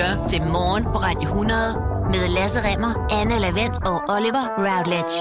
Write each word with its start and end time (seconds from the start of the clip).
lytter 0.00 0.26
til 0.28 0.42
Morgen 0.42 0.84
på 0.84 0.90
Radio 0.90 1.28
100 1.28 1.60
med 2.06 2.34
Lasse 2.34 2.60
Remmer, 2.64 3.06
Anne 3.20 3.38
Lavendt 3.40 3.76
og 3.86 4.02
Oliver 4.16 4.44
Routledge. 4.58 5.14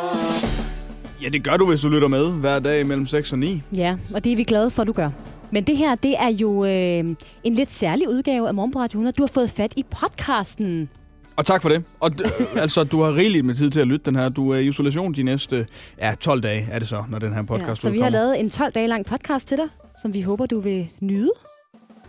Ja, 1.21 1.29
det 1.29 1.43
gør 1.43 1.57
du, 1.57 1.67
hvis 1.69 1.81
du 1.81 1.89
lytter 1.89 2.07
med 2.07 2.31
hver 2.31 2.59
dag 2.59 2.85
mellem 2.85 3.05
6 3.07 3.31
og 3.31 3.39
9. 3.39 3.61
Ja, 3.75 3.97
og 4.13 4.23
det 4.23 4.31
er 4.31 4.35
vi 4.35 4.43
glade 4.43 4.69
for, 4.69 4.81
at 4.81 4.87
du 4.87 4.91
gør. 4.93 5.09
Men 5.51 5.63
det 5.63 5.77
her, 5.77 5.95
det 5.95 6.15
er 6.19 6.27
jo 6.29 6.65
øh, 6.65 7.03
en 7.43 7.53
lidt 7.55 7.71
særlig 7.71 8.09
udgave 8.09 8.47
af 8.47 8.53
Morgen 8.53 8.71
på 8.71 8.79
Radio 8.79 8.97
100. 8.97 9.13
Du 9.17 9.23
har 9.23 9.27
fået 9.33 9.49
fat 9.49 9.73
i 9.77 9.85
podcasten. 10.01 10.89
Og 11.35 11.45
tak 11.45 11.61
for 11.61 11.69
det. 11.69 11.83
Og 11.99 12.11
d- 12.21 12.57
altså, 12.63 12.83
du 12.83 13.01
har 13.01 13.15
rigeligt 13.15 13.45
med 13.45 13.55
tid 13.55 13.69
til 13.69 13.79
at 13.79 13.87
lytte 13.87 14.05
den 14.05 14.15
her. 14.15 14.29
Du 14.29 14.49
er 14.51 14.57
i 14.57 14.67
isolation 14.67 15.13
de 15.13 15.23
næste 15.23 15.67
ja, 16.01 16.13
12 16.19 16.41
dage, 16.41 16.67
er 16.71 16.79
det 16.79 16.87
så, 16.87 17.03
når 17.09 17.19
den 17.19 17.33
her 17.33 17.41
podcast 17.43 17.69
Ja, 17.69 17.75
så 17.75 17.89
vi 17.89 17.97
udkommer. 17.97 18.03
har 18.19 18.25
lavet 18.25 18.39
en 18.39 18.49
12 18.49 18.71
dage 18.73 18.87
lang 18.87 19.05
podcast 19.05 19.47
til 19.47 19.57
dig, 19.57 19.67
som 20.01 20.13
vi 20.13 20.21
håber, 20.21 20.45
du 20.45 20.59
vil 20.59 20.87
nyde. 20.99 21.31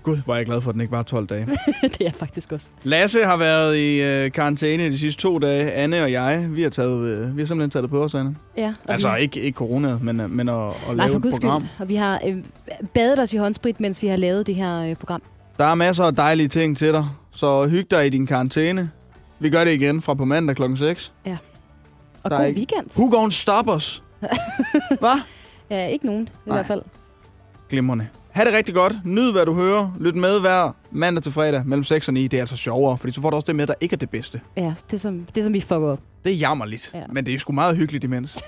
Gud, 0.02 0.18
er 0.28 0.34
jeg 0.34 0.46
glad 0.46 0.60
for, 0.60 0.68
at 0.70 0.72
den 0.74 0.80
ikke 0.80 0.92
var 0.92 1.02
12 1.02 1.27
dage. 1.27 1.46
det 1.82 2.00
er 2.00 2.04
jeg 2.04 2.14
faktisk 2.14 2.52
også. 2.52 2.70
Lasse 2.82 3.24
har 3.24 3.36
været 3.36 3.77
i 3.77 4.02
øh, 4.02 4.32
karantæne 4.32 4.90
de 4.90 4.98
sidste 4.98 5.23
to 5.23 5.38
dage. 5.38 5.73
Anne 5.73 6.02
og 6.02 6.12
jeg, 6.12 6.46
vi 6.50 6.62
har, 6.62 6.70
taget, 6.70 7.00
øh, 7.06 7.36
vi 7.36 7.40
har 7.42 7.46
simpelthen 7.46 7.70
taget 7.70 7.82
det 7.82 7.90
på 7.90 8.02
os, 8.04 8.14
Anne. 8.14 8.36
Ja, 8.56 8.74
Altså 8.88 9.14
vi, 9.14 9.20
ikke, 9.23 9.40
ikke 9.40 9.56
corona, 9.56 9.98
men, 10.00 10.20
øh, 10.20 10.30
men 10.30 10.48
at, 10.48 10.54
at 10.68 10.96
nej, 10.96 11.06
lave 11.09 11.20
for 11.20 11.28
et 11.28 11.34
program. 11.40 11.62
skyld. 11.66 11.80
Og 11.80 11.88
vi 11.88 11.95
har 11.95 12.20
øh, 12.26 12.36
badet 12.95 13.18
os 13.18 13.32
i 13.32 13.36
håndsprit, 13.36 13.80
mens 13.80 14.02
vi 14.02 14.06
har 14.09 14.16
lavet 14.16 14.46
det 14.46 14.54
her 14.54 14.78
øh, 14.82 14.95
program. 14.96 15.23
Der 15.59 15.64
er 15.64 15.74
masser 15.74 16.04
af 16.04 16.14
dejlige 16.16 16.48
ting 16.48 16.76
til 16.76 16.92
dig, 16.92 17.06
så 17.30 17.68
hyg 17.68 17.90
dig 17.90 18.06
i 18.06 18.09
din 18.10 18.26
karantæne. 18.26 18.90
Vi 19.38 19.51
gør 19.51 19.64
det 19.64 19.73
igen 19.73 20.02
fra 20.02 20.14
på 20.14 20.24
mandag 20.24 20.56
klokken 20.56 20.78
6. 20.78 21.12
Og 22.23 22.30
Der 22.30 22.37
er 22.37 22.40
god 22.40 22.48
ikke- 22.48 22.59
weekend. 22.59 22.90
Who 22.98 23.10
gonna 23.16 23.30
stop 23.30 23.68
us? 23.68 24.02
Hvad? 25.01 25.20
Ja, 25.70 25.87
ikke 25.87 26.06
nogen 26.06 26.23
i 26.23 26.48
Nej. 26.48 26.56
hvert 26.56 26.66
fald. 26.66 26.82
Glimrende. 27.68 28.09
Ha' 28.32 28.44
det 28.44 28.52
rigtig 28.52 28.74
godt. 28.74 28.92
Nyd, 29.04 29.32
hvad 29.32 29.46
du 29.46 29.54
hører. 29.54 29.96
Lyt 30.00 30.14
med 30.14 30.40
hver 30.40 30.76
mandag 30.90 31.22
til 31.22 31.32
fredag 31.32 31.66
mellem 31.66 31.84
6 31.84 32.09
og 32.09 32.14
9. 32.14 32.23
Det 32.28 32.37
er 32.37 32.40
altså 32.42 32.56
sjovere, 32.56 32.98
fordi 32.98 33.12
så 33.12 33.20
får 33.20 33.30
du 33.30 33.34
også 33.37 33.46
det 33.46 33.56
med, 33.56 33.66
der 33.66 33.74
ikke 33.80 33.95
er 33.95 33.98
det 33.98 34.10
bedste. 34.10 34.40
Ja, 34.56 34.74
det 34.90 35.00
som, 35.00 35.26
det 35.34 35.45
som 35.45 35.52
vi 35.54 35.60
fucker 35.60 35.88
op. 35.88 36.00
Det 36.24 36.32
er 36.32 36.37
jammerligt, 36.37 36.90
Ja. 36.95 36.98
ja. 36.98 37.04
men 37.12 37.26
det 37.26 37.34
er 37.34 37.38
sgu 37.38 37.52
meget 37.52 37.76
hyggeligt 37.76 38.04
imens. 38.04 38.38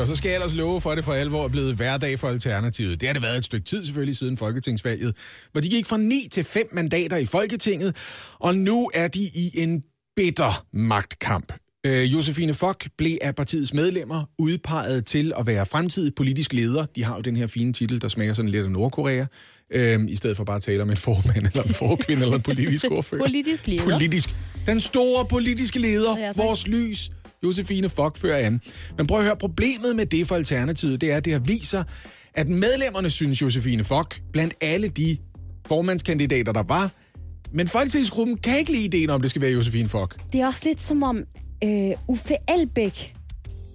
Og 0.00 0.06
så 0.06 0.14
skal 0.16 0.28
jeg 0.28 0.34
ellers 0.36 0.54
love 0.54 0.80
for, 0.80 0.90
at 0.90 0.96
det 0.96 1.04
for 1.04 1.12
alvor 1.12 1.44
er 1.44 1.48
blevet 1.48 1.74
hverdag 1.76 2.18
for 2.18 2.28
Alternativet. 2.28 3.00
Det 3.00 3.08
har 3.08 3.12
det 3.12 3.22
været 3.22 3.38
et 3.38 3.44
stykke 3.44 3.64
tid 3.64 3.84
selvfølgelig 3.84 4.16
siden 4.16 4.36
Folketingsvalget, 4.36 5.16
hvor 5.52 5.60
de 5.60 5.68
gik 5.68 5.86
fra 5.86 5.96
9 5.96 6.28
til 6.32 6.44
5 6.44 6.68
mandater 6.72 7.16
i 7.16 7.26
Folketinget, 7.26 7.96
og 8.38 8.54
nu 8.54 8.90
er 8.94 9.08
de 9.08 9.20
i 9.20 9.50
en 9.54 9.82
bitter 10.16 10.64
magtkamp. 10.72 11.52
Øh, 11.86 12.12
Josefine 12.12 12.54
Fock 12.54 12.88
blev 12.98 13.18
af 13.22 13.34
partiets 13.34 13.74
medlemmer 13.74 14.24
udpeget 14.38 15.06
til 15.06 15.32
at 15.38 15.46
være 15.46 15.66
fremtidig 15.66 16.14
politisk 16.14 16.52
leder. 16.52 16.86
De 16.96 17.04
har 17.04 17.14
jo 17.16 17.20
den 17.20 17.36
her 17.36 17.46
fine 17.46 17.72
titel, 17.72 18.00
der 18.02 18.08
smager 18.08 18.34
sådan 18.34 18.50
lidt 18.50 18.64
af 18.64 18.70
Nordkorea, 18.70 19.24
øh, 19.72 20.00
i 20.08 20.16
stedet 20.16 20.36
for 20.36 20.44
bare 20.44 20.56
at 20.56 20.62
tale 20.62 20.82
om 20.82 20.90
en 20.90 20.96
formand, 20.96 21.36
eller 21.46 21.62
en 21.62 21.74
forkvinde, 21.74 22.22
eller 22.22 22.36
en 22.36 22.42
politisk 22.42 22.84
ordfører. 22.96 23.22
Politisk 23.22 23.66
leder. 23.66 23.84
Politisk. 23.84 24.34
Den 24.66 24.80
store 24.80 25.26
politiske 25.26 25.78
leder, 25.78 26.18
Ja, 26.18 26.32
vores 26.36 26.66
lys, 26.66 27.10
Josefine 27.44 27.88
Fock 27.88 28.18
fører 28.18 28.46
an. 28.46 28.60
Men 28.98 29.06
prøv 29.06 29.18
at 29.18 29.24
høre, 29.24 29.36
problemet 29.36 29.96
med 29.96 30.06
det 30.06 30.28
for 30.28 30.34
Alternativet, 30.34 31.00
det 31.00 31.12
er, 31.12 31.16
at 31.16 31.24
det 31.24 31.32
har 31.32 31.40
vist 31.40 31.70
sig, 31.70 31.84
at 32.34 32.48
medlemmerne 32.48 33.10
synes 33.10 33.42
Josefine 33.42 33.84
Fock, 33.84 34.20
blandt 34.32 34.54
alle 34.60 34.88
de 34.88 35.16
formandskandidater, 35.66 36.52
der 36.52 36.62
var, 36.62 36.90
men 37.52 37.68
folketingsgruppen 37.68 38.36
kan 38.36 38.58
ikke 38.58 38.72
lide 38.72 38.84
ideen 38.84 39.10
om, 39.10 39.20
det 39.20 39.30
skal 39.30 39.42
være 39.42 39.50
Josefine 39.50 39.88
Fock. 39.88 40.16
Det 40.32 40.40
er 40.40 40.46
også 40.46 40.62
lidt 40.66 40.80
som 40.80 41.02
om 41.02 41.24
øh, 41.64 41.90
Uffe 42.08 42.34
Elbæk, 42.58 43.12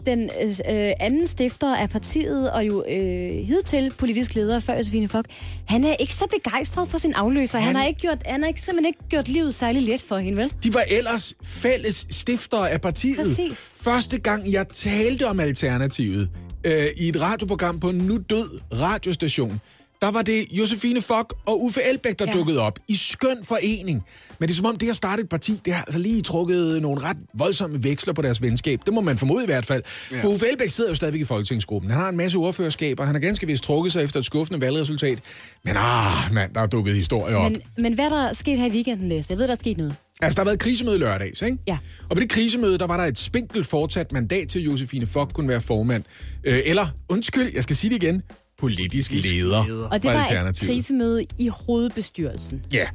den 0.05 0.23
øh, 0.69 0.91
anden 0.99 1.27
stifter 1.27 1.75
af 1.75 1.89
partiet, 1.89 2.51
og 2.51 2.67
jo 2.67 2.83
øh, 2.89 3.45
hidtil 3.45 3.93
politisk 3.97 4.35
leder 4.35 4.59
før 4.59 4.77
Josefine 4.77 5.07
Fock, 5.07 5.25
han 5.67 5.83
er 5.83 5.95
ikke 5.99 6.13
så 6.13 6.25
begejstret 6.45 6.87
for 6.89 6.97
sin 6.97 7.13
afløser. 7.13 7.57
Han, 7.59 7.67
Han- 7.67 7.75
har, 7.75 7.85
ikke 7.85 7.99
gjort, 7.99 8.17
han 8.25 8.41
har 8.41 8.47
ikke, 8.47 8.61
simpelthen 8.61 8.85
ikke 8.85 9.09
gjort 9.09 9.27
livet 9.27 9.53
særlig 9.53 9.81
let 9.81 10.01
for 10.01 10.17
hende, 10.17 10.37
vel? 10.37 10.53
De 10.63 10.73
var 10.73 10.83
ellers 10.87 11.33
fælles 11.43 12.07
stiftere 12.09 12.69
af 12.71 12.81
partiet. 12.81 13.17
Præcis. 13.17 13.57
Første 13.81 14.19
gang, 14.19 14.51
jeg 14.51 14.65
talte 14.73 15.27
om 15.27 15.39
Alternativet 15.39 16.29
øh, 16.63 16.85
i 16.97 17.07
et 17.09 17.21
radioprogram 17.21 17.79
på 17.79 17.89
en 17.89 17.97
nu 17.97 18.17
død 18.29 18.59
radiostation, 18.73 19.61
der 20.01 20.11
var 20.11 20.21
det 20.21 20.45
Josefine 20.51 21.01
Fock 21.01 21.33
og 21.45 21.63
Uffe 21.63 21.81
Elbæk, 21.83 22.19
der 22.19 22.25
ja. 22.27 22.31
Dukkede 22.31 22.59
op 22.59 22.79
i 22.87 22.95
skøn 22.95 23.37
forening. 23.43 24.05
Men 24.39 24.47
det 24.47 24.53
er 24.53 24.55
som 24.55 24.65
om, 24.65 24.75
det 24.75 24.89
at 24.89 24.95
starte 24.95 25.21
et 25.21 25.29
parti, 25.29 25.59
det 25.65 25.73
har 25.73 25.83
altså 25.83 25.99
lige 25.99 26.21
trukket 26.21 26.81
nogle 26.81 27.01
ret 27.01 27.17
voldsomme 27.33 27.83
veksler 27.83 28.13
på 28.13 28.21
deres 28.21 28.41
venskab. 28.41 28.79
Det 28.85 28.93
må 28.93 29.01
man 29.01 29.17
formode 29.17 29.43
i 29.43 29.45
hvert 29.45 29.65
fald. 29.65 29.83
Ja. 30.11 30.21
For 30.23 30.29
Uffe 30.29 30.45
Elbæk 30.51 30.69
sidder 30.69 30.89
jo 30.89 30.95
stadigvæk 30.95 31.21
i 31.21 31.25
Folketingsgruppen. 31.25 31.91
Han 31.91 31.99
har 31.99 32.09
en 32.09 32.17
masse 32.17 32.37
ordførerskaber. 32.37 33.05
Han 33.05 33.15
har 33.15 33.19
ganske 33.19 33.47
vist 33.47 33.63
trukket 33.63 33.93
sig 33.93 34.03
efter 34.03 34.19
et 34.19 34.25
skuffende 34.25 34.61
valgresultat. 34.61 35.19
Men 35.63 35.73
ah, 35.77 36.33
mand, 36.33 36.53
der 36.53 36.61
er 36.61 36.67
dukket 36.67 36.95
historier 36.95 37.35
op. 37.35 37.51
Men, 37.51 37.61
men 37.77 37.93
hvad 37.93 38.05
er 38.05 38.09
der 38.09 38.33
sket 38.33 38.57
her 38.57 38.65
i 38.65 38.71
weekenden, 38.71 39.07
Læs? 39.07 39.29
Jeg 39.29 39.37
ved, 39.37 39.47
der 39.47 39.51
er 39.51 39.57
sket 39.57 39.77
noget. 39.77 39.95
Altså, 40.21 40.35
der 40.35 40.41
har 40.41 40.45
været 40.45 40.59
krisemøde 40.59 40.97
lørdags, 40.97 41.41
ikke? 41.41 41.57
Ja. 41.67 41.77
Og 42.09 42.15
på 42.15 42.19
det 42.19 42.29
krisemøde, 42.29 42.77
der 42.77 42.87
var 42.87 42.97
der 42.97 43.03
et 43.03 43.17
spinkelt 43.17 43.67
fortsat 43.67 44.11
mandat 44.11 44.47
til, 44.47 44.59
at 44.59 44.65
Josefine 44.65 45.05
Fock 45.05 45.33
kunne 45.33 45.47
være 45.47 45.61
formand. 45.61 46.03
Øh, 46.43 46.59
eller, 46.65 46.87
undskyld, 47.09 47.53
jeg 47.53 47.63
skal 47.63 47.75
sige 47.75 47.89
det 47.89 48.03
igen, 48.03 48.23
politisk 48.65 49.11
leder 49.11 49.87
Og 49.91 50.03
det 50.03 50.13
var 50.13 50.47
et 50.49 50.59
krisemøde 50.59 51.25
i 51.37 51.47
hovedbestyrelsen. 51.47 52.61
Ja. 52.73 52.87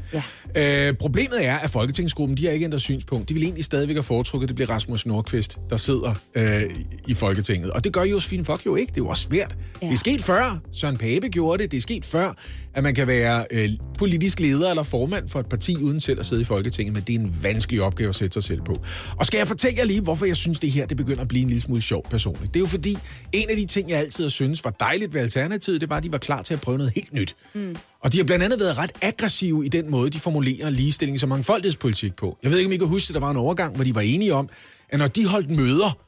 Ja. 0.54 0.88
Øh, 0.88 0.94
problemet 0.96 1.46
er, 1.46 1.56
at 1.56 1.70
Folketingsgruppen, 1.70 2.36
de 2.36 2.44
har 2.44 2.52
ikke 2.52 2.64
ændret 2.64 2.80
synspunkt. 2.80 3.28
De 3.28 3.34
vil 3.34 3.42
egentlig 3.42 3.64
stadigvæk 3.64 3.96
have 3.96 4.02
foretrukket, 4.02 4.44
at 4.44 4.48
det 4.48 4.56
bliver 4.56 4.70
Rasmus 4.70 5.06
Nordqvist, 5.06 5.58
der 5.70 5.76
sidder 5.76 6.14
øh, 6.34 6.62
i 7.06 7.14
Folketinget. 7.14 7.70
Og 7.70 7.84
det 7.84 7.92
gør 7.92 8.02
Josefine 8.02 8.44
Fock 8.44 8.66
jo 8.66 8.76
ikke. 8.76 8.90
Det 8.90 9.00
er 9.00 9.04
jo 9.04 9.08
også 9.08 9.22
svært. 9.22 9.56
Ja. 9.82 9.86
Det 9.86 9.92
er 9.92 9.98
sket 9.98 10.22
før. 10.22 10.58
Søren 10.72 10.96
Pape 10.96 11.28
gjorde 11.28 11.62
det. 11.62 11.70
Det 11.70 11.76
er 11.76 11.80
sket 11.80 12.04
før, 12.04 12.36
at 12.74 12.82
man 12.82 12.94
kan 12.94 13.06
være 13.06 13.44
øh, 13.50 13.70
politisk 13.98 14.40
leder 14.40 14.70
eller 14.70 14.82
formand 14.82 15.28
for 15.28 15.40
et 15.40 15.48
parti, 15.48 15.76
uden 15.76 16.00
selv 16.00 16.20
at 16.20 16.26
sidde 16.26 16.42
i 16.42 16.44
Folketinget. 16.44 16.94
Men 16.94 17.02
det 17.02 17.14
er 17.14 17.18
en 17.18 17.36
vanskelig 17.42 17.82
opgave 17.82 18.08
at 18.08 18.14
sætte 18.14 18.34
sig 18.34 18.42
selv 18.42 18.62
på. 18.62 18.78
Og 19.16 19.26
skal 19.26 19.38
jeg 19.38 19.48
fortælle 19.48 19.78
jer 19.78 19.84
lige, 19.84 20.00
hvorfor 20.00 20.26
jeg 20.26 20.36
synes, 20.36 20.58
det 20.58 20.70
her 20.70 20.86
det 20.86 20.96
begynder 20.96 21.22
at 21.22 21.28
blive 21.28 21.42
en 21.42 21.48
lille 21.48 21.60
smule 21.60 21.82
sjovt 21.82 22.10
personligt. 22.10 22.54
Det 22.54 22.60
er 22.60 22.62
jo 22.62 22.66
fordi, 22.66 22.96
en 23.32 23.50
af 23.50 23.56
de 23.56 23.64
ting, 23.64 23.90
jeg 23.90 23.98
altid 23.98 24.24
har 24.24 24.28
syntes 24.28 24.64
var 24.64 24.70
dejligt 24.70 25.14
ved 25.14 25.20
Alternativet, 25.20 25.80
det 25.80 25.90
var, 25.90 25.96
at 25.96 26.02
de 26.02 26.12
var 26.12 26.18
klar 26.18 26.42
til 26.42 26.54
at 26.54 26.60
prøve 26.60 26.78
noget 26.78 26.92
helt 26.94 27.12
nyt. 27.12 27.36
Mm. 27.54 27.76
Og 28.00 28.12
de 28.12 28.16
har 28.16 28.24
blandt 28.24 28.44
andet 28.44 28.60
været 28.60 28.78
ret 28.78 28.92
aggressive 29.02 29.66
i 29.66 29.68
den 29.68 29.90
måde, 29.90 30.10
de 30.10 30.18
formulerer 30.20 30.70
ligestilling 30.70 31.20
som 31.20 31.28
mangfoldighedspolitik 31.28 32.16
på. 32.16 32.38
Jeg 32.42 32.50
ved 32.50 32.58
ikke, 32.58 32.68
om 32.68 32.72
I 32.72 32.76
kan 32.76 32.86
huske, 32.86 33.10
at 33.10 33.14
der 33.14 33.20
var 33.20 33.30
en 33.30 33.36
overgang, 33.36 33.74
hvor 33.74 33.84
de 33.84 33.94
var 33.94 34.00
enige 34.00 34.34
om, 34.34 34.48
at 34.88 34.98
når 34.98 35.08
de 35.08 35.26
holdt 35.26 35.50
møder, 35.50 35.98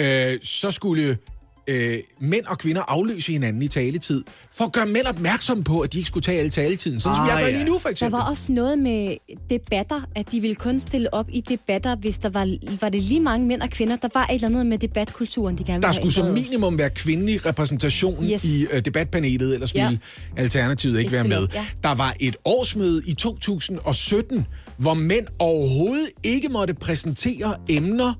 øh, 0.00 0.38
så 0.42 0.70
skulle 0.70 1.18
øh, 1.66 1.98
mænd 2.20 2.44
og 2.46 2.58
kvinder 2.58 2.82
afløse 2.88 3.32
hinanden 3.32 3.62
i 3.62 3.68
taletid, 3.68 4.24
for 4.54 4.64
at 4.64 4.72
gøre 4.72 4.86
mænd 4.86 5.06
opmærksom 5.06 5.62
på, 5.62 5.80
at 5.80 5.92
de 5.92 5.98
ikke 5.98 6.08
skulle 6.08 6.22
tage 6.24 6.38
alle 6.38 6.50
taletiden. 6.50 7.00
Sådan 7.00 7.16
som 7.16 7.22
Ah, 7.24 7.28
jeg 7.28 7.38
gør 7.38 7.46
ja. 7.46 7.52
lige 7.52 7.64
nu, 7.64 7.72
for 7.78 7.88
Der 7.88 7.90
eksempel. 7.90 8.18
var 8.18 8.24
også 8.24 8.52
noget 8.52 8.78
med 8.78 9.16
debatter, 9.50 10.00
at 10.16 10.32
de 10.32 10.40
ville 10.40 10.54
kun 10.54 10.78
stille 10.80 11.14
op 11.14 11.26
i 11.32 11.40
debatter, 11.40 11.96
hvis 11.96 12.18
der 12.18 12.28
var, 12.28 12.56
var 12.80 12.88
det 12.88 13.02
lige 13.02 13.20
mange 13.20 13.46
mænd 13.46 13.62
og 13.62 13.70
kvinder. 13.70 13.96
Der 13.96 14.08
var 14.14 14.26
et 14.26 14.34
eller 14.34 14.48
andet 14.48 14.66
med 14.66 14.78
debatkulturen, 14.78 15.58
de 15.58 15.64
gerne 15.64 15.76
ville 15.78 15.86
Der 15.86 15.92
skulle 15.92 16.12
som 16.14 16.30
minimum 16.30 16.78
være 16.78 16.90
kvindelig 16.90 17.46
repræsentation 17.46 18.24
Yes. 18.24 18.44
i 18.44 18.66
øh, 18.72 18.84
debatpanelet, 18.84 19.54
ellers 19.54 19.74
Ja. 19.74 19.86
ville 19.88 20.00
Alternativet 20.36 20.92
ikke 20.98 21.00
Ikke 21.00 21.12
være 21.12 21.24
med. 21.40 21.48
ja. 21.54 21.66
Der 21.82 21.94
var 21.94 22.14
et 22.20 22.36
årsmøde 22.44 23.02
i 23.06 23.14
2017, 23.14 24.46
hvor 24.78 24.94
mænd 24.94 25.26
overhovedet 25.38 26.08
ikke 26.22 26.48
måtte 26.48 26.74
præsentere 26.74 27.54
emner, 27.68 28.14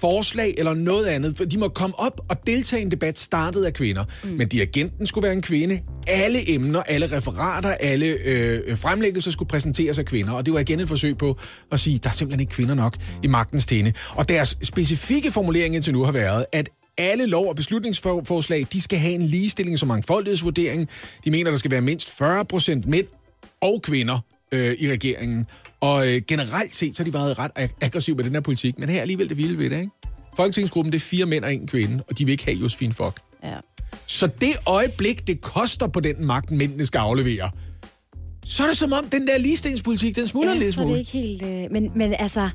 forslag 0.00 0.54
eller 0.58 0.74
noget 0.74 1.06
andet. 1.06 1.36
For 1.36 1.44
de 1.44 1.58
må 1.58 1.68
komme 1.68 1.98
op 1.98 2.20
og 2.28 2.46
deltage 2.46 2.80
i 2.80 2.84
en 2.84 2.90
debat 2.90 3.18
startet 3.18 3.64
af 3.64 3.72
kvinder. 3.72 4.04
Mm. 4.24 4.30
Men 4.30 4.48
dirigenten 4.48 5.06
skulle 5.06 5.22
være 5.24 5.32
en 5.32 5.42
kvinde. 5.42 5.80
Alle 6.06 6.54
emner, 6.54 6.82
alle 6.82 7.16
referater, 7.16 7.68
alle 7.68 8.06
øh, 8.06 8.78
fremlæggelser 8.78 9.30
skulle 9.30 9.48
præsenteres 9.48 9.98
af 9.98 10.04
kvinder. 10.04 10.32
Og 10.32 10.46
det 10.46 10.54
var 10.54 10.60
igen 10.60 10.80
et 10.80 10.88
forsøg 10.88 11.18
på 11.18 11.38
at 11.72 11.80
sige, 11.80 11.98
der 11.98 12.08
er 12.08 12.12
simpelthen 12.12 12.40
ikke 12.40 12.52
kvinder 12.52 12.74
nok 12.74 12.96
i 13.22 13.26
magtens 13.26 13.66
tinde. 13.66 13.92
Og 14.10 14.28
deres 14.28 14.58
specifikke 14.62 15.32
formulering 15.32 15.74
indtil 15.74 15.92
nu 15.92 16.04
har 16.04 16.12
været, 16.12 16.46
at 16.52 16.68
alle 16.98 17.26
lov- 17.26 17.48
og 17.48 17.56
beslutningsforslag, 17.56 18.66
de 18.72 18.80
skal 18.80 18.98
have 18.98 19.12
en 19.14 19.22
ligestilling 19.22 19.78
som 19.78 19.88
mangfoldighedsvurdering. 19.88 20.88
De 21.24 21.30
mener, 21.30 21.50
der 21.50 21.58
skal 21.58 21.70
være 21.70 21.80
mindst 21.80 22.10
40 22.18 22.44
procent 22.44 22.86
mænd 22.86 23.06
og 23.60 23.82
kvinder 23.82 24.18
øh, 24.52 24.74
i 24.80 24.90
regeringen. 24.90 25.46
Og 25.80 26.08
øh, 26.08 26.22
generelt 26.28 26.74
set, 26.74 26.96
så 26.96 27.02
har 27.02 27.04
de 27.04 27.14
været 27.14 27.38
ret 27.38 27.50
ag- 27.56 27.74
aggressive 27.80 28.16
med 28.16 28.24
den 28.24 28.32
her 28.32 28.40
politik, 28.40 28.78
men 28.78 28.88
her 28.88 28.96
er 28.96 29.00
alligevel 29.00 29.28
det 29.28 29.36
vilde 29.36 29.58
ved 29.58 29.70
det, 29.70 29.76
ikke? 29.80 29.90
Folketingsgruppen, 30.36 30.92
det 30.92 30.98
er 30.98 31.00
fire 31.00 31.26
mænd 31.26 31.44
og 31.44 31.54
en 31.54 31.66
kvinde, 31.66 32.04
og 32.08 32.18
de 32.18 32.24
vil 32.24 32.32
ikke 32.32 32.44
have 32.44 32.56
Josefine 32.56 32.92
Fock. 32.92 33.20
Ja. 33.44 33.56
Så 34.06 34.26
det 34.26 34.52
øjeblik, 34.66 35.26
det 35.26 35.40
koster 35.40 35.86
på 35.86 36.00
den 36.00 36.24
magt, 36.26 36.50
mændene 36.50 36.86
skal 36.86 36.98
aflevere, 36.98 37.50
så 38.44 38.62
er 38.62 38.66
det 38.66 38.76
som 38.76 38.92
om, 38.92 39.04
den 39.12 39.26
der 39.26 39.38
ligestillingspolitik, 39.38 40.16
den 40.16 40.26
smuldrer 40.26 40.54
Ja, 40.54 40.60
lidt 40.60 40.74
tror, 40.74 40.82
det 40.82 41.00
er 41.00 41.04
smule. 41.04 41.28
ikke 41.28 41.42
helt... 41.46 41.64
Øh, 41.64 41.72
men, 41.72 41.90
men 41.94 42.14
altså, 42.18 42.48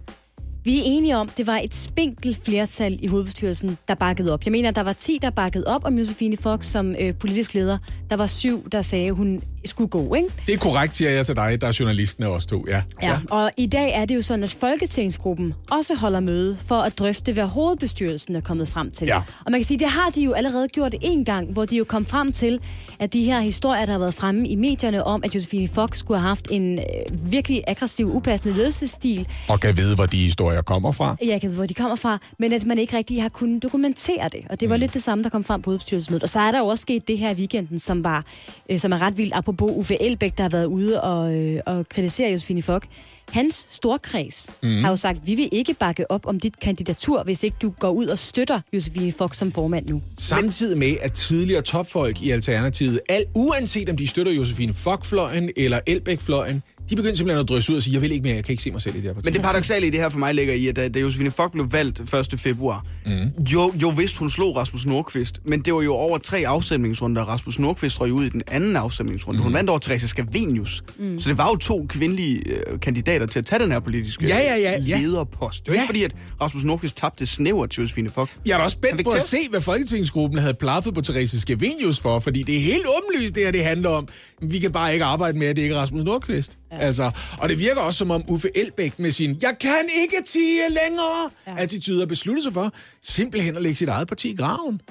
vi 0.64 0.78
er 0.80 0.82
enige 0.86 1.18
om, 1.18 1.30
det 1.38 1.48
var 1.48 1.58
et 1.64 1.74
spinkelt 1.74 2.40
flertal 2.46 3.00
i 3.02 3.08
hovedbestyrelsen, 3.08 3.78
der 3.88 3.96
bakkede 3.96 4.34
op. 4.34 4.46
Jeg 4.46 4.52
mener, 4.52 4.72
der 4.72 4.84
var 4.84 4.94
10, 4.94 5.20
der 5.22 5.30
bakkede 5.30 5.68
op 5.68 5.86
om 5.86 5.98
Josefine 5.98 6.38
Fox 6.38 6.66
som 6.66 6.96
øh, 7.00 7.16
politisk 7.16 7.54
leder. 7.54 7.78
Der 8.10 8.16
var 8.16 8.26
syv, 8.28 8.70
der 8.70 8.82
sagde, 8.82 9.12
hun 9.12 9.42
skulle 9.66 9.88
gå, 9.90 10.14
ikke? 10.14 10.28
Det 10.48 10.54
er 10.54 10.58
korrekt, 10.58 10.96
siger 10.96 11.12
jeg 11.12 11.26
til 11.26 11.36
dig, 11.36 11.62
der 11.62 11.68
er 11.68 11.78
journalisten 11.80 12.24
af 12.24 12.28
os 12.28 12.46
to, 12.46 12.66
ja. 12.68 12.82
Ja. 13.04 13.18
Og 13.30 13.52
i 13.58 13.66
dag 13.66 13.92
er 13.94 14.06
det 14.06 14.16
jo 14.16 14.22
sådan, 14.22 14.44
at 14.44 14.52
Folketingsgruppen 14.54 15.54
også 15.72 15.96
holder 15.96 16.20
møde 16.20 16.58
for 16.66 16.76
at 16.80 17.00
drøfte, 17.00 17.34
hvad 17.34 17.46
hovedbestyrelsen 17.46 18.36
er 18.36 18.42
kommet 18.42 18.68
frem 18.68 18.92
til. 18.92 19.08
Ja. 19.08 19.18
Og 19.18 19.52
man 19.52 19.60
kan 19.60 19.66
sige, 19.66 19.80
det 19.80 19.88
har 19.90 20.10
de 20.10 20.24
jo 20.24 20.34
allerede 20.34 20.68
gjort 20.68 20.96
en 21.02 21.26
gang, 21.26 21.52
hvor 21.52 21.66
de 21.66 21.78
jo 21.78 21.84
kom 21.84 22.06
frem 22.06 22.32
til, 22.32 22.60
at 23.00 23.14
de 23.14 23.24
her 23.24 23.40
historier, 23.40 23.86
der 23.86 23.92
har 23.92 24.00
været 24.00 24.14
fremme 24.14 24.48
i 24.48 24.56
medierne 24.56 25.04
om, 25.04 25.22
at 25.24 25.36
Josefine 25.36 25.68
Fox 25.68 25.98
skulle 25.98 26.20
have 26.20 26.28
haft 26.28 26.48
en 26.52 26.80
øh, 26.80 27.32
virkelig 27.32 27.64
aggressiv, 27.68 28.16
upassende 28.16 28.58
ledelsesstil, 28.58 29.28
Og 29.50 29.60
kan 29.60 29.78
vide, 29.78 29.96
hvor 29.96 30.06
de 30.06 30.18
historier 30.18 30.62
kommer 30.62 30.92
fra. 30.92 31.16
jeg 31.26 31.42
kan 31.42 31.50
vide, 31.50 31.58
hvor 31.58 31.66
de 31.66 31.74
kommer 31.74 31.96
fra, 31.96 32.18
men 32.40 32.54
at 32.54 32.66
man 32.66 32.78
ikke 32.78 32.98
rigtig 32.98 33.22
har 33.22 33.30
kunnet 33.30 33.64
dokumentere 33.64 34.30
det. 34.32 34.42
Og 34.50 34.60
det 34.60 34.70
var 34.70 34.76
mm. 34.76 34.80
lidt 34.80 34.94
det 34.94 35.04
samme, 35.04 35.24
der 35.24 35.30
kom 35.30 35.44
frem 35.44 35.62
på 35.62 35.70
hovedbestyrelsesmødet. 35.70 36.24
Og 36.24 36.30
så 36.30 36.40
er 36.40 36.52
der 36.52 36.60
jo 36.60 36.66
også 36.66 36.82
sket 36.82 37.08
det 37.08 37.18
her 37.18 37.32
i 37.32 37.34
weekenden, 37.34 37.80
som, 37.80 38.04
var, 38.04 38.26
øh, 38.70 38.80
som 38.80 38.92
er 38.92 39.02
ret 39.02 39.18
vildt, 39.18 39.34
apropos 39.36 39.53
Uffe 39.62 40.02
Elbæk, 40.02 40.38
der 40.38 40.44
har 40.44 40.50
været 40.50 40.66
ude 40.66 41.02
og, 41.02 41.36
øh, 41.36 41.60
og 41.66 41.90
kritisere 41.90 42.32
Josefine 42.32 42.62
Fock. 42.62 42.88
Hans 43.30 43.66
storkreds 43.70 44.54
mm. 44.64 44.84
har 44.84 44.90
jo 44.90 44.96
sagt, 44.96 45.28
vi 45.28 45.36
vil 45.36 45.50
ikke 45.52 45.74
bakke 45.74 46.12
op 46.12 46.26
om 46.26 46.40
dit 46.40 46.60
kandidatur, 46.60 47.24
hvis 47.24 47.44
ikke 47.44 47.58
du 47.62 47.70
går 47.80 47.90
ud 47.90 48.06
og 48.06 48.18
støtter 48.18 48.60
Josefine 48.74 49.12
Fock 49.12 49.34
som 49.34 49.52
formand 49.52 49.90
nu. 49.90 50.02
Samtidig 50.20 50.78
med, 50.78 50.96
at 51.02 51.12
tidligere 51.12 51.62
topfolk 51.62 52.22
i 52.22 52.32
Alternativet, 52.32 53.00
al, 53.10 53.26
uanset 53.36 53.90
om 53.90 53.98
de 53.98 54.08
støtter 54.08 54.32
Josefine 54.32 54.74
Fock-fløjen 54.74 55.50
eller 55.58 55.80
Elbæk-fløjen, 55.88 56.64
de 56.90 56.96
begyndte 56.96 57.18
simpelthen 57.18 57.40
at 57.42 57.50
drysse 57.50 57.72
ud 57.72 57.78
og 57.78 57.84
sige, 57.84 57.94
jeg 57.94 58.02
vil 58.02 58.12
ikke 58.12 58.24
mere, 58.24 58.36
jeg 58.36 58.44
kan 58.44 58.52
ikke 58.54 58.64
se 58.64 58.72
mig 58.72 58.82
selv 58.82 58.96
i 58.96 58.98
det 58.98 59.04
her 59.08 59.14
parti. 59.14 59.26
Men 59.26 59.34
det 59.34 59.42
paradoxale 59.42 59.88
i 59.88 59.90
det 59.90 60.00
her 60.00 60.10
for 60.10 60.20
mig 60.20 60.36
ligger 60.36 60.54
i, 60.54 60.68
at 60.68 60.76
da, 60.76 60.88
da 60.90 61.00
Josefine 61.00 61.32
Fock 61.32 61.52
blev 61.52 61.72
valgt 61.74 62.00
1. 62.34 62.40
februar, 62.40 62.86
mm. 63.06 63.44
jo, 63.54 63.74
jo 63.82 63.90
vidst 63.90 64.18
hun 64.18 64.30
slog 64.30 64.56
Rasmus 64.56 64.86
Nordqvist, 64.86 65.40
men 65.46 65.60
det 65.62 65.74
var 65.74 65.82
jo 65.82 65.94
over 65.94 66.18
tre 66.18 66.44
afstemningsrunder, 66.48 67.22
Rasmus 67.24 67.60
Nordqvist 67.60 68.02
røg 68.02 68.12
ud 68.14 68.26
i 68.26 68.30
den 68.30 68.42
anden 68.52 68.76
afstemningsrunde. 68.76 69.38
Mm. 69.38 69.44
Hun 69.44 69.54
vandt 69.54 69.70
over 69.70 69.80
Teresa 69.80 70.08
Scavenius. 70.08 70.84
Mm. 71.00 71.20
Så 71.20 71.30
det 71.30 71.38
var 71.38 71.48
jo 71.50 71.56
to 71.56 71.86
kvindelige 71.90 72.42
øh, 72.46 72.80
kandidater 72.80 73.26
til 73.26 73.40
at 73.40 73.46
tage 73.46 73.60
den 73.64 73.72
her 73.72 73.80
politiske 73.80 74.26
Ja, 74.28 74.38
ja, 74.40 74.56
ja, 74.56 74.80
ja. 74.88 75.00
lederpost. 75.00 75.66
Det 75.66 75.72
var 75.72 75.76
Ja. 75.76 75.82
ikke 75.82 75.88
fordi, 75.90 76.04
at 76.04 76.16
Rasmus 76.42 76.64
Nordqvist 76.64 76.98
tabte 76.98 77.26
snævert 77.26 77.70
til 77.70 77.82
Josefine 77.82 78.10
Fock. 78.10 78.30
Jeg 78.46 78.54
er 78.54 78.58
da 78.58 78.64
også 78.64 78.76
spændt 78.76 79.04
på 79.04 79.10
at 79.10 79.22
se, 79.22 79.38
hvad 79.50 79.62
Folketingsgruppen 79.62 80.40
havde 80.40 80.54
plaffet 80.54 80.94
på 80.94 81.02
Therese 81.02 81.40
Scavenius 81.40 82.00
for, 82.00 82.20
fordi 82.20 82.44
det 82.44 82.56
er 82.58 82.62
helt 82.62 82.86
åbenlyst, 82.98 83.36
det 83.36 83.44
her 83.44 83.52
det 83.52 83.64
handler 83.66 83.90
om. 83.90 84.08
Vi 84.42 84.60
kan 84.60 84.72
bare 84.72 84.94
ikke 84.94 85.06
arbejde 85.06 85.38
med, 85.40 85.48
at 85.48 85.56
det 85.56 85.62
ikke 85.62 85.76
er 85.76 85.80
Rasmus 85.80 86.04
Nordqvist. 86.04 86.58
Ja. 86.74 86.86
Altså, 86.86 87.12
og 87.40 87.50
det 87.50 87.60
virker 87.60 87.82
også 87.82 87.98
som 87.98 88.12
om 88.12 88.24
Uffe 88.28 88.58
Elbæk 88.58 89.00
med 89.00 89.12
sin, 89.12 89.38
jeg 89.42 89.56
kan 89.60 89.86
ikke 90.02 90.18
tige 90.26 90.70
længere, 90.70 91.30
ja. 91.48 91.54
attitude 91.58 92.00
har 92.00 92.06
besluttet 92.06 92.44
sig 92.44 92.54
for 92.54 92.74
simpelthen 93.02 93.56
at 93.56 93.62
lægge 93.62 93.76
sit 93.76 93.90
eget 93.90 94.08
parti 94.08 94.30
i 94.30 94.36
graven. 94.36 94.82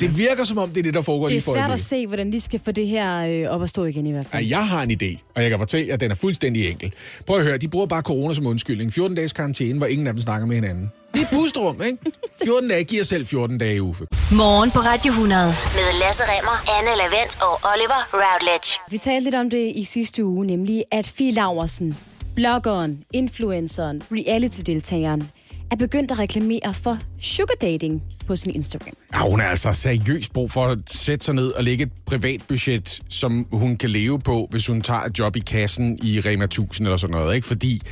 Det 0.00 0.18
virker 0.18 0.44
som 0.44 0.58
om, 0.58 0.68
det 0.68 0.78
er 0.78 0.82
det, 0.82 0.94
der 0.94 1.00
foregår 1.00 1.26
Det 1.28 1.34
er 1.34 1.36
lige 1.36 1.44
for 1.44 1.52
svært 1.52 1.70
at 1.70 1.80
se, 1.80 2.06
hvordan 2.06 2.32
de 2.32 2.40
skal 2.40 2.60
få 2.64 2.72
det 2.72 2.86
her 2.88 3.26
øh, 3.26 3.54
op 3.54 3.62
at 3.62 3.68
stå 3.68 3.84
igen 3.84 4.06
i 4.06 4.12
hvert 4.12 4.26
fald. 4.26 4.44
Ja, 4.44 4.58
jeg 4.58 4.66
har 4.68 4.82
en 4.82 4.90
idé, 4.90 5.18
og 5.34 5.42
jeg 5.42 5.50
kan 5.50 5.58
fortælle, 5.58 5.92
at 5.92 6.00
den 6.00 6.10
er 6.10 6.14
fuldstændig 6.14 6.70
enkel. 6.70 6.92
Prøv 7.26 7.38
at 7.38 7.44
høre, 7.44 7.58
de 7.58 7.68
bruger 7.68 7.86
bare 7.86 8.02
corona 8.02 8.34
som 8.34 8.46
undskyldning. 8.46 8.92
14 8.92 9.16
dages 9.16 9.32
karantæne, 9.32 9.78
hvor 9.78 9.86
ingen 9.86 10.06
af 10.06 10.12
dem 10.12 10.22
snakker 10.22 10.46
med 10.46 10.54
hinanden. 10.54 10.90
Det 11.14 11.22
er 11.22 11.26
pusterum, 11.32 11.82
ikke? 11.82 11.98
14 12.44 12.68
dage 12.68 12.84
giver 12.84 13.04
selv 13.04 13.26
14 13.26 13.58
dage, 13.58 13.82
Uffe. 13.82 14.06
Morgen 14.32 14.70
på 14.70 14.78
Radio 14.78 15.10
100. 15.10 15.46
Med 15.46 15.98
Lasse 16.00 16.24
Remmer, 16.24 16.78
Anne 16.78 16.90
Lavendt 16.98 17.38
og 17.42 17.60
Oliver 17.72 18.00
Routledge. 18.14 18.78
Vi 18.90 18.98
talte 18.98 19.24
lidt 19.24 19.34
om 19.34 19.50
det 19.50 19.72
i 19.74 19.84
sidste 19.84 20.24
uge, 20.24 20.46
nemlig 20.46 20.84
at 20.92 21.06
Fie 21.16 21.32
Laversen, 21.32 21.98
bloggeren, 22.36 23.02
influenceren, 23.12 24.02
reality-deltageren, 24.12 25.30
er 25.70 25.76
begyndt 25.76 26.10
at 26.10 26.18
reklamere 26.18 26.74
for 26.74 26.98
sugar 27.20 27.54
dating 27.60 28.02
på 28.26 28.36
sin 28.36 28.54
Instagram. 28.54 28.94
Ja, 29.14 29.30
hun 29.30 29.40
er 29.40 29.44
altså 29.44 29.72
seriøst 29.72 30.32
brug 30.32 30.50
for 30.50 30.64
at 30.66 30.78
sætte 30.86 31.24
sig 31.24 31.34
ned 31.34 31.50
og 31.50 31.64
lægge 31.64 31.84
et 31.84 31.92
privat 32.06 32.42
budget, 32.48 33.02
som 33.08 33.46
hun 33.52 33.76
kan 33.76 33.90
leve 33.90 34.18
på, 34.18 34.48
hvis 34.50 34.66
hun 34.66 34.82
tager 34.82 35.00
et 35.00 35.18
job 35.18 35.36
i 35.36 35.40
kassen 35.40 35.98
i 36.02 36.20
Rema 36.20 36.44
1000 36.44 36.86
eller 36.86 36.96
sådan 36.96 37.14
noget, 37.16 37.34
ikke? 37.34 37.46
Fordi 37.46 37.82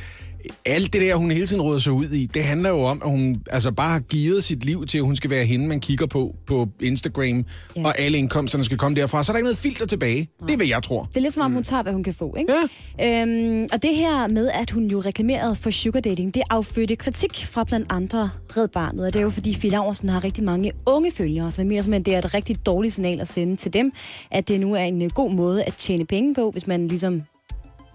alt 0.65 0.93
det 0.93 1.01
der, 1.01 1.15
hun 1.15 1.31
hele 1.31 1.47
tiden 1.47 1.61
råder 1.61 1.79
sig 1.79 1.93
ud 1.93 2.05
i, 2.09 2.25
det 2.25 2.43
handler 2.43 2.69
jo 2.69 2.79
om, 2.81 3.01
at 3.05 3.09
hun 3.11 3.41
altså 3.51 3.71
bare 3.71 3.89
har 3.91 3.99
givet 3.99 4.43
sit 4.43 4.65
liv 4.65 4.85
til, 4.85 4.97
at 4.97 5.03
hun 5.03 5.15
skal 5.15 5.29
være 5.29 5.45
hende, 5.45 5.67
man 5.67 5.79
kigger 5.79 6.05
på 6.05 6.35
på 6.45 6.67
Instagram, 6.81 7.23
Ja. 7.25 7.43
ja. 7.75 7.85
og 7.85 7.99
alle 7.99 8.17
indkomsterne 8.17 8.63
skal 8.63 8.77
komme 8.77 8.95
derfra. 8.95 9.23
Så 9.23 9.31
er 9.31 9.33
der 9.33 9.37
ikke 9.37 9.45
noget 9.45 9.57
filter 9.57 9.85
tilbage. 9.85 10.29
Det 10.41 10.51
er, 10.53 10.57
hvad 10.57 10.67
jeg 10.67 10.83
tror. 10.83 11.03
Det 11.09 11.17
er 11.17 11.21
lidt 11.21 11.33
som 11.33 11.43
om, 11.43 11.51
hun 11.53 11.63
tager, 11.63 11.83
hvad 11.83 11.93
hun 11.93 12.03
kan 12.03 12.13
få, 12.13 12.35
ikke? 12.39 12.53
Ja. 12.99 13.21
Øhm, 13.21 13.67
og 13.73 13.83
det 13.83 13.95
her 13.95 14.27
med, 14.27 14.49
at 14.61 14.71
hun 14.71 14.87
jo 14.87 14.99
reklamerede 14.99 15.55
for 15.55 15.69
sugar 15.69 15.99
dating, 15.99 16.35
det 16.35 16.43
affødte 16.49 16.95
kritik 16.95 17.45
fra 17.45 17.63
blandt 17.63 17.87
andre 17.89 18.29
Red 18.57 18.67
Barnet. 18.67 19.05
Og 19.05 19.13
det 19.13 19.19
er 19.19 19.23
jo 19.23 19.29
fordi, 19.29 19.53
Fie 19.53 19.69
Laursen 19.71 20.09
har 20.09 20.23
rigtig 20.23 20.43
mange 20.43 20.71
unge 20.85 21.11
følgere, 21.11 21.51
så 21.51 21.61
jeg 21.61 21.67
mener 21.67 21.81
simpelthen, 21.81 22.05
det 22.05 22.13
er 22.13 22.17
et 22.17 22.33
rigtig 22.33 22.65
dårligt 22.65 22.93
signal 22.93 23.19
at 23.21 23.27
sende 23.27 23.55
til 23.55 23.73
dem, 23.73 23.91
at 24.31 24.47
det 24.47 24.59
nu 24.59 24.73
er 24.73 24.83
en 24.83 25.01
øh, 25.01 25.09
god 25.09 25.31
måde 25.31 25.63
at 25.63 25.73
tjene 25.73 26.05
penge 26.05 26.33
på, 26.35 26.51
hvis 26.51 26.67
man 26.67 26.87
ligesom 26.87 27.21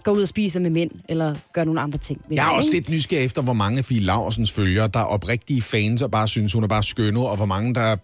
går 0.05 0.13
ud 0.13 0.23
og 0.23 0.29
spiser 0.29 0.61
med 0.61 0.71
mænd, 0.71 0.91
eller 1.09 1.35
gør 1.53 1.65
nogle 1.65 1.81
andre 1.81 1.99
ting. 1.99 2.21
med 2.29 2.37
Jeg 2.37 2.45
er 2.45 2.49
det, 2.49 2.57
også 2.57 2.67
ikke? 2.69 2.79
lidt 2.79 2.89
nysgerrig 2.91 3.25
efter, 3.25 3.43
hvor 3.43 3.53
mange 3.53 3.79
af 3.79 3.85
Fie 3.85 4.01
Laursens 4.01 4.53
følgere, 4.53 4.89
der 4.95 5.01
er 5.01 5.05
oprigtige 5.05 5.63
fans 5.63 6.03
og 6.03 6.11
bare 6.11 6.29
synes, 6.29 6.53
hun 6.53 6.65
er 6.65 6.69
bare 6.69 6.83
skønne, 6.83 7.21
og 7.29 7.37
hvor 7.37 7.47
mange, 7.47 7.75
der 7.75 7.97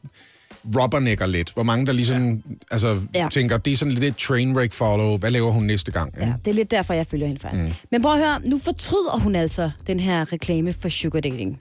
rubbernækker 0.76 1.26
lidt. 1.26 1.52
Hvor 1.54 1.62
mange, 1.62 1.86
der 1.86 1.92
ligesom 1.92 2.32
ja. 2.32 2.40
altså, 2.70 2.88
Ja. 3.14 3.22
ja. 3.22 3.28
tænker, 3.30 3.56
det 3.58 3.72
er 3.72 3.76
sådan 3.76 3.92
lidt 3.94 4.04
et 4.04 4.16
trainwreck 4.16 4.72
follow. 4.72 5.18
Hvad 5.18 5.30
laver 5.30 5.50
hun 5.50 5.64
næste 5.64 5.92
gang? 5.92 6.14
Ja, 6.20 6.32
det 6.44 6.50
er 6.50 6.54
lidt 6.54 6.70
derfor, 6.70 6.94
jeg 6.94 7.06
følger 7.06 7.26
hende 7.26 7.40
faktisk. 7.40 7.64
Mm. 7.64 7.72
Men 7.90 8.02
prøv 8.02 8.12
at 8.12 8.18
høre, 8.18 8.40
nu 8.44 8.58
fortryder 8.58 9.18
hun 9.18 9.34
altså 9.34 9.70
den 9.86 10.00
her 10.00 10.32
reklame 10.32 10.72
for 10.72 10.88
sugar 10.88 11.20
dating. 11.20 11.58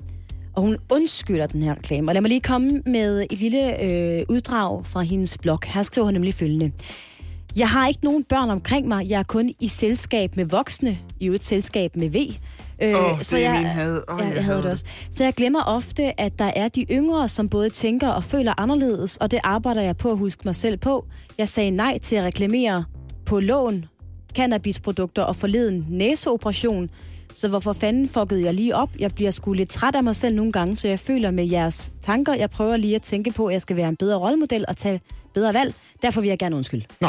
Og 0.55 0.61
hun 0.61 0.77
undskylder 0.89 1.47
den 1.47 1.63
her 1.63 1.71
reklame. 1.75 2.09
Og 2.09 2.13
lad 2.13 2.21
mig 2.21 2.29
lige 2.29 2.41
komme 2.41 2.81
med 2.85 3.25
et 3.31 3.39
lille 3.39 3.83
øh, 3.83 4.25
uddrag 4.29 4.85
fra 4.85 5.01
hendes 5.01 5.37
blog. 5.37 5.59
Her 5.65 5.83
skriver 5.83 6.05
hun 6.05 6.13
nemlig 6.13 6.33
følgende. 6.33 6.71
Jeg 7.59 7.69
har 7.69 7.87
ikke 7.87 7.99
nogen 8.03 8.23
børn 8.23 8.49
omkring 8.49 8.87
mig. 8.87 9.09
Jeg 9.09 9.19
er 9.19 9.23
kun 9.23 9.53
i 9.59 9.67
selskab 9.67 10.35
med 10.35 10.45
voksne. 10.45 10.97
I 11.19 11.25
jo 11.25 11.33
et 11.33 11.43
selskab 11.43 11.95
med 11.95 12.09
V. 12.09 12.15
Øh, 12.81 12.89
Åh, 12.89 13.19
det 13.19 13.33
er 13.33 13.37
jeg, 13.37 13.53
min 13.53 13.65
had. 13.65 14.01
Ja, 14.09 14.15
jeg 14.15 14.35
jeg 14.35 14.43
havde 14.43 14.57
det 14.57 14.71
også. 14.71 14.85
Så 15.11 15.23
jeg 15.23 15.33
glemmer 15.33 15.63
ofte, 15.63 16.21
at 16.21 16.39
der 16.39 16.51
er 16.55 16.67
de 16.67 16.85
yngre, 16.91 17.27
som 17.27 17.49
både 17.49 17.69
tænker 17.69 18.07
og 18.09 18.23
føler 18.23 18.53
anderledes, 18.57 19.17
og 19.17 19.31
det 19.31 19.39
arbejder 19.43 19.81
jeg 19.81 19.97
på 19.97 20.11
at 20.11 20.17
huske 20.17 20.41
mig 20.45 20.55
selv 20.55 20.77
på. 20.77 21.05
Jeg 21.37 21.49
sagde 21.49 21.71
nej 21.71 21.97
til 21.97 22.15
at 22.15 22.23
reklamere 22.23 22.85
på 23.25 23.39
lån, 23.39 23.85
cannabisprodukter 24.35 25.23
og 25.23 25.35
forleden 25.35 25.85
næseoperation. 25.89 26.89
Så 27.35 27.47
hvorfor 27.47 27.73
fanden 27.73 28.07
fuckede 28.07 28.43
jeg 28.43 28.53
lige 28.53 28.75
op? 28.75 28.89
Jeg 28.99 29.11
bliver 29.15 29.31
sgu 29.31 29.53
lidt 29.53 29.69
træt 29.69 29.95
af 29.95 30.03
mig 30.03 30.15
selv 30.15 30.35
nogle 30.35 30.51
gange, 30.51 30.75
så 30.75 30.87
jeg 30.87 30.99
føler 30.99 31.31
med 31.31 31.49
jeres 31.49 31.93
tanker. 32.01 32.33
Jeg 32.33 32.49
prøver 32.49 32.77
lige 32.77 32.95
at 32.95 33.01
tænke 33.01 33.31
på, 33.31 33.47
at 33.47 33.53
jeg 33.53 33.61
skal 33.61 33.75
være 33.75 33.89
en 33.89 33.95
bedre 33.95 34.17
rollemodel 34.17 34.65
og 34.67 34.77
tage 34.77 35.01
bedre 35.33 35.53
valg. 35.53 35.73
Derfor 36.01 36.21
vil 36.21 36.27
jeg 36.27 36.39
gerne 36.39 36.55
undskylde. 36.55 36.85
Nå, 37.01 37.07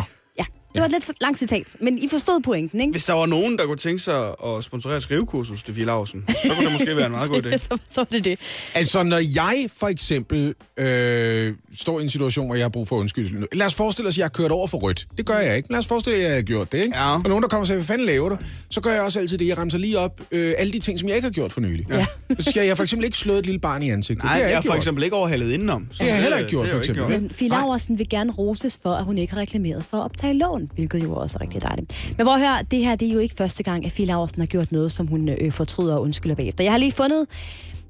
det 0.72 0.80
var 0.80 0.84
et 0.84 0.90
lidt 0.90 1.10
langt 1.20 1.38
citat, 1.38 1.76
men 1.80 1.98
I 1.98 2.08
forstod 2.08 2.40
pointen, 2.40 2.80
ikke? 2.80 2.90
Hvis 2.90 3.04
der 3.04 3.12
var 3.12 3.26
nogen, 3.26 3.58
der 3.58 3.66
kunne 3.66 3.76
tænke 3.76 4.02
sig 4.02 4.28
at 4.46 4.64
sponsorere 4.64 4.96
et 4.96 5.02
skrivekursus 5.02 5.62
til 5.62 5.74
Fie 5.74 5.84
Lausen, 5.84 6.24
så 6.28 6.52
kunne 6.56 6.64
det 6.64 6.72
måske 6.72 6.96
være 6.96 7.06
en 7.06 7.12
meget 7.12 7.30
god 7.30 7.42
idé. 7.42 7.56
så, 7.70 7.78
så 7.86 8.00
var 8.00 8.04
det 8.12 8.24
det. 8.24 8.38
altså 8.74 9.02
når 9.02 9.18
jeg 9.34 9.66
for 9.76 9.86
eksempel 9.86 10.54
øh, 10.76 11.54
står 11.76 11.98
i 12.00 12.02
en 12.02 12.08
situation, 12.08 12.46
hvor 12.46 12.54
jeg 12.54 12.64
har 12.64 12.68
brug 12.68 12.88
for 12.88 12.96
undskyldning. 12.96 13.46
Lad 13.52 13.66
os 13.66 13.74
forestille 13.74 14.08
os, 14.08 14.14
at 14.14 14.18
jeg 14.18 14.24
har 14.24 14.28
kørt 14.28 14.50
over 14.50 14.66
for 14.66 14.78
rødt. 14.78 15.06
Det 15.16 15.26
gør 15.26 15.38
jeg 15.38 15.56
ikke. 15.56 15.70
Lad 15.72 15.78
os 15.78 15.86
forestille 15.86 16.16
os, 16.18 16.22
at 16.24 16.28
jeg 16.28 16.34
har 16.36 16.42
gjort 16.42 16.72
det. 16.72 16.78
Ikke? 16.78 16.96
Ja. 16.96 17.14
Og 17.14 17.22
nogen, 17.28 17.42
der 17.42 17.48
kommer 17.48 17.60
og 17.62 17.66
siger, 17.66 17.76
hvad 17.76 17.86
fanden 17.86 18.06
laver 18.06 18.28
du? 18.28 18.36
Så 18.70 18.80
gør 18.80 18.90
jeg 18.92 19.02
også 19.02 19.18
altid 19.18 19.38
det. 19.38 19.48
Jeg 19.48 19.58
remser 19.58 19.78
lige 19.78 19.98
op 19.98 20.20
øh, 20.30 20.54
alle 20.58 20.72
de 20.72 20.78
ting, 20.78 20.98
som 21.00 21.08
jeg 21.08 21.16
ikke 21.16 21.26
har 21.26 21.32
gjort 21.32 21.52
for 21.52 21.60
nylig. 21.60 21.86
Ja. 21.90 22.06
Så 22.40 22.50
skal 22.50 22.66
jeg 22.66 22.76
for 22.76 22.82
eksempel 22.82 23.04
ikke 23.04 23.16
slået 23.18 23.38
et 23.38 23.46
lille 23.46 23.60
barn 23.60 23.82
i 23.82 23.90
ansigtet. 23.90 24.24
Nej, 24.24 24.32
det 24.32 24.42
har 24.42 24.48
jeg 24.48 24.50
jeg 24.50 24.54
er 24.56 24.60
ikke 24.60 24.68
for 24.68 24.76
eksempel 24.76 25.04
ikke 25.04 25.16
overhalet 25.16 25.52
indenom. 25.52 25.88
Så 25.90 25.96
Det 25.98 26.06
har 26.06 26.14
jeg 26.14 26.22
heller 26.22 26.38
ikke 26.38 26.50
gjort, 26.50 26.62
det 26.64 26.70
for 26.70 26.76
har 26.78 26.82
eksempel. 26.82 27.20
Men 27.20 27.30
Fie 27.30 27.48
Laursen 27.48 27.98
vil 27.98 28.08
gerne 28.08 28.32
roses 28.32 28.78
for, 28.82 28.94
at 28.94 29.04
hun 29.04 29.18
ikke 29.18 29.32
har 29.32 29.40
reklameret 29.40 29.84
for 29.84 29.96
at 29.96 30.04
optage 30.04 30.34
lån, 30.38 30.59
hvilket 30.74 31.02
jo 31.02 31.14
også 31.14 31.38
er 31.40 31.42
rigtig 31.42 31.62
dejligt. 31.62 32.14
Men 32.16 32.26
hvor 32.26 32.38
hør, 32.38 32.62
det 32.70 32.78
her 32.78 32.96
det 32.96 33.08
er 33.08 33.12
jo 33.12 33.18
ikke 33.18 33.34
første 33.34 33.62
gang, 33.62 33.86
at 33.86 33.92
Fie 33.92 34.06
Laursen 34.06 34.40
har 34.40 34.46
gjort 34.46 34.72
noget, 34.72 34.92
som 34.92 35.06
hun 35.06 35.28
øh, 35.28 35.52
fortryder 35.52 35.94
og 35.94 36.02
undskylder 36.02 36.34
bagefter. 36.34 36.64
Jeg 36.64 36.72
har 36.72 36.78
lige 36.78 36.92
fundet 36.92 37.26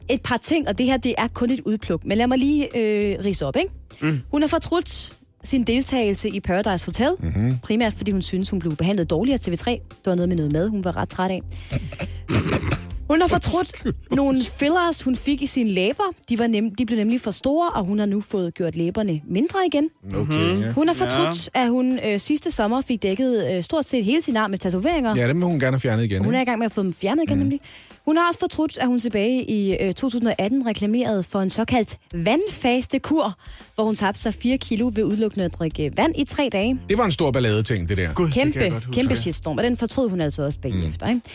et 0.09 0.23
par 0.23 0.37
ting, 0.37 0.69
og 0.69 0.79
det 0.79 0.87
her 0.87 0.97
det 0.97 1.15
er 1.19 1.29
kun 1.29 1.50
et 1.50 1.61
udpluk. 1.61 2.05
Men 2.05 2.19
lad 2.19 2.27
mig 2.27 2.39
lige 2.39 2.77
øh, 2.77 3.25
rise 3.25 3.47
op, 3.47 3.57
ikke? 3.57 3.71
Mm. 4.00 4.21
Hun 4.31 4.43
har 4.43 4.49
fortrudt 4.49 5.12
sin 5.45 5.65
deltagelse 5.65 6.29
i 6.29 6.41
Paradise 6.41 6.87
Hotel, 6.87 7.15
mm-hmm. 7.19 7.59
primært 7.59 7.93
fordi 7.95 8.11
hun 8.11 8.23
synes, 8.23 8.50
hun 8.50 8.59
blev 8.59 8.77
behandlet 8.77 9.11
dårligt 9.11 9.49
af 9.49 9.53
TV3. 9.53 9.71
Det 9.71 10.07
var 10.07 10.15
noget 10.15 10.29
med 10.29 10.37
noget 10.37 10.53
mad, 10.53 10.69
hun 10.69 10.85
var 10.85 10.97
ret 10.97 11.09
træt 11.09 11.31
af. 11.31 11.41
Hun 13.11 13.21
har 13.21 13.29
fortrudt 13.29 13.85
nogle 14.11 14.38
fillers, 14.59 15.02
hun 15.02 15.17
fik 15.17 15.43
i 15.43 15.47
sine 15.47 15.71
læber. 15.71 16.02
De, 16.29 16.38
var 16.38 16.47
nem, 16.47 16.75
de 16.75 16.87
blev 16.87 16.99
nemlig 16.99 17.21
for 17.21 17.31
store, 17.31 17.71
og 17.71 17.85
hun 17.85 17.99
har 17.99 18.07
nu 18.07 18.21
fået 18.21 18.55
gjort 18.55 18.76
læberne 18.76 19.21
mindre 19.29 19.59
igen. 19.67 19.90
Okay, 20.14 20.61
ja. 20.61 20.71
Hun 20.71 20.88
har 20.88 20.95
fortrudt, 20.95 21.49
ja. 21.55 21.62
at 21.62 21.71
hun 21.71 21.99
øh, 22.07 22.21
sidste 22.21 22.50
sommer 22.50 22.81
fik 22.81 23.02
dækket 23.02 23.50
øh, 23.52 23.62
stort 23.62 23.88
set 23.88 24.05
hele 24.05 24.23
sin 24.23 24.37
arm 24.37 24.50
med 24.50 24.59
tatoveringer. 24.59 25.17
ja, 25.17 25.29
dem 25.29 25.37
vil 25.37 25.45
hun 25.45 25.61
gerne 25.61 25.73
have 25.73 25.81
fjernet 25.81 26.05
igen. 26.05 26.25
Hun 26.25 26.35
er 26.35 26.40
ikke? 26.40 26.49
i 26.49 26.50
gang 26.50 26.59
med 26.59 26.67
at 26.67 26.73
få 26.73 26.83
dem 26.83 26.93
fjernet 26.93 27.23
igen, 27.23 27.37
mm. 27.37 27.43
nemlig. 27.43 27.61
Hun 28.05 28.17
har 28.17 28.26
også 28.29 28.40
fortrudt, 28.40 28.79
at 28.79 28.87
hun 28.87 29.00
tilbage 29.00 29.50
i 29.50 29.76
øh, 29.76 29.95
2018 29.95 30.67
reklamerede 30.67 31.23
for 31.23 31.40
en 31.40 31.50
såkaldt 31.50 31.97
vandfaste 32.14 32.99
kur, 32.99 33.35
hvor 33.75 33.85
hun 33.85 33.95
tabte 33.95 34.21
sig 34.21 34.35
4 34.35 34.59
kilo 34.59 34.90
ved 34.95 35.05
udelukkende 35.05 35.45
at 35.45 35.55
drikke 35.55 35.93
vand 35.97 36.14
i 36.19 36.25
tre 36.25 36.49
dage. 36.52 36.81
Det 36.88 36.99
var 36.99 37.05
en 37.05 37.12
stor 37.12 37.31
ballade 37.31 37.62
ting, 37.62 37.88
det 37.88 37.97
der. 37.97 38.14
Det 38.14 38.37
jeg 38.37 38.52
Kæmpe, 38.52 38.71
huske. 38.75 38.93
kæmpe 38.93 39.17
shitstorm, 39.17 39.59
og 39.59 39.64
den 39.64 39.76
fortrød 39.76 40.09
hun 40.09 40.21
altså 40.21 40.43
også 40.43 40.61
bagefter. 40.61 41.07
Mm. 41.07 41.12
Ikke? 41.14 41.29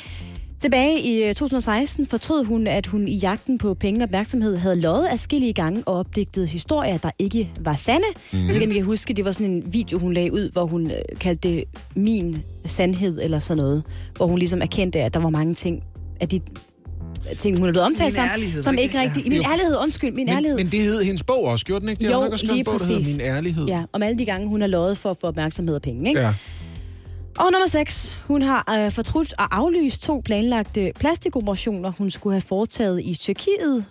Tilbage 0.61 0.99
i 1.01 1.23
øh, 1.23 1.35
2016 1.35 2.07
fortrød 2.07 2.43
hun, 2.45 2.67
at 2.67 2.85
hun 2.87 3.07
i 3.07 3.15
jagten 3.15 3.57
på 3.57 3.73
penge 3.73 3.99
og 3.99 4.03
opmærksomhed 4.03 4.57
havde 4.57 4.81
løjet 4.81 5.05
afskillige 5.05 5.53
gange 5.53 5.83
og 5.85 5.95
opdigtet 5.95 6.47
historier, 6.49 6.97
der 6.97 7.09
ikke 7.19 7.51
var 7.59 7.75
sande. 7.75 8.05
Mm. 8.33 8.47
Jeg 8.47 8.59
kan 8.59 8.83
huske, 8.83 9.13
det 9.13 9.25
var 9.25 9.31
sådan 9.31 9.51
en 9.51 9.73
video, 9.73 9.99
hun 9.99 10.13
lagde 10.13 10.33
ud, 10.33 10.51
hvor 10.51 10.65
hun 10.65 10.85
øh, 10.85 10.97
kaldte 11.19 11.49
det 11.49 11.63
min 11.95 12.43
sandhed 12.65 13.19
eller 13.21 13.39
sådan 13.39 13.63
noget. 13.63 13.83
Hvor 14.17 14.27
hun 14.27 14.37
ligesom 14.39 14.61
erkendte, 14.61 14.99
at 15.01 15.13
der 15.13 15.19
var 15.19 15.29
mange 15.29 15.53
ting, 15.53 15.83
af 16.21 16.29
de 16.29 16.39
ting, 17.37 17.59
hun 17.59 17.67
er 17.67 17.71
blevet 17.71 17.85
omtalt 17.85 18.13
som, 18.13 18.23
som 18.61 18.73
ikke? 18.73 18.83
ikke 18.83 18.99
rigtig... 18.99 19.23
Ja. 19.23 19.29
Min 19.29 19.41
Jo. 19.41 19.49
ærlighed, 19.51 19.77
undskyld, 19.81 20.11
min 20.11 20.25
Men, 20.25 20.35
ærlighed. 20.35 20.57
men 20.57 20.67
det 20.71 20.79
hed 20.79 21.03
hendes 21.03 21.23
bog 21.23 21.43
også, 21.43 21.65
gjorde 21.65 21.81
den 21.81 21.89
ikke? 21.89 21.99
Det 22.01 22.07
Jo, 22.07 22.11
nok 22.21 22.31
også 22.31 22.45
skrevet 22.45 22.51
en 22.51 22.55
lige 22.57 22.63
bog, 22.65 22.79
der 22.79 22.85
hedder 22.85 22.99
præcis. 22.99 23.17
Min 23.17 23.25
Ærlighed. 23.25 23.65
Ja, 23.65 23.83
om 23.93 24.03
alle 24.03 24.19
de 24.19 24.25
gange, 24.25 24.47
hun 24.47 24.61
har 24.61 24.67
løjet 24.67 24.97
for 24.97 25.09
at 25.09 25.17
få 25.21 25.27
opmærksomhed 25.27 25.75
og 25.75 25.81
penge. 25.81 26.09
Ikke? 26.09 26.21
ja. 26.21 26.33
Og 27.39 27.51
nummer 27.51 27.67
6. 27.67 28.17
Hun 28.27 28.41
har 28.41 28.75
øh, 28.79 28.91
fortrudt 28.91 29.33
og 29.37 29.55
aflyst 29.57 30.01
to 30.01 30.21
planlagte 30.25 30.91
plastikoperationer, 30.99 31.91
hun 31.91 32.09
skulle 32.11 32.33
have 32.33 32.41
foretaget 32.41 33.01
i 33.03 33.15
Tyrkiet. 33.15 33.85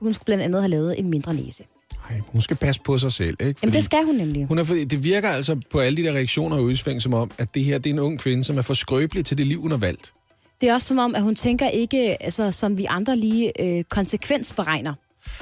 Hun 0.00 0.12
skulle 0.12 0.24
blandt 0.24 0.44
andet 0.44 0.62
have 0.62 0.70
lavet 0.70 0.98
en 0.98 1.10
mindre 1.10 1.34
næse. 1.34 1.62
Ej, 2.10 2.20
hun 2.28 2.40
skal 2.40 2.56
passe 2.56 2.80
på 2.84 2.98
sig 2.98 3.12
selv, 3.12 3.36
ikke? 3.40 3.60
Jamen, 3.62 3.74
det 3.74 3.84
skal 3.84 4.04
hun 4.04 4.14
nemlig. 4.14 4.46
Hun 4.46 4.58
er, 4.58 4.64
for- 4.64 4.74
det 4.74 5.04
virker 5.04 5.28
altså 5.28 5.60
på 5.70 5.78
alle 5.80 5.96
de 5.96 6.02
der 6.08 6.12
reaktioner 6.12 6.56
og 6.56 6.62
udsving 6.62 7.02
som 7.02 7.14
om, 7.14 7.30
at 7.38 7.54
det 7.54 7.64
her 7.64 7.78
det 7.78 7.90
er 7.90 7.94
en 7.94 7.98
ung 8.00 8.18
kvinde, 8.18 8.44
som 8.44 8.58
er 8.58 8.62
for 8.62 8.74
skrøbelig 8.74 9.24
til 9.24 9.38
det 9.38 9.46
liv, 9.46 9.60
hun 9.60 9.70
har 9.70 9.78
valgt. 9.78 10.12
Det 10.60 10.68
er 10.68 10.74
også 10.74 10.86
som 10.88 10.98
om, 10.98 11.14
at 11.14 11.22
hun 11.22 11.34
tænker 11.34 11.68
ikke, 11.68 12.22
altså, 12.22 12.50
som 12.50 12.78
vi 12.78 12.84
andre 12.88 13.16
lige 13.16 13.62
øh, 13.62 13.84
konsekvensberegner. 13.84 14.94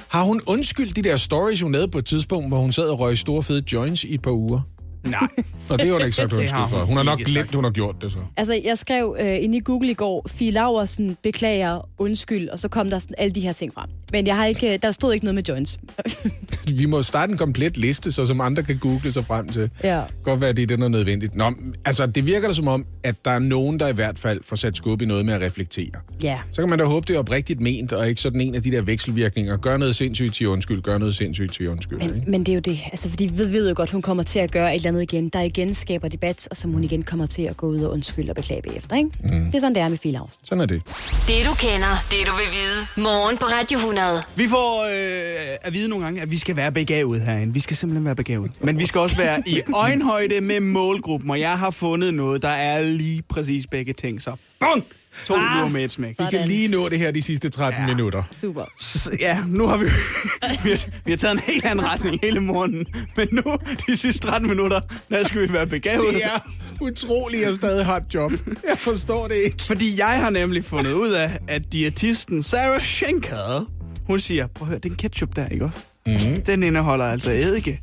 Har 0.09 0.25
hun 0.25 0.41
undskyldt 0.47 0.97
de 0.97 1.03
der 1.03 1.17
stories, 1.17 1.61
hun 1.61 1.73
lavede 1.73 1.89
på 1.89 1.99
et 1.99 2.07
tidspunkt, 2.07 2.49
hvor 2.49 2.59
hun 2.61 2.73
sad 2.73 2.85
og 2.89 3.01
røg 3.01 3.19
store 3.19 3.43
fede 3.43 3.63
joints 3.73 4.05
i 4.05 4.15
et 4.15 4.23
par 4.23 4.31
uger? 4.31 4.61
Nej. 5.03 5.29
Nå, 5.71 5.77
det 5.77 5.87
har 5.87 5.93
hun 5.93 6.03
ikke 6.03 6.17
sagt 6.17 6.33
undskyld 6.39 6.69
for. 6.71 6.85
hun 6.85 6.97
har 6.97 7.05
nok 7.05 7.19
glemt, 7.19 7.55
hun 7.55 7.65
har 7.65 7.71
gjort 7.71 7.97
det 8.03 8.13
så. 8.13 8.19
Altså, 8.37 8.61
jeg 8.65 8.79
skrev 8.79 9.17
øh, 9.21 9.37
inde 9.45 9.59
i 9.59 9.61
Google 9.65 9.91
i 9.91 9.95
går, 9.95 10.27
Fie 10.31 10.51
Laversen 10.51 11.17
beklager, 11.23 11.89
undskyld, 11.99 12.49
og 12.49 12.59
så 12.59 12.69
kom 12.69 12.91
der 12.91 12.99
sådan 12.99 13.15
alle 13.19 13.33
de 13.33 13.41
her 13.41 13.53
ting 13.53 13.75
frem. 13.75 13.91
Men 14.13 14.27
jeg 14.27 14.37
har 14.37 14.45
ikke, 14.47 14.77
der 14.83 14.91
stod 14.91 15.13
ikke 15.13 15.25
noget 15.25 15.35
med 15.35 15.43
joints. 15.49 15.79
Vi 16.79 16.87
må 16.87 17.03
starte 17.03 17.33
en 17.33 17.39
komplet 17.39 17.77
liste, 17.77 18.13
så 18.13 18.27
som 18.27 18.41
andre 18.41 18.63
kan 18.63 18.79
google 18.79 19.13
sig 19.13 19.25
frem 19.25 19.49
til. 19.49 19.71
Ja. 19.85 20.03
Godt 20.25 20.41
være, 20.41 20.53
det 20.53 20.63
er 20.63 20.67
det, 20.67 20.79
der 20.79 20.85
er 20.85 20.89
nødvendigt. 20.89 21.35
Nå, 21.35 21.53
altså, 21.85 22.07
det 22.07 22.27
virker 22.27 22.49
da 22.49 22.55
som 22.55 22.69
om, 22.69 22.85
at 23.03 23.15
der 23.25 23.31
er 23.31 23.39
nogen, 23.39 23.81
der 23.81 23.89
i 23.89 23.93
hvert 23.93 24.19
fald 24.19 24.41
får 24.45 24.57
sat 24.57 24.77
skub 24.77 25.03
i 25.03 25.05
noget 25.05 25.27
med 25.27 25.35
at 25.35 25.41
reflektere. 25.41 25.91
Ja. 26.23 26.39
Så 26.53 26.63
kan 26.63 26.69
man 26.71 26.79
da 26.79 26.85
håbe, 26.85 27.05
det 27.09 27.15
er 27.15 27.19
oprigtigt 27.19 27.61
ment, 27.61 27.93
og 27.93 28.09
ikke 28.09 28.21
sådan 28.21 28.41
en 28.41 28.55
af 28.55 28.63
de 28.63 28.71
der 28.71 28.83
vekselvirkninger. 28.83 29.57
Gør 29.57 29.77
noget 29.77 29.97
sindssygt 29.97 30.35
til 30.35 30.49
undskyld, 30.49 30.81
gør 30.83 30.99
noget 30.99 31.15
sindssygt 31.15 31.53
til 31.53 31.69
undskyld. 31.69 31.99
Men, 31.99 32.15
Ikke? 32.17 32.31
men 32.31 32.41
det 32.41 32.49
er 32.49 32.55
jo 32.55 32.61
det, 32.61 32.79
altså 32.93 33.09
fordi 33.09 33.27
vi 33.27 33.39
ved 33.39 33.69
jo 33.69 33.75
godt, 33.77 33.91
hun 33.91 34.03
kommer 34.03 34.23
til 34.23 34.39
at 34.39 34.51
gøre 34.51 34.77
et 34.77 34.87
andet 34.89 35.03
igen, 35.03 35.29
der 35.29 35.41
igen 35.41 35.75
skaber 35.75 36.09
debat, 36.09 36.49
og 36.51 36.57
som 36.57 36.73
hun 36.73 36.85
igen 36.85 37.03
kommer 37.03 37.27
til 37.27 37.43
at 37.43 37.57
gå 37.57 37.67
ud 37.67 37.81
og 37.81 37.93
undskylde 37.93 38.31
og 38.31 38.37
beklage 38.37 38.63
bagefter, 38.63 38.97
ikke? 38.97 39.11
Mm. 39.23 39.45
Det 39.45 39.55
er 39.55 39.61
sådan, 39.61 39.75
det 39.75 39.83
er 39.83 39.89
med 39.89 39.99
Fie 39.99 40.13
Laversen. 40.13 40.41
Sådan 40.45 40.63
er 40.63 40.67
det. 40.67 40.83
Det 41.29 41.47
du 41.47 41.55
kender, 41.55 42.05
det 42.11 42.19
du 42.27 42.33
vil 42.33 42.49
vide. 42.59 43.05
Morgen 43.05 43.39
på 43.39 43.45
Radio 43.47 43.79
100. 43.79 44.23
Vi 44.37 44.45
får 44.49 44.85
øh, 44.85 45.57
at 45.63 45.73
vide 45.75 45.89
nogle 45.89 46.05
gange, 46.05 46.23
at 46.23 46.31
vi 46.31 46.39
skal 46.39 46.57
være 46.57 46.73
begavet 46.73 47.21
herinde. 47.21 47.55
Vi 47.55 47.61
skal 47.61 47.77
simpelthen 47.77 48.05
være 48.05 48.17
begavet. 48.17 48.51
Men 48.61 48.79
vi 48.79 48.87
skal 48.87 49.01
også 49.01 49.17
være 49.17 49.43
i 49.47 49.61
øjenhøjde 49.85 50.41
med 50.41 50.61
målgruppen, 50.61 51.31
og 51.31 51.41
jeg 51.41 51.59
har 51.59 51.71
fundet 51.71 52.15
noget, 52.15 52.43
der 52.43 52.49
er 52.49 52.83
lige 52.83 53.23
præcis 53.23 53.67
begge 53.67 53.93
ting. 53.93 54.23
Så 54.23 54.33
bum! 54.61 54.83
To 55.27 55.35
Ah, 55.35 55.41
fluer 55.59 55.69
med 55.69 55.85
et 55.85 55.93
smæk. 55.93 56.09
Vi 56.09 56.15
Sådan. 56.15 56.31
kan 56.31 56.49
lige 56.49 56.69
nå 56.69 56.89
det 56.89 56.99
her 56.99 57.11
de 57.11 57.23
sidste 57.23 57.49
13 57.49 57.81
Ja. 57.83 57.87
minutter. 57.87 58.23
Super. 58.41 58.65
Så, 58.79 59.11
Ja, 59.21 59.39
nu 59.47 59.67
har 59.67 59.77
vi, 59.77 59.85
vi, 60.65 60.71
har, 60.71 60.85
vi 61.05 61.13
har 61.13 61.17
taget 61.17 61.33
en 61.35 61.41
helt 61.47 61.65
anden 61.65 61.85
retning 61.87 62.19
hele 62.23 62.41
morgenen. 62.41 62.87
Men 63.17 63.29
nu, 63.33 63.43
de 63.87 63.97
sidste 63.97 64.27
13 64.27 64.49
minutter, 64.49 64.81
der 65.11 65.25
skal 65.27 65.41
vi 65.49 65.53
være 65.53 65.67
begavet. 65.67 66.15
Det 66.15 66.25
er 66.25 66.41
utroligt, 66.81 67.43
at 67.43 67.47
jeg 67.49 67.55
stadig 67.57 67.85
har 67.87 67.97
et 67.97 68.15
job. 68.15 68.33
Jeg 68.69 68.79
forstår 68.79 69.29
det 69.29 69.35
ikke. 69.35 69.63
Fordi 69.63 69.95
jeg 69.99 70.21
har 70.23 70.31
nemlig 70.31 70.65
fundet 70.65 70.93
ud 70.93 71.11
af, 71.11 71.39
at 71.49 71.73
diætisten 71.73 72.43
Sarah 72.43 72.81
Schenker, 72.81 73.71
hun 74.07 74.21
siger, 74.21 74.47
prøv 74.47 74.67
at 74.67 74.69
høre, 74.69 74.79
den 74.79 74.95
ketchup 74.95 75.37
der, 75.37 75.49
ikke 75.49 75.65
også? 75.65 75.79
Mm-hmm. 76.07 76.43
Den 76.43 76.63
indeholder 76.63 77.05
altså 77.05 77.31
eddike 77.31 77.81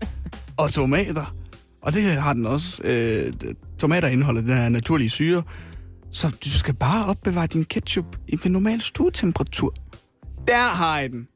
og 0.58 0.72
tomater. 0.72 1.36
Og 1.82 1.94
det 1.94 2.04
har 2.04 2.34
den 2.34 2.46
også. 2.46 2.82
Øh, 2.84 3.34
tomater 3.80 4.08
indeholder 4.08 4.42
den 4.42 4.58
her 4.58 4.70
naturlige 4.70 5.10
syre. 5.10 5.44
Så 6.16 6.28
du 6.46 6.50
skal 6.50 6.74
bare 6.74 7.06
opbevare 7.06 7.48
din 7.48 7.66
ketchup 7.66 8.06
i 8.28 8.36
ved 8.44 8.52
normal 8.52 8.82
stuetemperatur. 8.82 9.74
Der 10.48 10.58
har 10.76 11.00
I 11.00 11.08
den. 11.08 11.28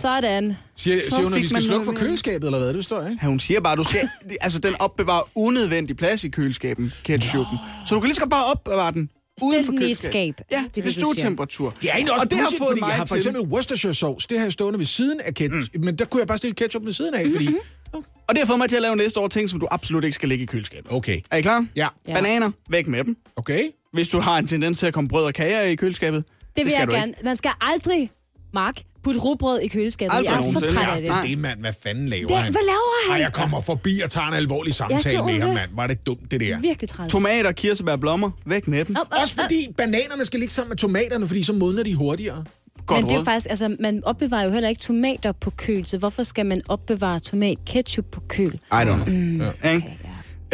Sådan. 0.00 0.54
Siger, 0.76 0.96
Så 1.00 1.10
siger 1.10 1.22
hun, 1.22 1.34
at 1.34 1.40
vi 1.42 1.46
skal 1.46 1.62
slukke 1.62 1.84
for 1.84 1.92
køleskabet, 1.92 2.46
eller 2.46 2.58
hvad? 2.58 2.68
Det 2.74 2.84
jeg 3.02 3.10
ikke. 3.10 3.20
Ja, 3.24 3.28
hun 3.28 3.38
siger 3.40 3.60
bare, 3.60 3.76
du 3.76 3.84
skal... 3.84 4.08
altså, 4.40 4.58
den 4.58 4.74
opbevarer 4.80 5.22
unødvendig 5.34 5.96
plads 5.96 6.24
i 6.24 6.28
køleskabet, 6.28 6.92
ketchupen. 7.04 7.58
Så 7.86 7.94
du 7.94 8.00
kan 8.00 8.06
lige 8.08 8.14
så 8.14 8.20
godt 8.20 8.30
bare 8.30 8.44
opbevare 8.44 8.92
den 8.92 9.10
uden 9.42 9.64
for 9.64 9.72
den 9.72 9.82
i 9.82 9.84
et 9.84 9.88
køleskabet. 9.88 10.34
skab. 10.38 10.46
Ja, 10.50 10.64
Det 10.74 10.80
er 10.80 10.84
ved 10.84 10.92
stuetemperatur. 10.92 11.74
Det 11.82 11.90
er 11.90 11.94
egentlig 11.94 12.12
også 12.12 12.24
og 12.24 12.30
det 12.30 12.38
har 12.38 12.44
pudsigt, 12.44 12.58
fået 12.58 12.68
fordi 12.68 12.80
mig 12.80 12.88
jeg 12.88 12.96
har 12.96 13.04
for 13.04 13.14
til- 13.14 13.20
eksempel 13.20 13.42
Worcestershire 13.42 13.94
sauce, 13.94 14.26
det 14.30 14.38
har 14.38 14.44
jeg 14.44 14.52
stående 14.52 14.78
ved 14.78 14.86
siden 14.86 15.20
af 15.20 15.34
ketchup, 15.34 15.74
mm. 15.74 15.84
men 15.84 15.98
der 15.98 16.04
kunne 16.04 16.20
jeg 16.20 16.26
bare 16.28 16.38
stille 16.38 16.54
ketchup 16.54 16.84
ved 16.84 16.92
siden 16.92 17.14
af, 17.14 17.26
fordi... 17.32 17.48
Mm-hmm. 17.48 18.02
Og 18.28 18.34
det 18.34 18.38
har 18.38 18.46
fået 18.46 18.58
mig 18.58 18.68
til 18.68 18.76
at 18.76 18.82
lave 18.82 18.92
en 18.92 18.98
liste 19.00 19.18
over 19.18 19.28
ting, 19.28 19.50
som 19.50 19.60
du 19.60 19.68
absolut 19.70 20.04
ikke 20.04 20.14
skal 20.14 20.28
ligge 20.28 20.42
i 20.42 20.46
køleskabet. 20.46 20.92
Okay, 20.92 21.20
Er 21.30 21.36
I 21.36 21.40
klar? 21.42 21.66
ja, 21.76 21.88
Ja. 22.08 22.14
Bananer, 22.14 22.50
væk 22.70 22.86
med 22.86 23.04
dem. 23.04 23.16
okay. 23.36 23.62
Hvis 23.92 24.08
du 24.08 24.20
har 24.20 24.38
en 24.38 24.46
tendens 24.46 24.78
til 24.78 24.86
at 24.86 24.94
komme 24.94 25.08
brød 25.08 25.24
og 25.24 25.34
kager 25.34 25.62
i 25.62 25.74
køleskabet. 25.74 26.24
Det 26.56 26.64
vil 26.64 26.70
skal 26.70 26.78
jeg 26.80 26.88
du 26.88 26.92
gerne. 26.92 27.14
Man 27.24 27.36
skal 27.36 27.50
aldrig, 27.60 28.10
Mark, 28.54 28.82
putte 29.04 29.20
rugbrød 29.20 29.60
i 29.60 29.68
køleskabet. 29.68 30.14
Aldrig 30.14 30.30
jeg 30.30 30.38
er 30.38 30.42
så 30.42 30.60
træt 30.74 30.88
af 30.88 30.98
det. 30.98 31.06
Nej. 31.08 31.22
Det 31.22 31.32
er 31.32 31.36
mand, 31.36 31.60
hvad 31.60 31.72
fanden 31.82 32.08
laver 32.08 32.26
Det, 32.28 32.36
han? 32.36 32.52
hvad 32.52 32.62
laver 32.66 33.08
Ej, 33.08 33.12
han? 33.14 33.22
jeg 33.22 33.32
kommer 33.32 33.60
forbi 33.60 34.00
og 34.04 34.10
tager 34.10 34.26
en 34.28 34.34
alvorlig 34.34 34.74
samtale 34.74 35.22
med 35.24 35.40
ham, 35.40 35.48
det. 35.48 35.54
mand. 35.54 35.70
Var 35.74 35.86
det 35.86 36.06
dumt, 36.06 36.30
det 36.30 36.40
der? 36.40 36.60
Virkelig 36.60 36.88
træt. 36.88 37.08
Tomater, 37.10 37.52
kirsebær, 37.52 37.96
blommer, 37.96 38.30
væk 38.46 38.68
med 38.68 38.84
dem. 38.84 38.94
Nå, 38.94 39.00
Også 39.10 39.34
fordi 39.42 39.68
bananerne 39.76 40.24
skal 40.24 40.40
ligge 40.40 40.54
sammen 40.54 40.68
med 40.68 40.76
tomaterne, 40.76 41.26
fordi 41.26 41.42
så 41.42 41.52
modner 41.52 41.82
de 41.82 41.94
hurtigere. 41.94 42.44
Godt 42.86 43.00
Men 43.00 43.08
det 43.08 43.14
er 43.14 43.18
råd. 43.18 43.24
faktisk, 43.24 43.46
altså, 43.50 43.76
man 43.80 44.04
opbevarer 44.04 44.44
jo 44.44 44.50
heller 44.50 44.68
ikke 44.68 44.80
tomater 44.80 45.32
på 45.32 45.50
køl, 45.50 45.86
så 45.86 45.98
hvorfor 45.98 46.22
skal 46.22 46.46
man 46.46 46.62
opbevare 46.68 47.18
tomat 47.18 47.58
ketchup 47.66 48.04
på 48.12 48.20
køl? 48.28 48.52
I 48.54 48.58
don't 48.72 48.84
know. 49.04 49.04
Mm. 49.06 49.40
Ja. 49.64 49.74
Ikke? 49.74 49.98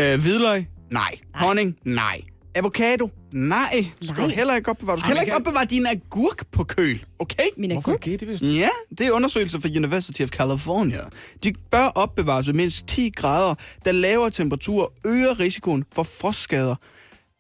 Øh, 0.01 0.21
hvidløg? 0.23 0.67
Nej. 0.91 1.11
Honning? 1.35 1.77
Nej. 1.85 2.21
Avocado? 2.55 3.11
Nej. 3.33 3.91
Du 4.03 4.07
skal 4.07 4.21
Nej. 4.21 4.35
heller 4.35 4.55
ikke 4.57 4.71
opbevare. 4.71 4.97
Du 4.97 5.01
skal 5.01 5.07
Ej, 5.09 5.11
heller 5.11 5.23
ikke 5.23 5.31
kan- 5.31 5.41
opbevare 5.47 5.65
din 5.65 5.87
agurk 5.87 6.47
på 6.53 6.65
køl. 6.65 7.05
Okay? 7.19 7.43
Min 7.57 7.71
Hvorfor 7.73 7.91
agurk? 7.91 8.07
ikke 8.07 8.27
det. 8.27 8.43
Ja, 8.43 8.69
det 8.99 9.07
er 9.07 9.11
undersøgelser 9.13 9.61
fra 9.61 9.69
University 9.77 10.23
of 10.23 10.29
California. 10.29 11.01
De 11.45 11.53
bør 11.71 11.87
opbevares 11.87 12.47
ved 12.47 12.55
mindst 12.55 12.87
10 12.87 13.11
grader, 13.17 13.55
da 13.85 13.91
lavere 13.91 14.31
temperatur 14.31 14.93
øger 15.07 15.41
risikoen 15.41 15.85
for 15.95 16.03
frostskader. 16.03 16.75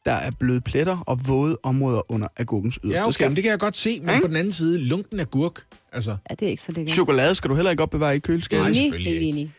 Der 0.04 0.12
er 0.12 0.30
bløde 0.40 0.60
pletter 0.60 0.98
og 1.06 1.18
våde 1.28 1.58
områder 1.62 2.12
under 2.12 2.28
agurkens 2.36 2.78
yderste 2.84 3.00
Ja, 3.00 3.04
okay, 3.06 3.12
skal. 3.12 3.28
men 3.30 3.36
det 3.36 3.42
kan 3.44 3.50
jeg 3.50 3.58
godt 3.58 3.76
se, 3.76 4.00
men 4.00 4.08
Ikke? 4.08 4.20
på 4.20 4.28
den 4.28 4.36
anden 4.36 4.52
side, 4.52 4.78
lunken 4.78 5.20
af 5.20 5.30
gurk. 5.30 5.64
Altså, 5.92 6.16
Ja, 6.30 6.34
det 6.34 6.46
er 6.46 6.50
ikke 6.50 6.62
så 6.62 6.72
lækkert. 6.72 6.94
Chokolade 6.94 7.34
skal 7.34 7.50
du 7.50 7.54
heller 7.54 7.70
ikke 7.70 7.82
opbevare 7.82 8.16
i 8.16 8.18
køleskabet. 8.18 8.64
Nej, 8.64 8.72
selvfølgelig 8.72 9.22
ikke. 9.28 9.52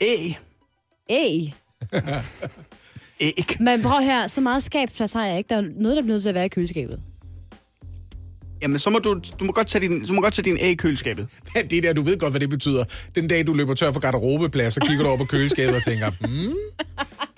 Æg. 0.00 0.38
Æg. 1.10 1.54
Æg. 3.20 3.56
Men 3.60 3.82
prøv 3.82 4.00
her, 4.00 4.26
så 4.26 4.40
meget 4.40 4.62
skabsplads 4.62 5.12
har 5.12 5.26
jeg 5.26 5.38
ikke. 5.38 5.48
Der 5.48 5.56
er 5.56 5.60
noget, 5.60 5.96
der 5.96 6.02
bliver 6.02 6.14
nødt 6.14 6.22
til 6.22 6.28
at 6.28 6.34
være 6.34 6.44
i 6.44 6.48
køleskabet. 6.48 7.00
Jamen, 8.62 8.78
så 8.78 8.90
må 8.90 8.98
du, 8.98 9.20
du 9.40 9.44
må 9.44 9.52
godt 9.52 9.66
tage 9.66 9.88
din, 9.88 10.04
du 10.04 10.12
må 10.12 10.20
godt 10.20 10.34
tage 10.34 10.44
din 10.44 10.56
æg 10.60 10.70
i 10.70 10.74
køleskabet. 10.74 11.28
det 11.70 11.82
der, 11.82 11.92
du 11.92 12.02
ved 12.02 12.18
godt, 12.18 12.32
hvad 12.32 12.40
det 12.40 12.50
betyder. 12.50 12.84
Den 13.14 13.28
dag, 13.28 13.46
du 13.46 13.52
løber 13.52 13.74
tør 13.74 13.92
for 13.92 14.00
garderobeplads, 14.00 14.74
så 14.74 14.80
kigger 14.80 15.02
du 15.02 15.08
over 15.08 15.18
på 15.18 15.24
køleskabet 15.24 15.76
og 15.76 15.82
tænker, 15.82 16.10
hmm, 16.20 16.54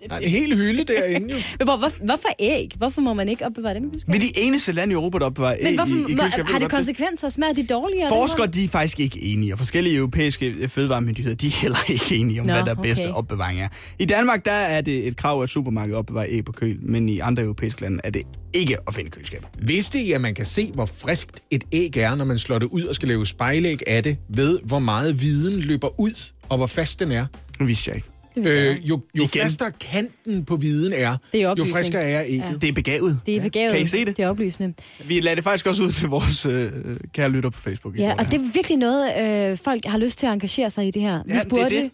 der 0.09 0.17
er 0.17 0.21
en 0.21 0.29
hel 0.29 0.57
hylde 0.57 0.85
derinde 0.85 1.35
jo. 1.35 1.37
Men 1.59 1.67
hvor, 1.67 1.77
hvor, 1.77 2.05
hvorfor 2.05 2.29
æg? 2.39 2.71
Hvorfor 2.77 3.01
må 3.01 3.15
man 3.15 3.29
ikke 3.29 3.47
opbevare 3.47 3.75
dem 3.75 3.83
i 3.83 3.87
Vi 3.87 3.91
køleskabet? 3.91 4.15
er 4.15 4.33
de 4.35 4.41
eneste 4.41 4.73
lande 4.73 4.93
i 4.93 4.95
Europa, 4.95 5.19
der 5.19 5.25
opbevarer 5.25 5.57
æg 5.59 5.65
Men 5.65 5.73
i, 5.73 5.77
hvorfor, 5.77 5.95
i 5.95 6.15
må, 6.15 6.23
køleskabet. 6.23 6.53
Har 6.53 6.59
det 6.59 6.71
konsekvenser? 6.71 7.29
Smager 7.29 7.53
de 7.53 7.67
dårligere? 7.67 8.09
Forskere 8.09 8.47
de 8.47 8.65
er 8.65 8.69
faktisk 8.69 9.01
ikke 9.01 9.23
enige, 9.23 9.55
og 9.55 9.59
forskellige 9.59 9.97
europæiske 9.97 10.69
fødevaremyndigheder 10.69 11.37
de 11.37 11.47
er 11.47 11.51
heller 11.51 11.91
ikke 11.91 12.17
enige 12.17 12.41
om, 12.41 12.47
Nå, 12.47 12.53
hvad 12.53 12.63
der 12.65 12.71
er 12.71 12.83
bedste 12.83 13.03
okay. 13.03 13.15
opbevaring 13.15 13.61
er. 13.61 13.69
I 13.99 14.05
Danmark 14.05 14.45
der 14.45 14.53
er 14.53 14.81
det 14.81 15.09
et 15.09 15.17
krav, 15.17 15.43
at 15.43 15.51
supermarkedet 15.51 15.99
opbevarer 15.99 16.27
æg 16.29 16.45
på 16.45 16.53
køl, 16.53 16.79
men 16.83 17.09
i 17.09 17.19
andre 17.19 17.43
europæiske 17.43 17.81
lande 17.81 18.01
er 18.05 18.11
det 18.11 18.23
ikke 18.55 18.77
at 18.89 18.95
finde 18.95 19.09
i 19.09 19.11
køleskabet. 19.11 19.49
Vidste 19.59 20.01
I, 20.01 20.13
at 20.13 20.21
man 20.21 20.35
kan 20.35 20.45
se, 20.45 20.71
hvor 20.75 20.87
friskt 20.87 21.41
et 21.51 21.65
æg 21.73 21.97
er, 21.97 22.15
når 22.15 22.25
man 22.25 22.39
slår 22.39 22.59
det 22.59 22.67
ud 22.67 22.83
og 22.83 22.95
skal 22.95 23.09
lave 23.09 23.27
spejlæg 23.27 23.83
af 23.87 24.03
det, 24.03 24.17
ved 24.29 24.59
hvor 24.65 24.79
meget 24.79 25.23
viden 25.23 25.61
løber 25.61 26.01
ud, 26.01 26.31
og 26.49 26.57
hvor 26.57 26.67
fast 26.67 27.01
den 27.01 27.13
er? 27.13 27.27
Det 27.59 27.67
vidste 27.67 27.89
jeg 27.89 27.97
ikke. 27.97 28.09
Det 28.37 28.47
Øh, 28.55 28.89
jo 28.89 29.01
jo 29.15 29.23
Igen. 29.25 29.43
fastere 29.43 29.73
kanten 29.73 30.45
på 30.45 30.57
viden 30.57 30.93
er, 30.93 31.17
Det 31.33 31.43
er 31.43 31.55
jo 31.59 31.65
friskere 31.73 32.03
er 32.03 32.23
ægget. 32.27 32.51
Ja. 32.51 32.55
Det 32.61 32.69
er 32.69 32.73
begavet. 32.73 33.21
det 33.27 33.37
er 33.37 33.41
begavet. 33.41 33.73
Kan 33.73 33.83
I 33.83 33.87
se 33.87 34.05
det? 34.05 34.17
Det 34.17 34.23
er 34.23 34.29
oplysende. 34.29 34.75
Vi 35.05 35.21
lader 35.21 35.35
det 35.35 35.45
faktisk 35.45 35.67
også 35.67 35.83
ud 35.83 35.91
til 35.91 36.09
vores 36.09 36.47
øh, 36.47 36.71
kære 37.13 37.31
lytter 37.31 37.51
på 37.51 37.61
Facebook. 37.61 37.99
Ja, 37.99 38.15
og 38.19 38.25
det 38.25 38.35
er 38.35 38.53
virkelig 38.55 38.79
noget, 38.79 39.19
øh, 39.51 39.59
folk 39.59 39.85
har 39.85 39.99
lyst 39.99 40.19
til 40.19 40.27
at 40.27 40.33
engagere 40.33 40.71
sig 40.71 40.87
i 40.87 40.91
det 40.91 41.03
her. 41.03 41.23
Vi 41.25 41.33
Ja, 41.33 41.35
det 41.35 41.45
er 41.45 41.49
spurgte, 41.49 41.91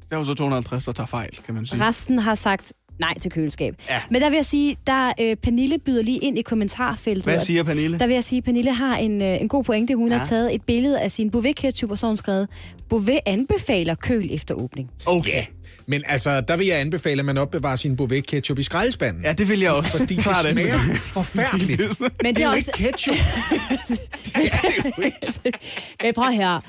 der 0.09 0.15
er 0.15 0.19
jo 0.19 0.25
så 0.25 0.33
250, 0.33 0.85
der 0.85 0.91
tager 0.91 1.07
fejl, 1.07 1.29
kan 1.45 1.55
man 1.55 1.65
sige. 1.65 1.83
Resten 1.83 2.19
har 2.19 2.35
sagt 2.35 2.73
nej 2.99 3.19
til 3.19 3.31
køleskab. 3.31 3.75
Ja. 3.89 4.01
Men 4.11 4.21
der 4.21 4.29
vil 4.29 4.35
jeg 4.35 4.45
sige, 4.45 4.75
der 4.87 5.11
øh, 5.21 5.35
Pernille 5.35 5.77
byder 5.79 6.03
lige 6.03 6.19
ind 6.19 6.37
i 6.37 6.41
kommentarfeltet. 6.41 7.23
Hvad 7.23 7.39
siger 7.41 7.63
Pernille? 7.63 7.99
Der 7.99 8.07
vil 8.07 8.13
jeg 8.13 8.23
sige, 8.23 8.37
at 8.37 8.43
Pernille 8.43 8.73
har 8.73 8.97
en, 8.97 9.21
øh, 9.21 9.41
en 9.41 9.47
god 9.47 9.63
pointe. 9.63 9.95
Hun 9.95 10.11
ja. 10.11 10.17
Har 10.17 10.25
taget 10.25 10.55
et 10.55 10.61
billede 10.61 10.99
af 11.01 11.11
sin 11.11 11.31
Bouvet 11.31 11.55
ketchup, 11.55 11.91
og 11.91 11.97
så 11.99 12.05
har 12.05 12.09
hun 12.09 12.17
skrevet, 12.17 12.47
Bouvet 12.89 13.19
anbefaler 13.25 13.95
køl 13.95 14.29
efter 14.33 14.55
åbning. 14.55 14.89
Okay. 15.05 15.43
Men 15.85 16.03
altså, 16.07 16.41
der 16.41 16.57
vil 16.57 16.67
jeg 16.67 16.79
anbefale, 16.79 17.19
at 17.19 17.25
man 17.25 17.37
opbevarer 17.37 17.75
sin 17.75 17.95
Bouvet 17.95 18.27
ketchup 18.27 18.59
i 18.59 18.63
skraldespanden. 18.63 19.23
Ja, 19.23 19.33
det 19.33 19.49
vil 19.49 19.59
jeg 19.59 19.71
også. 19.71 19.97
Fordi 19.97 20.15
det 20.15 20.23
smager 20.23 20.95
forfærdeligt. 20.95 21.99
Men 21.99 22.09
det 22.09 22.35
det 22.35 22.37
er 22.37 22.47
er 22.47 22.51
jo 22.51 22.57
også... 22.57 22.71
ikke 22.77 22.91
ketchup. 22.91 23.15
det 24.25 24.35
er 24.35 24.61
det 24.61 24.85
jo 24.97 25.03
ikke. 25.03 25.57
Men 26.03 26.13
prøv 26.13 26.31
her. 26.31 26.59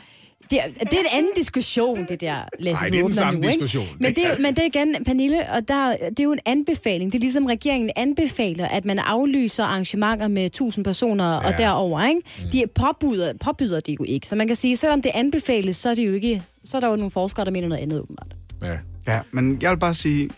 Det 0.53 0.61
er, 0.61 0.85
det 0.85 0.93
er 0.93 1.01
en 1.01 1.07
anden 1.19 1.33
diskussion, 1.37 2.07
det 2.09 2.21
der, 2.21 2.37
Lasse, 2.59 2.83
Nej, 2.83 2.89
du 2.89 2.93
det 2.93 3.01
er 3.01 3.05
den 3.05 3.13
samme 3.13 3.41
nu, 3.41 3.49
ikke? 3.49 3.53
diskussion. 3.53 3.87
Men 4.01 4.15
det, 4.15 4.27
er, 4.27 4.39
men 4.39 4.55
det 4.55 4.63
er 4.63 4.67
igen, 4.67 5.05
Pernille, 5.05 5.51
og 5.51 5.69
der, 5.69 5.97
det 6.11 6.21
er 6.21 6.25
jo 6.25 6.33
en 6.33 6.39
anbefaling. 6.47 7.13
Det 7.13 7.19
er 7.19 7.21
ligesom 7.21 7.47
regeringen 7.47 7.91
anbefaler, 7.97 8.67
at 8.69 8.85
man 8.85 8.99
aflyser 8.99 9.65
arrangementer 9.65 10.29
med 10.29 10.45
1000 10.45 10.85
personer 10.85 11.33
ja. 11.33 11.39
og 11.39 11.59
derover, 11.59 12.09
ikke? 12.09 12.21
De 12.53 12.65
påbyder, 12.75 13.33
påbyder 13.41 13.81
det 13.81 13.99
jo 14.01 14.05
ikke. 14.05 14.29
Så 14.29 14.35
man 14.35 14.47
kan 14.47 14.57
sige, 14.57 14.77
selvom 14.77 15.03
det 15.03 15.11
anbefales, 15.15 15.77
så 15.77 15.91
er 15.91 15.95
det 15.95 16.07
jo 16.07 16.13
ikke... 16.13 16.43
Så 16.65 16.77
er 16.77 16.81
der 16.81 16.89
jo 16.89 16.97
nogle 16.97 17.11
forskere, 17.11 17.45
der 17.45 17.51
mener 17.51 17.69
noget 17.69 17.83
andet, 17.83 18.01
åbenbart. 18.01 18.37
Ja. 18.63 18.77
Ja, 19.09 19.21
men 19.31 19.59
jeg 19.63 19.71
vil 19.71 19.77
bare 19.79 19.95
sige, 19.95 20.31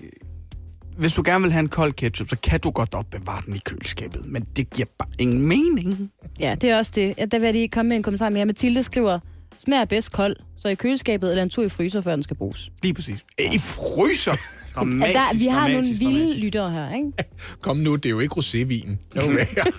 hvis 0.97 1.15
du 1.15 1.23
gerne 1.27 1.43
vil 1.43 1.53
have 1.53 1.61
en 1.61 1.69
kold 1.69 1.93
ketchup, 1.93 2.29
så 2.29 2.37
kan 2.43 2.61
du 2.61 2.71
godt 2.71 2.95
opbevare 2.95 3.43
den 3.47 3.55
i 3.55 3.59
køleskabet. 3.65 4.27
Men 4.27 4.43
det 4.57 4.71
giver 4.71 4.87
bare 4.99 5.09
ingen 5.19 5.49
mening. 5.49 6.11
Ja, 6.41 6.55
det 6.61 6.71
er 6.71 6.77
også 6.77 6.93
det. 6.95 7.33
Der 7.33 7.39
vil 7.39 7.47
jeg 7.47 7.53
lige 7.53 7.69
komme 7.69 7.89
med 7.89 7.97
en 7.97 8.03
kommentar 8.03 8.29
mere. 8.29 8.47
Mathilde 8.47 8.83
skriver, 8.83 9.19
smager 9.59 9.85
bedst 9.85 10.13
kold, 10.13 10.37
så 10.59 10.69
i 10.69 10.75
køleskabet 10.75 11.31
eller 11.31 11.43
en 11.43 11.51
tur 11.51 11.65
i 11.65 11.69
fryser, 11.69 12.01
før 12.01 12.15
den 12.15 12.23
skal 12.23 12.37
bruges. 12.37 12.71
Lige 12.83 12.95
præcis. 12.95 13.19
I 13.39 13.59
fryser! 13.59 14.35
Ja, 14.77 14.81
Dramatisk, 14.81 15.15
der, 15.15 15.39
vi 15.39 15.47
har 15.47 15.61
nogle 15.61 15.75
dramatisk, 15.75 16.01
vilde 16.01 16.19
dramatisk. 16.21 16.45
lyttere 16.45 16.71
her, 16.73 16.95
ikke? 16.97 17.13
Kom 17.61 17.77
nu, 17.77 17.95
det 17.97 18.07
er 18.07 18.11
jo 18.11 18.21
ikke 18.21 18.35
rosévin. 18.41 18.89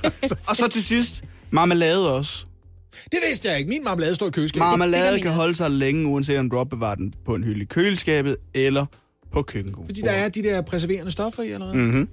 Og 0.49 0.55
så 0.55 0.67
til 0.71 0.83
sidst, 0.83 1.23
marmelade 1.51 2.13
også. 2.15 2.45
det 3.11 3.19
vidste 3.27 3.49
jeg 3.49 3.57
ikke. 3.57 3.69
Min 3.69 3.83
marmelade 3.83 4.15
står 4.15 4.27
i 4.27 4.29
køleskabet. 4.29 4.59
Marmelade 4.67 5.21
kan 5.21 5.31
holde 5.31 5.55
sig 5.55 5.71
længe, 5.71 6.07
uanset 6.07 6.39
om 6.39 6.49
du 6.49 6.57
opbevarer 6.57 6.95
den 6.95 7.13
på 7.25 7.35
en 7.35 7.43
hylde 7.43 7.61
i 7.61 7.65
køleskabet 7.65 8.35
eller 8.53 8.85
på 9.31 9.41
køkkenbordet. 9.41 9.87
Fordi 9.87 10.01
der 10.01 10.11
er 10.11 10.29
de 10.29 10.43
der 10.43 10.61
præserverende 10.61 11.11
stoffer 11.11 11.43
i, 11.43 11.51
eller 11.51 11.71
hvad? 11.71 11.81
Mm-hmm. 11.81 12.07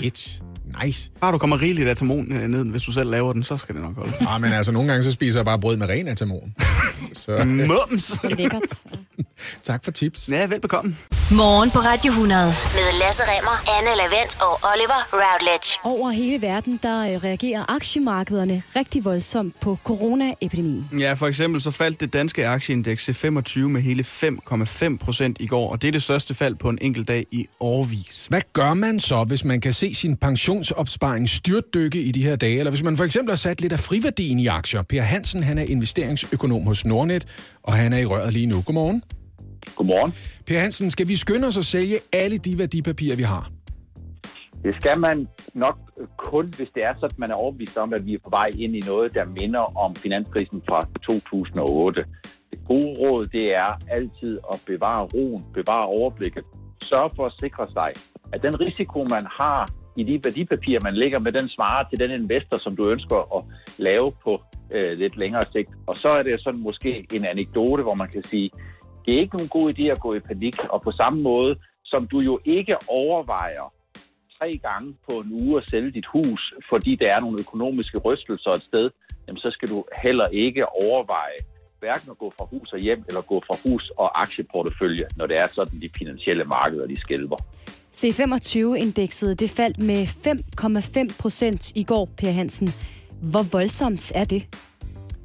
Fedt. 0.00 0.42
Nice. 0.84 1.10
Bare 1.20 1.32
du 1.32 1.38
kommer 1.38 1.60
rigeligt 1.60 1.88
atamon 1.88 2.32
øh, 2.32 2.48
ned, 2.48 2.64
hvis 2.64 2.82
du 2.82 2.92
selv 2.92 3.10
laver 3.10 3.32
den, 3.32 3.42
så 3.42 3.56
skal 3.56 3.74
det 3.74 3.82
nok 3.82 3.96
holde. 3.96 4.12
Ah, 4.28 4.40
men 4.40 4.52
altså, 4.52 4.72
nogle 4.72 4.88
gange 4.88 5.02
så 5.02 5.12
spiser 5.12 5.38
jeg 5.38 5.44
bare 5.44 5.58
brød 5.58 5.76
med 5.76 5.88
ren 5.90 6.08
atamon. 6.08 6.54
så 7.14 7.44
Mums! 7.44 8.06
Det 8.06 8.32
er 8.32 8.36
lækkert. 8.36 8.62
tak 9.62 9.84
for 9.84 9.90
tips. 9.90 10.28
Ja, 10.28 10.46
velbekomme. 10.46 10.96
Morgen 11.30 11.70
på 11.70 11.78
Radio 11.78 12.10
100. 12.10 12.44
Med 12.46 12.98
Lasse 13.00 13.22
Remmer, 13.26 13.78
Anne 13.78 13.96
Lavendt 13.96 14.38
og 14.40 14.60
Oliver 14.72 15.08
Routledge. 15.12 15.78
Over 15.84 16.10
hele 16.10 16.42
verden, 16.42 16.80
der 16.82 17.00
øh, 17.00 17.24
reagerer 17.24 17.64
aktiemarkederne 17.68 18.62
rigtig 18.76 19.04
voldsomt 19.04 19.60
på 19.60 19.78
coronaepidemien. 19.84 20.88
Ja, 20.98 21.12
for 21.12 21.26
eksempel 21.26 21.62
så 21.62 21.70
faldt 21.70 22.00
det 22.00 22.12
danske 22.12 22.46
aktieindeks 22.46 23.08
C25 23.08 23.58
med 23.58 23.80
hele 23.80 24.02
5,5 24.02 24.96
procent 25.04 25.36
i 25.40 25.46
går, 25.46 25.70
og 25.72 25.82
det 25.82 25.88
er 25.88 25.92
det 25.92 26.02
største 26.02 26.34
fald 26.34 26.54
på 26.54 26.68
en 26.68 26.78
enkelt 26.80 27.08
dag 27.08 27.26
i 27.30 27.46
årvis. 27.60 28.26
Hvad 28.28 28.40
gør 28.52 28.74
man 28.74 29.00
så, 29.00 29.24
hvis 29.24 29.44
man 29.44 29.60
kan 29.60 29.72
se 29.72 29.94
sin 29.94 30.16
pensionsopsparing 30.58 31.28
styrtdykke 31.28 32.02
i 32.02 32.12
de 32.12 32.22
her 32.22 32.36
dage? 32.36 32.58
Eller 32.58 32.70
hvis 32.70 32.82
man 32.82 32.96
for 32.96 33.04
eksempel 33.04 33.30
har 33.30 33.36
sat 33.36 33.60
lidt 33.60 33.72
af 33.72 33.78
friværdien 33.78 34.38
i 34.38 34.46
aktier? 34.46 34.82
Per 34.88 35.02
Hansen, 35.02 35.42
han 35.42 35.58
er 35.58 35.62
investeringsøkonom 35.62 36.62
hos 36.62 36.84
Nordnet, 36.84 37.24
og 37.62 37.72
han 37.72 37.92
er 37.92 37.98
i 37.98 38.04
røret 38.04 38.32
lige 38.32 38.46
nu. 38.46 38.62
Godmorgen. 38.66 39.02
Godmorgen. 39.76 40.12
Per 40.46 40.58
Hansen, 40.58 40.90
skal 40.90 41.08
vi 41.08 41.16
skynde 41.16 41.46
os 41.48 41.58
at 41.58 41.64
sælge 41.64 41.96
alle 42.12 42.38
de 42.38 42.58
værdipapirer, 42.58 43.16
vi 43.16 43.22
har? 43.22 43.50
Det 44.64 44.74
skal 44.80 44.98
man 44.98 45.28
nok 45.54 45.76
kun, 46.16 46.44
hvis 46.56 46.68
det 46.74 46.82
er 46.84 46.94
sådan, 46.94 47.10
at 47.10 47.18
man 47.18 47.30
er 47.30 47.34
overbevist 47.34 47.76
om, 47.76 47.92
at 47.92 48.06
vi 48.06 48.14
er 48.14 48.18
på 48.24 48.30
vej 48.30 48.48
ind 48.58 48.76
i 48.76 48.82
noget, 48.86 49.14
der 49.14 49.24
minder 49.40 49.78
om 49.84 49.94
finanskrisen 49.94 50.62
fra 50.68 50.88
2008. 51.10 52.04
Det 52.50 52.58
gode 52.66 52.94
råd, 53.00 53.26
det 53.26 53.56
er 53.56 53.70
altid 53.90 54.38
at 54.52 54.62
bevare 54.66 55.02
roen, 55.14 55.42
bevare 55.54 55.86
overblikket. 55.86 56.44
Sørg 56.82 57.10
for 57.16 57.26
at 57.26 57.32
sikre 57.40 57.66
sig, 57.76 57.90
at 58.32 58.42
den 58.42 58.60
risiko, 58.60 58.98
man 59.16 59.26
har 59.40 59.70
i 60.00 60.02
de 60.02 60.24
værdipapirer, 60.24 60.80
man 60.82 60.94
lægger 60.94 61.18
med, 61.18 61.32
den 61.32 61.48
svarer 61.48 61.88
til 61.88 61.98
den 61.98 62.10
investor, 62.10 62.56
som 62.56 62.76
du 62.76 62.90
ønsker 62.90 63.36
at 63.36 63.44
lave 63.78 64.12
på 64.24 64.42
øh, 64.70 64.98
lidt 64.98 65.16
længere 65.16 65.44
sigt. 65.52 65.70
Og 65.86 65.96
så 65.96 66.08
er 66.08 66.22
det 66.22 66.40
sådan 66.40 66.60
måske 66.60 67.06
en 67.12 67.24
anekdote, 67.24 67.82
hvor 67.82 67.94
man 67.94 68.08
kan 68.08 68.22
sige, 68.22 68.50
det 69.06 69.14
er 69.14 69.20
ikke 69.20 69.36
nogen 69.36 69.48
god 69.48 69.72
idé 69.72 69.82
at 69.82 70.00
gå 70.00 70.14
i 70.14 70.20
panik, 70.20 70.64
og 70.64 70.82
på 70.82 70.92
samme 70.92 71.22
måde, 71.22 71.56
som 71.84 72.06
du 72.06 72.20
jo 72.20 72.40
ikke 72.44 72.76
overvejer 72.88 73.72
tre 74.38 74.58
gange 74.62 74.94
på 75.10 75.18
en 75.18 75.32
uge 75.42 75.58
at 75.60 75.68
sælge 75.70 75.90
dit 75.90 76.06
hus, 76.06 76.54
fordi 76.68 76.94
der 76.94 77.14
er 77.14 77.20
nogle 77.20 77.40
økonomiske 77.40 77.98
rystelser 77.98 78.50
et 78.50 78.62
sted, 78.62 78.90
jamen 79.26 79.38
så 79.38 79.50
skal 79.50 79.68
du 79.68 79.84
heller 80.02 80.26
ikke 80.26 80.68
overveje 80.82 81.38
hverken 81.80 82.10
at 82.10 82.18
gå 82.18 82.32
fra 82.38 82.44
hus 82.52 82.72
og 82.72 82.78
hjem, 82.78 83.04
eller 83.08 83.20
gå 83.20 83.42
fra 83.46 83.56
hus 83.64 83.90
og 83.90 84.20
aktieportefølje, 84.20 85.06
når 85.16 85.26
det 85.26 85.36
er 85.42 85.46
sådan, 85.46 85.80
de 85.80 85.90
finansielle 85.98 86.44
markeder, 86.44 86.86
de 86.86 87.00
skælver. 87.00 87.36
C25-indekset, 87.94 89.40
det 89.40 89.50
faldt 89.50 89.78
med 89.78 90.02
5,5 90.04 91.20
procent 91.20 91.76
i 91.76 91.82
går, 91.82 92.08
Per 92.18 92.30
Hansen. 92.30 92.68
Hvor 93.22 93.42
voldsomt 93.52 94.12
er 94.14 94.24
det? 94.24 94.42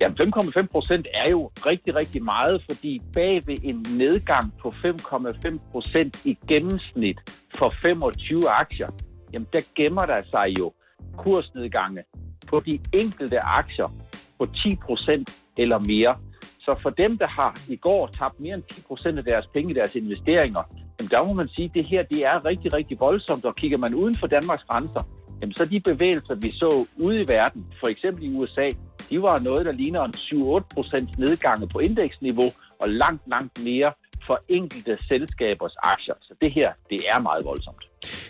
Ja, 0.01 0.07
5,5 0.07 0.67
procent 0.71 1.07
er 1.13 1.31
jo 1.31 1.51
rigtig, 1.65 1.95
rigtig 1.95 2.23
meget, 2.23 2.63
fordi 2.69 3.01
bag 3.13 3.47
ved 3.47 3.57
en 3.63 3.85
nedgang 3.97 4.53
på 4.61 4.69
5,5 4.69 5.71
procent 5.71 6.25
i 6.25 6.37
gennemsnit 6.47 7.17
for 7.57 7.73
25 7.81 8.49
aktier, 8.49 8.89
jamen 9.33 9.47
der 9.53 9.61
gemmer 9.75 10.05
der 10.05 10.21
sig 10.31 10.47
jo 10.59 10.73
kursnedgange 11.17 12.03
på 12.47 12.59
de 12.65 12.79
enkelte 12.93 13.39
aktier 13.43 13.95
på 14.39 14.45
10 14.45 14.75
procent 14.75 15.29
eller 15.57 15.79
mere. 15.79 16.15
Så 16.59 16.79
for 16.81 16.89
dem, 16.89 17.17
der 17.17 17.27
har 17.27 17.59
i 17.69 17.75
går 17.75 18.07
tabt 18.07 18.39
mere 18.39 18.53
end 18.53 18.63
10 18.63 18.81
procent 18.81 19.17
af 19.17 19.23
deres 19.23 19.45
penge 19.53 19.71
i 19.71 19.73
deres 19.73 19.95
investeringer, 19.95 20.63
jamen 20.99 21.09
der 21.09 21.23
må 21.27 21.33
man 21.33 21.49
sige, 21.55 21.65
at 21.65 21.71
det 21.73 21.85
her 21.85 22.03
det 22.03 22.25
er 22.25 22.45
rigtig, 22.45 22.73
rigtig 22.73 22.99
voldsomt. 22.99 23.45
Og 23.45 23.55
kigger 23.55 23.77
man 23.77 23.93
uden 23.93 24.15
for 24.19 24.27
Danmarks 24.27 24.63
grænser, 24.63 25.03
jamen 25.41 25.55
så 25.55 25.65
de 25.65 25.79
bevægelser, 25.79 26.35
vi 26.35 26.51
så 26.51 26.85
ude 27.05 27.21
i 27.21 27.27
verden, 27.27 27.65
for 27.79 27.87
eksempel 27.87 28.23
i 28.23 28.35
USA, 28.35 28.69
de 29.09 29.21
var 29.21 29.39
noget, 29.39 29.65
der 29.65 29.71
ligner 29.71 30.03
en 30.03 30.13
7-8 30.15 30.67
procent 30.73 31.19
nedgange 31.19 31.67
på 31.67 31.79
indeksniveau, 31.79 32.49
og 32.79 32.89
langt, 32.89 33.23
langt 33.29 33.63
mere 33.63 33.91
for 34.27 34.39
enkelte 34.49 34.97
selskabers 35.07 35.75
aktier. 35.83 36.13
Så 36.21 36.33
det 36.41 36.51
her, 36.51 36.71
det 36.89 36.99
er 37.09 37.19
meget 37.19 37.45
voldsomt. 37.45 37.83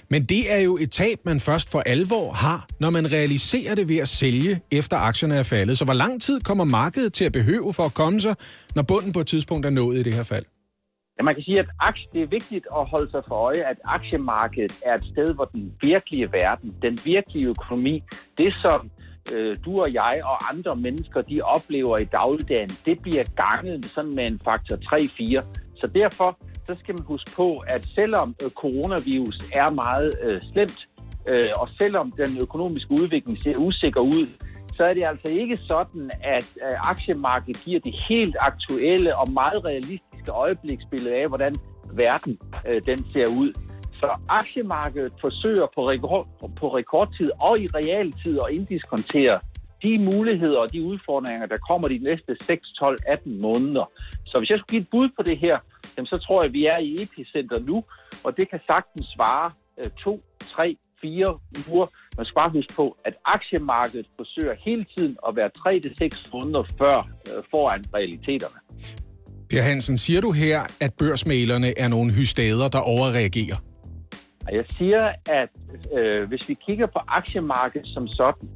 Men 0.10 0.26
det 0.26 0.54
er 0.54 0.60
jo 0.60 0.78
et 0.82 0.91
tab, 0.91 1.17
man 1.26 1.39
først 1.39 1.71
for 1.71 1.80
alvor 1.80 2.32
har, 2.32 2.67
når 2.80 2.89
man 2.89 3.12
realiserer 3.12 3.76
det 3.76 3.89
ved 3.89 3.97
at 3.97 4.08
sælge, 4.08 4.62
efter 4.71 4.97
aktierne 4.97 5.36
er 5.36 5.43
faldet. 5.43 5.78
Så 5.78 5.86
hvor 5.86 5.93
lang 5.93 6.21
tid 6.21 6.41
kommer 6.41 6.63
markedet 6.63 7.13
til 7.13 7.26
at 7.26 7.32
behøve 7.32 7.73
for 7.73 7.84
at 7.84 7.93
komme 7.93 8.19
sig, 8.19 8.36
når 8.76 8.84
bunden 8.84 9.13
på 9.13 9.19
et 9.19 9.28
tidspunkt 9.28 9.65
er 9.65 9.69
nået 9.69 9.97
i 9.97 10.04
det 10.04 10.13
her 10.13 10.23
fald? 10.23 10.45
Man 11.24 11.36
kan 11.36 11.44
sige, 11.44 11.60
at 11.60 11.70
aktie, 11.80 12.08
det 12.14 12.22
er 12.22 12.28
vigtigt 12.28 12.66
at 12.78 12.86
holde 12.86 13.12
sig 13.12 13.24
for 13.28 13.36
øje, 13.36 13.62
at 13.72 13.78
aktiemarkedet 13.84 14.74
er 14.86 14.94
et 14.94 15.06
sted, 15.12 15.34
hvor 15.34 15.46
den 15.46 15.74
virkelige 15.82 16.32
verden, 16.32 16.76
den 16.82 16.98
virkelige 17.06 17.48
økonomi, 17.48 18.04
det 18.38 18.54
som 18.62 18.92
øh, 19.34 19.58
du 19.66 19.82
og 19.82 19.94
jeg 19.94 20.22
og 20.24 20.38
andre 20.52 20.76
mennesker, 20.76 21.22
de 21.22 21.42
oplever 21.42 21.98
i 21.98 22.04
dagligdagen, 22.04 22.72
det 22.86 23.02
bliver 23.02 23.24
ganget 23.36 23.86
sådan 23.86 24.16
med 24.16 24.28
en 24.28 24.40
faktor 24.44 24.76
3-4. 24.76 25.46
Så 25.76 25.88
derfor 25.88 26.38
så 26.68 26.76
skal 26.80 26.96
man 26.96 27.04
huske 27.04 27.32
på, 27.36 27.58
at 27.68 27.88
selvom 27.96 28.36
øh, 28.44 28.50
coronavirus 28.50 29.38
er 29.54 29.70
meget 29.72 30.14
øh, 30.24 30.42
slemt, 30.52 30.88
øh, 31.28 31.50
og 31.56 31.70
selvom 31.82 32.12
den 32.12 32.42
økonomiske 32.42 32.92
udvikling 32.92 33.42
ser 33.44 33.56
usikker 33.58 34.02
ud, 34.02 34.28
så 34.78 34.84
er 34.84 34.94
det 34.94 35.04
altså 35.04 35.28
ikke 35.42 35.58
sådan, 35.58 36.12
at 36.24 36.58
øh, 36.66 36.90
aktiemarkedet 36.90 37.62
giver 37.66 37.80
det 37.80 37.96
helt 38.10 38.36
aktuelle 38.40 39.18
og 39.18 39.32
meget 39.32 39.66
realistiske 39.66 40.12
øjebliksbillede 40.30 41.16
af, 41.16 41.28
hvordan 41.28 41.56
verden 41.94 42.40
øh, 42.70 42.82
den 42.86 43.06
ser 43.14 43.28
ud. 43.42 43.54
Så 44.00 44.08
aktiemarkedet 44.30 45.14
forsøger 45.22 45.68
på, 45.76 45.90
rekord, 45.90 46.28
på 46.60 46.78
rekordtid 46.78 47.28
og 47.42 47.60
i 47.60 47.68
realtid 47.68 48.40
at 48.48 48.54
inddiskontere 48.54 49.40
de 49.84 50.00
muligheder 50.00 50.60
og 50.60 50.74
de 50.74 50.84
udfordringer, 50.84 51.46
der 51.46 51.58
kommer 51.70 51.88
de 51.88 51.98
næste 51.98 52.38
6, 52.42 52.72
12, 52.72 53.00
18 53.08 53.42
måneder. 53.42 53.86
Så 54.26 54.40
hvis 54.40 54.50
jeg 54.50 54.60
skulle 54.60 54.74
give 54.74 54.82
et 54.82 54.88
bud 54.92 55.10
på 55.18 55.24
det 55.24 55.38
her, 55.38 55.58
jamen, 55.98 56.08
så 56.08 56.18
tror 56.18 56.42
jeg, 56.42 56.48
at 56.48 56.54
vi 56.54 56.66
er 56.66 56.78
i 56.78 56.96
epicenter 57.04 57.60
nu, 57.60 57.84
og 58.24 58.38
det 58.38 58.50
kan 58.50 58.60
sagtens 58.68 59.08
svare 59.16 59.52
øh, 59.78 59.92
to, 60.04 60.24
tre, 60.40 60.78
fire 61.02 61.40
uger. 61.72 61.88
Man 62.18 62.26
skal 62.26 62.36
bare 62.36 62.50
huske 62.50 62.74
på, 62.76 62.98
at 63.06 63.16
aktiemarkedet 63.26 64.08
forsøger 64.16 64.56
hele 64.60 64.86
tiden 64.98 65.18
at 65.28 65.36
være 65.36 65.50
3-6 65.58 66.30
måneder 66.34 66.64
før 66.80 66.98
øh, 67.30 67.44
foran 67.52 67.84
realiteterne. 67.94 68.60
Per 69.54 69.62
Hansen, 69.62 69.98
siger 69.98 70.22
du 70.22 70.32
her, 70.32 70.62
at 70.82 70.94
børsmalerne 70.94 71.80
er 71.80 71.88
nogle 71.88 72.13
hystader, 72.13 72.68
der 72.68 72.80
overreagerer? 72.80 73.58
Jeg 74.52 74.66
siger, 74.78 75.12
at 75.30 75.50
øh, 75.98 76.28
hvis 76.28 76.50
vi 76.50 76.58
kigger 76.66 76.88
på 76.88 77.00
aktiemarkedet 77.08 77.88
som 77.88 78.08
sådan, 78.08 78.50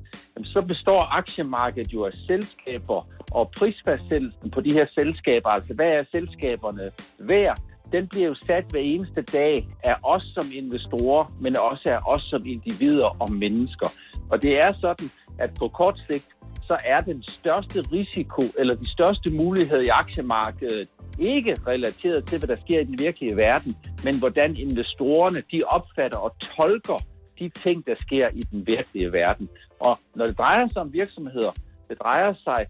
så 0.43 0.61
består 0.61 1.17
aktiemarkedet 1.17 1.93
jo 1.93 2.05
af 2.05 2.11
selskaber 2.27 3.07
og 3.31 3.51
prisfastsættelsen 3.57 4.51
på 4.51 4.61
de 4.61 4.73
her 4.73 4.85
selskaber. 4.95 5.49
Altså, 5.49 5.73
hvad 5.73 5.87
er 5.87 6.03
selskaberne 6.11 6.91
værd? 7.19 7.57
den 7.91 8.07
bliver 8.07 8.27
jo 8.27 8.35
sat 8.47 8.65
hver 8.69 8.79
eneste 8.79 9.21
dag 9.21 9.67
af 9.83 9.95
os 10.03 10.23
som 10.35 10.45
investorer, 10.53 11.33
men 11.41 11.57
også 11.57 11.89
af 11.89 11.99
os 12.13 12.21
som 12.21 12.41
individer 12.45 13.21
og 13.21 13.31
mennesker. 13.31 13.89
Og 14.31 14.41
det 14.41 14.61
er 14.61 14.73
sådan, 14.81 15.09
at 15.39 15.49
på 15.59 15.67
kort 15.67 15.99
sigt, 16.11 16.27
så 16.67 16.77
er 16.85 16.97
den 17.01 17.23
største 17.23 17.81
risiko 17.81 18.43
eller 18.59 18.75
de 18.75 18.89
største 18.91 19.29
muligheder 19.31 19.81
i 19.81 19.87
aktiemarkedet 19.87 20.87
ikke 21.19 21.57
relateret 21.67 22.25
til, 22.25 22.37
hvad 22.39 22.47
der 22.47 22.61
sker 22.65 22.79
i 22.79 22.83
den 22.83 22.99
virkelige 22.99 23.37
verden, 23.37 23.77
men 24.03 24.19
hvordan 24.19 24.57
investorerne 24.57 25.43
de 25.51 25.63
opfatter 25.63 26.17
og 26.17 26.39
tolker 26.39 26.99
de 27.39 27.49
ting, 27.49 27.85
der 27.85 27.95
sker 27.99 28.29
i 28.33 28.41
den 28.51 28.67
virkelige 28.67 29.13
verden. 29.13 29.49
Og 29.79 29.99
når 30.15 30.27
det 30.27 30.37
drejer 30.37 30.67
sig 30.67 30.81
om 30.81 30.93
virksomheder, 30.93 31.51
det 31.89 31.99
drejer 31.99 32.33
sig 32.43 32.65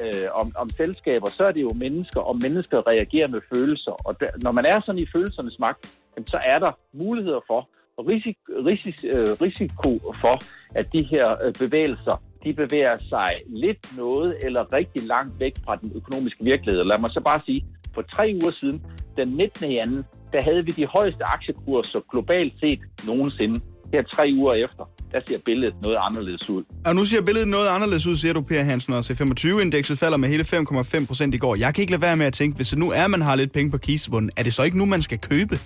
øh, 0.00 0.28
om, 0.32 0.52
om 0.58 0.70
selskaber, 0.70 1.30
så 1.30 1.44
er 1.44 1.52
det 1.52 1.62
jo 1.62 1.72
mennesker, 1.74 2.20
og 2.20 2.36
mennesker 2.42 2.86
reagerer 2.86 3.28
med 3.28 3.40
følelser. 3.54 3.92
Og 3.92 4.20
der, 4.20 4.26
når 4.36 4.52
man 4.52 4.64
er 4.64 4.80
sådan 4.80 5.02
i 5.02 5.06
følelsernes 5.06 5.58
magt, 5.58 5.98
jamen, 6.16 6.26
så 6.26 6.38
er 6.44 6.58
der 6.58 6.72
muligheder 6.92 7.40
for, 7.46 7.68
og 7.96 8.06
risiko, 8.06 8.52
risiko, 8.70 9.06
øh, 9.06 9.26
risiko 9.42 9.90
for, 10.20 10.36
at 10.74 10.92
de 10.92 11.02
her 11.02 11.44
øh, 11.44 11.52
bevægelser, 11.52 12.22
de 12.44 12.52
bevæger 12.52 12.98
sig 13.08 13.30
lidt 13.46 13.96
noget 13.96 14.36
eller 14.42 14.72
rigtig 14.72 15.02
langt 15.02 15.40
væk 15.40 15.54
fra 15.64 15.76
den 15.76 15.92
økonomiske 15.94 16.44
virkelighed. 16.44 16.84
Lad 16.84 16.98
mig 16.98 17.10
så 17.10 17.20
bare 17.30 17.40
sige, 17.46 17.64
for 17.94 18.02
tre 18.02 18.38
uger 18.42 18.50
siden, 18.60 18.82
den 19.16 19.28
19. 19.28 19.70
januar, 19.70 20.04
der 20.32 20.40
havde 20.44 20.64
vi 20.64 20.70
de 20.70 20.86
højeste 20.86 21.24
aktiekurser 21.24 22.00
globalt 22.10 22.54
set 22.60 22.80
nogensinde. 23.06 23.60
Her 23.92 24.02
tre 24.02 24.32
uger 24.38 24.54
efter, 24.54 24.84
der 25.12 25.20
ser 25.28 25.38
billedet 25.44 25.74
noget 25.82 25.98
anderledes 26.00 26.50
ud. 26.50 26.64
Og 26.86 26.94
nu 26.94 27.04
ser 27.04 27.22
billedet 27.22 27.48
noget 27.48 27.68
anderledes 27.68 28.06
ud, 28.06 28.16
siger 28.16 28.34
du, 28.34 28.40
Per 28.40 28.62
Hansen, 28.62 28.92
og 28.92 29.00
C25-indekset 29.00 29.98
falder 29.98 30.16
med 30.16 30.28
hele 30.28 30.42
5,5 30.42 31.06
procent 31.06 31.34
i 31.34 31.38
går. 31.38 31.54
Jeg 31.56 31.74
kan 31.74 31.82
ikke 31.82 31.92
lade 31.92 32.02
være 32.02 32.16
med 32.16 32.26
at 32.26 32.32
tænke, 32.32 32.56
hvis 32.56 32.68
det 32.68 32.78
nu 32.78 32.90
er, 32.90 33.06
man 33.06 33.22
har 33.22 33.34
lidt 33.34 33.52
penge 33.52 33.70
på 33.70 33.78
kisebunden, 33.78 34.30
er 34.36 34.42
det 34.42 34.52
så 34.52 34.62
ikke 34.62 34.78
nu, 34.78 34.84
man 34.84 35.02
skal 35.02 35.18
købe? 35.18 35.58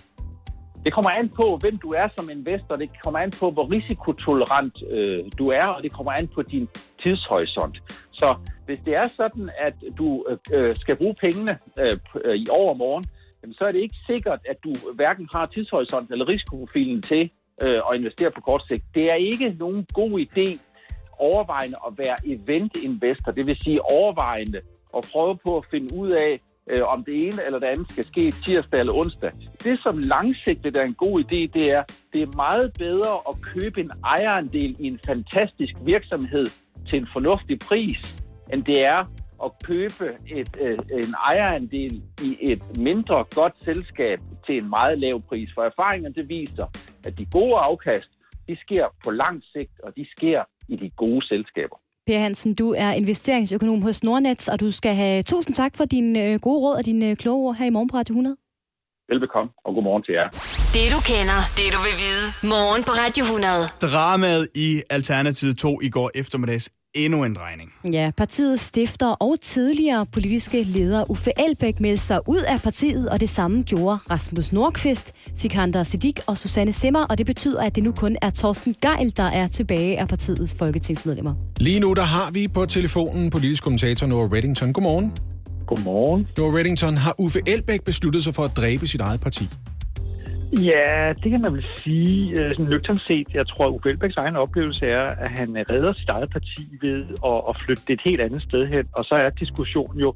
Det 0.87 0.95
kommer 0.95 1.11
an 1.11 1.29
på, 1.29 1.57
hvem 1.61 1.79
du 1.79 1.89
er 1.91 2.09
som 2.17 2.31
investor. 2.31 2.77
Det 2.77 2.91
kommer 3.05 3.21
an 3.21 3.33
på, 3.41 3.51
hvor 3.51 3.71
risikotolerant 3.73 4.77
øh, 4.91 5.25
du 5.39 5.49
er, 5.49 5.67
og 5.67 5.83
det 5.83 5.93
kommer 5.93 6.13
an 6.13 6.29
på 6.29 6.43
din 6.43 6.69
tidshorisont. 7.03 7.77
Så 8.13 8.37
hvis 8.67 8.79
det 8.85 8.95
er 8.95 9.09
sådan, 9.09 9.51
at 9.59 9.75
du 9.99 10.27
øh, 10.53 10.77
skal 10.77 10.97
bruge 10.97 11.15
pengene 11.15 11.59
øh, 11.79 11.99
øh 12.25 12.35
i 12.35 12.47
overmorgen, 12.51 13.05
så 13.59 13.67
er 13.69 13.73
det 13.73 13.81
ikke 13.81 13.97
sikkert, 14.07 14.41
at 14.49 14.57
du 14.65 14.73
hverken 14.95 15.29
har 15.33 15.47
tidshorisont 15.47 16.11
eller 16.11 16.29
risikoprofilen 16.29 17.03
til 17.03 17.31
øh, 17.63 17.81
at 17.91 17.97
investere 17.99 18.31
på 18.31 18.41
kort 18.41 18.63
sigt. 18.69 18.85
Det 18.95 19.11
er 19.11 19.15
ikke 19.15 19.57
nogen 19.59 19.87
god 19.93 20.21
idé 20.27 20.47
overvejende 21.19 21.77
at 21.87 21.93
være 21.99 22.17
event-investor, 22.25 23.33
det 23.33 23.47
vil 23.47 23.57
sige 23.65 23.83
overvejende 23.83 24.61
at 24.97 25.09
prøve 25.13 25.37
på 25.45 25.57
at 25.57 25.65
finde 25.71 25.95
ud 25.95 26.11
af, 26.11 26.41
øh, 26.71 26.83
om 26.83 27.05
det 27.05 27.15
ene 27.27 27.45
eller 27.47 27.59
det 27.59 27.67
andet 27.67 27.93
skal 27.93 28.07
ske 28.07 28.31
tirsdag 28.31 28.81
eller 28.81 28.93
onsdag. 28.93 29.33
Det, 29.65 29.81
som 29.83 29.99
langsigtet 29.99 30.77
er 30.77 30.85
en 30.85 30.95
god 30.95 31.25
idé, 31.25 31.41
det 31.59 31.71
er, 31.71 31.83
det 32.13 32.23
er 32.23 32.37
meget 32.37 32.73
bedre 32.79 33.15
at 33.29 33.35
købe 33.55 33.81
en 33.81 33.91
ejerandel 34.05 34.77
i 34.79 34.87
en 34.87 35.01
fantastisk 35.07 35.75
virksomhed 35.85 36.47
til 36.89 36.99
en 36.99 37.09
fornuftig 37.13 37.59
pris, 37.59 38.23
end 38.53 38.65
det 38.65 38.85
er 38.85 39.05
at 39.45 39.51
købe 39.65 40.05
et, 40.27 40.57
øh, 40.61 40.79
en 40.91 41.15
ejerandel 41.31 42.03
i 42.23 42.37
et 42.41 42.63
mindre 42.79 43.25
godt 43.35 43.55
selskab 43.65 44.21
til 44.47 44.59
en 44.59 44.71
meget 44.71 44.99
lav 44.99 45.23
pris. 45.23 45.51
For 45.55 45.63
erfaringen 45.63 46.13
det 46.13 46.29
viser, 46.29 46.67
at 47.07 47.19
de 47.19 47.27
gode 47.27 47.57
afkast, 47.57 48.11
de 48.49 48.57
sker 48.57 48.87
på 49.05 49.11
lang 49.11 49.43
sigt, 49.53 49.81
og 49.83 49.97
de 49.97 50.07
sker 50.17 50.45
i 50.69 50.77
de 50.77 50.91
gode 50.91 51.27
selskaber. 51.27 51.77
Per 52.07 52.19
Hansen, 52.19 52.55
du 52.55 52.73
er 52.73 52.93
investeringsøkonom 52.93 53.83
hos 53.83 54.05
Nordnet, 54.05 54.49
og 54.49 54.61
du 54.61 54.71
skal 54.71 54.95
have 54.95 55.23
tusind 55.23 55.55
tak 55.55 55.77
for 55.77 55.85
din 55.85 56.17
øh, 56.17 56.41
gode 56.41 56.61
råd 56.61 56.77
og 56.77 56.87
dine 56.87 57.11
øh, 57.11 57.17
kloge 57.17 57.49
ord 57.49 57.57
her 57.57 57.67
i 57.67 57.71
morgen 57.71 57.89
på 57.89 57.97
Radio 57.97 58.13
100. 58.13 58.37
Velbekomme, 59.09 59.51
og 59.65 59.75
god 59.75 59.83
morgen 59.83 60.03
til 60.03 60.13
jer. 60.19 60.29
Det 60.77 60.87
du 60.95 61.01
kender, 61.13 61.41
det 61.59 61.67
du 61.75 61.79
vil 61.87 61.97
vide. 62.05 62.25
Morgen 62.55 62.83
på 62.85 62.93
Radio 63.03 63.23
100. 63.25 63.53
Dramaet 63.83 64.49
i 64.55 64.83
Alternativet 64.91 65.59
2 65.59 65.81
i 65.83 65.91
går 65.91 66.11
eftermiddags 66.15 66.71
endnu 66.97 67.25
en 67.25 67.35
drejning. 67.35 67.73
Ja, 67.93 68.11
partiets 68.17 68.63
stifter 68.63 69.07
og 69.07 69.37
tidligere 69.43 70.07
politiske 70.07 70.63
leder 70.63 71.11
Uffe 71.11 71.31
Elbæk 71.49 71.81
meldte 71.81 72.05
sig 72.05 72.29
ud 72.29 72.39
af 72.39 72.61
partiet, 72.61 73.09
og 73.09 73.21
det 73.21 73.29
samme 73.29 73.63
gjorde 73.63 73.99
Rasmus 74.11 74.53
Nordqvist, 74.53 75.13
Sikander 75.35 75.83
Siddiq 75.83 76.21
og 76.27 76.39
Susanne 76.39 76.73
Simmer, 76.73 77.07
og 77.07 77.19
det 77.19 77.27
betyder, 77.27 77.63
at 77.63 77.77
det 77.77 77.85
nu 77.85 77.93
kun 77.93 78.17
er 78.23 78.31
Torsten 78.31 78.75
Geil, 78.83 79.17
der 79.17 79.23
er 79.23 79.47
tilbage 79.47 80.01
af 80.01 80.09
partiets 80.09 80.55
folketingsmedlemmer. 80.55 81.35
Lige 81.57 81.81
nu 81.81 81.93
der 81.93 82.03
har 82.03 82.31
vi 82.33 82.49
på 82.49 82.67
telefonen 82.67 83.31
politisk 83.31 83.63
kommentator 83.63 84.07
Noah 84.07 84.33
Reddington. 84.33 84.73
Godmorgen. 84.73 85.13
Godmorgen. 85.67 86.27
Noah 86.37 86.55
Reddington, 86.55 86.97
har 86.97 87.15
Uffe 87.19 87.41
Elbæk 87.47 87.83
besluttet 87.85 88.25
sig 88.25 88.35
for 88.35 88.45
at 88.45 88.57
dræbe 88.57 88.87
sit 88.87 89.01
eget 89.01 89.21
parti? 89.21 89.49
Ja, 90.53 91.13
det 91.23 91.31
kan 91.31 91.41
man 91.41 91.53
vel 91.53 91.65
sige. 91.77 92.31
øh, 92.41 92.55
Sådan 92.55 92.65
nøgternt 92.65 93.01
set, 93.01 93.27
jeg 93.35 93.49
tror, 93.49 93.67
at 93.67 93.71
Uffe 93.71 93.89
Elbæks 93.89 94.15
egen 94.17 94.37
oplevelse 94.37 94.87
er, 94.87 95.03
at 95.25 95.31
han 95.39 95.49
redder 95.71 95.93
sit 95.93 96.09
eget 96.09 96.31
parti 96.31 96.63
ved 96.83 97.05
at, 97.25 97.41
at 97.49 97.57
flytte 97.65 97.83
det 97.87 97.93
et 97.93 98.01
helt 98.05 98.21
andet 98.21 98.43
sted 98.43 98.67
hen. 98.67 98.85
Og 98.93 99.05
så 99.05 99.15
er 99.15 99.31
diskussionen 99.31 100.01
jo, 100.01 100.15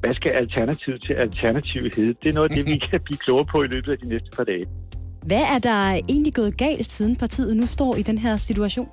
hvad 0.00 0.12
skal 0.12 0.30
alternativet 0.30 1.02
til 1.02 1.12
alternativet 1.12 1.94
hedde? 1.94 2.14
Det 2.22 2.28
er 2.28 2.32
noget 2.32 2.50
af 2.50 2.56
det, 2.56 2.66
vi 2.66 2.76
kan 2.90 3.00
blive 3.04 3.18
klogere 3.18 3.44
på 3.52 3.62
i 3.62 3.66
løbet 3.66 3.92
af 3.92 3.98
de 3.98 4.08
næste 4.08 4.28
par 4.36 4.44
dage. 4.44 4.66
Hvad 5.26 5.42
er 5.54 5.58
der 5.58 6.00
egentlig 6.08 6.34
gået 6.34 6.56
galt, 6.58 6.90
siden 6.90 7.16
partiet 7.16 7.56
nu 7.56 7.66
står 7.66 7.96
i 7.96 8.02
den 8.02 8.18
her 8.18 8.36
situation? 8.36 8.88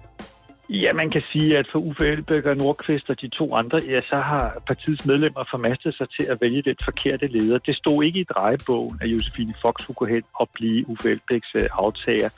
Ja, 0.72 0.94
man 0.94 1.10
kan 1.10 1.22
sige, 1.32 1.58
at 1.58 1.68
for 1.72 1.80
Uffe 1.80 2.08
Elbæk 2.08 2.46
og 2.46 2.58
Nordqvist 2.58 3.10
og 3.10 3.22
de 3.22 3.28
to 3.28 3.56
andre, 3.56 3.80
ja, 3.90 4.02
så 4.02 4.16
har 4.16 4.62
partiets 4.68 5.06
medlemmer 5.06 5.44
formastet 5.52 5.96
sig 5.96 6.08
til 6.10 6.26
at 6.32 6.42
vælge 6.42 6.62
den 6.62 6.76
forkerte 6.86 7.28
leder. 7.28 7.58
Det 7.58 7.76
stod 7.76 8.04
ikke 8.04 8.20
i 8.20 8.24
drejebogen, 8.24 9.00
at 9.02 9.08
Josefine 9.08 9.54
Fox 9.62 9.82
skulle 9.82 9.96
gå 9.96 10.06
hen 10.06 10.24
og 10.34 10.50
blive 10.54 10.90
Uffe 10.90 11.12
Elbæks 11.12 11.48
øh, 11.56 11.70
aftager. 11.72 12.30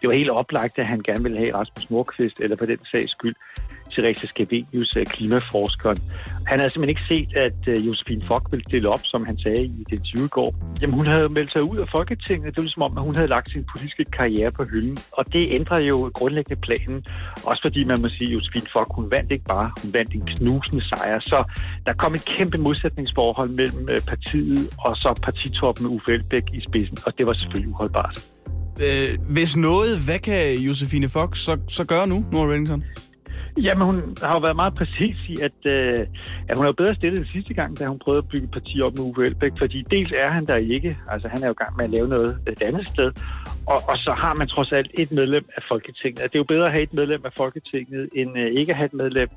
Det 0.00 0.08
var 0.08 0.14
helt 0.14 0.30
oplagt, 0.30 0.78
at 0.78 0.86
han 0.86 1.00
gerne 1.00 1.22
ville 1.22 1.38
have 1.38 1.54
Rasmus 1.54 1.90
Nordqvist, 1.90 2.40
eller 2.40 2.56
på 2.56 2.66
den 2.66 2.78
sags 2.92 3.10
skyld, 3.10 3.34
Therese 3.96 4.26
Skavenius, 4.26 4.96
øh, 4.96 5.06
klimaforskeren. 5.06 5.98
Han 6.50 6.58
havde 6.58 6.70
simpelthen 6.70 6.96
ikke 6.96 7.06
set, 7.14 7.30
at 7.46 7.60
øh, 7.72 7.86
Josefine 7.86 8.22
Fock 8.28 8.44
ville 8.50 8.64
stille 8.68 8.88
op, 8.88 9.00
som 9.04 9.26
han 9.26 9.38
sagde 9.38 9.64
i 9.64 9.84
den 9.90 10.00
20 10.00 10.28
går. 10.28 10.50
Jamen, 10.80 10.94
hun 10.94 11.06
havde 11.06 11.28
meldt 11.28 11.52
sig 11.52 11.62
ud 11.70 11.78
af 11.78 11.88
Folketinget. 11.96 12.56
Det 12.56 12.64
var 12.64 12.70
som 12.70 12.82
om, 12.82 12.98
at 12.98 13.02
hun 13.02 13.14
havde 13.14 13.28
lagt 13.28 13.50
sin 13.50 13.64
politiske 13.72 14.04
karriere 14.04 14.50
på 14.52 14.62
hylden. 14.70 14.98
Og 15.12 15.32
det 15.32 15.44
ændrer 15.58 15.78
jo 15.78 16.10
grundlæggende 16.14 16.60
planen. 16.66 17.04
Også 17.44 17.62
fordi 17.66 17.84
man 17.84 18.00
må 18.02 18.08
sige, 18.08 18.28
at 18.28 18.34
Josefine 18.34 18.66
Fock, 18.72 18.88
hun 18.98 19.10
vandt 19.10 19.32
ikke 19.32 19.44
bare, 19.44 19.70
hun 19.82 19.92
vandt 19.92 20.10
en 20.14 20.24
knusende 20.34 20.82
sejr. 20.88 21.18
Så 21.20 21.38
der 21.86 21.92
kom 21.92 22.14
et 22.14 22.24
kæmpe 22.24 22.58
modsætningsforhold 22.58 23.50
mellem 23.50 23.88
øh, 23.88 24.00
partiet 24.00 24.62
og 24.78 24.96
så 24.96 25.20
partitoppen 25.22 25.86
Uffe 25.86 26.12
Elbæk 26.12 26.46
i 26.52 26.60
spidsen. 26.68 26.98
Og 27.06 27.18
det 27.18 27.26
var 27.26 27.34
selvfølgelig 27.40 27.70
uholdbart. 27.74 28.16
Øh, 28.86 29.32
hvis 29.34 29.56
noget, 29.56 29.92
hvad 30.06 30.18
kan 30.18 30.58
Josefine 30.58 31.08
Fox 31.08 31.38
så, 31.38 31.58
så 31.68 31.84
gøre 31.84 32.06
nu, 32.06 32.24
Nora 32.32 32.48
Reddington? 32.48 32.84
Jamen, 33.62 33.86
hun 33.86 34.16
har 34.22 34.32
jo 34.32 34.38
været 34.38 34.56
meget 34.56 34.74
præcis 34.74 35.16
i, 35.28 35.36
at, 35.42 35.72
øh, 35.72 36.06
at 36.48 36.56
hun 36.56 36.64
er 36.64 36.68
jo 36.68 36.72
bedre 36.72 36.94
stillet 36.94 37.18
end 37.18 37.26
sidste 37.26 37.54
gang, 37.54 37.78
da 37.78 37.86
hun 37.86 37.98
prøvede 37.98 38.18
at 38.18 38.28
bygge 38.28 38.44
et 38.44 38.50
parti 38.50 38.80
op 38.80 38.92
med 38.96 39.04
Uffe 39.04 39.26
Elbæk, 39.26 39.52
fordi 39.58 39.82
dels 39.90 40.12
er 40.18 40.30
han 40.30 40.46
der 40.46 40.56
ikke, 40.56 40.98
altså 41.08 41.28
han 41.28 41.42
er 41.42 41.46
jo 41.46 41.52
i 41.52 41.62
gang 41.64 41.76
med 41.76 41.84
at 41.84 41.90
lave 41.90 42.08
noget 42.08 42.38
et 42.46 42.62
andet 42.62 42.88
sted, 42.88 43.12
og, 43.66 43.78
og 43.88 43.96
så 43.96 44.12
har 44.18 44.34
man 44.34 44.48
trods 44.48 44.72
alt 44.72 44.90
et 44.94 45.12
medlem 45.12 45.44
af 45.56 45.62
Folketinget. 45.68 46.22
Det 46.22 46.34
er 46.34 46.44
jo 46.44 46.44
bedre 46.54 46.66
at 46.66 46.72
have 46.72 46.82
et 46.82 46.94
medlem 46.94 47.22
af 47.24 47.32
Folketinget, 47.36 48.08
end 48.14 48.38
øh, 48.38 48.50
ikke 48.60 48.72
at 48.72 48.76
have 48.76 48.86
et 48.86 48.94
medlem, 48.94 49.28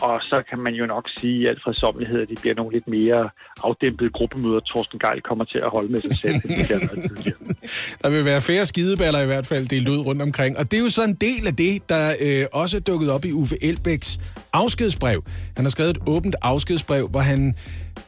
og 0.00 0.20
så 0.20 0.42
kan 0.50 0.58
man 0.58 0.74
jo 0.74 0.86
nok 0.86 1.08
sige 1.18 1.38
i 1.38 1.46
alt 1.46 1.62
fredsommelighed, 1.62 2.20
at 2.22 2.28
det 2.28 2.38
bliver 2.40 2.54
nogle 2.54 2.72
lidt 2.72 2.88
mere 2.88 3.30
afdæmpede 3.64 4.10
gruppemøder, 4.10 4.60
Torsten 4.60 4.98
Geil 4.98 5.22
kommer 5.22 5.44
til 5.44 5.58
at 5.58 5.68
holde 5.70 5.92
med 5.92 6.00
sig 6.00 6.16
selv. 6.16 6.34
Der 8.02 8.08
vil 8.10 8.24
være 8.24 8.40
færre 8.40 8.66
skideballer 8.66 9.20
i 9.20 9.26
hvert 9.26 9.46
fald 9.46 9.68
delt 9.68 9.88
ud 9.88 9.98
rundt 9.98 10.22
omkring. 10.22 10.58
Og 10.58 10.70
det 10.70 10.78
er 10.78 10.82
jo 10.82 10.90
så 10.90 11.04
en 11.04 11.14
del 11.14 11.46
af 11.46 11.56
det, 11.56 11.88
der 11.88 12.14
øh, 12.20 12.46
også 12.52 12.76
er 12.76 12.80
dukket 12.80 13.10
op 13.10 13.24
i 13.24 13.32
Uffe 13.32 13.56
Elbæks 13.62 14.18
afskedsbrev. 14.52 15.22
Han 15.56 15.64
har 15.64 15.70
skrevet 15.70 15.90
et 15.90 16.02
åbent 16.06 16.36
afskedsbrev, 16.42 17.08
hvor 17.08 17.20
han 17.20 17.54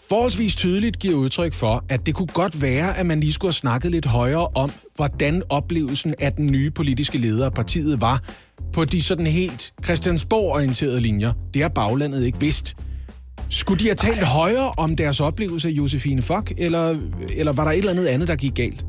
forholdsvis 0.08 0.56
tydeligt 0.56 0.98
giver 0.98 1.16
udtryk 1.16 1.52
for, 1.52 1.84
at 1.88 2.06
det 2.06 2.14
kunne 2.14 2.26
godt 2.26 2.62
være, 2.62 2.98
at 2.98 3.06
man 3.06 3.20
lige 3.20 3.32
skulle 3.32 3.48
have 3.48 3.54
snakket 3.54 3.90
lidt 3.90 4.06
højere 4.06 4.48
om, 4.54 4.72
hvordan 4.96 5.42
oplevelsen 5.48 6.14
af 6.18 6.32
den 6.32 6.46
nye 6.46 6.70
politiske 6.70 7.18
leder 7.18 7.46
af 7.46 7.54
partiet 7.54 8.00
var 8.00 8.22
på 8.72 8.84
de 8.84 9.02
sådan 9.02 9.26
helt 9.26 9.72
Christiansborg-orienterede 9.84 11.00
linjer. 11.00 11.32
Det 11.54 11.62
har 11.62 11.68
baglandet 11.68 12.24
ikke 12.24 12.40
vidst. 12.40 12.76
Skulle 13.50 13.78
de 13.80 13.84
have 13.84 13.94
talt 13.94 14.22
højere 14.22 14.72
om 14.76 14.96
deres 14.96 15.20
oplevelse 15.20 15.68
af 15.68 15.72
Josefine 15.72 16.22
Fock, 16.22 16.52
eller, 16.56 16.98
eller 17.36 17.52
var 17.52 17.64
der 17.64 17.70
et 17.70 17.78
eller 17.78 17.90
andet 17.90 18.06
andet, 18.06 18.28
der 18.28 18.36
gik 18.36 18.54
galt? 18.54 18.84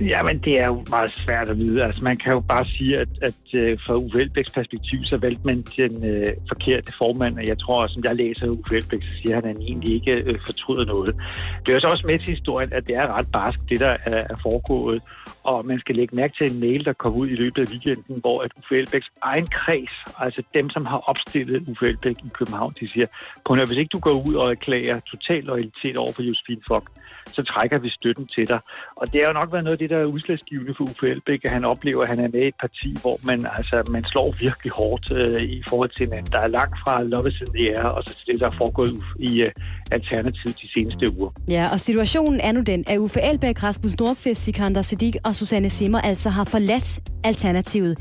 Ja, 0.00 0.22
men 0.22 0.38
det 0.38 0.60
er 0.60 0.66
jo 0.66 0.84
meget 0.90 1.12
svært 1.24 1.48
at 1.48 1.58
vide. 1.58 1.84
Altså, 1.84 2.02
man 2.02 2.16
kan 2.16 2.32
jo 2.32 2.40
bare 2.40 2.66
sige, 2.66 2.98
at, 2.98 3.08
at 3.22 3.40
uh, 3.54 3.78
fra 3.86 3.94
Uffe 3.94 4.20
Elbæks 4.20 4.50
perspektiv, 4.50 5.04
så 5.04 5.16
valgte 5.16 5.46
man 5.46 5.62
den 5.76 5.94
uh, 5.96 6.28
forkerte 6.48 6.92
formand, 6.92 7.38
og 7.38 7.46
jeg 7.46 7.58
tror, 7.58 7.86
som 7.86 8.04
jeg 8.04 8.16
læser 8.16 8.48
Uffe 8.48 8.76
Elbæk, 8.76 9.02
så 9.02 9.14
siger 9.20 9.34
han, 9.34 9.44
at 9.44 9.50
han 9.50 9.62
egentlig 9.62 9.94
ikke 9.94 10.24
uh, 10.30 10.40
fortryder 10.46 10.84
noget. 10.84 11.14
Det 11.60 11.68
er 11.68 11.74
jo 11.74 11.80
så 11.80 11.86
også 11.86 12.06
med 12.06 12.18
til 12.18 12.28
historien, 12.28 12.72
at 12.72 12.86
det 12.86 12.96
er 12.96 13.18
ret 13.18 13.32
barsk, 13.32 13.60
det 13.68 13.80
der 13.80 13.96
er, 14.06 14.22
er 14.32 14.36
foregået, 14.42 15.02
og 15.42 15.66
man 15.66 15.78
skal 15.80 15.94
lægge 15.96 16.16
mærke 16.16 16.34
til 16.38 16.52
en 16.52 16.60
mail, 16.60 16.84
der 16.84 16.92
kom 16.92 17.14
ud 17.14 17.28
i 17.28 17.34
løbet 17.34 17.62
af 17.62 17.72
weekenden, 17.72 18.20
hvor 18.20 18.40
at 18.40 18.50
Uffe 18.58 18.78
Elbæks 18.78 19.10
egen 19.22 19.46
kreds, 19.46 19.94
altså 20.18 20.42
dem, 20.54 20.70
som 20.70 20.86
har 20.86 20.98
opstillet 20.98 21.68
Uffe 21.68 21.86
Elbæk 21.86 22.16
i 22.24 22.30
København, 22.38 22.74
de 22.80 22.92
siger, 22.92 23.06
på 23.46 23.54
hvis 23.54 23.78
ikke 23.78 23.94
du 23.96 23.98
går 23.98 24.28
ud 24.28 24.34
og 24.34 24.50
erklærer 24.50 25.00
total 25.00 25.42
loyalitet 25.44 25.96
over 25.96 26.12
for 26.12 26.22
Josefine 26.22 26.62
Fock, 26.68 26.90
så 27.26 27.42
trækker 27.42 27.78
vi 27.78 27.90
støtten 27.90 28.26
til 28.26 28.48
dig. 28.48 28.60
Og 28.96 29.12
det 29.12 29.20
har 29.20 29.28
jo 29.28 29.32
nok 29.40 29.52
været 29.52 29.64
noget 29.64 29.76
af 29.76 29.78
det, 29.78 29.90
der 29.90 29.98
er 29.98 30.04
udslagsgivende 30.04 30.74
for 30.76 30.84
Uffe 30.84 31.10
Elbæk, 31.10 31.40
at 31.44 31.52
han 31.52 31.64
oplever, 31.64 32.02
at 32.02 32.08
han 32.08 32.20
er 32.24 32.28
med 32.28 32.42
i 32.42 32.48
et 32.48 32.54
parti, 32.60 32.96
hvor 33.02 33.16
man, 33.26 33.38
altså, 33.58 33.76
man 33.90 34.04
slår 34.04 34.34
virkelig 34.40 34.72
hårdt 34.72 35.12
øh, 35.12 35.42
i 35.42 35.62
forhold 35.68 35.90
til 35.96 36.06
hinanden. 36.06 36.32
Der 36.32 36.40
er 36.40 36.46
langt 36.46 36.76
fra 36.82 37.02
Love 37.02 37.28
is 37.28 37.40
in 37.40 37.46
the 37.54 37.64
air, 37.76 37.84
og 37.96 38.02
så 38.04 38.14
til 38.14 38.26
det, 38.26 38.40
der 38.40 38.46
er 38.46 38.56
foregået 38.58 38.92
i 39.18 39.42
øh, 39.42 39.50
Alternativet 39.90 40.56
de 40.62 40.68
seneste 40.74 41.04
uger. 41.18 41.30
Ja, 41.48 41.68
og 41.72 41.80
situationen 41.80 42.40
er 42.40 42.52
nu 42.52 42.60
den, 42.60 42.84
at 42.86 42.98
Uffe 42.98 43.20
Elbæk, 43.30 43.62
Rasmus 43.62 43.98
Nordqvist, 44.00 44.44
Sikander 44.44 44.82
Siddiq 44.82 45.14
og 45.24 45.34
Susanne 45.34 45.70
Simmer 45.70 46.00
altså 46.00 46.30
har 46.30 46.44
forladt 46.44 47.00
Alternativet. 47.24 47.98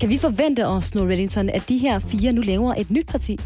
Kan 0.00 0.08
vi 0.08 0.18
forvente 0.18 0.66
os, 0.66 0.84
Snow 0.84 1.06
Reddington, 1.06 1.48
at 1.48 1.64
de 1.68 1.78
her 1.78 1.98
fire 1.98 2.32
nu 2.32 2.40
laver 2.40 2.74
et 2.74 2.90
nyt 2.90 3.06
parti? 3.06 3.38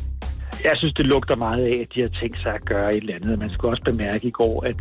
Jeg 0.65 0.75
synes, 0.77 0.95
det 0.95 1.07
lugter 1.07 1.37
meget 1.37 1.65
af, 1.65 1.77
at 1.83 1.95
de 1.95 2.01
har 2.01 2.12
tænkt 2.21 2.38
sig 2.43 2.55
at 2.55 2.65
gøre 2.65 2.88
et 2.95 2.97
eller 2.97 3.15
andet. 3.15 3.38
Man 3.38 3.51
skulle 3.51 3.73
også 3.73 3.83
bemærke 3.85 4.27
i 4.27 4.31
går, 4.31 4.65
at 4.71 4.77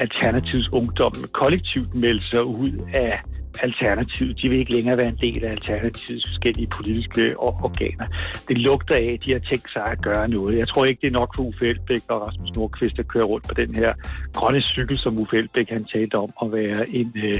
Alternativs 0.00 0.68
ungdom 0.72 1.12
kollektivt 1.32 1.94
meldte 1.94 2.26
sig 2.32 2.44
ud 2.44 2.72
af 2.94 3.20
Alternativet. 3.62 4.42
De 4.42 4.48
vil 4.48 4.58
ikke 4.58 4.72
længere 4.72 4.96
være 4.96 5.08
en 5.08 5.18
del 5.20 5.44
af 5.44 5.50
Alternativets 5.50 6.26
forskellige 6.28 6.68
politiske 6.78 7.38
organer. 7.38 8.06
Det 8.48 8.58
lugter 8.58 8.94
af, 8.94 9.08
at 9.14 9.24
de 9.24 9.32
har 9.32 9.38
tænkt 9.38 9.72
sig 9.72 9.84
at 9.86 10.02
gøre 10.02 10.28
noget. 10.28 10.58
Jeg 10.58 10.68
tror 10.68 10.84
ikke, 10.84 11.00
det 11.00 11.06
er 11.06 11.18
nok 11.20 11.30
for 11.36 11.42
Uffe 11.42 11.66
Elbæk 11.68 12.02
og 12.08 12.26
Rasmus 12.26 12.56
Nordqvist 12.56 12.98
at 12.98 13.08
køre 13.08 13.24
rundt 13.24 13.48
på 13.48 13.54
den 13.54 13.74
her 13.74 13.92
grønne 14.32 14.62
cykel, 14.62 14.98
som 14.98 15.18
Uffe 15.18 15.36
Elbæk 15.38 15.68
han 15.70 15.84
talte 15.84 16.14
om 16.14 16.30
at 16.42 16.52
være 16.52 16.88
en, 16.88 17.12
øh, 17.16 17.38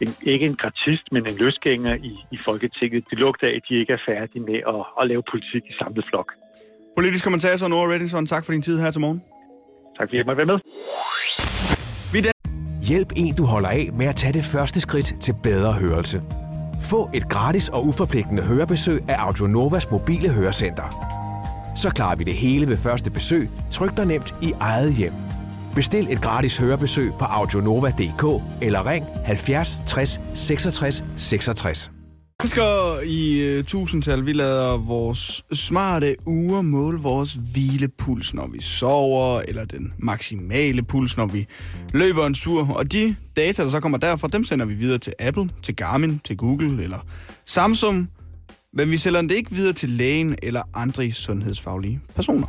en 0.00 0.08
ikke 0.22 0.46
en 0.46 0.56
gratist, 0.56 1.12
men 1.12 1.22
en 1.28 1.36
løsgænger 1.38 1.94
i, 1.94 2.12
i 2.32 2.38
Folketinget. 2.48 3.10
Det 3.10 3.18
lugter 3.18 3.46
af, 3.46 3.54
at 3.56 3.62
de 3.68 3.74
ikke 3.74 3.92
er 3.92 4.02
færdige 4.08 4.42
med 4.42 4.60
at, 4.74 4.82
at 5.00 5.08
lave 5.08 5.22
politik 5.32 5.62
i 5.70 5.74
samlet 5.80 6.04
flok. 6.10 6.32
Politisk 6.96 7.24
kommentator 7.24 7.68
Nora 7.68 7.92
Reddington, 7.92 8.26
tak 8.26 8.44
for 8.44 8.52
din 8.52 8.62
tid 8.62 8.80
her 8.80 8.90
til 8.90 9.00
morgen. 9.00 9.22
Tak 9.98 10.08
fordi 10.08 10.16
jeg 10.16 10.26
måtte 10.26 10.46
være 10.46 10.46
med. 10.46 10.60
Hjælp 12.82 13.12
en, 13.16 13.34
du 13.34 13.44
holder 13.44 13.68
af 13.68 13.90
med 13.92 14.06
at 14.06 14.16
tage 14.16 14.32
det 14.32 14.44
første 14.44 14.80
skridt 14.80 15.14
til 15.20 15.34
bedre 15.42 15.72
hørelse. 15.72 16.22
Få 16.80 17.10
et 17.14 17.28
gratis 17.28 17.68
og 17.68 17.86
uforpligtende 17.86 18.42
hørebesøg 18.42 19.02
af 19.08 19.14
Audionovas 19.18 19.90
mobile 19.90 20.28
hørecenter. 20.28 21.16
Så 21.76 21.90
klarer 21.90 22.16
vi 22.16 22.24
det 22.24 22.34
hele 22.34 22.68
ved 22.68 22.76
første 22.76 23.10
besøg, 23.10 23.50
tryk 23.70 23.96
dig 23.96 24.06
nemt 24.06 24.34
i 24.42 24.52
eget 24.60 24.94
hjem. 24.94 25.12
Bestil 25.74 26.12
et 26.12 26.22
gratis 26.22 26.58
hørebesøg 26.58 27.12
på 27.18 27.24
audionova.dk 27.24 28.42
eller 28.62 28.86
ring 28.90 29.06
70 29.24 29.78
60 29.86 30.20
66 30.34 31.04
66. 31.16 31.95
Mennesker 32.42 33.00
i 33.00 33.58
uh, 33.58 33.64
tusindtal, 33.64 34.26
vi 34.26 34.32
lader 34.32 34.76
vores 34.76 35.44
smarte 35.52 36.16
uger 36.26 36.62
måle 36.62 36.98
vores 36.98 37.38
hvilepuls, 37.52 38.34
når 38.34 38.46
vi 38.46 38.60
sover, 38.60 39.40
eller 39.40 39.64
den 39.64 39.92
maksimale 39.98 40.82
puls, 40.82 41.16
når 41.16 41.26
vi 41.26 41.46
løber 41.94 42.26
en 42.26 42.34
tur. 42.34 42.72
Og 42.72 42.92
de 42.92 43.16
data, 43.36 43.64
der 43.64 43.70
så 43.70 43.80
kommer 43.80 43.98
derfra, 43.98 44.28
dem 44.28 44.44
sender 44.44 44.66
vi 44.66 44.74
videre 44.74 44.98
til 44.98 45.12
Apple, 45.18 45.50
til 45.62 45.76
Garmin, 45.76 46.18
til 46.18 46.36
Google 46.36 46.82
eller 46.82 46.98
Samsung. 47.44 48.10
Men 48.72 48.90
vi 48.90 48.96
sender 48.96 49.22
det 49.22 49.30
ikke 49.30 49.50
videre 49.50 49.72
til 49.72 49.88
lægen 49.90 50.36
eller 50.42 50.62
andre 50.74 51.12
sundhedsfaglige 51.12 52.00
personer. 52.14 52.46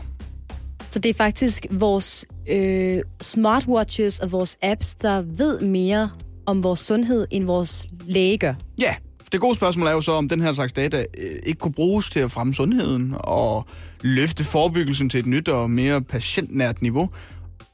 Så 0.90 1.00
det 1.00 1.10
er 1.10 1.14
faktisk 1.14 1.66
vores 1.72 2.26
øh, 2.50 3.02
smartwatches 3.22 4.20
og 4.20 4.32
vores 4.32 4.58
apps, 4.62 4.96
der 4.96 5.22
ved 5.22 5.62
mere 5.62 6.10
om 6.46 6.64
vores 6.64 6.80
sundhed, 6.80 7.28
end 7.32 7.46
vores 7.46 7.88
læge 8.06 8.38
gør. 8.38 8.54
Ja, 8.80 8.96
det 9.32 9.42
gode 9.42 9.56
spørgsmål 9.56 9.88
er 9.88 9.92
jo 9.92 10.02
så, 10.02 10.12
om 10.12 10.30
den 10.30 10.42
her 10.42 10.52
slags 10.52 10.74
data 10.74 11.00
øh, 11.00 11.30
ikke 11.46 11.60
kunne 11.60 11.74
bruges 11.74 12.10
til 12.10 12.20
at 12.20 12.32
fremme 12.32 12.54
sundheden 12.54 13.14
og 13.18 13.66
løfte 14.02 14.44
forebyggelsen 14.44 15.10
til 15.10 15.20
et 15.20 15.26
nyt 15.26 15.48
og 15.48 15.72
mere 15.72 16.02
patientnært 16.02 16.82
niveau. 16.82 17.10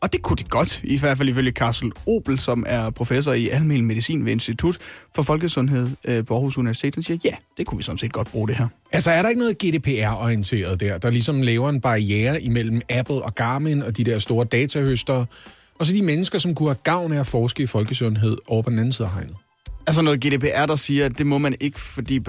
Og 0.02 0.14
det 0.14 0.22
kunne 0.22 0.38
det 0.38 0.50
godt, 0.50 0.82
i 0.84 1.00
hvert 1.00 1.18
fald 1.18 1.30
ifølge 1.30 1.52
Karsel 1.52 1.92
Opel, 2.08 2.40
som 2.40 2.64
er 2.68 2.90
professor 2.90 3.34
i 3.34 3.50
almen 3.50 3.86
medicin 3.86 4.26
ved 4.26 4.32
Institut 4.32 4.78
for 5.16 5.24
Folkesundhed 5.24 5.90
øh, 6.08 6.26
på 6.26 6.34
Aarhus 6.34 6.58
Universitet. 6.58 6.96
Han 6.96 7.04
siger, 7.04 7.18
ja, 7.26 7.32
det 7.58 7.68
kunne 7.68 7.78
vi 7.78 7.84
sådan 7.84 7.98
set 7.98 8.14
godt 8.14 8.32
bruge 8.32 8.48
det 8.48 8.56
her. 8.56 8.68
Altså, 8.92 9.12
er 9.12 9.22
der 9.22 9.30
ikke 9.30 9.42
noget 9.42 9.58
GDPR-orienteret 9.58 10.80
der, 10.80 10.98
der 10.98 11.10
ligesom 11.10 11.42
laver 11.42 11.70
en 11.70 11.82
barriere 11.82 12.42
imellem 12.42 12.82
Apple 12.90 13.16
og 13.16 13.36
Garmin 13.36 13.84
og 13.84 13.98
de 13.98 14.04
der 14.04 14.20
store 14.20 14.46
datahøster, 14.46 15.26
og 15.80 15.86
så 15.86 15.94
de 15.94 16.02
mennesker, 16.02 16.40
som 16.40 16.56
kunne 16.56 16.70
have 16.70 16.78
gavn 16.84 17.14
af 17.14 17.20
at 17.20 17.28
forske 17.28 17.64
i 17.64 17.68
folkesundhed 17.68 18.38
over 18.48 18.62
på 18.62 18.70
den 18.70 18.80
anden 18.80 18.92
side 18.92 19.08
af 19.08 19.14
hegnet? 19.14 19.36
Altså 19.88 20.02
noget 20.02 20.20
GDPR, 20.20 20.66
der 20.66 20.76
siger, 20.76 21.06
at 21.06 21.18
det 21.18 21.28
må 21.28 21.38
man 21.38 21.56
ikke, 21.60 21.80
fordi 21.80 22.20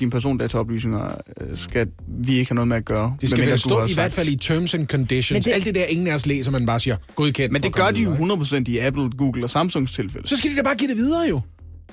dine 0.00 0.10
persondataoplysninger 0.10 1.14
øh, 1.40 1.58
skal 1.58 1.88
vi 2.08 2.38
ikke 2.38 2.50
have 2.50 2.54
noget 2.54 2.68
med 2.68 2.76
at 2.76 2.84
gøre. 2.84 3.16
Det 3.20 3.28
skal 3.30 3.46
vel 3.46 3.58
stå 3.58 3.86
i 3.86 3.94
hvert 3.94 4.12
fald 4.12 4.28
i 4.28 4.36
terms 4.36 4.74
and 4.74 4.86
conditions. 4.86 5.44
Det, 5.44 5.52
Alt 5.52 5.64
det 5.64 5.74
der, 5.74 5.84
ingen 5.84 6.06
af 6.06 6.14
os 6.14 6.26
læser, 6.26 6.50
man 6.50 6.66
bare 6.66 6.80
siger, 6.80 6.96
godkendt. 7.14 7.52
Men 7.52 7.62
det 7.62 7.74
gør 7.74 7.86
de 7.94 8.02
jo 8.02 8.14
100% 8.14 8.62
i 8.66 8.78
Apple, 8.78 9.10
Google 9.18 9.44
og 9.44 9.50
Samsungs 9.50 9.92
tilfælde. 9.92 10.28
Så 10.28 10.36
skal 10.36 10.50
de 10.50 10.56
da 10.56 10.62
bare 10.62 10.74
give 10.74 10.88
det 10.88 10.96
videre 10.96 11.28
jo. 11.28 11.40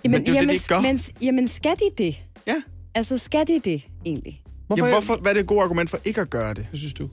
Jamen, 0.03 0.11
men 0.11 0.21
det 0.21 0.29
er 0.29 0.33
jamen, 0.33 0.55
det, 0.55 0.61
de 0.69 0.73
gør. 0.73 0.81
Men, 0.81 0.99
jamen, 1.21 1.47
skal 1.47 1.71
de 1.71 2.03
det? 2.03 2.21
Ja. 2.47 2.55
Altså, 2.95 3.17
skal 3.17 3.47
de 3.47 3.59
det 3.65 3.81
egentlig? 4.05 4.41
Hvorfor, 4.67 4.85
ja, 4.85 4.91
hvorfor, 4.91 5.15
hvad 5.15 5.31
er 5.31 5.33
det 5.33 5.41
et 5.41 5.47
godt 5.47 5.63
argument 5.63 5.89
for 5.89 5.99
ikke 6.05 6.21
at 6.21 6.29
gøre 6.29 6.53
det? 6.53 6.65
Hvad 6.69 6.77
synes 6.77 6.93
du? 6.93 7.09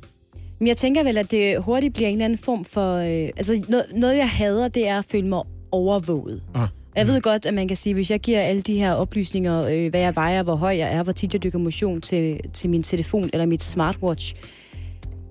Men 0.58 0.68
jeg 0.68 0.76
tænker 0.76 1.02
vel, 1.02 1.18
at 1.18 1.30
det 1.30 1.62
hurtigt 1.62 1.94
bliver 1.94 2.08
en 2.08 2.14
eller 2.14 2.24
anden 2.24 2.38
form 2.38 2.64
for... 2.64 2.96
Øh, 2.96 3.30
altså, 3.36 3.64
noget, 3.68 3.86
noget, 3.94 4.16
jeg 4.16 4.30
hader, 4.30 4.68
det 4.68 4.88
er 4.88 4.98
at 4.98 5.04
føle 5.10 5.28
mig 5.28 5.42
overvåget. 5.72 6.42
Ah. 6.54 6.68
Jeg 6.96 7.06
ved 7.06 7.20
godt, 7.20 7.46
at 7.46 7.54
man 7.54 7.68
kan 7.68 7.76
sige, 7.76 7.94
hvis 7.94 8.10
jeg 8.10 8.20
giver 8.20 8.40
alle 8.40 8.62
de 8.62 8.74
her 8.74 8.92
oplysninger, 8.92 9.66
øh, 9.70 9.90
hvad 9.90 10.00
jeg 10.00 10.16
vejer, 10.16 10.42
hvor 10.42 10.54
høj 10.54 10.76
jeg 10.76 10.92
er, 10.92 11.02
hvor 11.02 11.12
tit 11.12 11.34
jeg 11.34 11.42
dykker 11.42 11.58
motion 11.58 12.00
til, 12.00 12.40
til 12.52 12.70
min 12.70 12.82
telefon 12.82 13.30
eller 13.32 13.46
mit 13.46 13.62
smartwatch, 13.62 14.34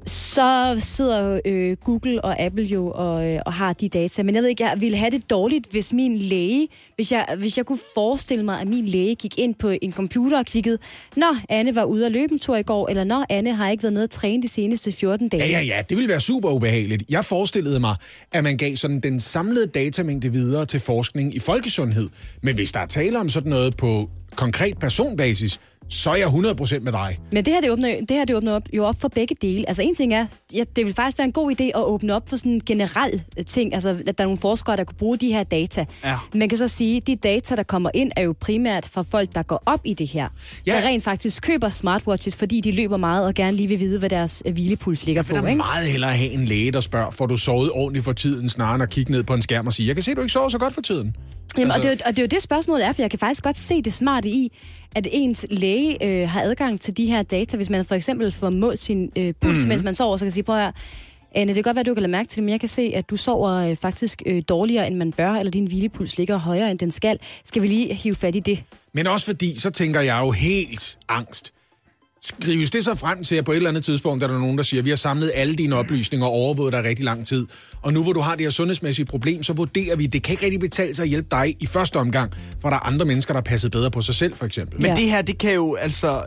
så 0.10 0.76
sidder 0.80 1.40
øh, 1.46 1.78
Google 1.84 2.22
og 2.22 2.40
Apple 2.40 2.64
jo 2.64 2.92
og, 2.96 3.28
øh, 3.28 3.40
og 3.46 3.54
har 3.54 3.74
de 3.74 3.90
data. 3.90 4.24
Men 4.24 4.36
jeg 4.36 4.42
ved 4.44 4.50
ikke, 4.50 4.64
jeg 4.64 4.82
ville 4.82 4.98
have 4.98 5.12
det 5.12 5.30
dårligt, 5.30 5.68
hvis 5.72 5.94
min 5.94 6.18
læge, 6.18 6.68
hvis 6.96 7.12
jeg, 7.12 7.26
hvis 7.38 7.58
jeg 7.58 7.66
kunne 7.66 7.80
forestille 7.94 8.46
mig, 8.46 8.62
at 8.62 8.68
min 8.68 8.86
læge 8.86 9.16
gik 9.16 9.40
ind 9.40 9.56
på 9.56 9.74
en 9.82 9.94
computer 9.94 10.38
og 10.38 10.46
kiggede, 10.46 10.78
Nå, 11.16 11.36
Anne 11.50 11.76
var 11.76 11.84
ude 11.84 12.06
at 12.06 12.12
løbe 12.12 12.34
en 12.34 12.40
tur 12.40 12.56
i 12.56 12.64
går, 12.64 12.90
eller 12.90 13.04
Nå, 13.04 13.26
Anne 13.30 13.54
har 13.54 13.70
ikke 13.70 13.84
været 13.84 13.94
nede 13.94 14.04
at 14.04 14.10
træne 14.10 14.44
de 14.44 14.48
seneste 14.48 14.92
14 14.92 15.30
dage. 15.30 15.44
Ja, 15.44 15.50
ja, 15.50 15.62
ja, 15.62 15.82
det 15.90 15.98
ville 15.98 16.10
være 16.10 16.22
super 16.22 16.50
ubehageligt. 16.50 17.04
Jeg 17.10 17.26
forestillede 17.26 17.80
mig, 17.80 17.96
at 18.32 18.44
man 18.44 18.58
gav 18.58 18.76
sådan 18.76 19.00
den 19.00 19.20
samlede 19.20 19.68
datamængde 19.68 20.32
videre 20.32 20.66
til 20.66 20.80
forskning 20.80 21.36
i 21.36 21.40
folkesundhed. 21.40 22.10
Men 22.42 22.56
hvis 22.56 22.72
der 22.72 22.80
er 22.80 22.86
tale 22.86 23.20
om 23.20 23.30
sådan 23.30 23.50
noget 23.50 23.78
på 23.78 24.10
konkret 24.36 24.78
personbasis, 24.80 25.60
så 25.90 26.10
er 26.12 26.16
jeg 26.16 26.28
100% 26.28 26.80
med 26.80 26.92
dig. 26.92 27.20
Men 27.32 27.46
det 27.46 27.54
her, 27.54 27.62
det 27.62 27.72
åbner, 27.72 27.90
det 28.00 28.12
her, 28.12 28.26
det 28.26 28.36
åbner 28.36 28.54
op, 28.54 28.62
jo 28.74 28.86
op 28.86 28.96
for 29.02 29.08
begge 29.08 29.36
dele. 29.42 29.68
Altså 29.68 29.82
en 29.82 29.96
ting 29.96 30.14
er, 30.14 30.26
ja, 30.54 30.64
det 30.76 30.86
vil 30.86 30.94
faktisk 30.94 31.18
være 31.18 31.26
en 31.26 31.32
god 31.32 31.52
idé 31.52 31.64
at 31.64 31.84
åbne 31.84 32.14
op 32.16 32.30
for 32.30 32.36
sådan 32.36 32.52
en 32.52 32.62
generel 32.66 33.24
ting, 33.48 33.74
altså 33.74 33.90
at 33.90 34.06
der 34.06 34.14
er 34.18 34.24
nogle 34.24 34.38
forskere, 34.38 34.78
der 34.78 34.84
kan 34.84 34.96
bruge 34.96 35.18
de 35.18 35.28
her 35.28 35.44
data. 35.44 35.86
Ja. 36.04 36.16
Man 36.34 36.50
kan 36.50 36.58
så 36.58 36.68
sige, 36.68 36.98
at 36.98 37.08
de 37.08 37.16
data, 37.16 37.56
der 37.56 37.64
kommer 37.64 37.90
ind, 37.94 38.12
er 38.16 38.22
jo 38.22 38.36
primært 38.40 38.86
fra 38.94 39.02
folk, 39.02 39.36
der 39.36 39.44
går 39.44 39.64
op 39.66 39.82
i 39.84 39.94
det 39.94 40.08
her. 40.08 40.28
Ja. 40.68 40.74
Der 40.74 40.88
rent 40.88 41.04
faktisk 41.04 41.42
køber 41.42 41.70
smartwatches, 41.70 42.36
fordi 42.36 42.62
de 42.62 42.72
løber 42.72 42.98
meget 42.98 43.26
og 43.26 43.34
gerne 43.34 43.58
lige 43.58 43.68
vil 43.68 43.80
vide, 43.80 44.00
hvad 44.00 44.10
deres 44.10 44.44
øh, 44.46 44.54
hvilepuls 44.54 45.06
ligger 45.06 45.20
Jeg 45.24 45.30
vil 45.30 45.40
på. 45.40 45.46
da 45.46 45.50
Ikke? 45.50 45.58
meget 45.58 45.88
hellere 45.88 46.12
have 46.14 46.30
en 46.32 46.46
læge, 46.46 46.72
der 46.72 46.80
spørger, 46.80 47.12
får 47.12 47.26
du 47.26 47.38
sovet 47.38 47.72
ordentligt 47.74 48.06
for 48.06 48.12
tiden, 48.12 48.50
snarere 48.50 48.74
end 48.76 48.84
at 48.84 48.90
kigge 48.90 49.12
ned 49.12 49.24
på 49.24 49.34
en 49.34 49.42
skærm 49.42 49.68
og 49.68 49.74
sige, 49.74 49.88
jeg 49.88 49.96
kan 49.96 50.04
se, 50.04 50.12
at 50.12 50.18
du 50.18 50.22
ikke 50.22 50.32
sover 50.34 50.50
så 50.50 50.58
godt 50.58 50.74
for 50.74 50.82
tiden. 50.82 51.16
Jamen, 51.58 51.72
Altså- 51.72 51.90
og, 51.90 51.94
det, 51.94 52.02
er 52.02 52.08
og 52.08 52.12
det 52.16 52.20
er 52.20 52.24
jo 52.24 52.28
det 52.28 52.42
spørgsmål 52.42 52.82
er, 52.82 52.92
for 52.92 53.02
jeg 53.02 53.10
kan 53.10 53.20
faktisk 53.20 53.44
godt 53.44 53.58
se 53.58 53.82
det 53.82 53.94
smarte 53.94 54.30
i, 54.30 54.52
at 54.96 55.08
ens 55.12 55.46
læge 55.52 56.06
øh, 56.06 56.30
har 56.30 56.42
adgang 56.42 56.82
til 56.82 56.98
de 56.98 57.06
her 57.06 57.22
data, 57.22 57.58
hvis 57.58 57.70
man 57.70 57.86
for 57.86 57.96
eksempel 57.96 58.32
får 58.32 58.50
målt 58.50 58.80
sin 58.80 59.12
øh, 59.16 59.34
puls, 59.42 59.54
mm-hmm. 59.54 59.70
mens 59.70 59.84
man 59.84 59.96
sover, 59.96 60.18
så 60.18 60.26
kan 60.26 60.32
sige, 60.32 60.44
prøv 60.44 60.60
at 60.60 60.74
Anne, 61.36 61.48
det 61.48 61.56
kan 61.56 61.64
godt 61.64 61.76
være, 61.76 61.82
at 61.82 61.86
du 61.86 61.94
kan 61.94 62.02
lade 62.02 62.12
mærke 62.12 62.28
til 62.28 62.36
det, 62.36 62.44
men 62.44 62.52
jeg 62.52 62.60
kan 62.60 62.70
se, 62.70 62.92
at 62.96 63.10
du 63.10 63.16
sover 63.16 63.52
øh, 63.52 63.76
faktisk 63.76 64.22
øh, 64.26 64.42
dårligere, 64.50 64.88
end 64.88 64.96
man 64.96 65.12
bør, 65.12 65.34
eller 65.34 65.52
din 65.52 65.68
hvilepuls 65.68 66.18
ligger 66.18 66.38
højere, 66.38 66.72
end 66.72 66.80
den 66.80 66.92
skal. 66.92 67.20
Skal 67.44 67.62
vi 67.62 67.68
lige 67.68 67.94
hive 67.94 68.16
fat 68.16 68.36
i 68.36 68.40
det? 68.40 68.64
Men 68.94 69.08
også 69.08 69.26
fordi, 69.26 69.60
så 69.60 69.70
tænker 69.70 70.02
jeg 70.02 70.20
jo 70.22 70.32
helt 70.32 70.98
angst. 71.10 71.54
Skrives 72.22 72.70
det 72.70 72.84
så 72.84 72.96
frem 72.96 73.24
til, 73.24 73.36
at 73.36 73.46
på 73.46 73.52
et 73.52 73.56
eller 73.56 73.70
andet 73.70 73.84
tidspunkt 73.84 74.24
er 74.24 74.28
der 74.28 74.40
nogen, 74.40 74.58
der 74.58 74.64
siger, 74.64 74.84
vi 74.84 74.90
har 74.90 74.96
samlet 74.98 75.32
alle 75.36 75.56
dine 75.56 75.76
oplysninger 75.76 76.28
og 76.28 76.34
overvåget 76.34 76.74
dig 76.74 76.84
rigtig 76.84 77.06
lang 77.06 77.26
tid, 77.28 77.48
og 77.82 77.94
nu 77.94 78.04
hvor 78.04 78.14
du 78.14 78.20
har 78.20 78.36
det 78.36 78.46
her 78.46 78.50
sundhedsmæssige 78.50 79.06
problem, 79.06 79.44
så 79.44 79.54
vurderer 79.54 79.96
vi, 79.96 80.06
at 80.06 80.14
det 80.14 80.24
kan 80.24 80.34
ikke 80.34 80.44
rigtig 80.44 80.60
betale 80.60 80.96
sig 80.96 81.04
at 81.04 81.10
hjælpe 81.10 81.28
dig 81.32 81.56
i 81.60 81.66
første 81.66 81.96
omgang, 81.98 82.32
for 82.62 82.70
der 82.70 82.76
er 82.76 82.88
andre 82.88 83.06
mennesker, 83.06 83.34
der 83.34 83.38
har 83.38 83.44
passet 83.44 83.72
bedre 83.72 83.92
på 83.92 84.02
sig 84.02 84.16
selv, 84.16 84.36
for 84.36 84.46
eksempel. 84.46 84.82
Men 84.82 84.90
Ja. 84.90 84.96
det 84.96 85.04
her, 85.04 85.22
det 85.22 85.38
kan 85.38 85.54
jo 85.54 85.76
altså... 85.76 86.18
øh, 86.18 86.24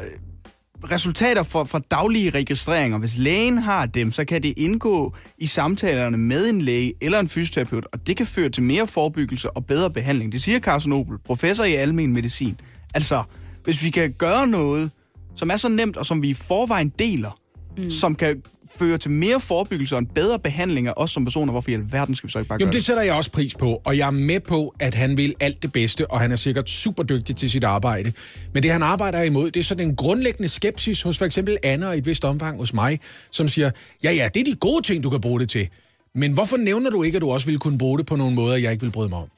Resultater 0.90 1.42
fra, 1.42 1.64
fra 1.64 1.80
daglige 1.90 2.30
registreringer, 2.30 2.98
hvis 2.98 3.18
lægen 3.18 3.58
har 3.58 3.86
dem, 3.86 4.12
så 4.12 4.24
kan 4.24 4.42
det 4.42 4.54
indgå 4.56 5.14
i 5.38 5.46
samtalerne 5.46 6.16
med 6.18 6.48
en 6.48 6.62
læge 6.62 6.92
eller 7.00 7.18
en 7.20 7.28
fysioterapeut, 7.28 7.84
og 7.92 8.06
det 8.06 8.16
kan 8.16 8.26
føre 8.26 8.48
til 8.48 8.62
mere 8.62 8.86
forebyggelse 8.86 9.50
og 9.50 9.66
bedre 9.66 9.90
behandling. 9.90 10.32
Det 10.32 10.42
siger 10.42 10.58
Carsten 10.60 10.90
Nobel, 10.90 11.18
professor 11.26 11.64
i 11.64 11.74
almen 11.74 12.12
medicin. 12.12 12.56
Altså, 12.94 13.22
hvis 13.64 13.82
vi 13.84 13.90
kan 13.90 14.12
gøre 14.18 14.46
noget, 14.46 14.90
som 15.36 15.50
er 15.50 15.56
så 15.56 15.68
nemt, 15.68 15.96
og 15.96 16.06
som 16.06 16.22
vi 16.22 16.30
i 16.30 16.34
forvejen 16.34 16.88
deler, 16.98 17.38
mm. 17.78 17.90
som 17.90 18.14
kan 18.14 18.42
føre 18.78 18.98
til 18.98 19.10
mere 19.10 19.40
forebyggelse 19.40 19.94
og 19.94 19.98
en 19.98 20.06
bedre 20.06 20.38
behandling 20.38 20.88
af 20.88 20.92
os 20.96 21.10
som 21.10 21.24
personer, 21.24 21.52
hvorfor 21.52 21.70
i 21.70 21.74
alverden 21.74 22.14
skal 22.14 22.26
vi 22.26 22.32
så 22.32 22.38
ikke 22.38 22.48
bare 22.48 22.56
Jamen, 22.60 22.70
gøre 22.70 22.78
det 22.78 22.84
sætter 22.84 23.02
jeg 23.02 23.14
også 23.14 23.30
pris 23.30 23.54
på, 23.54 23.82
og 23.84 23.98
jeg 23.98 24.06
er 24.06 24.10
med 24.10 24.40
på, 24.40 24.74
at 24.78 24.94
han 24.94 25.16
vil 25.16 25.34
alt 25.40 25.62
det 25.62 25.72
bedste, 25.72 26.10
og 26.10 26.20
han 26.20 26.32
er 26.32 26.36
sikkert 26.36 26.70
super 26.70 27.02
dygtig 27.02 27.36
til 27.36 27.50
sit 27.50 27.64
arbejde. 27.64 28.12
Men 28.54 28.62
det, 28.62 28.70
han 28.70 28.82
arbejder 28.82 29.22
imod, 29.22 29.50
det 29.50 29.60
er 29.60 29.64
sådan 29.64 29.88
en 29.88 29.96
grundlæggende 29.96 30.48
skepsis 30.48 31.02
hos 31.02 31.18
for 31.18 31.24
eksempel 31.24 31.56
Anna 31.62 31.86
og 31.88 31.94
i 31.94 31.98
et 31.98 32.06
vist 32.06 32.24
omfang 32.24 32.58
hos 32.58 32.74
mig, 32.74 33.00
som 33.30 33.48
siger, 33.48 33.70
ja, 34.04 34.12
ja, 34.12 34.28
det 34.34 34.40
er 34.40 34.44
de 34.44 34.54
gode 34.54 34.82
ting, 34.82 35.04
du 35.04 35.10
kan 35.10 35.20
bruge 35.20 35.40
det 35.40 35.48
til. 35.48 35.68
Men 36.14 36.32
hvorfor 36.32 36.56
nævner 36.56 36.90
du 36.90 37.02
ikke, 37.02 37.16
at 37.16 37.22
du 37.22 37.30
også 37.30 37.46
ville 37.46 37.58
kunne 37.58 37.78
bruge 37.78 37.98
det 37.98 38.06
på 38.06 38.16
nogle 38.16 38.34
måder, 38.34 38.56
jeg 38.56 38.72
ikke 38.72 38.82
vil 38.82 38.90
bryde 38.90 39.08
mig 39.08 39.18
om? 39.18 39.28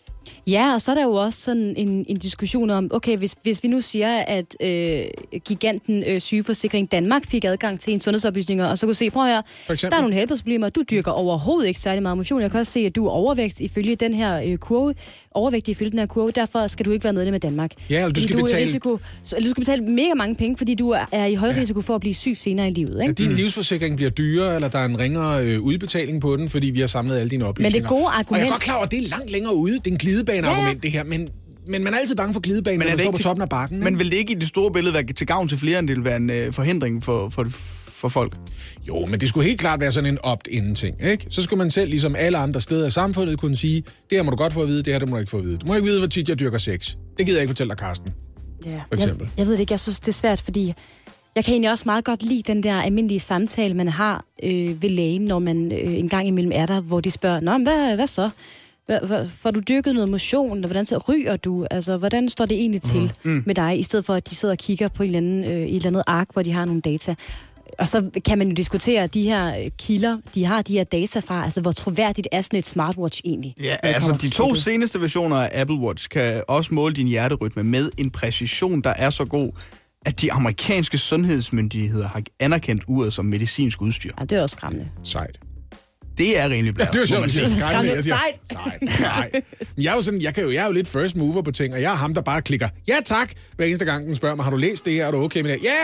Ja, 0.47 0.75
og 0.75 0.81
så 0.81 0.91
er 0.91 0.95
der 0.95 1.03
jo 1.03 1.13
også 1.13 1.41
sådan 1.41 1.75
en, 1.77 2.05
en 2.09 2.17
diskussion 2.17 2.71
om, 2.71 2.91
okay, 2.93 3.17
hvis, 3.17 3.37
hvis 3.43 3.63
vi 3.63 3.69
nu 3.69 3.81
siger, 3.81 4.19
at 4.19 4.57
øh, 4.61 5.05
giganten 5.45 6.05
øh, 6.07 6.21
Sygeforsikring 6.21 6.93
Danmark 6.93 7.27
fik 7.27 7.45
adgang 7.45 7.81
til 7.81 7.93
en 7.95 8.01
sundhedsoplysninger, 8.01 8.67
og 8.67 8.79
så 8.79 8.87
kunne 8.87 8.95
se, 8.95 9.11
prøv 9.11 9.27
her, 9.27 9.43
der 9.69 9.97
er 9.97 10.01
nogle 10.01 10.15
helbredsproblemer, 10.15 10.69
du 10.69 10.83
dyrker 10.91 11.11
overhovedet 11.11 11.69
ikke 11.69 11.81
særlig 11.81 12.03
meget 12.03 12.17
motion. 12.17 12.41
Jeg 12.41 12.51
kan 12.51 12.61
også 12.61 12.73
se, 12.73 12.81
at 12.81 12.97
du 12.97 13.07
er 13.07 13.11
overvægt 13.11 13.61
ifølge 13.61 13.97
den 13.97 14.15
her 14.15 14.43
øh, 14.47 14.59
kurve, 14.59 14.95
overvægtig 15.35 15.73
ifølge 15.73 15.91
den 15.91 15.99
her 15.99 16.07
kurve, 16.07 16.31
derfor 16.31 16.67
skal 16.67 16.87
du 16.87 16.91
ikke 16.91 17.05
være 17.05 17.13
medlem 17.13 17.35
af 17.35 17.41
Danmark. 17.41 17.71
Ja, 17.91 17.97
eller 18.01 18.13
du 18.13 18.21
skal 18.23 18.39
i 18.39 18.43
betale- 18.43 18.65
Risiko, 18.67 18.99
så, 19.23 19.37
eller 19.37 19.47
du 19.49 19.51
skal 19.51 19.61
betale 19.61 19.83
mega 19.83 20.15
mange 20.15 20.35
penge, 20.35 20.57
fordi 20.57 20.75
du 20.75 20.91
er, 21.13 21.25
i 21.27 21.35
høj 21.35 21.49
risiko 21.57 21.81
for 21.81 21.95
at 21.95 22.01
blive 22.01 22.15
syg 22.15 22.37
senere 22.37 22.69
i 22.69 22.71
livet. 22.71 23.01
Ikke? 23.03 23.11
At 23.11 23.19
din 23.19 23.29
mm. 23.29 23.35
livsforsikring 23.35 23.97
bliver 23.97 24.11
dyrere, 24.11 24.55
eller 24.55 24.69
der 24.69 24.79
er 24.79 24.85
en 24.85 24.99
ringere 24.99 25.45
øh, 25.45 25.61
udbetaling 25.61 26.21
på 26.21 26.37
den, 26.37 26.49
fordi 26.51 26.67
vi 26.67 26.81
har 26.81 26.87
samlet 26.87 27.19
alle 27.19 27.31
dine 27.31 27.45
oplysninger. 27.47 27.89
gode 27.89 28.01
Og 28.07 28.13
jeg 28.13 28.19
er 28.19 28.19
argument- 28.19 28.51
godt 28.51 28.63
klar 28.63 28.75
over, 28.75 28.85
at 28.85 28.91
det 28.91 29.05
er 29.05 29.09
langt 29.09 29.31
længere 29.31 29.55
ude. 29.57 29.73
Det 29.73 29.87
er 29.87 29.91
en 29.91 29.97
glidebaneargument, 29.99 30.67
Ja, 30.69 30.73
ja. 30.73 30.79
det 30.83 30.91
her. 30.93 31.05
Men, 31.05 31.29
men 31.69 31.85
man 31.85 31.95
er 31.95 31.99
altid 31.99 32.17
bange 32.17 32.33
for 32.35 32.41
glidebanen, 32.41 32.79
når 32.81 32.87
man 32.89 32.99
står 32.99 33.11
på 33.11 33.17
til- 33.17 33.25
toppen 33.25 33.43
af 33.43 33.49
bakken. 33.49 33.85
Men 33.85 33.99
vil 33.99 34.11
det 34.11 34.17
ikke 34.17 34.33
i 34.33 34.37
det 34.37 34.49
store 34.49 34.73
billede 34.73 34.95
være 34.95 35.03
til 35.13 35.27
gavn 35.27 35.49
til 35.49 35.59
flere, 35.59 35.79
end 35.79 35.89
det 35.89 35.97
vil 35.97 36.05
være 36.05 36.17
en 36.17 36.31
øh, 36.31 36.53
forhindring 36.53 37.03
for, 37.05 37.29
for, 37.29 37.47
for 37.89 38.09
folk? 38.09 38.37
Jo, 38.89 39.07
men 39.07 39.21
det 39.21 39.29
skulle 39.29 39.47
helt 39.49 39.61
klart 39.61 39.81
være 39.81 39.93
sådan 39.93 40.11
en 40.11 40.19
opt-in-ting, 40.23 40.97
ikke? 41.05 41.27
Så 41.31 41.43
skulle 41.43 41.59
man 41.59 41.71
selv, 41.71 41.91
ligesom 41.91 42.17
alle 42.17 42.39
andre 42.39 42.61
steder 42.61 42.87
i 42.87 42.91
samfundet, 42.91 43.39
kunne 43.39 43.57
sige, 43.57 43.77
det 44.11 44.19
her 44.19 44.23
må 44.23 44.31
du 44.31 44.37
godt 44.37 44.53
få 44.53 44.63
at 44.63 44.69
vide, 44.69 44.83
det 44.83 44.93
her 44.93 44.99
det 44.99 45.09
må 45.09 45.17
du 45.17 45.21
ikke 45.21 45.31
få 45.31 45.39
at 45.39 45.45
vide. 45.45 45.57
Du 45.57 45.67
må 45.67 45.75
ikke 45.75 45.87
vide, 45.87 45.99
hvor 45.99 46.09
tit 46.09 46.29
jeg 46.29 46.39
dyrker 46.41 46.59
sex. 46.59 46.95
Det 47.19 47.27
gider 47.27 47.39
jeg 47.39 47.43
ikke 47.43 47.51
fortælle 47.51 47.71
dig, 47.71 47.79
Karsten. 47.79 48.09
Ja. 48.67 48.71
For 48.89 48.95
eksempel. 48.95 49.25
Jeg, 49.27 49.39
jeg 49.39 49.47
ved 49.47 49.53
det 49.53 49.61
ikke, 49.61 49.73
jeg 49.73 49.81
synes, 49.81 50.01
det 50.01 50.09
er 50.09 50.13
svært, 50.13 50.41
fordi 50.41 50.75
jeg 51.37 51.45
kan 51.45 51.53
egentlig 51.55 51.71
også 51.71 51.83
meget 51.87 52.05
godt 52.05 52.23
lide 52.23 52.43
den 52.53 52.63
der 52.63 52.77
almindelige 52.83 53.21
samtale, 53.21 53.75
man 53.75 53.89
har 53.89 54.25
øh, 54.43 54.83
ved 54.83 54.91
lægen, 54.91 55.23
når 55.23 55.39
man 55.39 55.73
øh, 55.73 55.99
en 55.99 56.09
gang 56.09 56.27
imellem 56.29 56.53
er 56.55 56.67
der, 56.67 56.81
hvor 56.81 57.01
de 57.01 57.11
spørger, 57.11 57.41
Nå, 57.41 57.53
men 57.53 57.63
hvad, 57.63 57.97
hvad 57.97 58.07
så? 58.07 58.31
Får 59.29 59.51
du 59.51 59.61
dyrket 59.61 59.95
noget 59.95 60.09
motion? 60.09 60.65
Og 60.65 60.69
Hvordan 60.69 60.85
så 60.85 60.99
ryger 61.09 61.37
du? 61.37 61.67
Altså, 61.71 61.97
hvordan 61.97 62.29
står 62.29 62.47
det 62.47 62.59
egentlig 62.59 62.83
til 62.83 63.13
mm. 63.23 63.43
med 63.47 63.55
dig, 63.55 63.79
i 63.79 63.83
stedet 63.83 64.05
for, 64.05 64.15
at 64.15 64.31
de 64.31 64.35
sidder 64.35 64.55
og 64.55 64.59
kigger 64.59 64.89
på 64.89 65.03
en 65.03 65.07
eller 65.07 65.19
anden, 65.19 65.45
øh, 65.45 65.51
i 65.51 65.55
et 65.55 65.75
eller 65.75 65.87
andet 65.87 66.03
ark, 66.07 66.29
hvor 66.33 66.43
de 66.43 66.53
har 66.53 66.65
nogle 66.65 66.81
data? 66.81 67.15
Og 67.79 67.87
så 67.87 68.11
kan 68.25 68.39
man 68.39 68.49
jo 68.49 68.55
diskutere 68.55 69.07
de 69.07 69.23
her 69.23 69.59
øh, 69.59 69.71
kilder, 69.79 70.19
de 70.35 70.45
har 70.45 70.63
de 70.63 70.73
her 70.73 70.85
data 70.85 71.21
fra, 71.21 71.45
altså 71.45 71.61
hvor 71.61 71.71
troværdigt 71.71 72.29
er 72.33 72.41
sådan 72.41 72.59
et 72.59 72.67
smartwatch 72.67 73.21
egentlig? 73.25 73.55
Ja, 73.61 73.77
altså 73.83 74.19
de 74.23 74.31
to 74.31 74.55
seneste 74.55 75.01
versioner 75.01 75.37
af 75.37 75.61
Apple 75.61 75.77
Watch 75.77 76.09
kan 76.09 76.43
også 76.49 76.75
måle 76.75 76.95
din 76.95 77.07
hjerterytme 77.07 77.63
med 77.63 77.91
en 77.99 78.11
præcision, 78.11 78.81
der 78.81 78.91
er 78.91 79.11
så 79.11 79.25
god, 79.25 79.53
at 80.07 80.21
de 80.21 80.33
amerikanske 80.33 80.99
sundhedsmyndigheder 80.99 82.09
har 82.09 82.23
anerkendt 82.41 82.83
uret 82.89 83.13
som 83.13 83.25
medicinsk 83.25 83.83
udstyr. 83.83 84.11
Ja, 84.21 84.25
det 84.25 84.39
er 84.39 84.43
også 84.43 84.53
skræmmende. 84.53 84.89
Sejt. 85.03 85.39
Det 86.19 86.39
er 86.41 86.49
rimelig 86.49 86.75
blæret. 86.75 86.93
Det 86.93 86.97
er 86.97 87.03
jo 87.03 87.07
sjovt, 87.07 87.25
at. 87.25 87.37
Jeg 87.37 87.49
siger, 87.49 88.01
Sejt. 88.01 88.41
Sejt. 88.99 89.45
Jeg 89.79 89.91
er 89.91 89.95
jo 89.95 90.03
sådan, 90.03 90.23
jeg, 90.23 90.35
kan 90.35 90.43
jo, 90.45 90.51
jeg 90.51 90.63
er 90.63 90.67
jo 90.67 90.73
lidt 90.73 90.89
first 90.89 91.17
mover 91.17 91.43
på 91.43 91.51
ting, 91.51 91.75
og 91.75 91.83
jeg 91.83 91.93
er 91.93 91.97
ham, 91.97 92.15
der 92.15 92.21
bare 92.21 92.43
klikker, 92.43 92.69
ja 92.89 92.97
tak, 93.05 93.33
hver 93.57 93.67
eneste 93.67 93.85
gang 93.85 94.07
den 94.07 94.15
spørger 94.15 94.35
mig, 94.37 94.45
har 94.45 94.51
du 94.51 94.57
læst 94.57 94.85
det 94.85 94.93
her, 94.93 95.07
er 95.07 95.11
du 95.11 95.17
okay 95.23 95.41
med 95.41 95.53
det? 95.53 95.65
Ja, 95.65 95.77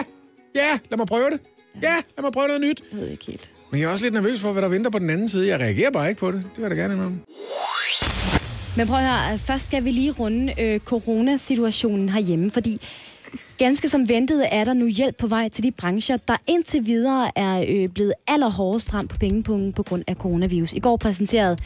ja, 0.54 0.78
lad 0.90 0.98
mig 0.98 1.06
prøve 1.06 1.30
det. 1.30 1.40
Ja, 1.82 1.94
lad 1.94 2.22
mig 2.22 2.32
prøve 2.32 2.46
noget 2.46 2.60
nyt. 2.62 2.82
Jeg 2.92 3.00
ved 3.00 3.08
ikke 3.08 3.26
helt. 3.26 3.50
Men 3.70 3.80
jeg 3.80 3.86
er 3.86 3.90
også 3.92 4.04
lidt 4.04 4.14
nervøs 4.14 4.40
for, 4.40 4.52
hvad 4.52 4.62
der 4.62 4.68
venter 4.68 4.90
på 4.90 4.98
den 4.98 5.10
anden 5.10 5.28
side. 5.28 5.48
Jeg 5.48 5.60
reagerer 5.60 5.90
bare 5.90 6.08
ikke 6.08 6.18
på 6.20 6.30
det. 6.32 6.42
Det 6.42 6.56
vil 6.56 6.62
jeg 6.62 6.70
da 6.70 6.74
gerne 6.76 6.94
indrømme. 6.94 7.18
Men 8.76 8.86
prøv 8.86 8.98
at 8.98 9.26
høre, 9.28 9.38
først 9.38 9.66
skal 9.66 9.84
vi 9.84 9.90
lige 9.90 10.10
runde 10.10 10.54
øh, 10.62 10.80
coronasituationen 10.80 12.08
herhjemme, 12.08 12.50
fordi 12.50 12.80
ganske 13.58 13.88
som 13.88 14.08
ventet 14.08 14.46
er 14.50 14.64
der 14.64 14.74
nu 14.74 14.86
hjælp 14.86 15.16
på 15.16 15.26
vej 15.26 15.48
til 15.48 15.64
de 15.64 15.70
brancher, 15.70 16.16
der 16.16 16.36
indtil 16.46 16.86
videre 16.86 17.38
er 17.38 17.64
øh, 17.68 17.88
blevet 17.88 18.12
allerhårdest 18.28 18.94
ramt 18.94 19.10
på 19.10 19.18
pengepunkten 19.18 19.72
på 19.72 19.82
grund 19.82 20.04
af 20.06 20.14
coronavirus. 20.14 20.72
I 20.72 20.78
går 20.78 20.96
præsenterede 20.96 21.56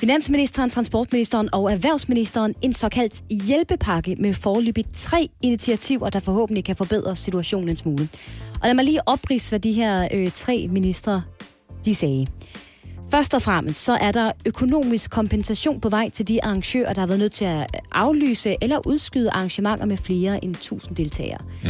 Finansministeren, 0.00 0.70
Transportministeren 0.70 1.48
og 1.52 1.72
Erhvervsministeren 1.72 2.54
en 2.62 2.72
såkaldt 2.72 3.22
hjælpepakke 3.46 4.16
med 4.18 4.34
forløbig 4.34 4.84
tre 4.94 5.28
initiativer, 5.42 6.10
der 6.10 6.18
forhåbentlig 6.18 6.64
kan 6.64 6.76
forbedre 6.76 7.16
situationen 7.16 7.68
en 7.68 7.76
smule. 7.76 8.08
Og 8.60 8.66
lad 8.66 8.74
mig 8.74 8.84
lige 8.84 9.08
oprise, 9.08 9.50
hvad 9.50 9.60
de 9.60 9.72
her 9.72 10.08
øh, 10.12 10.30
tre 10.30 10.68
ministre 10.70 11.22
de 11.84 11.94
sagde. 11.94 12.26
Først 13.12 13.34
og 13.34 13.42
fremmest 13.42 13.84
så 13.84 13.92
er 13.92 14.12
der 14.12 14.32
økonomisk 14.46 15.10
kompensation 15.10 15.80
på 15.80 15.88
vej 15.88 16.10
til 16.10 16.28
de 16.28 16.44
arrangører, 16.44 16.92
der 16.92 17.00
har 17.00 17.06
været 17.06 17.18
nødt 17.18 17.32
til 17.32 17.44
at 17.44 17.66
aflyse 17.92 18.56
eller 18.60 18.86
udskyde 18.86 19.30
arrangementer 19.30 19.86
med 19.86 19.96
flere 19.96 20.44
end 20.44 20.54
1000 20.54 20.96
deltagere. 20.96 21.38
Mm. 21.62 21.68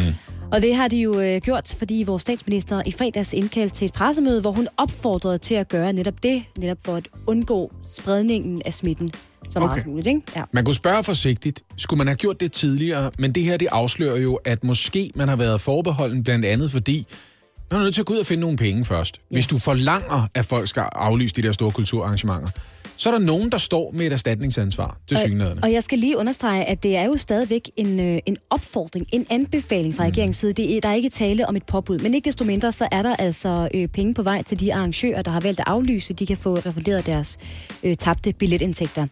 Og 0.52 0.62
det 0.62 0.74
har 0.74 0.88
de 0.88 0.96
jo 0.96 1.20
øh, 1.20 1.40
gjort, 1.40 1.74
fordi 1.78 2.04
vores 2.06 2.22
statsminister 2.22 2.82
i 2.86 2.90
fredags 2.92 3.32
indkaldte 3.32 3.74
til 3.74 3.84
et 3.84 3.92
pressemøde, 3.92 4.40
hvor 4.40 4.52
hun 4.52 4.68
opfordrede 4.76 5.38
til 5.38 5.54
at 5.54 5.68
gøre 5.68 5.92
netop 5.92 6.22
det, 6.22 6.44
netop 6.56 6.78
for 6.84 6.96
at 6.96 7.08
undgå 7.26 7.72
spredningen 7.82 8.62
af 8.64 8.74
smitten 8.74 9.12
så 9.48 9.58
meget 9.58 9.70
Okay. 9.70 9.82
som 9.82 9.90
muligt. 9.90 10.06
Ikke? 10.06 10.22
Ja. 10.36 10.42
Man 10.52 10.64
kunne 10.64 10.74
spørge 10.74 11.04
forsigtigt, 11.04 11.62
skulle 11.76 11.98
man 11.98 12.06
have 12.06 12.16
gjort 12.16 12.40
det 12.40 12.52
tidligere? 12.52 13.10
Men 13.18 13.32
det 13.32 13.42
her, 13.42 13.56
det 13.56 13.68
afslører 13.72 14.16
jo, 14.16 14.34
at 14.44 14.64
måske 14.64 15.10
man 15.14 15.28
har 15.28 15.36
været 15.36 15.60
forbeholden 15.60 16.24
blandt 16.24 16.44
andet, 16.44 16.70
fordi 16.70 17.06
er 17.78 17.82
nødt 17.82 17.94
til 17.94 18.02
at 18.02 18.06
gå 18.06 18.14
ud 18.14 18.18
og 18.18 18.26
finde 18.26 18.40
nogle 18.40 18.56
penge 18.56 18.84
først. 18.84 19.20
Ja. 19.30 19.34
Hvis 19.34 19.46
du 19.46 19.58
forlanger, 19.58 20.28
at 20.34 20.44
folk 20.44 20.68
skal 20.68 20.82
aflyse 20.92 21.34
de 21.34 21.42
der 21.42 21.52
store 21.52 21.70
kulturarrangementer, 21.70 22.48
så 22.96 23.08
er 23.08 23.18
der 23.18 23.26
nogen, 23.26 23.52
der 23.52 23.58
står 23.58 23.90
med 23.94 24.06
et 24.06 24.12
erstatningsansvar 24.12 24.98
til 25.08 25.16
synligheden. 25.16 25.64
Og 25.64 25.72
jeg 25.72 25.82
skal 25.82 25.98
lige 25.98 26.18
understrege, 26.18 26.64
at 26.64 26.82
det 26.82 26.96
er 26.96 27.04
jo 27.04 27.16
stadigvæk 27.16 27.70
en, 27.76 28.00
øh, 28.00 28.18
en 28.26 28.36
opfordring, 28.50 29.06
en 29.12 29.26
anbefaling 29.30 29.94
fra 29.94 30.04
regeringens 30.04 30.36
side. 30.36 30.52
Det 30.52 30.76
er, 30.76 30.80
der 30.80 30.88
er 30.88 30.94
ikke 30.94 31.08
tale 31.08 31.48
om 31.48 31.56
et 31.56 31.66
påbud, 31.66 31.98
men 31.98 32.14
ikke 32.14 32.26
desto 32.26 32.44
mindre, 32.44 32.72
så 32.72 32.88
er 32.92 33.02
der 33.02 33.16
altså 33.16 33.68
øh, 33.74 33.88
penge 33.88 34.14
på 34.14 34.22
vej 34.22 34.42
til 34.42 34.60
de 34.60 34.74
arrangører, 34.74 35.22
der 35.22 35.30
har 35.30 35.40
valgt 35.40 35.60
at 35.60 35.66
aflyse. 35.66 36.14
De 36.14 36.26
kan 36.26 36.36
få 36.36 36.54
refunderet 36.54 37.06
deres 37.06 37.38
øh, 37.82 37.94
tabte 37.94 38.32
billetindtægter. 38.32 39.06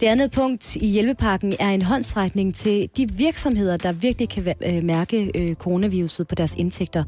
Det 0.00 0.06
andet 0.06 0.30
punkt 0.30 0.76
i 0.76 0.86
hjælpepakken 0.86 1.54
er 1.60 1.68
en 1.68 1.82
håndsrækning 1.82 2.54
til 2.54 2.88
de 2.96 3.12
virksomheder, 3.12 3.76
der 3.76 3.92
virkelig 3.92 4.28
kan 4.28 4.54
øh, 4.66 4.84
mærke 4.84 5.30
øh, 5.34 5.54
coronaviruset 5.54 6.28
på 6.28 6.34
deres 6.34 6.54
indtægter. 6.54 7.04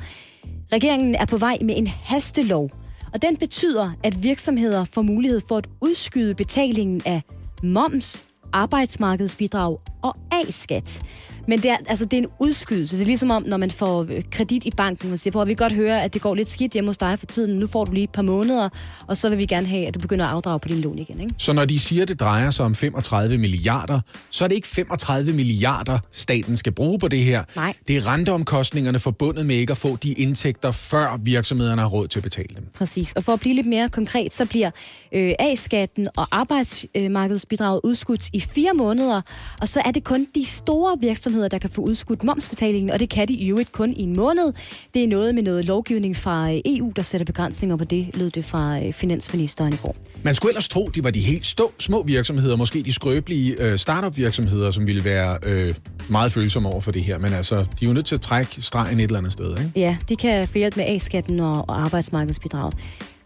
Regeringen 0.73 1.15
er 1.15 1.25
på 1.25 1.37
vej 1.37 1.59
med 1.63 1.75
en 1.79 1.87
hastelov, 1.87 2.71
og 3.15 3.23
den 3.23 3.37
betyder, 3.37 3.91
at 4.05 4.23
virksomheder 4.23 4.85
får 4.85 5.03
mulighed 5.03 5.41
for 5.49 5.57
at 5.57 5.69
udskyde 5.81 6.35
betalingen 6.35 7.03
af 7.07 7.23
moms, 7.63 8.25
arbejdsmarkedsbidrag 8.53 9.79
og 10.03 10.17
A-skat. 10.31 11.03
Men 11.49 11.63
det 11.63 11.71
er, 11.71 11.77
altså, 11.87 12.05
det 12.05 12.13
er 12.13 12.19
en 12.19 12.29
udskydelse. 12.39 12.97
Det 12.97 13.03
er 13.03 13.07
ligesom 13.07 13.31
om, 13.31 13.43
når 13.47 13.57
man 13.57 13.71
får 13.71 14.03
øh, 14.03 14.23
kredit 14.31 14.65
i 14.65 14.71
banken, 14.77 15.09
man 15.09 15.19
siger, 15.19 15.41
at 15.41 15.49
vi 15.49 15.55
kan 15.55 15.65
godt 15.65 15.73
høre, 15.73 16.03
at 16.03 16.15
det 16.15 16.23
går 16.23 16.35
lidt 16.35 16.51
skidt 16.51 16.73
hjemme 16.73 16.89
hos 16.89 16.99
dig 16.99 17.19
for 17.19 17.27
tiden. 17.27 17.59
Nu 17.59 17.67
får 17.67 17.85
du 17.85 17.93
lige 17.93 18.05
et 18.05 18.11
par 18.11 18.23
måneder, 18.23 18.69
og 19.07 19.17
så 19.17 19.29
vil 19.29 19.39
vi 19.39 19.47
gerne 19.47 19.67
have, 19.67 19.87
at 19.87 19.95
du 19.95 19.99
begynder 19.99 20.27
at 20.27 20.33
afdrage 20.33 20.61
på 20.61 20.69
din 20.69 20.81
lån 20.81 20.99
igen. 20.99 21.21
Ikke? 21.21 21.35
Så 21.39 21.53
når 21.53 21.65
de 21.65 21.79
siger, 21.79 22.03
at 22.03 22.09
det 22.09 22.21
drejer 22.21 22.51
sig 22.51 22.65
om 22.65 22.75
35 22.75 23.39
milliarder, 23.39 24.01
så 24.31 24.45
er 24.45 24.49
det 24.49 24.55
ikke 24.55 24.69
35 24.69 25.33
milliarder, 25.33 25.99
staten 26.13 26.57
skal 26.57 26.73
bruge 26.73 26.99
på 26.99 27.09
det 27.09 27.19
her. 27.19 27.45
Nej. 27.57 27.75
Det 27.89 27.97
er 27.97 28.09
renteomkostningerne 28.09 28.99
forbundet 28.99 29.47
med 29.47 29.57
ikke 29.57 29.71
at 29.71 29.77
få 29.77 29.97
de 29.97 30.13
indtægter, 30.13 30.71
før 30.71 31.19
virksomhederne 31.23 31.83
har 31.83 31.89
råd 31.89 32.09
til 32.09 32.19
at 32.19 32.23
betale 32.23 32.49
dem. 32.57 32.67
Præcis. 32.75 33.13
Og 33.13 33.25
for 33.25 33.33
at 33.33 33.41
blive 33.41 33.55
lidt 33.55 33.67
mere 33.67 33.89
konkret, 33.89 34.33
så 34.33 34.47
bliver 34.47 34.71
øh, 35.13 35.33
A-skatten 35.39 36.09
og 36.17 36.27
arbejdsmarkedsbidraget 36.31 37.81
udskudt 37.85 38.29
i 38.33 38.41
fire 38.41 38.75
måneder, 38.75 39.21
og 39.61 39.69
så 39.69 39.83
er 39.85 39.91
det 39.91 40.05
kun 40.05 40.27
de 40.35 40.45
store 40.45 40.97
virksomheder, 41.01 41.32
der 41.33 41.59
kan 41.59 41.71
få 41.71 41.83
udskudt 41.83 42.25
momsbetalingen, 42.25 42.91
og 42.91 43.01
det 43.01 43.09
kan 43.09 43.29
de 43.29 43.35
i 43.35 43.49
øvrigt 43.49 43.73
kun 43.73 43.93
i 43.93 44.03
en 44.03 44.17
måned. 44.17 44.53
Det 44.95 45.05
er 45.05 45.09
noget 45.09 45.35
med 45.35 45.43
noget 45.43 45.65
lovgivning 45.65 46.17
fra 46.17 46.53
øh, 46.53 46.61
EU, 46.67 46.93
der 46.97 47.03
sætter 47.03 47.25
begrænsninger 47.25 47.77
på 47.77 47.85
det, 47.85 48.07
lød 48.15 48.31
det 48.31 48.45
fra 48.45 48.79
øh, 48.79 48.93
finansministeren 48.93 49.73
i 49.73 49.77
går. 49.77 49.97
Man 50.23 50.35
skulle 50.35 50.51
ellers 50.51 50.69
tro, 50.69 50.91
de 50.95 51.05
var 51.05 51.11
de 51.11 51.21
helt 51.21 51.47
stå, 51.47 51.73
små 51.79 52.03
virksomheder, 52.03 52.57
måske 52.57 52.83
de 52.83 52.93
skrøbelige 52.93 53.63
øh, 53.63 53.79
startup-virksomheder, 53.79 54.71
som 54.71 54.87
ville 54.87 55.05
være 55.05 55.39
øh, 55.43 55.75
meget 56.09 56.33
følsomme 56.33 56.69
over 56.69 56.81
for 56.81 56.93
det 56.93 57.05
her. 57.05 57.19
Men 57.19 57.33
altså, 57.33 57.57
de 57.57 57.63
er 57.83 57.87
jo 57.87 57.93
nødt 57.93 58.07
til 58.07 58.15
at 58.15 58.21
trække 58.21 58.63
stregen 58.63 58.99
et 58.99 59.05
eller 59.05 59.19
andet 59.19 59.33
sted, 59.33 59.51
ikke? 59.59 59.71
Ja, 59.77 59.97
de 60.09 60.17
kan 60.17 60.49
få 60.49 60.59
hjælp 60.59 60.77
med 60.77 60.85
A-skatten 60.85 61.41
og, 61.41 61.65
og 61.69 61.81
arbejdsmarkedsbidrag. 61.81 62.73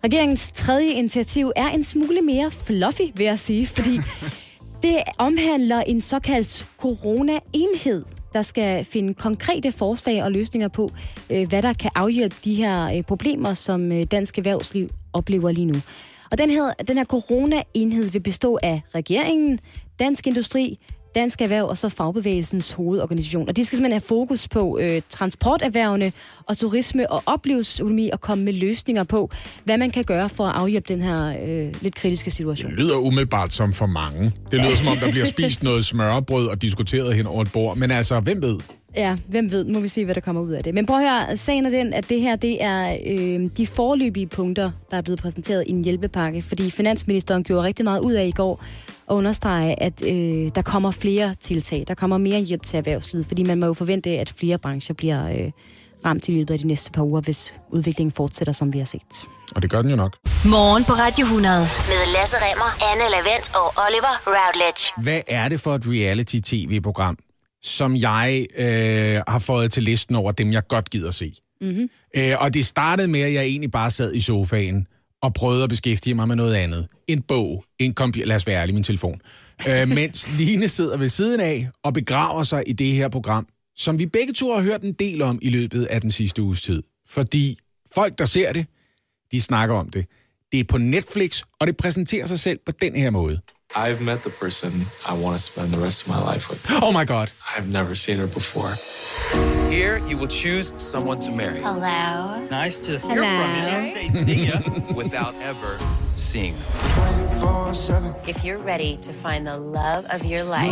Regeringens 0.05 0.51
tredje 0.55 0.90
initiativ 0.90 1.53
er 1.57 1.69
en 1.69 1.85
smule 1.85 2.21
mere 2.21 2.51
fluffy, 2.51 3.03
vil 3.14 3.27
jeg 3.27 3.38
sige, 3.38 3.66
fordi 3.66 4.01
det 4.87 5.03
omhandler 5.18 5.81
en 5.81 6.01
såkaldt 6.01 6.66
corona-enhed, 6.79 8.05
der 8.33 8.42
skal 8.42 8.85
finde 8.85 9.14
konkrete 9.14 9.72
forslag 9.72 10.22
og 10.22 10.33
løsninger 10.33 10.68
på, 10.68 10.90
øh, 11.33 11.49
hvad 11.49 11.62
der 11.62 11.72
kan 11.72 11.90
afhjælpe 11.94 12.37
de 12.44 12.55
her 12.55 12.96
øh, 12.96 13.03
problemer, 13.03 13.55
som 13.55 13.92
øh, 13.92 14.05
dansk 14.05 14.38
erhvervsliv 14.38 14.88
oplever 15.12 15.53
lige 15.53 15.64
nu. 15.64 15.75
Og 16.31 16.38
den 16.38 16.51
her, 16.51 16.72
den 16.88 16.96
her 16.96 17.05
corona-enhed 17.05 18.11
vil 18.11 18.20
bestå 18.20 18.59
af 18.62 18.81
regeringen, 18.94 19.61
Dansk 19.99 20.27
Industri, 20.27 20.79
Dansk 21.16 21.40
Erhverv 21.40 21.64
og 21.64 21.79
så 21.79 21.88
Fagbevægelsens 21.88 22.72
hovedorganisation. 22.72 23.48
Og 23.48 23.57
de 23.57 23.64
skal 23.64 23.76
simpelthen 23.76 24.00
have 24.00 24.07
fokus 24.09 24.48
på 24.48 24.79
øh, 24.79 25.02
transporterhvervene 25.09 26.12
og 26.46 26.57
turisme 26.57 27.11
og 27.11 27.22
oplevelsesøkonomi 27.26 28.11
og 28.11 28.20
komme 28.20 28.44
med 28.44 28.52
løsninger 28.52 29.02
på, 29.02 29.31
hvad 29.64 29.79
man 29.79 29.90
kan 29.90 30.04
gøre 30.04 30.29
for 30.29 30.46
at 30.46 30.54
afhjælpe 30.62 30.94
den 30.94 31.02
her 31.02 31.37
øh, 31.46 31.75
lidt 31.83 31.94
kritiske 31.94 32.31
situation. 32.31 32.71
Det 32.71 32.79
lyder 32.79 32.96
umiddelbart 32.96 33.52
som 33.52 33.73
for 33.73 33.87
mange. 33.87 34.33
Det 34.50 34.60
lyder 34.60 34.77
som 34.77 34.88
om, 34.88 34.96
der 34.96 35.10
bliver 35.10 35.27
spist 35.27 35.62
noget 35.62 35.85
smørbrød 35.90 36.46
og 36.46 36.62
diskuteret 36.62 37.14
hen 37.14 37.27
over 37.27 37.42
et 37.42 37.52
bord. 37.52 37.77
Men 37.77 37.90
altså, 37.90 38.21
hvem 38.21 38.42
ved? 38.42 38.58
Ja, 38.96 39.17
hvem 39.29 39.52
ved, 39.52 39.64
må 39.64 39.81
vi 39.81 39.88
se, 39.88 40.04
hvad 40.04 40.14
der 40.14 40.21
kommer 40.21 40.42
ud 40.42 40.52
af 40.52 40.64
det. 40.64 40.75
Men 40.75 40.87
prøv 40.87 40.96
at 40.96 41.02
høre, 41.02 41.37
sagen 41.37 41.67
er 41.67 41.71
den, 41.71 41.92
at 41.92 42.08
det 42.08 42.21
her, 42.21 42.37
det 42.37 42.64
er 42.64 42.96
øh, 43.06 43.48
de 43.56 43.67
forløbige 43.67 44.27
punkter, 44.27 44.71
der 44.90 44.96
er 44.96 45.02
blevet 45.02 45.21
præsenteret 45.21 45.64
i 45.67 45.71
en 45.71 45.85
hjælpepakke, 45.85 46.42
fordi 46.42 46.71
finansministeren 46.71 47.44
gjorde 47.44 47.67
rigtig 47.67 47.85
meget 47.85 48.00
ud 48.00 48.12
af 48.12 48.27
i 48.27 48.31
går 48.31 48.62
at 49.11 49.15
understrege, 49.15 49.83
at 49.83 50.02
øh, 50.02 50.50
der 50.54 50.63
kommer 50.63 50.90
flere 50.90 51.35
tiltag, 51.40 51.85
der 51.88 51.94
kommer 51.94 52.19
mere 52.19 52.40
hjælp 52.40 52.63
til 52.63 52.77
erhvervslivet, 52.77 53.27
fordi 53.27 53.42
man 53.42 53.61
må 53.61 53.67
jo 53.67 53.73
forvente, 53.73 54.11
at 54.11 54.31
flere 54.38 54.59
brancher 54.59 54.94
bliver 54.94 55.29
øh, 55.29 55.50
ramt 56.04 56.29
i 56.29 56.33
løbet 56.33 56.54
af 56.54 56.59
de 56.61 56.67
næste 56.67 56.90
par 56.90 57.02
uger, 57.02 57.21
hvis 57.21 57.54
udviklingen 57.71 58.13
fortsætter, 58.13 58.52
som 58.52 58.73
vi 58.73 58.79
har 58.79 58.85
set. 58.85 59.27
Og 59.54 59.63
det 59.63 59.71
gør 59.71 59.83
den 59.83 59.90
jo 59.90 59.96
nok. 59.96 60.17
Morgen 60.44 60.85
på 60.85 60.92
Radio 60.92 61.25
100 61.25 61.59
med 61.61 62.13
Lasse 62.13 62.37
Remmer, 62.37 62.92
Anne 62.92 63.11
Lavendt 63.11 63.54
og 63.54 63.75
Oliver 63.87 64.15
Routledge. 64.27 65.02
Hvad 65.02 65.21
er 65.29 65.48
det 65.48 65.61
for 65.61 65.75
et 65.75 65.83
reality-tv-program, 65.87 67.19
som 67.63 67.96
jeg 67.96 68.46
øh, 68.59 69.21
har 69.29 69.38
fået 69.38 69.73
til 69.73 69.83
listen 69.83 70.17
over 70.17 70.33
dem, 70.33 70.52
jeg 70.52 70.67
godt 70.69 70.90
gider 70.90 71.11
se? 71.11 71.35
Mm-hmm. 71.61 71.88
Øh, 72.17 72.33
og 72.38 72.54
det 72.54 72.67
startede 72.67 73.09
med, 73.09 73.21
at 73.21 73.33
jeg 73.33 73.44
egentlig 73.44 73.71
bare 73.71 73.90
sad 73.90 74.15
i 74.15 74.21
sofaen 74.21 74.87
og 75.27 75.35
prøvede 75.35 75.62
at 75.62 75.68
beskæftige 75.68 76.14
mig 76.14 76.29
med 76.29 76.37
noget 76.37 76.54
andet. 76.54 76.88
En 77.06 77.22
bog, 77.22 77.64
en 77.79 77.94
computer, 77.94 78.27
lad 78.27 78.37
os 78.37 78.46
være 78.46 78.60
ærlig, 78.60 78.74
min 78.74 78.85
telefon. 78.85 79.20
Øh, 79.68 79.88
mens 79.98 80.38
Line 80.38 80.68
sidder 80.68 80.96
ved 80.96 81.08
siden 81.08 81.40
af 81.40 81.68
og 81.83 81.94
begraver 81.94 82.42
sig 82.42 82.62
i 82.66 82.72
det 82.72 82.92
her 82.92 83.08
program, 83.08 83.46
som 83.77 83.98
vi 83.98 84.06
begge 84.06 84.33
to 84.33 84.54
har 84.54 84.62
hørt 84.62 84.83
en 84.83 84.92
del 84.92 85.22
om 85.22 85.38
i 85.42 85.50
løbet 85.50 85.85
af 85.85 86.00
den 86.00 86.10
sidste 86.10 86.42
uges 86.42 86.62
tid. 86.62 86.83
Fordi 87.08 87.58
folk, 87.94 88.18
der 88.18 88.24
ser 88.24 88.52
det, 88.52 88.66
de 89.33 89.40
snakker 89.40 89.74
om 89.74 89.90
det. 89.90 90.06
Det 90.52 90.60
er 90.60 90.64
på 90.64 90.79
Netflix, 90.79 91.42
og 91.60 91.66
det 91.66 91.77
præsenterer 91.77 92.27
sig 92.27 92.40
selv 92.40 92.58
på 92.66 92.72
den 92.72 92.96
her 92.96 93.10
måde. 93.10 93.40
I've 93.79 94.00
met 94.00 94.22
the 94.22 94.31
person 94.31 94.87
I 95.06 95.12
want 95.12 95.37
to 95.37 95.42
spend 95.42 95.70
the 95.70 95.77
rest 95.79 96.02
of 96.04 96.08
my 96.08 96.18
life 96.18 96.48
with. 96.48 96.64
Oh 96.83 96.92
my 96.92 97.04
god. 97.04 97.31
I've 97.54 97.68
never 97.68 97.94
seen 97.94 98.16
her 98.16 98.27
before. 98.27 98.72
Here, 99.70 99.98
you 100.08 100.16
will 100.16 100.29
choose 100.29 100.72
someone 100.79 101.18
to 101.18 101.31
marry 101.31 101.60
Hello. 101.60 102.46
Nice 102.50 102.81
to 102.81 102.92
hear 102.92 103.22
Hello. 103.22 103.44
from 103.44 103.50
you. 103.54 103.68
Can't 103.68 103.92
say 103.92 104.08
see 104.08 104.46
ya. 104.46 104.94
without 104.94 105.35
ever 105.42 105.79
seeing 106.16 106.54
them. 106.54 108.14
If 108.27 108.42
you're 108.44 108.56
ready 108.56 108.96
to 108.96 109.12
find 109.12 109.46
the 109.46 109.58
love 109.58 110.06
of 110.06 110.24
your 110.24 110.42
life, 110.42 110.70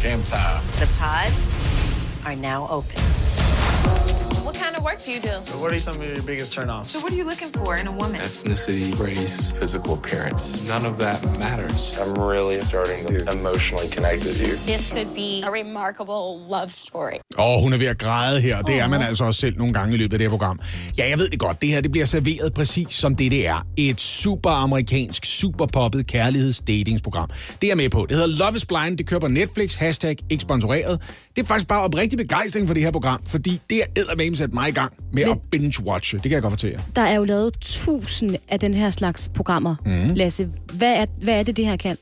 Game 0.00 0.22
time. 0.22 0.64
the 0.78 0.88
pods 0.96 1.64
are 2.24 2.36
now 2.36 2.68
open. 2.68 3.02
Kind 4.64 4.76
of 4.78 4.82
work 4.84 5.00
do 5.04 5.12
you 5.12 5.20
do? 5.20 5.34
So 5.40 5.54
what 5.62 5.72
are 5.72 5.78
some 5.78 5.96
of 6.02 6.08
your 6.14 6.22
biggest 6.22 6.50
turnoffs? 6.56 6.88
So 6.92 6.98
what 7.02 7.12
are 7.12 7.16
you 7.20 7.26
looking 7.32 7.52
for 7.58 7.70
in 7.80 7.86
a 7.86 7.92
woman? 8.00 8.18
Ethnicity, 8.20 8.88
race, 9.06 9.52
physical 9.60 9.92
appearance. 10.00 10.42
None 10.68 10.84
of 10.90 10.94
that 10.98 11.18
matters. 11.38 11.80
I'm 12.00 12.14
really 12.32 12.60
starting 12.60 13.00
to 13.06 13.32
emotionally 13.32 13.88
connect 13.96 14.20
with 14.26 14.38
you. 14.44 14.52
This 14.72 14.92
could 14.92 15.14
be 15.14 15.30
a 15.48 15.50
remarkable 15.50 16.24
love 16.54 16.70
story. 16.70 17.16
Åh, 17.38 17.62
hun 17.62 17.72
er 17.72 17.78
ved 17.78 17.86
at 17.86 17.98
græde 17.98 18.40
her, 18.40 18.56
og 18.56 18.66
det 18.66 18.78
er 18.78 18.88
man 18.88 19.02
altså 19.02 19.24
også 19.24 19.40
selv 19.40 19.58
nogle 19.58 19.72
gange 19.72 19.94
i 19.94 19.98
løbet 19.98 20.12
af 20.12 20.18
det 20.18 20.24
her 20.24 20.30
program. 20.38 20.60
Ja, 20.98 21.08
jeg 21.08 21.18
ved 21.18 21.28
det 21.28 21.38
godt. 21.38 21.62
Det 21.62 21.68
her 21.68 21.80
det 21.80 21.90
bliver 21.90 22.06
serveret 22.06 22.54
præcis 22.54 22.94
som 22.94 23.16
det, 23.16 23.30
det 23.30 23.46
er. 23.46 23.66
Et 23.76 24.00
super 24.00 24.50
amerikansk, 24.50 25.24
super 25.24 25.66
poppet 25.66 26.06
kærlighedsdatingsprogram. 26.06 27.30
Det 27.60 27.66
er 27.66 27.70
jeg 27.70 27.76
med 27.76 27.90
på. 27.90 28.06
Det 28.08 28.16
hedder 28.16 28.38
Love 28.44 28.56
is 28.56 28.64
Blind. 28.66 28.98
Det 28.98 29.06
kører 29.06 29.20
på 29.20 29.28
Netflix. 29.28 29.74
Hashtag 29.74 30.16
ikke 30.30 30.42
sponsoreret. 30.42 31.00
Det 31.36 31.42
er 31.42 31.46
faktisk 31.46 31.68
bare 31.68 31.82
oprigtig 31.82 32.18
begejstring 32.18 32.66
for 32.66 32.74
det 32.74 32.82
her 32.82 32.90
program, 32.90 33.20
fordi 33.26 33.60
det 33.70 33.78
er 33.78 33.86
eddermame 33.96 34.36
sat 34.48 34.54
mig 34.54 34.68
i 34.68 34.72
gang 34.72 34.92
med 35.12 35.24
Men- 35.24 35.32
at 35.32 35.38
binge-watche. 35.54 36.14
Det 36.14 36.22
kan 36.22 36.32
jeg 36.32 36.42
godt 36.42 36.52
fortælle 36.52 36.76
jer. 36.78 36.84
Der 36.96 37.02
er 37.02 37.14
jo 37.14 37.24
lavet 37.24 37.54
tusind 37.60 38.36
af 38.48 38.60
den 38.60 38.74
her 38.74 38.90
slags 38.90 39.30
programmer, 39.34 39.76
mm. 39.86 40.14
Lasse. 40.14 40.48
Hvad 40.72 40.94
er, 40.96 41.06
hvad 41.22 41.34
er 41.38 41.42
det, 41.42 41.56
det 41.56 41.66
her 41.66 41.76
kan? 41.76 41.96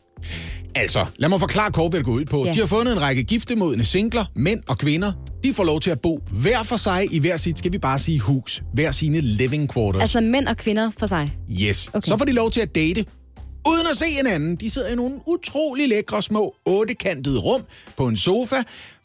Altså, 0.74 1.06
lad 1.16 1.28
mig 1.28 1.40
forklare 1.40 1.72
kort, 1.72 1.92
hvad 1.92 2.00
det 2.00 2.04
går 2.06 2.12
ud 2.12 2.24
på. 2.24 2.44
Ja. 2.46 2.52
De 2.52 2.58
har 2.58 2.66
fundet 2.66 2.92
en 2.92 3.02
række 3.02 3.22
giftemodne 3.22 3.84
singler, 3.84 4.24
mænd 4.34 4.60
og 4.68 4.78
kvinder. 4.78 5.12
De 5.44 5.52
får 5.52 5.64
lov 5.64 5.80
til 5.80 5.90
at 5.90 6.00
bo 6.00 6.20
hver 6.32 6.62
for 6.62 6.76
sig 6.76 7.06
i 7.14 7.18
hver 7.18 7.36
sit, 7.36 7.58
skal 7.58 7.72
vi 7.72 7.78
bare 7.78 7.98
sige 7.98 8.20
hus. 8.20 8.62
Hver 8.74 8.90
sine 8.90 9.20
living 9.20 9.72
quarters. 9.72 10.00
Altså 10.00 10.20
mænd 10.20 10.48
og 10.48 10.56
kvinder 10.56 10.90
for 10.98 11.06
sig. 11.06 11.36
Yes. 11.62 11.88
Okay. 11.92 12.08
Så 12.08 12.16
får 12.16 12.24
de 12.24 12.32
lov 12.32 12.50
til 12.50 12.60
at 12.60 12.74
date, 12.74 13.04
uden 13.68 13.86
at 13.90 13.96
se 13.96 14.04
hinanden. 14.16 14.56
De 14.56 14.70
sidder 14.70 14.88
i 14.88 14.94
nogle 14.94 15.14
utrolig 15.26 15.88
lækre 15.88 16.22
små 16.22 16.54
ottekantede 16.64 17.38
rum 17.38 17.62
på 17.96 18.06
en 18.08 18.16
sofa, 18.16 18.56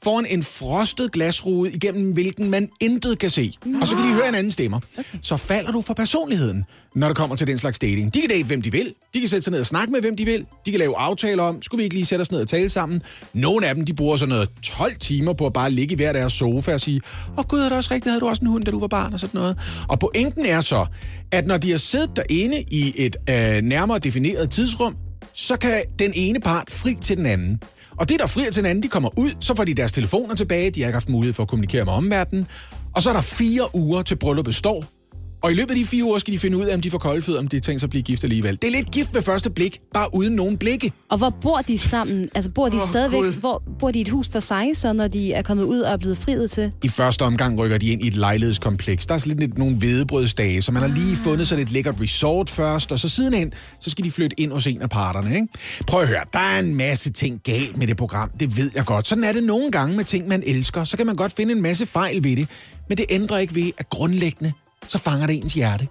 foran 0.03 0.25
en 0.29 0.43
frostet 0.43 1.11
glasrude, 1.11 1.71
igennem 1.71 2.11
hvilken 2.11 2.49
man 2.49 2.69
intet 2.79 3.19
kan 3.19 3.29
se. 3.29 3.53
Og 3.81 3.87
så 3.87 3.95
kan 3.95 4.05
de 4.05 4.13
høre 4.13 4.25
hinandens 4.25 4.53
stemmer. 4.53 4.79
Okay. 4.97 5.17
Så 5.21 5.37
falder 5.37 5.71
du 5.71 5.81
for 5.81 5.93
personligheden, 5.93 6.63
når 6.95 7.07
det 7.07 7.17
kommer 7.17 7.35
til 7.35 7.47
den 7.47 7.57
slags 7.57 7.79
dating. 7.79 8.13
De 8.13 8.19
kan 8.19 8.29
date, 8.29 8.43
hvem 8.43 8.61
de 8.61 8.71
vil. 8.71 8.93
De 9.13 9.19
kan 9.19 9.29
sætte 9.29 9.43
sig 9.43 9.51
ned 9.51 9.59
og 9.59 9.65
snakke 9.65 9.91
med, 9.91 10.01
hvem 10.01 10.15
de 10.15 10.25
vil. 10.25 10.45
De 10.65 10.71
kan 10.71 10.79
lave 10.79 10.97
aftaler 10.97 11.43
om, 11.43 11.61
skulle 11.61 11.79
vi 11.79 11.83
ikke 11.83 11.95
lige 11.95 12.05
sætte 12.05 12.21
os 12.21 12.31
ned 12.31 12.41
og 12.41 12.47
tale 12.47 12.69
sammen? 12.69 13.01
Nogle 13.33 13.67
af 13.67 13.75
dem, 13.75 13.85
de 13.85 13.93
bruger 13.93 14.17
sådan 14.17 14.29
noget 14.29 14.49
12 14.63 14.95
timer 14.99 15.33
på 15.33 15.45
at 15.45 15.53
bare 15.53 15.71
ligge 15.71 15.93
i 15.93 15.95
hver 15.95 16.13
deres 16.13 16.33
sofa 16.33 16.73
og 16.73 16.81
sige, 16.81 17.01
åh 17.27 17.37
oh, 17.37 17.45
gud, 17.45 17.59
er 17.59 17.63
det 17.63 17.77
også 17.77 17.93
rigtigt, 17.93 18.11
havde 18.11 18.19
du 18.19 18.27
også 18.27 18.41
en 18.41 18.47
hund, 18.47 18.63
da 18.63 18.71
du 18.71 18.79
var 18.79 18.87
barn 18.87 19.13
og 19.13 19.19
sådan 19.19 19.37
noget. 19.37 19.57
Og 19.89 19.99
pointen 19.99 20.45
er 20.45 20.61
så, 20.61 20.85
at 21.31 21.47
når 21.47 21.57
de 21.57 21.71
har 21.71 21.77
siddet 21.77 22.09
derinde 22.15 22.63
i 22.71 22.93
et 22.95 23.15
øh, 23.29 23.61
nærmere 23.61 23.99
defineret 23.99 24.51
tidsrum, 24.51 24.95
så 25.33 25.57
kan 25.57 25.81
den 25.99 26.11
ene 26.15 26.39
part 26.39 26.71
fri 26.71 26.95
til 27.01 27.17
den 27.17 27.25
anden. 27.25 27.61
Og 27.97 28.09
det, 28.09 28.19
der 28.19 28.27
frier 28.27 28.45
til 28.45 28.55
hinanden, 28.55 28.69
anden, 28.71 28.83
de 28.83 28.87
kommer 28.87 29.09
ud, 29.17 29.31
så 29.39 29.55
får 29.55 29.63
de 29.63 29.73
deres 29.73 29.91
telefoner 29.91 30.35
tilbage, 30.35 30.71
de 30.71 30.81
har 30.81 30.87
ikke 30.87 30.95
haft 30.95 31.09
mulighed 31.09 31.33
for 31.33 31.43
at 31.43 31.49
kommunikere 31.49 31.85
med 31.85 31.93
omverdenen. 31.93 32.47
Og 32.95 33.01
så 33.01 33.09
er 33.09 33.13
der 33.13 33.21
fire 33.21 33.75
uger 33.75 34.01
til 34.01 34.15
brylluppet 34.15 34.55
står. 34.55 35.00
Og 35.43 35.51
i 35.51 35.53
løbet 35.53 35.69
af 35.71 35.75
de 35.75 35.85
fire 35.85 36.03
uger 36.03 36.17
skal 36.19 36.33
de 36.33 36.39
finde 36.39 36.57
ud 36.57 36.65
af, 36.65 36.73
om 36.73 36.81
de 36.81 36.91
får 36.91 36.97
kolde 36.97 37.21
fødder, 37.21 37.39
om 37.39 37.47
de 37.47 37.59
tænkt 37.59 37.81
sig 37.81 37.85
at 37.85 37.89
blive 37.89 38.03
gift 38.03 38.23
alligevel. 38.23 38.55
Det 38.61 38.63
er 38.67 38.71
lidt 38.71 38.91
gift 38.91 39.13
ved 39.13 39.21
første 39.21 39.49
blik, 39.49 39.79
bare 39.93 40.07
uden 40.13 40.33
nogen 40.35 40.57
blikke. 40.57 40.91
Og 41.09 41.17
hvor 41.17 41.29
bor 41.29 41.57
de 41.57 41.77
sammen? 41.77 42.29
Altså 42.35 42.51
bor 42.51 42.69
de 42.69 42.75
oh, 42.75 42.89
stadigvæk, 42.89 43.19
Gud. 43.19 43.33
hvor 43.33 43.63
bor 43.79 43.91
de 43.91 43.99
i 43.99 44.01
et 44.01 44.09
hus 44.09 44.29
for 44.29 44.39
sig, 44.39 44.69
så 44.73 44.93
når 44.93 45.07
de 45.07 45.33
er 45.33 45.41
kommet 45.41 45.63
ud 45.63 45.79
og 45.79 45.93
er 45.93 45.97
blevet 45.97 46.17
friet 46.17 46.51
til? 46.51 46.71
I 46.83 46.87
første 46.87 47.21
omgang 47.21 47.59
rykker 47.59 47.77
de 47.77 47.89
ind 47.89 48.01
i 48.01 48.07
et 48.07 48.15
lejlighedskompleks. 48.15 49.05
Der 49.05 49.13
er 49.13 49.17
så 49.17 49.27
lidt, 49.27 49.39
lidt 49.39 49.57
nogle 49.57 49.75
hvedebrødsdage, 49.75 50.61
så 50.61 50.71
man 50.71 50.81
har 50.81 50.89
lige 50.89 51.15
fundet 51.15 51.47
sig 51.47 51.57
lidt 51.57 51.71
lækkert 51.71 52.01
resort 52.01 52.49
først, 52.49 52.91
og 52.91 52.99
så 52.99 53.09
sidenhen, 53.09 53.53
så 53.79 53.89
skal 53.89 54.05
de 54.05 54.11
flytte 54.11 54.39
ind 54.39 54.51
hos 54.51 54.67
en 54.67 54.81
af 54.81 54.89
parterne. 54.89 55.35
Ikke? 55.35 55.47
Prøv 55.87 56.01
at 56.01 56.07
høre, 56.07 56.23
der 56.33 56.39
er 56.39 56.59
en 56.59 56.75
masse 56.75 57.11
ting 57.11 57.41
galt 57.43 57.77
med 57.77 57.87
det 57.87 57.97
program, 57.97 58.29
det 58.39 58.57
ved 58.57 58.71
jeg 58.75 58.85
godt. 58.85 59.07
Sådan 59.07 59.23
er 59.23 59.31
det 59.33 59.43
nogle 59.43 59.71
gange 59.71 59.95
med 59.95 60.05
ting, 60.05 60.27
man 60.27 60.43
elsker. 60.45 60.83
Så 60.83 60.97
kan 60.97 61.05
man 61.05 61.15
godt 61.15 61.33
finde 61.33 61.53
en 61.53 61.61
masse 61.61 61.85
fejl 61.85 62.23
ved 62.23 62.35
det, 62.35 62.47
men 62.89 62.97
det 62.97 63.05
ændrer 63.09 63.37
ikke 63.37 63.55
ved, 63.55 63.71
at 63.77 63.89
grundlæggende, 63.89 64.53
så 64.87 64.97
fanger 64.97 65.27
det 65.27 65.35
ens 65.35 65.53
hjerte. 65.53 65.87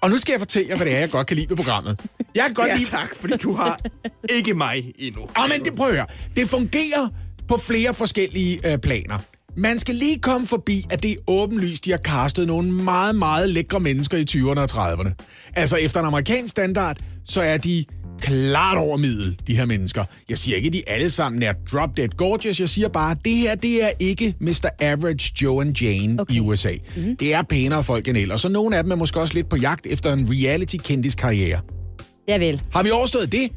Og 0.00 0.10
nu 0.10 0.18
skal 0.18 0.32
jeg 0.32 0.40
fortælle 0.40 0.68
jer, 0.68 0.76
hvad 0.76 0.86
det 0.86 0.94
er, 0.94 0.98
jeg 0.98 1.10
godt 1.10 1.26
kan 1.26 1.36
lide 1.36 1.48
ved 1.48 1.56
programmet. 1.56 2.00
Jeg 2.34 2.44
kan 2.44 2.54
godt 2.54 2.68
Ja, 2.68 2.76
lide... 2.76 2.90
tak, 2.90 3.08
fordi 3.20 3.36
du 3.36 3.52
har 3.52 3.78
ikke 4.30 4.54
mig 4.54 4.92
endnu. 4.98 5.20
Og 5.22 5.48
men 5.48 5.64
det 5.64 5.74
prøv 5.74 5.88
at 5.88 5.94
høre. 5.94 6.06
Det 6.36 6.48
fungerer 6.48 7.08
på 7.48 7.56
flere 7.56 7.94
forskellige 7.94 8.72
øh, 8.72 8.78
planer. 8.78 9.18
Man 9.56 9.78
skal 9.78 9.94
lige 9.94 10.18
komme 10.18 10.46
forbi, 10.46 10.84
at 10.90 11.02
det 11.02 11.10
er 11.10 11.16
åbenlyst, 11.26 11.84
de 11.84 11.90
har 11.90 11.98
castet 11.98 12.46
nogle 12.46 12.72
meget, 12.72 13.14
meget 13.16 13.50
lækre 13.50 13.80
mennesker 13.80 14.18
i 14.18 14.24
20'erne 14.30 14.60
og 14.60 14.68
30'erne. 14.92 15.10
Altså 15.56 15.76
efter 15.76 16.00
en 16.00 16.06
amerikansk 16.06 16.50
standard, 16.50 16.96
så 17.24 17.42
er 17.42 17.56
de 17.56 17.84
klart 18.20 18.78
over 18.78 18.96
middel, 18.96 19.38
de 19.46 19.56
her 19.56 19.66
mennesker. 19.66 20.04
Jeg 20.28 20.38
siger 20.38 20.56
ikke, 20.56 20.66
at 20.66 20.72
de 20.72 20.82
alle 20.86 21.10
sammen 21.10 21.42
er 21.42 21.52
drop 21.72 21.96
dead 21.96 22.08
gorgeous. 22.08 22.60
Jeg 22.60 22.68
siger 22.68 22.88
bare, 22.88 23.10
at 23.10 23.18
det 23.24 23.32
her, 23.32 23.54
det 23.54 23.84
er 23.84 23.90
ikke 23.98 24.34
Mr. 24.40 24.68
Average 24.80 25.32
Joe 25.42 25.62
and 25.62 25.82
Jane 25.82 26.20
okay. 26.20 26.34
i 26.34 26.40
USA. 26.40 26.72
Mm-hmm. 26.96 27.16
Det 27.16 27.34
er 27.34 27.42
pænere 27.42 27.84
folk 27.84 28.08
end 28.08 28.16
ellers, 28.16 28.44
og 28.44 28.50
nogle 28.50 28.76
af 28.76 28.82
dem 28.82 28.92
er 28.92 28.96
måske 28.96 29.20
også 29.20 29.34
lidt 29.34 29.48
på 29.48 29.56
jagt 29.56 29.86
efter 29.86 30.12
en 30.12 30.28
reality-kendis 30.30 31.14
karriere. 31.14 31.60
Ja 32.28 32.38
vel. 32.38 32.62
Har 32.72 32.82
vi 32.82 32.90
overstået 32.90 33.32
det? 33.32 33.50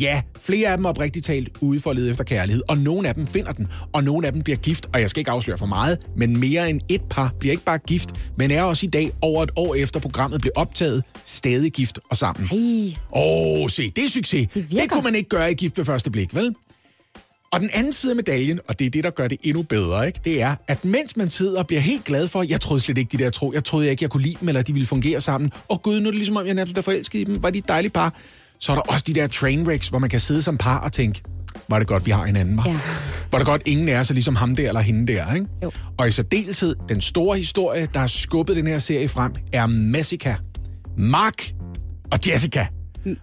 Ja, 0.00 0.22
flere 0.40 0.68
af 0.68 0.76
dem 0.76 0.84
er 0.84 0.88
oprigtigt 0.88 1.26
talt 1.26 1.48
ude 1.60 1.80
for 1.80 1.90
at 1.90 1.96
lede 1.96 2.10
efter 2.10 2.24
kærlighed, 2.24 2.62
og 2.68 2.78
nogle 2.78 3.08
af 3.08 3.14
dem 3.14 3.26
finder 3.26 3.52
den, 3.52 3.68
og 3.92 4.04
nogle 4.04 4.26
af 4.26 4.32
dem 4.32 4.42
bliver 4.42 4.56
gift, 4.56 4.86
og 4.92 5.00
jeg 5.00 5.10
skal 5.10 5.20
ikke 5.20 5.30
afsløre 5.30 5.58
for 5.58 5.66
meget, 5.66 5.98
men 6.16 6.40
mere 6.40 6.70
end 6.70 6.80
et 6.88 7.02
par 7.10 7.34
bliver 7.40 7.52
ikke 7.52 7.64
bare 7.64 7.78
gift, 7.78 8.10
men 8.38 8.50
er 8.50 8.62
også 8.62 8.86
i 8.86 8.88
dag, 8.88 9.12
over 9.20 9.42
et 9.42 9.50
år 9.56 9.74
efter 9.74 10.00
programmet 10.00 10.40
blev 10.40 10.52
optaget, 10.56 11.04
stadig 11.24 11.72
gift 11.72 11.98
og 12.10 12.16
sammen. 12.16 12.48
Ej, 12.52 12.98
Åh, 13.12 13.62
oh, 13.62 13.70
se, 13.70 13.90
det 13.96 14.04
er 14.04 14.08
succes. 14.08 14.48
Det 14.54 14.70
virker. 14.70 14.82
det 14.82 14.90
kunne 14.90 15.02
man 15.02 15.14
ikke 15.14 15.28
gøre 15.28 15.50
i 15.50 15.54
gift 15.54 15.78
ved 15.78 15.84
første 15.84 16.10
blik, 16.10 16.34
vel? 16.34 16.54
Og 17.52 17.60
den 17.60 17.70
anden 17.72 17.92
side 17.92 18.12
af 18.12 18.16
medaljen, 18.16 18.60
og 18.68 18.78
det 18.78 18.86
er 18.86 18.90
det, 18.90 19.04
der 19.04 19.10
gør 19.10 19.28
det 19.28 19.38
endnu 19.42 19.62
bedre, 19.62 20.06
ikke? 20.06 20.20
det 20.24 20.42
er, 20.42 20.54
at 20.68 20.84
mens 20.84 21.16
man 21.16 21.30
sidder 21.30 21.58
og 21.58 21.66
bliver 21.66 21.80
helt 21.80 22.04
glad 22.04 22.28
for, 22.28 22.44
jeg 22.48 22.60
troede 22.60 22.80
slet 22.80 22.98
ikke, 22.98 23.18
de 23.18 23.24
der 23.24 23.30
tro, 23.30 23.52
jeg 23.52 23.64
troede 23.64 23.90
ikke, 23.90 24.02
jeg 24.02 24.10
kunne 24.10 24.22
lide 24.22 24.36
dem, 24.40 24.48
eller 24.48 24.62
de 24.62 24.72
ville 24.72 24.86
fungere 24.86 25.20
sammen, 25.20 25.52
og 25.68 25.82
gud, 25.82 26.00
nu 26.00 26.06
er 26.06 26.10
det 26.10 26.18
ligesom 26.18 26.36
om, 26.36 26.46
jeg 26.46 26.54
nærmest 26.54 26.78
er 26.78 26.82
forelsket 26.82 27.18
i 27.18 27.24
dem, 27.24 27.42
var 27.42 27.50
de 27.50 27.58
et 27.58 27.68
dejligt 27.68 27.94
par, 27.94 28.14
så 28.64 28.72
er 28.72 28.76
der 28.76 28.82
også 28.82 29.04
de 29.06 29.14
der 29.14 29.26
trainwrecks, 29.26 29.88
hvor 29.88 29.98
man 29.98 30.10
kan 30.10 30.20
sidde 30.20 30.42
som 30.42 30.58
par 30.58 30.78
og 30.78 30.92
tænke, 30.92 31.22
var 31.68 31.78
det 31.78 31.88
godt, 31.88 32.06
vi 32.06 32.10
har 32.10 32.26
hinanden, 32.26 32.56
var? 32.56 32.68
Ja. 32.68 32.78
Var 33.32 33.38
det 33.38 33.46
godt, 33.46 33.62
ingen 33.66 33.88
er 33.88 34.02
så 34.02 34.12
ligesom 34.12 34.36
ham 34.36 34.56
der 34.56 34.68
eller 34.68 34.80
hende 34.80 35.12
der, 35.12 35.34
ikke? 35.34 35.46
Jo. 35.62 35.70
Og 35.98 36.08
i 36.08 36.10
særdeleshed, 36.10 36.76
den 36.88 37.00
store 37.00 37.38
historie, 37.38 37.88
der 37.94 38.00
har 38.00 38.06
skubbet 38.06 38.56
den 38.56 38.66
her 38.66 38.78
serie 38.78 39.08
frem, 39.08 39.32
er 39.52 39.66
Messica, 39.66 40.36
Mark 40.98 41.52
og 42.12 42.18
Jessica. 42.26 42.66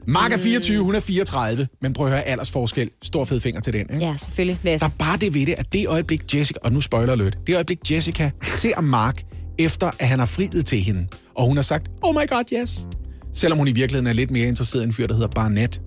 Mark 0.08 0.32
er 0.32 0.38
24, 0.38 0.84
hun 0.84 0.96
er 0.96 1.00
34, 1.00 1.68
men 1.82 1.94
prøv 1.94 2.08
at 2.08 2.12
høre 2.12 2.24
aldersforskel. 2.24 2.89
Stor 3.02 3.26
fed 3.26 3.39
finger 3.39 3.62
til 3.62 3.74
den, 3.74 3.82
ikke? 3.82 4.06
ja, 4.06 4.18
selvfølgelig. 4.18 4.60
Lasse. 4.64 4.86
Der 4.86 4.92
er 4.92 4.96
bare 5.06 5.18
det 5.18 5.34
ved 5.34 5.46
det, 5.46 5.56
at 5.58 5.74
det 5.74 5.88
øjeblik 5.88 6.36
Jessica, 6.36 6.60
og 6.64 6.72
nu 6.72 6.82
spoiler 6.82 7.16
lidt, 7.16 7.38
det 7.48 7.56
øjeblik 7.56 7.92
Jessica 7.92 8.32
ser 8.44 8.82
Mark, 8.82 9.22
efter 9.60 9.92
at 10.00 10.08
han 10.08 10.20
har 10.20 10.26
friet 10.26 10.66
til 10.66 10.80
hende, 10.80 11.08
og 11.36 11.46
hun 11.46 11.58
har 11.58 11.62
sagt, 11.62 11.88
oh 12.02 12.16
my 12.16 12.30
god, 12.30 12.44
yes. 12.54 12.88
Selvom 13.34 13.57
hun 13.57 13.67
i 13.67 13.71
virkeligheden 13.71 14.07
er 14.07 14.13
lidt 14.13 14.32
mere 14.32 14.47
interesseret 14.47 14.82
i 14.82 14.86
en 14.86 14.93
fyr, 14.93 15.07
der 15.07 15.13
hedder 15.13 15.27
Barnett. 15.27 15.82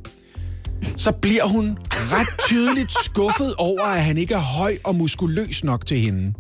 så 0.97 1.13
bliver 1.13 1.47
hun 1.47 1.79
ret 1.91 2.47
tydeligt 2.49 2.93
skuffet 3.05 3.55
over, 3.55 3.83
at 3.83 4.05
han 4.05 4.19
ikke 4.19 4.35
er 4.35 4.39
høj 4.39 4.77
og 4.85 4.95
muskuløs 4.95 5.65
nok 5.65 5.87
til 5.87 5.99
hende. 6.01 6.35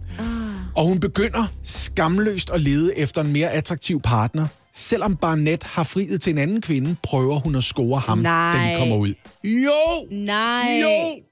Og 0.76 0.86
hun 0.86 1.00
begynder 1.00 1.46
skamløst 1.62 2.50
at 2.50 2.60
lede 2.60 2.98
efter 2.98 3.20
en 3.20 3.32
mere 3.32 3.50
attraktiv 3.50 4.00
partner. 4.00 4.46
Selvom 4.76 5.16
Barnett 5.16 5.64
har 5.64 5.84
friet 5.84 6.20
til 6.20 6.30
en 6.32 6.38
anden 6.38 6.60
kvinde, 6.60 6.96
prøver 7.02 7.38
hun 7.40 7.54
at 7.54 7.64
score 7.64 7.98
ham, 8.00 8.18
Nej. 8.18 8.52
da 8.52 8.72
de 8.72 8.78
kommer 8.78 8.96
ud. 8.96 9.14
Jo! 9.44 9.70
Nej. 10.10 10.80
Jo! 10.82 11.22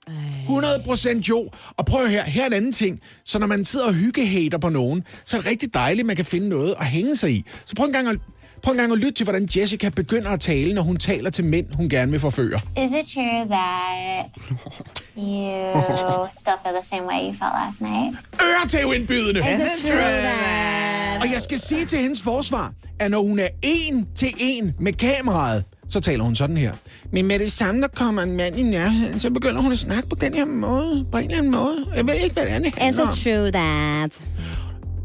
100 0.42 0.82
procent 0.84 1.28
jo. 1.28 1.48
Og 1.76 1.86
prøv 1.86 2.08
her, 2.08 2.24
her 2.24 2.42
er 2.42 2.46
en 2.46 2.52
anden 2.52 2.72
ting. 2.72 3.00
Så 3.24 3.38
når 3.38 3.46
man 3.46 3.64
sidder 3.64 3.86
og 3.86 3.94
hyggehater 3.94 4.58
på 4.58 4.68
nogen, 4.68 5.02
så 5.24 5.36
er 5.36 5.40
det 5.40 5.50
rigtig 5.50 5.74
dejligt, 5.74 6.00
at 6.00 6.06
man 6.06 6.16
kan 6.16 6.24
finde 6.24 6.48
noget 6.48 6.74
at 6.80 6.86
hænge 6.86 7.16
sig 7.16 7.30
i. 7.32 7.44
Så 7.64 7.74
prøv 7.76 7.86
en 7.86 7.92
gang 7.92 8.08
at, 8.08 8.18
prøv 8.62 8.72
en 8.72 8.78
gang 8.78 8.92
at 8.92 8.98
lytte 8.98 9.12
til, 9.12 9.24
hvordan 9.24 9.48
Jessica 9.56 9.88
begynder 9.88 10.30
at 10.30 10.40
tale, 10.40 10.74
når 10.74 10.82
hun 10.82 10.96
taler 10.96 11.30
til 11.30 11.44
mænd, 11.44 11.66
hun 11.74 11.88
gerne 11.88 12.10
vil 12.10 12.20
forføre. 12.20 12.60
Is 12.76 12.90
it 12.92 13.14
true 13.14 13.46
that 13.50 14.26
you 15.16 16.26
still 16.38 16.58
feel 16.62 16.74
the 16.74 16.84
same 16.84 17.06
way 17.06 17.20
you 17.28 17.32
felt 17.32 17.54
last 17.64 17.80
night? 17.80 18.16
Øretævindbydende! 18.42 19.40
Is 19.40 19.58
it 19.58 19.90
true 19.90 20.00
that... 20.00 21.22
Og 21.22 21.32
jeg 21.32 21.40
skal 21.40 21.58
sige 21.58 21.86
til 21.86 21.98
hendes 21.98 22.22
forsvar, 22.22 22.72
at 22.98 23.10
når 23.10 23.22
hun 23.22 23.38
er 23.38 23.48
en 23.62 24.08
til 24.14 24.28
en 24.38 24.72
med 24.80 24.92
kameraet, 24.92 25.64
så 25.88 26.00
taler 26.00 26.24
hun 26.24 26.34
sådan 26.34 26.56
her. 26.56 26.72
Men 27.12 27.26
med 27.26 27.38
det 27.38 27.52
samme, 27.52 27.80
der 27.80 27.88
kommer 27.88 28.22
en 28.22 28.36
mand 28.36 28.58
i 28.58 28.62
nærheden, 28.62 29.20
så 29.20 29.30
begynder 29.30 29.60
hun 29.60 29.72
at 29.72 29.78
snakke 29.78 30.08
på 30.08 30.16
den 30.20 30.34
her 30.34 30.44
måde. 30.44 31.06
På 31.12 31.18
en 31.18 31.24
eller 31.24 31.38
anden 31.38 31.52
måde. 31.52 31.86
Jeg 31.96 32.06
ved 32.06 32.14
ikke, 32.14 32.34
hvad 32.34 32.44
det 32.44 32.52
er, 32.52 32.58
det 32.58 32.68
Is 32.68 32.96
it 32.96 33.24
true 33.24 33.50
that... 33.50 34.22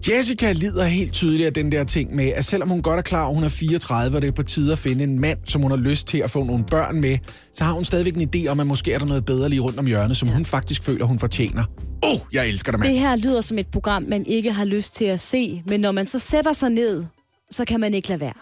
Jessica 0.10 0.52
lider 0.52 0.86
helt 0.86 1.14
tydeligt 1.14 1.48
af 1.48 1.54
den 1.54 1.72
der 1.72 1.84
ting 1.84 2.16
med, 2.16 2.28
at 2.36 2.46
selvom 2.46 2.70
hun 2.70 2.82
godt 2.82 2.98
er 2.98 3.02
klar, 3.02 3.28
at 3.28 3.36
hun 3.36 3.44
er 3.44 3.50
34, 3.50 4.18
og 4.18 4.22
det 4.22 4.28
er 4.28 4.32
på 4.32 4.44
tide 4.44 4.72
at 4.72 4.78
finde 4.78 5.04
en 5.04 5.20
mand, 5.20 5.38
som 5.46 5.62
hun 5.62 5.72
har 5.72 5.78
lyst 5.78 6.08
til 6.08 6.18
at 6.18 6.32
få 6.32 6.44
nogle 6.44 6.64
børn 6.64 7.02
med, 7.02 7.18
så 7.54 7.64
har 7.64 7.74
hun 7.74 7.86
stadigvæk 7.86 8.16
en 8.16 8.30
idé 8.36 8.48
om, 8.50 8.60
at 8.60 8.68
måske 8.68 8.94
er 8.94 9.00
der 9.00 9.06
noget 9.06 9.26
bedre 9.26 9.50
lige 9.50 9.60
rundt 9.60 9.80
om 9.80 9.86
hjørnet, 9.86 10.18
som 10.18 10.30
hun 10.30 10.46
faktisk 10.46 10.84
føler, 10.84 11.06
hun 11.06 11.20
fortjener. 11.20 11.64
Åh, 12.04 12.12
oh, 12.12 12.20
jeg 12.34 12.48
elsker 12.48 12.72
dig, 12.72 12.80
mand. 12.80 12.92
Det 12.92 13.00
her 13.00 13.16
lyder 13.16 13.42
som 13.42 13.58
et 13.58 13.68
program, 13.68 14.04
man 14.04 14.26
ikke 14.26 14.52
har 14.52 14.66
lyst 14.66 14.96
til 14.96 15.06
at 15.06 15.20
se, 15.20 15.64
men 15.66 15.80
når 15.80 15.92
man 15.92 16.06
så 16.06 16.20
sætter 16.20 16.54
sig 16.54 16.70
ned, 16.70 17.06
så 17.52 17.66
kan 17.66 17.80
man 17.80 17.94
ikke 17.94 18.08
lade 18.08 18.20
være. 18.20 18.34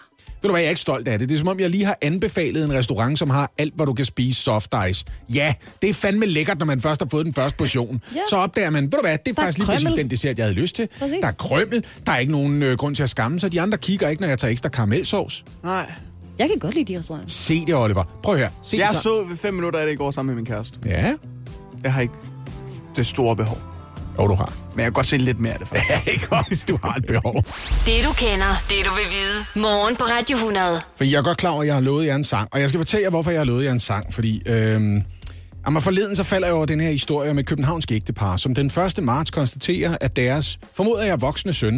Ved 0.42 0.48
du 0.48 0.52
hvad, 0.52 0.60
jeg 0.60 0.66
er 0.66 0.70
ikke 0.70 0.80
stolt 0.80 1.08
af 1.08 1.18
det. 1.18 1.28
Det 1.28 1.34
er 1.34 1.38
som 1.38 1.48
om, 1.48 1.60
jeg 1.60 1.70
lige 1.70 1.84
har 1.84 1.96
anbefalet 2.02 2.64
en 2.64 2.72
restaurant, 2.72 3.18
som 3.18 3.30
har 3.30 3.52
alt, 3.58 3.74
hvad 3.74 3.86
du 3.86 3.92
kan 3.92 4.04
spise 4.04 4.42
soft 4.42 4.74
ice. 4.90 5.04
Ja, 5.34 5.54
det 5.82 5.90
er 5.90 5.94
fandme 5.94 6.26
lækkert, 6.26 6.58
når 6.58 6.66
man 6.66 6.80
først 6.80 7.00
har 7.00 7.08
fået 7.10 7.26
den 7.26 7.34
første 7.34 7.56
portion. 7.56 8.02
Ja. 8.14 8.20
Så 8.30 8.36
opdager 8.36 8.70
man, 8.70 8.84
ved 8.84 8.90
du 8.90 8.98
hvad, 9.02 9.18
det 9.18 9.30
er 9.30 9.34
Der 9.34 9.40
er 9.42 9.44
faktisk 9.44 9.58
lige 9.58 9.66
præcis 9.66 9.92
den 9.92 10.10
dessert, 10.10 10.38
jeg 10.38 10.46
havde 10.46 10.54
lyst 10.60 10.76
til. 10.76 10.88
Præcis. 10.98 11.16
Der 11.22 11.28
er 11.28 11.32
krømmel, 11.32 11.84
der 12.06 12.12
er 12.12 12.18
ikke 12.18 12.32
nogen 12.32 12.62
øh, 12.62 12.76
grund 12.78 12.94
til 12.94 13.02
at 13.02 13.10
skamme 13.10 13.40
sig. 13.40 13.52
De 13.52 13.60
andre 13.60 13.78
kigger 13.78 14.08
ikke, 14.08 14.20
når 14.22 14.28
jeg 14.28 14.38
tager 14.38 14.52
ekstra 14.52 14.68
karamelsovs. 14.68 15.44
Nej. 15.62 15.92
Jeg 16.38 16.48
kan 16.48 16.58
godt 16.58 16.74
lide 16.74 16.92
de 16.92 16.98
restauranter. 16.98 17.28
Se 17.28 17.64
det, 17.66 17.74
Oliver. 17.74 18.18
Prøv 18.22 18.36
her. 18.38 18.50
Se 18.62 18.76
Jeg 18.76 18.88
så. 18.92 19.00
så 19.02 19.36
fem 19.42 19.54
minutter 19.54 19.80
af 19.80 19.86
det 19.86 19.92
i 19.92 19.96
går 19.96 20.10
sammen 20.10 20.34
med 20.34 20.42
min 20.42 20.46
kæreste. 20.46 20.78
Ja. 20.86 21.14
Jeg 21.82 21.92
har 21.92 22.00
ikke 22.00 22.14
det 22.96 23.06
store 23.06 23.36
behov. 23.36 23.75
Jo, 24.18 24.28
du 24.28 24.34
har. 24.34 24.52
Men 24.70 24.78
jeg 24.78 24.84
kan 24.84 24.92
godt 24.92 25.06
se 25.06 25.16
lidt 25.16 25.38
mere 25.38 25.52
af 25.52 25.58
det, 25.58 25.68
faktisk. 25.68 26.08
Ikke 26.14 26.26
også, 26.30 26.66
du 26.68 26.78
har 26.82 26.94
et 26.94 27.06
behov. 27.06 27.34
Det 27.86 28.04
du 28.04 28.12
kender, 28.12 28.62
det 28.68 28.76
du 28.84 28.90
vil 28.90 29.08
vide. 29.16 29.62
Morgen 29.62 29.96
på 29.96 30.04
Radio 30.04 30.36
100. 30.36 30.80
For 30.96 31.04
jeg 31.04 31.18
er 31.18 31.22
godt 31.22 31.38
klar 31.38 31.50
over, 31.50 31.62
at 31.62 31.66
jeg 31.66 31.74
har 31.74 31.80
lovet 31.80 32.06
jer 32.06 32.14
en 32.14 32.24
sang. 32.24 32.48
Og 32.52 32.60
jeg 32.60 32.68
skal 32.68 32.78
fortælle 32.78 33.02
jer, 33.04 33.10
hvorfor 33.10 33.30
jeg 33.30 33.40
har 33.40 33.44
lovet 33.44 33.64
jer 33.64 33.72
en 33.72 33.80
sang. 33.80 34.14
Fordi 34.14 34.42
øhm, 34.46 35.02
jamen 35.66 35.82
forleden 35.82 36.16
så 36.16 36.22
falder 36.22 36.46
jeg 36.46 36.54
over 36.54 36.66
den 36.66 36.80
her 36.80 36.90
historie 36.90 37.34
med 37.34 37.44
københavnsk 37.44 37.92
ægtepar, 37.92 38.36
som 38.36 38.54
den 38.54 38.66
1. 38.66 38.98
marts 39.02 39.30
konstaterer, 39.30 39.96
at 40.00 40.16
deres, 40.16 40.58
formoder 40.74 41.04
jeg, 41.04 41.20
voksne 41.20 41.52
søn, 41.52 41.76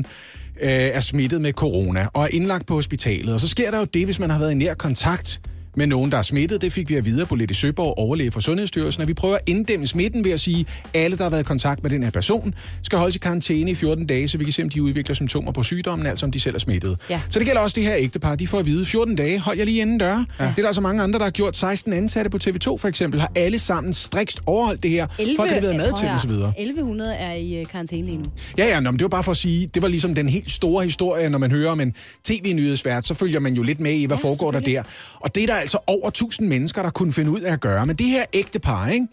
øh, 0.60 0.70
er 0.70 1.00
smittet 1.00 1.40
med 1.40 1.52
corona 1.52 2.06
og 2.14 2.22
er 2.22 2.28
indlagt 2.30 2.66
på 2.66 2.74
hospitalet. 2.74 3.34
Og 3.34 3.40
så 3.40 3.48
sker 3.48 3.70
der 3.70 3.78
jo 3.78 3.84
det, 3.84 4.04
hvis 4.04 4.18
man 4.18 4.30
har 4.30 4.38
været 4.38 4.52
i 4.52 4.54
nær 4.54 4.74
kontakt 4.74 5.40
med 5.76 5.86
nogen, 5.86 6.12
der 6.12 6.18
er 6.18 6.22
smittet. 6.22 6.62
Det 6.62 6.72
fik 6.72 6.88
vi 6.88 6.94
at 6.94 7.04
vide 7.04 7.26
på 7.26 7.34
Lette 7.34 7.54
Søborg, 7.54 7.94
overlæge 7.98 8.32
for 8.32 8.40
Sundhedsstyrelsen, 8.40 9.02
at 9.02 9.08
vi 9.08 9.14
prøver 9.14 9.34
at 9.34 9.40
inddæmme 9.46 9.86
smitten 9.86 10.24
ved 10.24 10.30
at 10.30 10.40
sige, 10.40 10.66
at 10.94 11.00
alle, 11.00 11.16
der 11.16 11.22
har 11.22 11.30
været 11.30 11.42
i 11.42 11.44
kontakt 11.44 11.82
med 11.82 11.90
den 11.90 12.02
her 12.02 12.10
person, 12.10 12.54
skal 12.82 12.98
holdes 12.98 13.16
i 13.16 13.18
karantæne 13.18 13.70
i 13.70 13.74
14 13.74 14.06
dage, 14.06 14.28
så 14.28 14.38
vi 14.38 14.44
kan 14.44 14.52
se, 14.52 14.62
om 14.62 14.68
de 14.68 14.82
udvikler 14.82 15.14
symptomer 15.14 15.52
på 15.52 15.62
sygdommen, 15.62 16.06
altså 16.06 16.26
om 16.26 16.32
de 16.32 16.40
selv 16.40 16.54
er 16.54 16.58
smittet. 16.58 16.98
Ja. 17.10 17.20
Så 17.30 17.38
det 17.38 17.46
gælder 17.46 17.60
også 17.60 17.74
det 17.74 17.84
her 17.84 17.94
ægtepar. 17.98 18.34
De 18.34 18.46
får 18.46 18.58
at 18.58 18.66
vide 18.66 18.86
14 18.86 19.16
dage. 19.16 19.38
Hold 19.38 19.58
jer 19.58 19.64
lige 19.64 19.80
inden 19.80 19.98
døre. 19.98 20.26
Ja. 20.38 20.44
Det 20.44 20.50
er 20.50 20.54
der 20.62 20.66
altså 20.66 20.80
mange 20.80 21.02
andre, 21.02 21.18
der 21.18 21.24
har 21.24 21.30
gjort. 21.30 21.56
16 21.56 21.92
ansatte 21.92 22.30
på 22.30 22.38
TV2 22.44 22.76
for 22.76 22.84
eksempel 22.84 23.20
har 23.20 23.32
alle 23.34 23.58
sammen 23.58 23.92
strikst 23.92 24.40
overholdt 24.46 24.82
det 24.82 24.90
her. 24.90 25.06
Folk 25.36 25.50
har 25.50 25.60
leveret 25.60 25.76
mad 25.76 25.92
til 25.98 26.08
dem 26.08 26.14
osv. 26.14 26.30
1100 26.30 27.14
er 27.14 27.32
i 27.32 27.60
øh, 27.60 27.66
karantæne 27.66 28.06
lige 28.06 28.18
nu. 28.18 28.24
Ja, 28.58 28.66
ja, 28.66 28.80
nå, 28.80 28.90
men 28.90 28.98
det 28.98 29.04
var 29.04 29.08
bare 29.08 29.24
for 29.24 29.30
at 29.30 29.36
sige, 29.36 29.66
det 29.74 29.82
var 29.82 29.88
ligesom 29.88 30.14
den 30.14 30.28
helt 30.28 30.50
store 30.50 30.84
historie, 30.84 31.30
når 31.30 31.38
man 31.38 31.50
hører 31.50 31.70
om 31.70 31.80
en 31.80 31.94
tv-nyhedsvært, 32.24 33.06
så 33.06 33.14
følger 33.14 33.40
man 33.40 33.54
jo 33.54 33.62
lidt 33.62 33.80
med 33.80 33.92
i, 33.92 34.04
hvad 34.04 34.16
ja, 34.16 34.22
foregår 34.22 34.50
der 34.50 34.60
der. 34.60 34.82
Og 35.20 35.34
det 35.34 35.42
er 35.42 35.46
der 35.46 35.57
altså 35.58 35.78
over 35.86 36.08
1000 36.08 36.48
mennesker, 36.48 36.82
der 36.82 36.90
kunne 36.90 37.12
finde 37.12 37.30
ud 37.30 37.40
af 37.40 37.52
at 37.52 37.60
gøre. 37.60 37.86
Men 37.86 37.96
det 37.96 38.06
her 38.06 38.24
ægtepar, 38.32 38.88
ikke? 38.88 39.06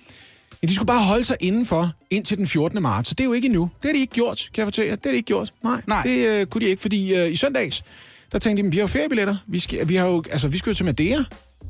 Ja, 0.63 0.67
de 0.67 0.75
skulle 0.75 0.87
bare 0.87 1.03
holde 1.03 1.23
sig 1.23 1.37
indenfor 1.39 1.91
indtil 2.09 2.37
den 2.37 2.47
14. 2.47 2.81
marts, 2.81 3.09
så 3.09 3.15
det 3.15 3.23
er 3.23 3.25
jo 3.25 3.33
ikke 3.33 3.45
endnu. 3.45 3.69
Det 3.81 3.89
har 3.89 3.93
de 3.93 3.99
ikke 3.99 4.13
gjort, 4.13 4.49
kan 4.53 4.61
jeg 4.61 4.67
fortælle 4.67 4.89
jer. 4.89 4.95
Det 4.95 5.05
har 5.05 5.11
de 5.11 5.17
ikke 5.17 5.27
gjort. 5.27 5.53
Nej, 5.63 5.81
Nej. 5.87 6.03
det 6.03 6.27
øh, 6.27 6.45
kunne 6.45 6.65
de 6.65 6.69
ikke, 6.69 6.81
fordi 6.81 7.15
øh, 7.15 7.31
i 7.31 7.35
søndags, 7.35 7.83
der 8.31 8.39
tænkte 8.39 8.63
de, 8.63 8.71
vi 8.71 8.77
har 8.77 8.83
jo 8.83 8.87
feriebilletter. 8.87 9.37
Vi, 9.47 9.59
skal, 9.59 9.89
vi, 9.89 9.95
har 9.95 10.07
jo, 10.07 10.23
altså, 10.31 10.47
vi 10.47 10.57
skulle 10.57 10.71
jo 10.73 10.75
til 10.75 10.85
Madeira. 10.85 11.23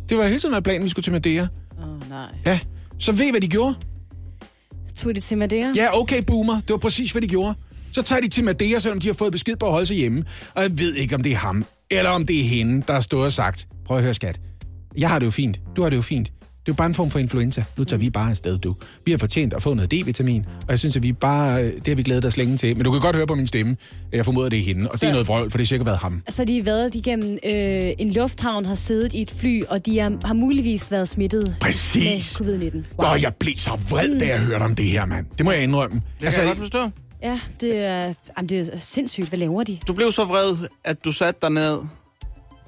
Det 0.10 0.18
var 0.18 0.24
hele 0.28 0.40
tiden 0.40 0.52
været 0.52 0.64
planen, 0.64 0.84
vi 0.84 0.90
skulle 0.90 1.04
til 1.04 1.14
Madeira. 1.14 1.48
Åh, 1.80 1.90
oh, 1.90 2.10
nej. 2.10 2.28
Ja, 2.46 2.60
så 3.00 3.12
ved 3.12 3.26
I, 3.26 3.32
hvad 3.32 3.42
de 3.42 3.48
gjorde? 3.48 3.76
Tog 4.96 5.16
de 5.16 5.20
til 5.20 5.38
Madeira? 5.38 5.74
Ja, 5.76 6.00
okay, 6.00 6.24
boomer. 6.28 6.54
Det 6.54 6.70
var 6.70 6.78
præcis, 6.78 7.12
hvad 7.12 7.22
de 7.22 7.28
gjorde. 7.28 7.54
Så 7.94 8.02
tager 8.02 8.22
de 8.22 8.28
til 8.28 8.44
Madeira, 8.44 8.80
selvom 8.80 9.00
de 9.00 9.08
har 9.08 9.14
fået 9.14 9.32
besked 9.32 9.56
på 9.56 9.66
at 9.66 9.72
holde 9.72 9.86
sig 9.86 9.98
hjemme. 9.98 10.24
Og 10.54 10.64
jeg 10.64 10.78
ved 10.80 10.94
ikke, 10.96 11.16
om 11.16 11.24
det 11.24 11.32
er 11.32 11.36
ham, 11.36 11.66
eller 11.92 12.10
om 12.10 12.26
det 12.26 12.40
er 12.40 12.44
hende, 12.44 12.84
der 12.88 12.94
har 12.94 13.00
stået 13.00 13.26
og 13.26 13.32
sagt, 13.32 13.68
prøv 13.86 13.98
at 13.98 14.04
høre, 14.04 14.14
skat. 14.14 14.40
Jeg 14.98 15.10
har 15.10 15.20
det 15.20 15.26
jo 15.26 15.32
fint. 15.32 15.62
Du 15.76 15.82
har 15.82 15.89
det 15.89 15.98
jo 15.98 16.02
fint. 16.02 16.32
Det 16.66 16.72
er 16.72 16.74
jo 16.74 16.78
bare 16.78 16.88
en 16.88 16.93
form 16.93 17.10
for 17.10 17.20
influenza. 17.20 17.64
Nu 17.78 17.84
tager 17.84 18.00
vi 18.00 18.10
bare 18.10 18.30
afsted, 18.30 18.58
du. 18.58 18.76
Vi 19.06 19.12
har 19.12 19.18
fortjent 19.18 19.54
at 19.54 19.62
få 19.62 19.74
noget 19.74 19.93
D-vitamin, 19.93 20.46
og 20.62 20.70
jeg 20.70 20.80
synes, 20.80 20.96
at 20.96 21.04
vi 21.04 21.14
bare, 21.14 21.64
øh, 21.64 21.74
det 21.74 21.88
har 21.88 21.96
vi 21.96 22.04
glædet 22.04 22.26
os 22.26 22.38
længe 22.38 22.58
til. 22.58 22.76
Men 22.78 22.86
du 22.86 22.91
kan 22.91 23.02
godt 23.02 23.16
høre 23.16 23.28
på 23.28 23.36
min 23.36 23.48
stemme, 23.48 23.78
jeg 24.12 24.26
formoder, 24.26 24.50
det 24.50 24.60
er 24.60 24.64
hende. 24.64 24.89
Og 24.89 24.98
så... 24.98 25.06
Det 25.06 25.08
er 25.08 25.12
noget 25.12 25.28
vrøvl, 25.28 25.52
for 25.52 25.58
det 25.58 25.66
har 25.66 25.68
sikkert 25.68 25.86
været 25.86 25.98
ham. 25.98 26.22
Så 26.30 26.46
de 26.46 26.56
har 26.56 26.64
været 26.64 26.96
igennem 26.96 27.38
øh, 27.46 27.93
en 28.00 28.12
lufthavn, 28.12 28.66
har 28.66 28.76
siddet 28.76 29.14
i 29.14 29.22
et 29.22 29.32
fly, 29.32 29.64
og 29.70 29.86
de 29.86 30.00
er, 30.00 30.10
har 30.24 30.34
muligvis 30.34 30.91
været 30.91 31.10
smittet 31.10 31.56
Præcis. 31.62 32.39
med 32.39 32.48
covid-19. 32.48 32.76
Wow. 33.00 33.10
Og 33.10 33.22
jeg 33.22 33.34
blev 33.36 33.54
så 33.58 33.72
vred, 33.89 34.20
da 34.20 34.28
jeg 34.28 34.39
hørte 34.39 34.64
om 34.64 34.76
det 34.76 34.86
her, 34.86 35.06
mand. 35.06 35.26
Det 35.38 35.46
må 35.46 35.52
jeg 35.52 35.64
indrømme. 35.64 36.02
Det 36.22 36.34
kan 36.34 36.39
jeg 36.39 36.48
godt 36.48 36.58
forstå. 36.58 36.89
Ja, 37.24 37.39
det 37.62 37.78
er, 37.78 38.14
jamen, 38.38 38.50
det 38.50 38.60
er 38.60 38.80
sindssygt. 38.80 39.30
Hvad 39.30 39.39
laver 39.39 39.64
de? 39.64 39.80
Du 39.88 39.93
blev 39.93 40.12
så 40.12 40.26
vred, 40.26 40.56
at 40.84 41.06
du 41.06 41.12
satte 41.12 41.39
dig 41.41 41.50
ned 41.50 41.78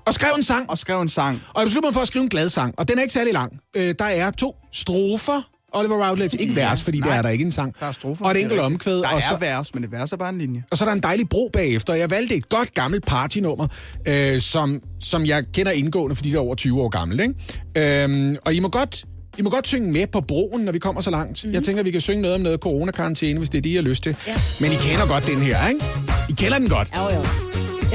Og 0.07 0.13
skrev 0.13 0.33
en 0.37 0.43
sang. 0.43 0.69
og 0.69 0.77
skrev 0.77 1.01
en 1.01 1.07
sang. 1.07 1.41
Og 1.53 1.61
jeg 1.61 1.65
besluttede 1.65 1.87
mig 1.87 1.93
for 1.93 2.01
at 2.01 2.07
skrive 2.07 2.23
en 2.23 2.29
glad 2.29 2.49
sang, 2.49 2.73
og 2.77 2.87
den 2.87 2.97
er 2.97 3.01
ikke 3.01 3.13
særlig 3.13 3.33
lang. 3.33 3.59
Øh, 3.75 3.95
der 3.99 4.05
er 4.05 4.31
to 4.31 4.55
strofer, 4.73 5.41
Oliver 5.73 6.07
Routledge. 6.07 6.41
Ikke 6.41 6.55
vers, 6.55 6.83
fordi 6.83 6.99
Nej. 6.99 7.09
der 7.09 7.15
er 7.15 7.21
der 7.21 7.29
ikke 7.29 7.45
en 7.45 7.51
sang. 7.51 7.75
Der 7.79 7.85
er 7.85 7.91
strofer. 7.91 8.25
Og 8.25 8.31
et 8.31 8.35
det 8.35 8.41
er 8.41 8.45
enkelt 8.45 8.61
omkvæd. 8.61 8.97
Der 8.97 9.07
og 9.07 9.15
er 9.17 9.19
så, 9.19 9.37
vers, 9.39 9.73
men 9.73 9.83
det 9.83 9.91
vers 9.91 10.11
er 10.11 10.17
bare 10.17 10.29
en 10.29 10.37
linje. 10.37 10.63
og 10.71 10.77
så 10.77 10.83
er 10.83 10.89
der 10.89 10.93
en 10.93 11.03
dejlig 11.03 11.29
bro 11.29 11.49
bagefter. 11.53 11.93
Jeg 11.93 12.09
valgte 12.09 12.35
et 12.35 12.49
godt 12.49 12.73
gammelt 12.73 13.05
partynummer, 13.05 13.67
øh, 14.07 14.41
som, 14.41 14.81
som 14.99 15.25
jeg 15.25 15.43
kender 15.53 15.71
indgående, 15.71 16.15
fordi 16.15 16.29
det 16.29 16.35
er 16.35 16.41
over 16.41 16.55
20 16.55 16.81
år 16.81 16.89
gammelt. 16.89 17.21
Ikke? 17.21 18.03
Øhm, 18.03 18.35
og 18.45 18.53
I 18.53 18.59
må 18.59 18.69
godt... 18.69 19.05
I 19.37 19.41
må 19.41 19.49
godt 19.49 19.67
synge 19.67 19.91
med 19.91 20.07
på 20.07 20.21
broen, 20.21 20.61
når 20.61 20.71
vi 20.71 20.79
kommer 20.79 21.01
så 21.01 21.09
langt. 21.11 21.43
Mm-hmm. 21.43 21.53
Jeg 21.53 21.63
tænker, 21.63 21.83
vi 21.83 21.91
kan 21.91 22.01
synge 22.01 22.21
noget 22.21 22.35
om 22.35 22.41
noget 22.41 22.59
coronakarantæne, 22.59 23.37
hvis 23.37 23.49
det 23.49 23.57
er 23.57 23.61
det, 23.61 23.69
I 23.69 23.75
har 23.75 23.81
lyst 23.81 24.03
til. 24.03 24.17
Ja. 24.27 24.35
Men 24.61 24.71
I 24.71 24.75
kender 24.75 25.07
godt 25.07 25.25
den 25.25 25.41
her, 25.41 25.67
ikke? 25.67 25.85
I 26.29 26.31
kender 26.31 26.59
den 26.59 26.69
godt. 26.69 26.91
Jo, 26.97 27.01
jo. 27.01 27.09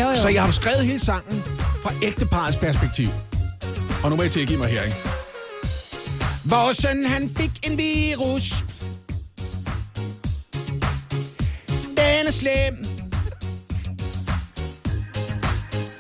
jo, 0.05 0.11
jo. 0.11 0.17
Så 0.17 0.29
jeg 0.29 0.43
har 0.43 0.53
skrevet 0.53 0.87
hele 0.87 0.99
sangen 0.99 1.43
fra 1.83 1.93
ægteparets 2.03 2.57
perspektiv. 2.57 3.07
Og 4.05 4.11
nu 4.11 4.17
må 4.17 4.23
I 4.23 4.29
tilgive 4.29 4.59
mig 4.59 4.69
her, 4.69 4.83
ikke? 4.83 4.97
Vores 6.45 6.77
søn, 6.77 7.05
han 7.05 7.29
fik 7.37 7.51
en 7.63 7.79
virus. 7.79 8.53
Den 11.97 12.27
er 12.27 12.31
slem. 12.31 12.85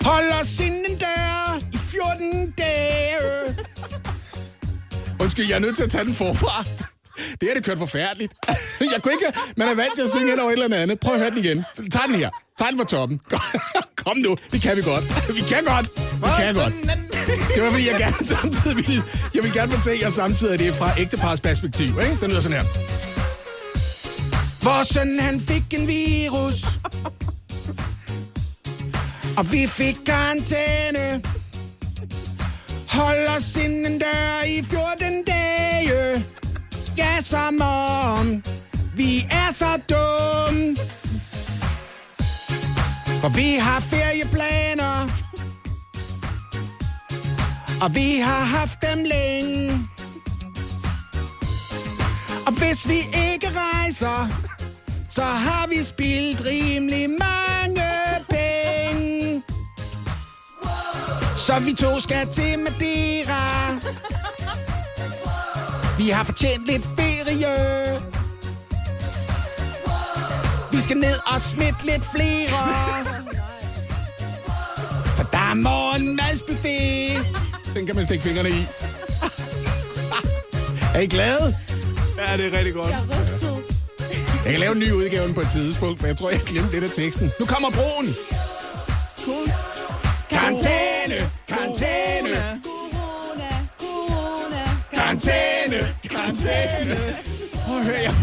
Hold 0.01 0.25
os 0.43 0.61
inden 0.61 0.99
dør 0.99 1.61
i 1.73 1.77
14 1.77 2.51
dage. 2.59 3.57
Undskyld, 5.21 5.49
jeg 5.49 5.55
er 5.55 5.59
nødt 5.59 5.77
til 5.77 5.83
at 5.83 5.91
tage 5.91 6.05
den 6.05 6.15
forfra. 6.15 6.65
Det 7.41 7.51
er 7.51 7.55
det 7.55 7.65
kørt 7.65 7.79
forfærdeligt. 7.79 8.35
Jeg 8.81 9.01
kunne 9.03 9.13
ikke... 9.13 9.33
Man 9.57 9.69
er 9.69 9.75
vant 9.75 9.95
til 9.95 10.03
at 10.03 10.11
synge 10.11 10.33
ind 10.33 10.41
over 10.41 10.51
et 10.51 10.63
eller 10.63 10.77
andet. 10.77 11.01
Prøv 11.01 11.15
at 11.15 11.21
høre 11.21 11.31
den 11.31 11.39
igen. 11.39 11.65
Tag 11.93 12.03
den 12.07 12.15
her. 12.15 12.31
Tag 12.59 12.69
den 12.69 12.79
fra 12.79 12.85
toppen. 12.85 13.21
Kom 14.07 14.17
nu. 14.17 14.37
Det 14.53 14.63
kan 14.63 14.77
vi 14.77 14.83
godt. 14.83 15.05
Vi 15.37 15.41
kan 15.41 15.65
godt. 15.65 15.87
Vi 16.15 16.29
kan 16.39 16.55
godt. 16.55 16.75
Det 17.55 17.63
var 17.63 17.71
fordi, 17.71 17.89
jeg 17.89 17.99
gerne 17.99 18.27
samtidig 18.35 18.77
ville... 18.77 19.03
Jeg 19.35 19.43
vil 19.43 19.53
gerne 19.53 19.73
fortælle 19.73 20.03
jer 20.03 20.11
samtidig, 20.11 20.53
at 20.53 20.59
det 20.59 20.69
er 20.69 20.73
fra 20.73 20.91
ægtepars 20.99 21.41
perspektiv. 21.41 21.87
Ikke? 21.87 22.17
Den 22.21 22.31
lyder 22.31 22.41
sådan 22.41 22.59
her. 22.59 22.65
Vores 24.63 24.89
søn, 24.89 25.19
han 25.21 25.41
fik 25.41 25.75
en 25.75 25.89
virus. 25.89 26.65
Og 29.37 29.53
vi 29.53 29.67
fik 29.67 29.97
karantæne. 30.07 31.23
Hold 32.89 33.29
os 33.37 33.57
inden 33.57 33.99
dør 33.99 34.43
i 34.47 34.63
14 34.63 35.25
dage. 35.25 36.25
Ja, 36.99 37.21
som 37.21 37.61
om 37.61 38.43
vi 38.97 39.27
er 39.31 39.53
så 39.53 39.81
dumme. 39.89 40.77
For 43.23 43.29
vi 43.29 43.57
har 43.57 43.81
ferieplaner. 43.81 45.09
Og 47.83 47.95
vi 47.95 48.19
har 48.19 48.45
haft 48.45 48.79
dem 48.83 49.05
længe. 49.05 49.73
Og 52.47 52.53
hvis 52.53 52.89
vi 52.89 52.99
ikke 53.33 53.49
rejser, 53.57 54.29
så 55.09 55.23
har 55.23 55.67
vi 55.67 55.83
spildt 55.83 56.47
rimelig 56.47 57.11
mange 57.11 57.91
penge. 58.31 59.43
Så 61.37 61.61
vi 61.61 61.75
to 61.75 62.01
skal 62.01 62.29
til 62.33 62.59
Madeira. 62.59 63.73
Vi 65.99 66.09
har 66.09 66.25
fortjent 66.25 66.67
lidt 66.67 66.87
ferie. 66.97 68.22
Vi 70.73 70.81
skal 70.81 70.97
ned 70.97 71.15
og 71.27 71.41
smitte 71.41 71.87
lidt 71.87 72.05
flere. 72.15 72.49
For 75.17 75.23
der 75.33 75.39
er 75.51 75.55
morgenmadsbuffet. 75.55 77.27
Den 77.75 77.87
kan 77.87 77.97
man 77.97 78.05
stikke 78.05 78.23
fingrene 78.23 78.49
i. 78.49 78.67
er 80.95 81.01
I 81.01 81.07
glade? 81.07 81.57
Ja, 82.19 82.37
det 82.37 82.47
er 82.47 82.59
rigtig 82.59 82.75
godt. 82.75 82.95
Jeg 84.45 84.51
kan 84.51 84.61
lave 84.61 84.73
en 84.73 84.79
ny 84.79 84.93
udgave 84.93 85.35
på 85.35 85.41
et 85.41 85.49
tidspunkt, 85.53 86.01
for 86.01 86.07
jeg 86.07 86.17
tror, 86.17 86.31
jeg 86.31 86.41
glemte 86.41 86.73
lidt 86.73 86.85
af 86.85 86.91
teksten. 86.91 87.31
Nu 87.41 87.47
kommer 87.47 87.71
broen. 87.71 88.15
Karantæne, 90.31 91.31
karantæne, 91.49 92.61
karantæne, 94.95 95.95
karantæne. 96.11 96.99
Prøv 97.73 97.81
at 97.81 97.87
høre, 97.87 98.03
jeg... 98.03 98.15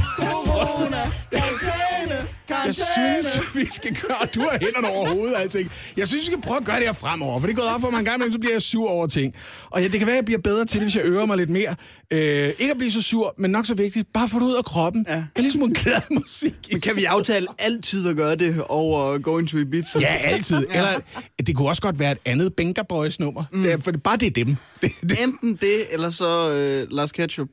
Jeg 2.66 2.76
synes, 2.76 3.56
vi 3.56 3.66
skal 3.72 3.96
gøre... 3.96 4.18
Du 4.36 4.40
har 4.40 4.58
hænderne 4.62 4.88
over 4.88 5.10
hovedet 5.10 5.36
og 5.36 5.42
alting. 5.42 5.72
Jeg 5.98 6.08
synes, 6.08 6.22
vi 6.22 6.26
skal 6.26 6.42
prøve 6.42 6.58
at 6.58 6.66
gøre 6.66 6.76
det 6.76 6.86
her 6.86 6.94
fremover, 6.94 7.40
for 7.40 7.48
det 7.48 7.54
er 7.54 7.58
gået 7.58 7.76
op 7.76 7.82
for 7.82 7.90
mig 7.90 8.00
en 8.00 8.06
gang 8.06 8.18
imellem, 8.18 8.32
så 8.32 8.40
bliver 8.40 8.54
jeg 8.54 8.62
sur 8.62 8.90
over 8.90 9.08
ting. 9.08 9.34
Og 9.70 9.82
ja, 9.82 9.88
det 9.88 10.00
kan 10.00 10.08
være, 10.08 10.16
at 10.16 10.18
jeg 10.18 10.26
bliver 10.26 10.42
bedre 10.42 10.66
til 10.66 10.80
det, 10.80 10.86
hvis 10.86 10.96
jeg 10.96 11.06
øver 11.06 11.26
mig 11.26 11.38
lidt 11.38 11.50
mere. 11.50 11.76
Øh, 12.12 12.20
ikke 12.60 12.72
at 12.72 12.78
blive 12.78 12.92
så 12.92 13.02
sur, 13.02 13.36
men 13.38 13.52
nok 13.52 13.66
så 13.66 13.74
vigtigt. 13.74 14.08
Bare 14.14 14.30
få 14.30 14.40
det 14.40 14.46
ud 14.46 14.56
af 14.56 14.66
kroppen. 14.66 15.06
Ja. 15.10 15.16
Det 15.16 15.26
er 15.36 15.42
ligesom 15.42 15.62
en 15.62 15.74
glad 15.74 16.02
musik. 16.12 16.54
Men 16.72 16.82
kan 16.82 16.96
vi 16.96 17.04
aftale 17.04 17.48
altid 17.60 18.10
at 18.10 18.16
gøre 18.16 18.36
det 18.36 18.64
over 18.70 19.18
Going 19.18 19.50
to 19.50 19.58
Ibiza? 19.58 20.00
Ja, 20.00 20.16
altid. 20.24 20.58
Eller 20.72 21.00
det 21.48 21.56
kunne 21.56 21.70
også 21.70 21.82
godt 21.82 22.00
være 22.00 22.12
et 22.12 22.20
andet 22.26 22.54
Benga 22.54 22.82
Boys 22.90 23.20
nummer. 23.20 23.44
Mm. 23.52 23.62
Det 23.64 23.72
er, 23.72 23.78
for 23.78 23.92
det, 23.92 24.04
bare 24.04 24.18
det 24.18 24.28
er 24.28 24.32
dem. 24.32 24.56
Det, 24.82 24.92
det. 25.02 25.24
Enten 25.24 25.56
det, 25.56 25.94
eller 25.94 26.10
så 26.10 26.52
øh, 26.52 26.88
Lars 26.92 27.12
Ketchup. 27.12 27.48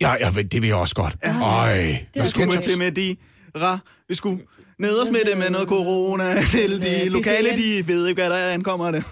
Ja, 0.00 0.12
ja, 0.20 0.42
det 0.42 0.62
vil 0.62 0.66
jeg 0.68 0.76
også 0.76 0.94
godt. 0.94 1.14
Ja. 1.24 1.62
Øj, 1.64 1.96
Vi 2.14 2.20
skulle 2.28 2.46
med 2.46 2.62
til 2.62 2.78
med 2.78 2.92
de 2.92 3.16
ra. 3.56 3.78
Vi 4.08 4.14
skulle 4.14 4.42
ned 4.78 4.94
og 4.94 5.06
smitte 5.06 5.34
med 5.34 5.50
noget 5.50 5.68
corona. 5.68 6.44
Til 6.50 6.82
de 6.82 7.08
lokale, 7.08 7.48
de 7.56 7.88
ved 7.88 8.06
ikke, 8.08 8.22
hvad 8.22 8.30
der 8.30 8.46
ankommer 8.46 8.90
det. 8.90 9.04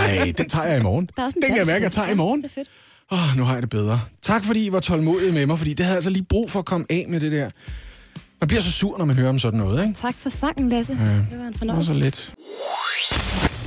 Ej, 0.00 0.32
den 0.38 0.48
tager 0.48 0.66
jeg 0.66 0.78
i 0.80 0.82
morgen. 0.82 1.08
Er 1.16 1.28
Den 1.28 1.42
kan 1.42 1.56
jeg 1.56 1.66
mærke, 1.66 1.82
jeg 1.82 1.92
tager 1.92 2.08
i 2.10 2.14
morgen. 2.14 2.42
Det 2.42 2.48
er 2.48 2.52
fedt. 2.54 2.68
Åh, 3.12 3.30
oh, 3.30 3.36
nu 3.36 3.44
har 3.44 3.52
jeg 3.52 3.62
det 3.62 3.70
bedre. 3.70 4.00
Tak 4.22 4.44
fordi 4.44 4.66
I 4.66 4.72
var 4.72 4.80
tålmodige 4.80 5.32
med 5.32 5.46
mig, 5.46 5.58
fordi 5.58 5.70
det 5.74 5.80
havde 5.80 5.92
jeg 5.92 5.96
altså 5.96 6.10
lige 6.10 6.24
brug 6.28 6.50
for 6.50 6.58
at 6.58 6.64
komme 6.64 6.86
af 6.90 7.06
med 7.08 7.20
det 7.20 7.32
der. 7.32 7.48
Man 8.40 8.48
bliver 8.48 8.60
så 8.62 8.72
sur, 8.72 8.98
når 8.98 9.04
man 9.04 9.16
hører 9.16 9.28
om 9.28 9.38
sådan 9.38 9.58
noget, 9.60 9.82
ikke? 9.86 9.94
Tak 10.00 10.14
for 10.18 10.28
sangen, 10.28 10.68
Lasse. 10.68 10.96
Ja. 11.00 11.04
Det 11.06 11.08
var 11.10 11.16
en 11.20 11.30
Det 11.30 11.38
var 11.40 11.52
fornøjelse. 11.58 11.90
så 11.90 11.96
lidt. 11.96 12.34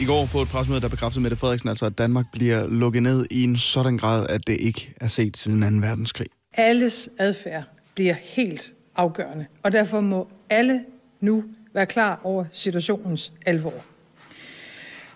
I 0.01 0.05
går 0.05 0.25
på 0.25 0.41
et 0.41 0.47
presmøde, 0.47 0.81
der 0.81 0.87
bekræftede 0.87 1.21
Mette 1.23 1.37
Frederiksen 1.37 1.69
altså, 1.69 1.85
at 1.85 1.97
Danmark 1.97 2.25
bliver 2.33 2.67
lukket 2.69 3.03
ned 3.03 3.25
i 3.31 3.43
en 3.43 3.57
sådan 3.57 3.97
grad, 3.97 4.27
at 4.29 4.47
det 4.47 4.57
ikke 4.59 4.93
er 5.01 5.07
set 5.07 5.37
siden 5.37 5.81
2. 5.81 5.87
verdenskrig. 5.87 6.27
Alles 6.57 7.09
adfærd 7.17 7.63
bliver 7.95 8.13
helt 8.13 8.73
afgørende, 8.95 9.45
og 9.63 9.71
derfor 9.71 10.01
må 10.01 10.27
alle 10.49 10.85
nu 11.19 11.43
være 11.73 11.85
klar 11.85 12.21
over 12.23 12.45
situationens 12.51 13.33
alvor. 13.45 13.73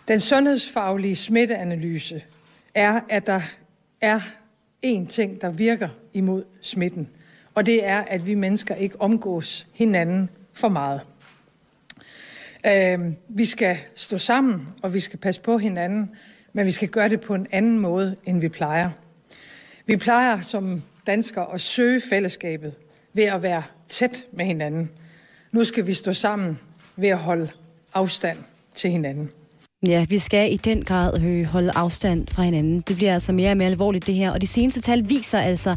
Den 0.08 0.20
sundhedsfaglige 0.20 1.16
smitteanalyse 1.16 2.24
er, 2.76 3.00
at 3.10 3.28
der 3.28 3.42
er 4.02 4.20
én 4.86 5.08
ting, 5.08 5.42
der 5.42 5.50
virker 5.50 5.90
imod 6.14 6.44
smitten, 6.62 7.10
og 7.54 7.66
det 7.66 7.86
er, 7.86 8.00
at 8.00 8.28
vi 8.28 8.36
mennesker 8.36 8.76
ikke 8.76 9.02
omgås 9.02 9.68
hinanden 9.74 10.30
for 10.54 10.70
meget. 10.70 11.02
Øh, 12.66 13.00
vi 13.28 13.46
skal 13.46 13.78
stå 13.96 14.18
sammen, 14.18 14.68
og 14.82 14.94
vi 14.94 15.00
skal 15.00 15.20
passe 15.20 15.42
på 15.42 15.58
hinanden, 15.58 16.12
men 16.54 16.66
vi 16.66 16.72
skal 16.72 16.88
gøre 16.88 17.10
det 17.10 17.22
på 17.22 17.36
en 17.36 17.48
anden 17.52 17.80
måde, 17.80 18.16
end 18.26 18.42
vi 18.42 18.50
plejer. 18.50 18.90
Vi 19.86 19.98
plejer 19.98 20.42
som 20.42 20.82
danskere 21.08 21.54
at 21.54 21.62
søge 21.62 22.02
fællesskabet 22.10 22.76
ved 23.14 23.24
at 23.24 23.44
være 23.44 23.64
tæt 23.90 24.26
med 24.32 24.46
hinanden. 24.46 24.92
Nu 25.52 25.64
skal 25.64 25.88
vi 25.88 25.94
stå 25.94 26.14
sammen 26.14 26.60
ved 26.96 27.10
at 27.10 27.18
holde 27.18 27.50
afstand 27.94 28.38
til 28.76 28.92
hinanden. 28.92 29.32
Ja, 29.88 30.06
vi 30.10 30.20
skal 30.20 30.54
i 30.54 30.56
den 30.58 30.84
grad 30.84 31.22
øh, 31.22 31.46
holde 31.46 31.72
afstand 31.76 32.28
fra 32.32 32.44
hinanden. 32.44 32.80
Det 32.80 32.96
bliver 32.96 33.14
altså 33.14 33.32
mere 33.32 33.52
og 33.52 33.58
mere 33.58 33.68
alvorligt, 33.68 34.08
det 34.08 34.16
her. 34.16 34.32
Og 34.32 34.42
de 34.42 34.48
seneste 34.48 34.82
tal 34.82 35.10
viser 35.10 35.40
altså, 35.40 35.76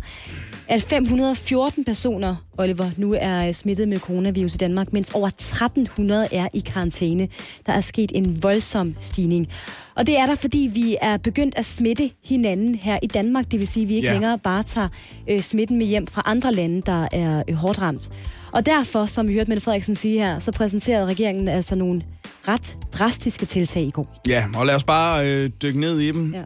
at 0.68 0.82
514 0.82 1.84
personer, 1.84 2.36
Oliver, 2.58 2.90
nu 2.96 3.14
er 3.18 3.46
øh, 3.46 3.52
smittet 3.54 3.88
med 3.88 3.98
coronavirus 3.98 4.54
i 4.54 4.58
Danmark, 4.58 4.92
mens 4.92 5.10
over 5.10 5.26
1300 5.26 6.28
er 6.32 6.46
i 6.54 6.60
karantæne. 6.60 7.28
Der 7.66 7.72
er 7.72 7.80
sket 7.80 8.12
en 8.14 8.42
voldsom 8.42 8.94
stigning. 9.00 9.48
Og 9.94 10.06
det 10.06 10.18
er 10.18 10.26
der, 10.26 10.34
fordi 10.34 10.70
vi 10.74 10.96
er 11.02 11.16
begyndt 11.16 11.54
at 11.58 11.64
smitte 11.64 12.10
hinanden 12.24 12.74
her 12.74 12.98
i 13.02 13.06
Danmark. 13.06 13.50
Det 13.50 13.60
vil 13.60 13.68
sige, 13.68 13.82
at 13.82 13.88
vi 13.88 13.94
ikke 13.94 14.06
Ja. 14.06 14.12
ja. 14.12 14.18
længere 14.18 14.38
bare 14.38 14.62
tager 14.62 14.88
øh, 15.28 15.40
smitten 15.40 15.78
med 15.78 15.86
hjem 15.86 16.06
fra 16.06 16.22
andre 16.24 16.52
lande, 16.52 16.82
der 16.86 17.08
er 17.12 17.42
øh, 17.48 17.54
hårdt 17.54 17.80
ramt. 17.80 18.10
Og 18.54 18.66
derfor, 18.66 19.06
som 19.06 19.28
vi 19.28 19.34
hørte 19.34 19.50
Mette 19.50 19.62
Frederiksen 19.64 19.94
sige 19.96 20.18
her, 20.18 20.38
så 20.38 20.52
præsenterede 20.52 21.06
regeringen 21.06 21.48
altså 21.48 21.74
nogle 21.74 22.02
ret 22.48 22.76
drastiske 22.92 23.46
tiltag 23.46 23.82
i 23.82 23.90
går. 23.90 24.22
Ja, 24.28 24.44
og 24.56 24.66
lad 24.66 24.74
os 24.74 24.84
bare 24.84 25.28
øh, 25.28 25.50
dykke 25.62 25.80
ned 25.80 25.98
i 26.00 26.10
dem. 26.12 26.34
Ja. 26.34 26.42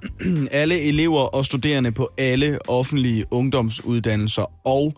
alle 0.61 0.81
elever 0.81 1.21
og 1.21 1.45
studerende 1.45 1.93
på 1.93 2.11
alle 2.19 2.59
offentlige 2.69 3.25
ungdomsuddannelser 3.31 4.67
og 4.67 4.95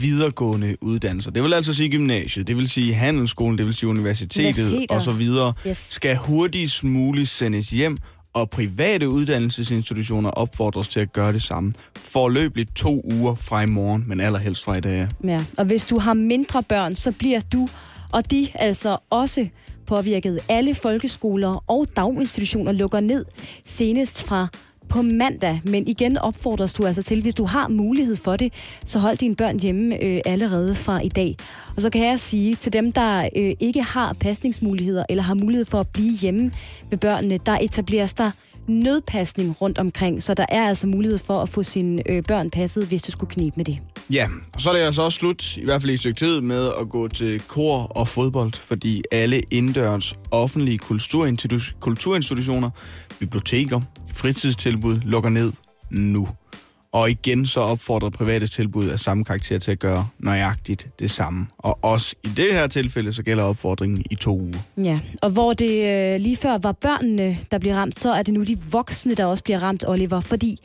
videregående 0.00 0.76
uddannelser. 0.80 1.30
Det 1.30 1.42
vil 1.42 1.54
altså 1.54 1.74
sige 1.74 1.88
gymnasiet, 1.90 2.46
det 2.46 2.56
vil 2.56 2.68
sige 2.68 2.94
handelsskolen, 2.94 3.58
det 3.58 3.66
vil 3.66 3.74
sige 3.74 3.88
universitetet 3.88 4.58
Universiteter. 4.58 4.94
og 4.94 5.02
så 5.02 5.12
videre, 5.12 5.52
Yes. 5.68 5.86
skal 5.90 6.16
hurtigst 6.16 6.84
muligt 6.84 7.28
sendes 7.28 7.70
hjem, 7.70 7.96
og 8.34 8.50
private 8.50 9.08
uddannelsesinstitutioner 9.08 10.30
opfordres 10.30 10.88
til 10.88 11.00
at 11.00 11.12
gøre 11.12 11.32
det 11.32 11.42
samme. 11.42 11.74
Forløbligt 11.96 12.76
to 12.76 13.02
uger 13.04 13.34
fra 13.34 13.62
i 13.62 13.66
morgen, 13.66 14.04
men 14.06 14.20
allerhelst 14.20 14.64
fra 14.64 14.76
i 14.76 14.80
dag. 14.80 15.08
Ja, 15.24 15.44
og 15.58 15.64
hvis 15.64 15.86
du 15.86 15.98
har 15.98 16.14
mindre 16.14 16.62
børn, 16.62 16.94
så 16.94 17.12
bliver 17.12 17.40
du 17.52 17.68
og 18.12 18.30
de 18.30 18.48
altså 18.54 18.96
også 19.10 19.48
påvirket. 19.86 20.40
Alle 20.48 20.74
folkeskoler 20.74 21.64
og 21.66 21.86
daginstitutioner 21.96 22.72
lukker 22.72 23.00
ned 23.00 23.24
senest 23.64 24.22
fra 24.22 24.48
på 24.94 25.02
mandag, 25.02 25.60
men 25.64 25.88
igen 25.88 26.18
opfordres 26.18 26.74
du 26.74 26.86
altså 26.86 27.02
til, 27.02 27.22
hvis 27.22 27.34
du 27.34 27.44
har 27.44 27.68
mulighed 27.68 28.16
for 28.16 28.36
det, 28.36 28.52
så 28.84 28.98
hold 28.98 29.16
dine 29.16 29.36
børn 29.36 29.60
hjemme 29.60 30.02
øh, 30.02 30.20
allerede 30.24 30.74
fra 30.74 31.00
i 31.00 31.08
dag. 31.08 31.36
Og 31.76 31.82
så 31.82 31.90
kan 31.90 32.06
jeg 32.06 32.20
sige 32.20 32.54
til 32.54 32.72
dem, 32.72 32.92
der 32.92 33.28
øh, 33.36 33.52
ikke 33.60 33.82
har 33.82 34.12
pasningsmuligheder 34.20 35.04
eller 35.08 35.22
har 35.22 35.34
mulighed 35.34 35.64
for 35.64 35.80
at 35.80 35.88
blive 35.88 36.12
hjemme 36.12 36.52
med 36.90 36.98
børnene, 36.98 37.38
der 37.46 37.58
etableres 37.58 38.14
der 38.14 38.30
nødpasning 38.66 39.56
rundt 39.60 39.78
omkring, 39.78 40.22
så 40.22 40.34
der 40.34 40.46
er 40.48 40.68
altså 40.68 40.86
mulighed 40.86 41.18
for 41.18 41.40
at 41.40 41.48
få 41.48 41.62
sine 41.62 42.10
øh, 42.10 42.22
børn 42.22 42.50
passet, 42.50 42.86
hvis 42.86 43.02
det 43.02 43.12
skulle 43.12 43.30
knibe 43.30 43.56
med 43.56 43.64
det. 43.64 43.78
Ja, 44.10 44.28
og 44.54 44.60
så 44.60 44.70
er 44.70 44.74
det 44.74 44.80
altså 44.80 45.02
også 45.02 45.18
slut, 45.18 45.56
i 45.56 45.64
hvert 45.64 45.82
fald 45.82 45.90
i 45.90 45.94
et 45.94 46.00
stykke 46.00 46.18
tid, 46.18 46.40
med 46.40 46.70
at 46.80 46.88
gå 46.88 47.08
til 47.08 47.40
kor 47.40 47.78
og 47.78 48.08
fodbold, 48.08 48.52
fordi 48.52 49.02
alle 49.12 49.40
indendørs 49.50 50.14
offentlige 50.30 50.78
kulturinstitu- 50.84 51.74
kulturinstitutioner, 51.80 52.70
biblioteker, 53.18 53.80
fritidstilbud 54.14 55.00
lukker 55.00 55.30
ned 55.30 55.52
nu. 55.90 56.28
Og 56.92 57.10
igen 57.10 57.46
så 57.46 57.60
opfordrer 57.60 58.10
private 58.10 58.46
tilbud 58.46 58.88
af 58.88 59.00
samme 59.00 59.24
karakter 59.24 59.58
til 59.58 59.70
at 59.70 59.78
gøre 59.78 60.08
nøjagtigt 60.18 60.88
det 60.98 61.10
samme. 61.10 61.46
Og 61.58 61.78
også 61.82 62.14
i 62.24 62.28
det 62.28 62.52
her 62.52 62.66
tilfælde, 62.66 63.12
så 63.12 63.22
gælder 63.22 63.44
opfordringen 63.44 64.04
i 64.10 64.14
to 64.14 64.40
uger. 64.40 64.58
Ja, 64.76 65.00
og 65.22 65.30
hvor 65.30 65.52
det 65.52 65.84
øh, 65.88 66.20
lige 66.20 66.36
før 66.36 66.58
var 66.58 66.72
børnene, 66.72 67.38
der 67.50 67.58
bliver 67.58 67.76
ramt, 67.76 68.00
så 68.00 68.12
er 68.12 68.22
det 68.22 68.34
nu 68.34 68.42
de 68.42 68.58
voksne, 68.70 69.14
der 69.14 69.24
også 69.24 69.44
bliver 69.44 69.58
ramt, 69.58 69.84
Oliver. 69.88 70.20
Fordi 70.20 70.58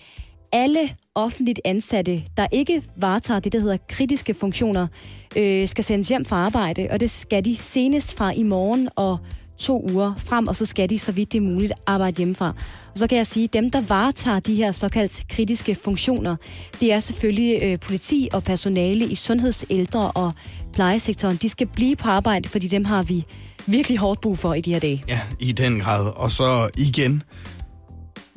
alle 0.52 0.80
offentligt 1.16 1.62
ansatte, 1.66 2.24
der 2.38 2.48
ikke 2.52 2.84
varetager 2.98 3.40
det, 3.40 3.54
der 3.54 3.60
hedder 3.60 3.78
kritiske 3.90 4.34
funktioner, 4.34 4.88
øh, 5.36 5.68
skal 5.68 5.84
sendes 5.84 6.08
hjem 6.08 6.26
fra 6.26 6.36
arbejde, 6.46 6.88
og 6.92 7.00
det 7.00 7.10
skal 7.10 7.46
de 7.46 7.56
senest 7.56 8.18
fra 8.18 8.32
i 8.32 8.44
morgen 8.44 8.90
og 8.96 9.18
to 9.60 9.90
uger 9.92 10.14
frem, 10.18 10.48
og 10.48 10.56
så 10.56 10.66
skal 10.66 10.90
de, 10.90 11.00
så 11.00 11.12
vidt 11.12 11.32
det 11.32 11.38
er 11.38 11.42
muligt, 11.42 11.74
arbejde 11.86 12.18
hjemmefra. 12.18 12.48
Og 12.92 12.98
så 12.98 13.08
kan 13.08 13.18
jeg 13.18 13.28
sige, 13.28 13.44
at 13.44 13.54
dem, 13.54 13.70
der 13.72 13.82
varetager 13.82 14.40
de 14.40 14.56
her 14.56 14.72
såkaldt 14.72 15.26
kritiske 15.30 15.76
funktioner, 15.76 16.36
det 16.80 16.94
er 16.94 17.00
selvfølgelig 17.00 17.64
øh, 17.64 17.80
politi 17.80 18.30
og 18.34 18.44
personale 18.44 19.06
i 19.06 19.16
sundheds-, 19.16 19.66
ældre- 19.70 20.12
og 20.12 20.34
plejesektoren. 20.74 21.38
De 21.38 21.50
skal 21.50 21.68
blive 21.68 21.96
på 21.96 22.10
arbejde, 22.10 22.50
fordi 22.50 22.68
dem 22.68 22.86
har 22.86 23.04
vi 23.04 23.24
virkelig 23.66 23.98
hårdt 23.98 24.22
brug 24.22 24.38
for 24.38 24.54
i 24.54 24.62
de 24.62 24.74
her 24.74 24.80
dage. 24.80 25.04
Ja, 25.08 25.20
i 25.40 25.52
den 25.52 25.80
grad. 25.80 26.12
Og 26.16 26.32
så 26.32 26.70
igen 26.78 27.24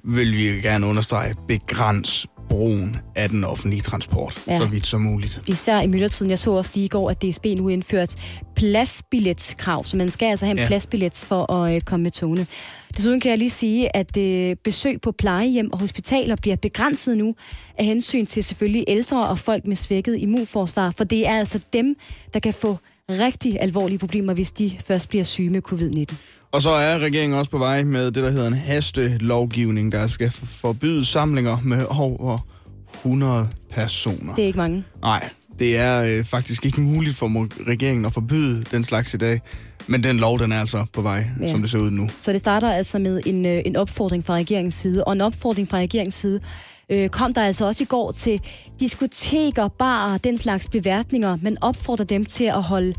vil 0.04 0.32
vi 0.32 0.42
gerne 0.42 0.86
understrege, 0.86 1.34
begræns 1.48 2.26
brugen 2.52 2.96
af 3.16 3.28
den 3.28 3.44
offentlige 3.44 3.82
transport, 3.82 4.42
Ja. 4.48 4.58
så 4.58 4.66
vidt 4.66 4.86
som 4.86 5.00
muligt. 5.00 5.40
Især 5.48 5.80
i 5.80 5.86
myldretiden. 5.86 6.30
Jeg 6.30 6.38
så 6.38 6.50
også 6.52 6.70
lige 6.74 6.84
i 6.84 6.88
går, 6.88 7.10
at 7.10 7.22
DSB 7.22 7.46
nu 7.56 7.68
indført 7.68 8.14
pladsbilletskrav, 8.56 9.84
så 9.84 9.96
man 9.96 10.10
skal 10.10 10.26
altså 10.26 10.44
have 10.46 10.52
en. 10.52 10.58
Ja. 10.58 10.66
pladsbillet 10.66 11.12
for 11.14 11.52
at 11.52 11.74
øh, 11.74 11.80
komme 11.80 12.02
med 12.02 12.10
togene. 12.10 12.46
Desuden 12.96 13.20
kan 13.20 13.30
jeg 13.30 13.38
lige 13.38 13.50
sige, 13.50 13.96
at 13.96 14.16
øh, 14.16 14.56
besøg 14.64 15.00
på 15.00 15.12
plejehjem 15.12 15.72
og 15.72 15.78
hospitaler 15.80 16.36
bliver 16.36 16.56
begrænset 16.56 17.16
nu 17.18 17.34
af 17.78 17.84
hensyn 17.84 18.26
til 18.26 18.44
selvfølgelig 18.44 18.84
ældre 18.88 19.28
og 19.28 19.38
folk 19.38 19.66
med 19.66 19.76
svækket 19.76 20.18
immunforsvar, 20.20 20.90
for 20.96 21.04
det 21.04 21.28
er 21.28 21.38
altså 21.38 21.60
dem, 21.72 21.96
der 22.34 22.40
kan 22.40 22.54
få 22.54 22.76
rigtig 23.10 23.56
alvorlige 23.60 23.98
problemer, 23.98 24.34
hvis 24.34 24.52
de 24.52 24.72
først 24.86 25.08
bliver 25.08 25.24
syge 25.24 25.48
med 25.50 25.60
covid-19. 25.72 26.14
Og 26.52 26.62
så 26.62 26.70
er 26.70 26.98
regeringen 26.98 27.38
også 27.38 27.50
på 27.50 27.58
vej 27.58 27.82
med 27.82 28.04
det, 28.06 28.14
der 28.22 28.30
hedder 28.30 28.46
en 28.46 28.54
hastelovgivning, 28.54 29.92
der 29.92 30.06
skal 30.06 30.30
forbyde 30.30 31.04
samlinger 31.04 31.58
med 31.64 31.86
over 31.90 32.38
100 32.94 33.48
personer. 33.70 34.34
Det 34.34 34.42
er 34.42 34.46
ikke 34.46 34.58
mange. 34.58 34.84
Nej, 35.02 35.28
det 35.58 35.78
er 35.78 36.02
øh, 36.02 36.24
faktisk 36.24 36.66
ikke 36.66 36.80
muligt 36.80 37.16
for 37.16 37.26
regeringen 37.68 38.04
at 38.04 38.12
forbyde 38.12 38.64
den 38.70 38.84
slags 38.84 39.14
i 39.14 39.16
dag. 39.16 39.40
Men 39.86 40.04
den 40.04 40.16
lov, 40.16 40.38
den 40.38 40.52
er 40.52 40.60
altså 40.60 40.86
på 40.92 41.02
vej, 41.02 41.24
Ja. 41.40 41.50
som 41.50 41.60
det 41.62 41.70
ser 41.70 41.78
ud 41.78 41.90
nu. 41.90 42.08
Så 42.20 42.32
det 42.32 42.40
starter 42.40 42.72
altså 42.72 42.98
med 42.98 43.20
en, 43.26 43.46
øh, 43.46 43.62
en 43.66 43.76
opfordring 43.76 44.24
fra 44.24 44.34
regeringens 44.34 44.74
side, 44.74 45.04
og 45.04 45.12
en 45.12 45.20
opfordring 45.20 45.68
fra 45.68 45.76
regeringens 45.78 46.14
side 46.14 46.40
øh, 46.90 47.08
kom 47.08 47.34
der 47.34 47.42
altså 47.42 47.66
også 47.66 47.82
i 47.82 47.86
går 47.86 48.12
til 48.12 48.40
diskoteker, 48.80 49.68
barer, 49.68 50.18
den 50.18 50.36
slags 50.36 50.68
beværtninger, 50.68 51.38
men 51.42 51.58
opfordrer 51.60 52.04
dem 52.04 52.24
til 52.24 52.44
at 52.44 52.62
holde 52.62 52.94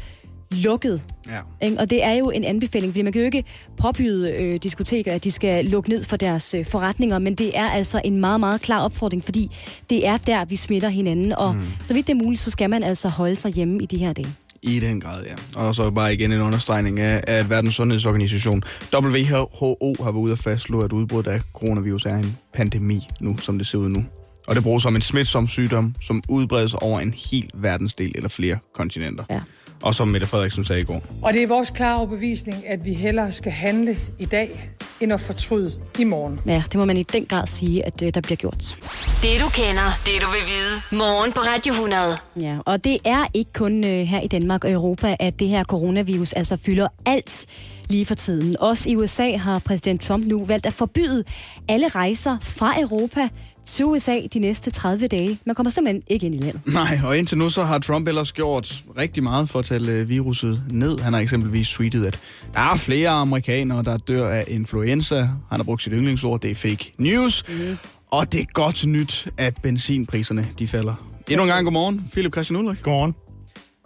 lukket. 0.54 1.02
Ja. 1.28 1.40
Ikke? 1.62 1.80
Og 1.80 1.90
det 1.90 2.06
er 2.06 2.14
jo 2.14 2.30
en 2.30 2.44
anbefaling, 2.44 2.94
fordi 2.94 3.02
man 3.02 3.14
kan 3.14 3.22
jo 3.22 3.26
ikke 3.26 3.44
påbyde 3.78 4.32
øh, 4.32 4.60
diskoteker, 4.64 5.14
at 5.14 5.24
de 5.24 5.32
skal 5.32 5.66
lukke 5.66 5.90
ned 5.90 6.04
for 6.04 6.18
deres 6.18 6.54
øh, 6.54 6.66
forretninger, 6.66 7.20
men 7.20 7.36
det 7.36 7.58
er 7.58 7.70
altså 7.70 8.02
en 8.06 8.20
meget, 8.20 8.40
meget 8.40 8.62
klar 8.62 8.80
opfordring, 8.80 9.24
fordi 9.24 9.52
det 9.90 10.08
er 10.08 10.18
der, 10.18 10.46
vi 10.46 10.56
smitter 10.56 10.90
hinanden, 10.90 11.34
og 11.34 11.56
mm. 11.56 11.62
så 11.84 11.94
vidt 11.94 12.08
det 12.08 12.14
er 12.14 12.24
muligt, 12.24 12.42
så 12.42 12.52
skal 12.52 12.70
man 12.70 12.84
altså 12.84 13.10
holde 13.10 13.36
sig 13.36 13.52
hjemme 13.52 13.84
i 13.84 13.86
de 13.86 13.98
her 13.98 14.14
dage. 14.14 14.36
I 14.62 14.80
den 14.80 15.02
grad, 15.02 15.24
ja. 15.24 15.60
Og 15.60 15.76
så 15.76 15.92
bare 15.92 16.14
igen 16.14 16.32
en 16.32 16.42
understregning 16.42 17.00
af, 17.00 17.24
at 17.28 17.50
Verdens 17.50 17.76
Sundhedsorganisation, 17.76 18.64
WHO, 18.94 19.96
har 20.04 20.12
været 20.12 20.22
ude 20.22 20.32
at 20.32 20.40
fastslå, 20.40 20.82
at 20.82 20.94
udbruddet 20.94 21.32
af 21.32 21.42
coronavirus 21.54 22.06
er 22.06 22.16
en 22.16 22.38
pandemi 22.54 23.08
nu, 23.20 23.38
som 23.38 23.58
det 23.58 23.68
ser 23.68 23.78
ud 23.78 23.90
nu. 23.90 24.06
Og 24.48 24.56
det 24.56 24.64
bruges 24.64 24.84
som 24.84 24.96
en 24.96 25.02
smitsom 25.02 25.48
sygdom, 25.48 25.96
som 26.02 26.24
udbredes 26.30 26.74
over 26.74 27.00
en 27.00 27.14
hel 27.32 27.50
verdensdel 27.54 28.12
eller 28.16 28.30
flere 28.30 28.58
kontinenter. 28.74 29.24
Ja. 29.30 29.40
Og 29.84 29.96
som 29.96 30.08
Mette 30.08 30.28
Frederiksen 30.28 30.66
sagde 30.66 30.82
i 30.82 30.84
går. 30.84 31.04
Og 31.22 31.34
det 31.34 31.44
er 31.44 31.48
vores 31.48 31.70
klare 31.70 31.98
overbevisning, 31.98 32.68
at 32.68 32.86
vi 32.86 32.94
hellere 32.94 33.32
skal 33.32 33.52
handle 33.52 33.98
i 34.20 34.26
dag, 34.26 34.74
end 35.00 35.14
at 35.14 35.20
fortryde 35.20 35.74
i 36.00 36.04
morgen. 36.04 36.40
Ja, 36.46 36.64
det 36.72 36.76
må 36.76 36.86
man 36.86 36.98
i 36.98 37.04
den 37.04 37.26
grad 37.26 37.48
sige, 37.48 37.86
at 37.86 38.02
øh, 38.02 38.14
der 38.14 38.22
bliver 38.22 38.38
gjort. 38.38 38.78
Det 39.22 39.42
du 39.42 39.50
kender, 39.50 40.00
det 40.06 40.14
du 40.22 40.28
vil 40.28 40.44
vide. 40.48 41.00
Morgen 41.00 41.32
på 41.32 41.40
Radio 41.40 41.72
100. 41.74 42.18
Ja, 42.42 42.58
og 42.66 42.84
det 42.84 42.98
er 43.06 43.26
ikke 43.34 43.54
kun 43.54 43.84
øh, 43.84 43.90
her 43.90 44.20
i 44.20 44.28
Danmark 44.28 44.64
og 44.64 44.72
Europa, 44.72 45.16
at 45.20 45.40
det 45.40 45.48
her 45.48 45.64
coronavirus 45.64 46.34
altså 46.34 46.58
fylder 46.58 46.88
alt 47.06 47.46
lige 47.90 48.06
for 48.06 48.16
tiden. 48.16 48.58
Også 48.60 48.90
i 48.90 48.96
USA 48.96 49.38
har 49.38 49.60
præsident 49.60 50.02
Trump 50.02 50.26
nu 50.26 50.46
valgt 50.46 50.66
at 50.66 50.74
forbyde 50.74 51.24
alle 51.70 51.88
rejser 51.88 52.38
fra 52.42 52.82
Europa 52.82 53.30
til 53.66 53.86
USA 53.86 54.20
de 54.34 54.40
næste 54.40 54.72
30 54.72 55.08
dage. 55.08 55.40
Man 55.46 55.56
kommer 55.56 55.70
simpelthen 55.70 56.04
ikke 56.08 56.26
ind 56.26 56.36
i 56.36 56.38
landet. 56.38 56.62
Nej, 56.74 57.00
og 57.06 57.18
indtil 57.18 57.38
nu 57.38 57.50
så 57.50 57.64
har 57.64 57.80
Trump 57.80 58.08
ellers 58.08 58.32
gjort 58.32 58.84
rigtig 58.98 59.24
meget 59.24 59.50
for 59.50 59.60
at 59.60 59.66
tale 59.66 59.92
øh, 59.92 60.10
viruset 60.10 60.64
ned. 60.72 61.00
Han 61.00 61.14
har 61.14 61.20
eksempelvis 61.20 61.70
tweetet, 61.70 62.06
at 62.06 62.20
der 62.54 62.60
er 62.60 62.76
flere 62.78 63.10
amerikanere, 63.10 63.84
der 63.84 63.98
dør 63.98 64.30
af 64.30 64.44
influenza. 64.48 65.16
Han 65.20 65.30
har 65.60 65.64
brugt 65.64 65.84
sit 65.84 65.94
yndlingsord, 65.96 66.42
det 66.42 66.52
er 66.52 66.56
fake 66.56 66.94
news. 66.98 67.44
Mm. 67.50 67.78
Og 68.12 68.34
det 68.34 68.42
er 68.42 68.46
godt 68.54 68.86
nyt, 68.86 69.28
at 69.38 69.58
benzinpriserne 69.64 70.48
de 70.60 70.68
falder. 70.68 70.96
Endnu 71.30 71.44
en 71.44 71.50
gang 71.50 71.64
godmorgen, 71.66 72.06
Philip 72.12 72.34
Christian 72.34 72.58
Ulrik. 72.60 72.82
Godmorgen. 72.82 73.16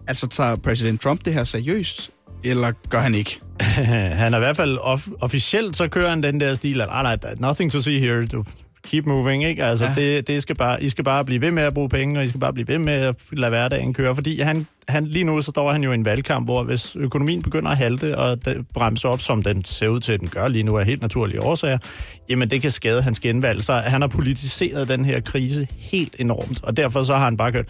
Altså 0.07 0.27
tager 0.27 0.55
præsident 0.55 1.01
Trump 1.01 1.25
det 1.25 1.33
her 1.33 1.43
seriøst, 1.43 2.09
eller 2.43 2.71
gør 2.89 2.99
han 2.99 3.15
ikke? 3.15 3.39
han 4.21 4.33
er 4.33 4.37
i 4.37 4.39
hvert 4.39 4.57
fald 4.57 4.77
off- 4.77 5.11
officielt, 5.21 5.77
så 5.77 5.87
kører 5.87 6.09
han 6.09 6.23
den 6.23 6.39
der 6.39 6.53
stil, 6.53 6.81
at 6.81 6.87
"Ah, 6.91 7.03
nej, 7.03 7.17
nej, 7.23 7.33
nothing 7.39 7.71
to 7.71 7.81
see 7.81 7.99
here, 7.99 8.25
du 8.25 8.43
keep 8.87 9.05
moving, 9.05 9.43
ikke? 9.43 9.63
Altså, 9.63 9.85
ja. 9.85 9.93
det, 9.95 10.27
det 10.27 10.41
skal 10.41 10.55
bare, 10.55 10.83
I 10.83 10.89
skal 10.89 11.03
bare 11.03 11.25
blive 11.25 11.41
ved 11.41 11.51
med 11.51 11.63
at 11.63 11.73
bruge 11.73 11.89
penge, 11.89 12.19
og 12.19 12.23
I 12.23 12.27
skal 12.27 12.39
bare 12.39 12.53
blive 12.53 12.67
ved 12.67 12.79
med 12.79 12.93
at 12.93 13.15
lade 13.31 13.49
hverdagen 13.49 13.93
køre, 13.93 14.15
fordi 14.15 14.41
han, 14.41 14.67
han, 14.87 15.05
lige 15.05 15.23
nu 15.23 15.41
så 15.41 15.51
står 15.51 15.71
han 15.71 15.83
jo 15.83 15.91
i 15.91 15.95
en 15.95 16.05
valgkamp, 16.05 16.47
hvor 16.47 16.63
hvis 16.63 16.95
økonomien 16.95 17.41
begynder 17.41 17.71
at 17.71 17.77
halte 17.77 18.17
og 18.17 18.37
bremse 18.73 19.07
op, 19.07 19.21
som 19.21 19.43
den 19.43 19.63
ser 19.63 19.87
ud 19.87 19.99
til, 19.99 20.13
at 20.13 20.19
den 20.19 20.27
gør 20.27 20.47
lige 20.47 20.63
nu 20.63 20.77
af 20.77 20.85
helt 20.85 21.01
naturlige 21.01 21.41
årsager, 21.41 21.77
jamen 22.29 22.49
det 22.49 22.61
kan 22.61 22.71
skade 22.71 23.01
hans 23.01 23.19
genvalg. 23.19 23.63
Så 23.63 23.73
han 23.73 24.01
har 24.01 24.07
politiseret 24.07 24.89
den 24.89 25.05
her 25.05 25.19
krise 25.19 25.67
helt 25.77 26.15
enormt, 26.19 26.63
og 26.63 26.77
derfor 26.77 27.01
så 27.01 27.13
har 27.13 27.23
han 27.23 27.37
bare 27.37 27.51
kørt, 27.51 27.65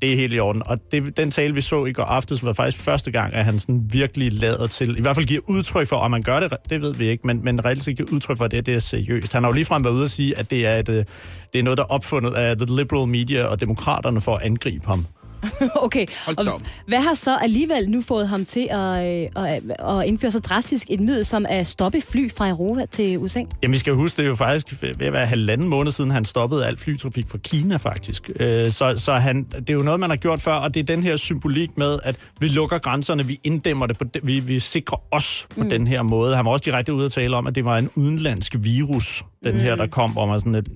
det 0.00 0.12
er 0.12 0.16
helt 0.16 0.34
i 0.34 0.38
orden. 0.38 0.62
Og 0.66 0.78
det, 0.92 1.16
den 1.16 1.30
tale, 1.30 1.54
vi 1.54 1.60
så 1.60 1.84
i 1.84 1.92
går 1.92 2.02
aftes, 2.02 2.44
var 2.44 2.52
faktisk 2.52 2.84
første 2.84 3.10
gang, 3.10 3.34
at 3.34 3.44
han 3.44 3.58
sådan 3.58 3.82
virkelig 3.90 4.32
lader 4.32 4.66
til, 4.66 4.98
i 4.98 5.00
hvert 5.00 5.16
fald 5.16 5.26
giver 5.26 5.40
udtryk 5.46 5.88
for, 5.88 5.96
om 5.96 6.10
man 6.10 6.22
gør 6.22 6.40
det, 6.40 6.56
det 6.70 6.82
ved 6.82 6.94
vi 6.94 7.08
ikke, 7.08 7.26
men, 7.26 7.44
men 7.44 7.64
reelt 7.64 7.82
set 7.82 7.96
giver 7.96 8.08
udtryk 8.12 8.36
for, 8.36 8.44
at 8.44 8.50
det, 8.50 8.66
det 8.66 8.74
er 8.74 8.78
seriøst. 8.78 9.32
Han 9.32 9.42
har 9.42 9.50
jo 9.50 9.54
ligefrem 9.54 9.84
været 9.84 9.94
ude 9.94 10.02
at 10.02 10.10
sige, 10.10 10.38
at 10.38 10.50
det 10.50 10.66
er, 10.66 10.76
et, 10.76 10.88
øh, 10.88 11.04
det 11.52 11.58
er 11.58 11.62
noget, 11.62 11.78
der 11.78 11.84
er 11.84 11.88
opfundet 11.88 12.34
af 12.34 12.56
the 12.56 12.76
liberal 12.76 13.08
media 13.08 13.44
og 13.44 13.60
demokraterne 13.60 14.20
for 14.20 14.36
at 14.36 14.42
angribe 14.42 14.86
ham. 14.86 15.06
okay, 15.86 16.06
og 16.26 16.60
hvad 16.86 17.00
har 17.00 17.14
så 17.14 17.36
alligevel 17.36 17.90
nu 17.90 18.02
fået 18.02 18.28
ham 18.28 18.44
til 18.44 18.68
at, 18.70 19.06
øh, 19.36 19.44
at, 19.48 19.62
at 19.98 20.06
indføre 20.06 20.30
så 20.30 20.38
drastisk 20.40 20.86
et 20.90 21.00
middel 21.00 21.24
som 21.24 21.46
at 21.48 21.66
stoppe 21.66 22.00
fly 22.00 22.30
fra 22.36 22.48
Europa 22.48 22.86
til 22.90 23.18
USA? 23.18 23.42
Jamen, 23.62 23.72
vi 23.72 23.78
skal 23.78 23.92
huske, 23.94 24.16
det 24.16 24.24
er 24.24 24.28
jo 24.28 24.34
faktisk 24.36 24.82
ved 24.82 25.06
at 25.06 25.12
være 25.12 25.26
halvanden 25.26 25.68
måned 25.68 25.92
siden, 25.92 26.10
han 26.10 26.24
stoppede 26.24 26.66
al 26.66 26.76
flytrafik 26.76 27.28
fra 27.28 27.38
Kina, 27.38 27.76
faktisk. 27.76 28.30
Øh, 28.40 28.70
Så, 28.70 28.94
så 28.96 29.12
han, 29.14 29.44
det 29.44 29.70
er 29.70 29.74
jo 29.74 29.82
noget, 29.82 30.00
man 30.00 30.10
har 30.10 30.16
gjort 30.16 30.40
før, 30.40 30.52
og 30.52 30.74
det 30.74 30.80
er 30.80 30.84
den 30.84 31.02
her 31.02 31.16
symbolik 31.16 31.78
med, 31.78 31.98
at 32.04 32.16
vi 32.40 32.46
lukker 32.48 32.78
grænserne, 32.78 33.26
vi 33.26 33.40
inddæmmer 33.44 33.86
det, 33.86 33.98
på 33.98 34.04
vi, 34.22 34.40
vi 34.40 34.58
sikrer 34.58 34.98
os 35.10 35.46
på 35.54 35.60
Mm. 35.64 35.70
den 35.70 35.86
her 35.86 36.02
måde. 36.02 36.36
Han 36.36 36.44
var 36.44 36.50
også 36.50 36.62
direkte 36.64 36.94
ude 36.94 37.04
at 37.04 37.12
tale 37.12 37.36
om, 37.36 37.46
at 37.46 37.54
det 37.54 37.64
var 37.64 37.78
en 37.78 37.90
udenlandsk 37.94 38.56
virus, 38.58 39.24
den 39.44 39.54
Mm. 39.54 39.60
her, 39.60 39.76
der 39.76 39.86
kom, 39.86 40.16
og 40.16 40.28
man 40.28 40.40
sådan 40.40 40.54
et, 40.54 40.68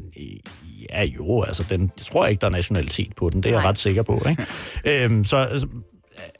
ja 0.91 1.05
jo, 1.05 1.43
altså, 1.43 1.66
den, 1.70 1.80
jeg 1.80 2.07
tror 2.07 2.26
ikke, 2.26 2.41
der 2.41 2.47
er 2.47 2.51
nationalitet 2.51 3.12
på 3.16 3.30
den, 3.30 3.43
det 3.43 3.49
er 3.49 3.53
jeg 3.53 3.61
Nej. 3.61 3.68
ret 3.68 3.78
sikker 3.78 4.03
på, 4.03 4.22
ikke? 4.28 4.47
øhm, 5.05 5.24
så 5.24 5.37
altså, 5.37 5.66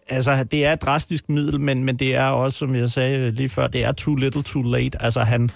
altså, 0.09 0.45
det 0.45 0.65
er 0.65 0.73
et 0.73 0.83
drastisk 0.83 1.29
middel, 1.29 1.61
men, 1.61 1.85
men 1.85 1.97
det 1.97 2.15
er 2.15 2.25
også, 2.25 2.59
som 2.59 2.75
jeg 2.75 2.91
sagde 2.91 3.31
lige 3.31 3.49
før, 3.49 3.67
det 3.67 3.85
er 3.85 3.93
too 3.93 4.15
little, 4.15 4.43
too 4.43 4.63
late. 4.63 5.03
Altså, 5.03 5.21
han, 5.21 5.51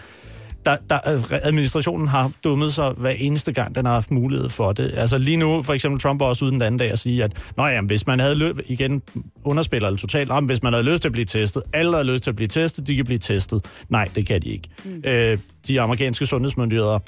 der, 0.66 0.76
der, 0.91 1.01
administrationen 1.43 2.09
har 2.09 2.32
dummet 2.45 2.72
sig 2.72 2.91
hver 2.97 3.11
eneste 3.11 3.53
gang, 3.53 3.74
den 3.74 3.87
har 3.87 3.93
haft 3.93 4.11
mulighed 4.11 4.49
for 4.49 4.72
det. 4.72 4.93
Altså 4.97 5.18
lige 5.18 5.37
nu, 5.37 5.62
for 5.62 5.72
eksempel 5.72 6.01
Trump 6.01 6.20
var 6.20 6.26
også 6.26 6.45
ude 6.45 6.53
den 6.53 6.62
anden 6.62 6.78
dag 6.78 6.91
at 6.91 6.99
sige, 6.99 7.24
at 7.24 7.53
Nå, 7.57 7.66
jamen, 7.66 7.87
hvis 7.87 8.07
man 8.07 8.20
havde 8.20 8.34
løb, 8.34 8.59
igen 8.66 9.03
underspiller 9.45 9.91
det 9.91 9.99
totalt, 9.99 10.30
om 10.30 10.45
hvis 10.45 10.62
man 10.62 10.72
havde 10.72 10.84
lyst 10.84 11.03
til 11.03 11.09
at 11.09 11.12
blive 11.12 11.24
testet, 11.24 11.62
alle 11.72 11.93
havde 11.93 12.07
lyst 12.12 12.22
til 12.22 12.30
at 12.30 12.37
blive 12.37 12.49
testet, 12.49 12.87
de 12.87 12.97
kan 12.97 13.05
blive 13.05 13.18
testet. 13.18 13.64
Nej, 13.89 14.09
det 14.14 14.26
kan 14.26 14.43
de 14.43 14.49
ikke. 14.49 14.68
Mm. 14.84 15.03
Øh, 15.05 15.39
de 15.68 15.80
amerikanske 15.80 16.26
sundhedsmyndigheder 16.26 16.99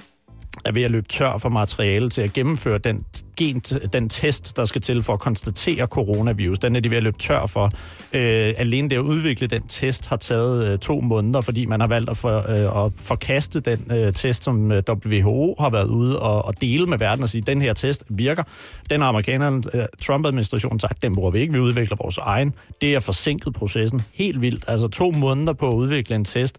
er 0.64 0.72
ved 0.72 0.82
at 0.82 0.90
løbe 0.90 1.08
tør 1.08 1.36
for 1.36 1.48
materiale 1.48 2.10
til 2.10 2.22
at 2.22 2.32
gennemføre 2.32 2.78
den, 2.78 3.04
gen, 3.36 3.60
den 3.92 4.08
test, 4.08 4.56
der 4.56 4.64
skal 4.64 4.80
til 4.80 5.02
for 5.02 5.12
at 5.12 5.20
konstatere 5.20 5.86
coronavirus. 5.86 6.58
Den 6.58 6.76
er 6.76 6.80
de 6.80 6.90
ved 6.90 6.96
at 6.96 7.02
løbe 7.02 7.18
tør 7.18 7.46
for. 7.46 7.64
Øh, 8.12 8.54
alene 8.56 8.88
det 8.88 8.96
at 8.96 9.00
udvikle 9.00 9.46
den 9.46 9.62
test 9.68 10.08
har 10.08 10.16
taget 10.16 10.72
øh, 10.72 10.78
to 10.78 11.00
måneder, 11.00 11.40
fordi 11.40 11.66
man 11.66 11.80
har 11.80 11.86
valgt 11.86 12.10
at, 12.10 12.16
for, 12.16 12.38
øh, 12.38 12.84
at 12.84 12.92
forkaste 12.96 13.60
den 13.60 13.92
øh, 13.92 14.12
test, 14.12 14.44
som 14.44 14.72
øh, 14.72 14.82
WHO 14.88 15.56
har 15.60 15.70
været 15.70 15.88
ude 15.88 16.18
og, 16.20 16.44
og 16.44 16.60
dele 16.60 16.86
med 16.86 16.98
verden 16.98 17.22
og 17.22 17.28
sige, 17.28 17.42
den 17.42 17.62
her 17.62 17.72
test 17.72 18.04
virker. 18.08 18.42
Den 18.90 19.00
har 19.00 19.08
amerikanerne, 19.08 19.62
øh, 19.74 19.84
Trump-administrationen 20.00 20.80
sagt, 20.80 21.02
den 21.02 21.14
bruger 21.14 21.30
vi 21.30 21.38
ikke, 21.38 21.52
vi 21.52 21.58
udvikler 21.58 21.96
vores 22.02 22.18
egen. 22.18 22.54
Det 22.80 22.94
er 22.94 23.00
forsinket 23.00 23.54
processen 23.54 24.02
helt 24.12 24.42
vildt. 24.42 24.64
Altså 24.68 24.88
to 24.88 25.10
måneder 25.10 25.52
på 25.52 25.68
at 25.68 25.74
udvikle 25.74 26.16
en 26.16 26.24
test 26.24 26.58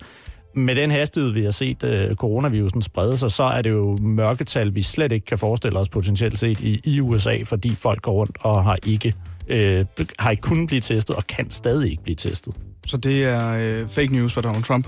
med 0.56 0.76
den 0.76 0.92
hastighed, 0.92 1.32
vi 1.32 1.44
har 1.44 1.52
set 1.52 1.84
øh, 1.84 2.16
coronavirusen 2.16 2.82
sprede 2.82 3.18
sig, 3.18 3.32
så 3.32 3.44
er 3.44 3.62
det 3.62 3.70
jo 3.70 3.98
mørketal, 4.02 4.76
vi 4.76 4.82
slet 4.82 5.12
ikke 5.12 5.26
kan 5.26 5.38
forestille 5.38 5.80
os 5.80 5.90
potentielt 5.90 6.40
set 6.40 6.60
i, 6.60 6.82
i 6.84 7.00
USA, 7.00 7.38
fordi 7.46 7.76
folk 7.76 8.02
går 8.02 8.12
rundt 8.12 8.38
og 8.40 8.64
har 8.64 8.78
ikke, 8.86 9.14
øh, 9.48 9.86
har 10.20 10.32
ikke 10.32 10.42
kunnet 10.42 10.68
blive 10.68 10.82
testet 10.82 11.16
og 11.16 11.28
kan 11.28 11.50
stadig 11.50 11.92
ikke 11.92 12.04
blive 12.04 12.16
testet. 12.16 12.56
Så 12.86 12.98
det 12.98 13.24
er 13.24 13.58
øh, 13.60 13.88
fake 13.90 14.14
news 14.14 14.34
for 14.34 14.42
Donald 14.42 14.64
Trump? 14.64 14.88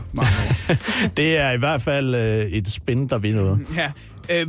det 1.17 1.37
er 1.37 1.51
i 1.51 1.57
hvert 1.57 1.81
fald 1.81 2.15
øh, 2.15 2.45
et 2.45 2.67
spin, 2.67 3.07
der 3.07 3.17
vil 3.17 3.35
noget. 3.35 3.59
Ja. 3.77 3.91
Øh, 4.33 4.47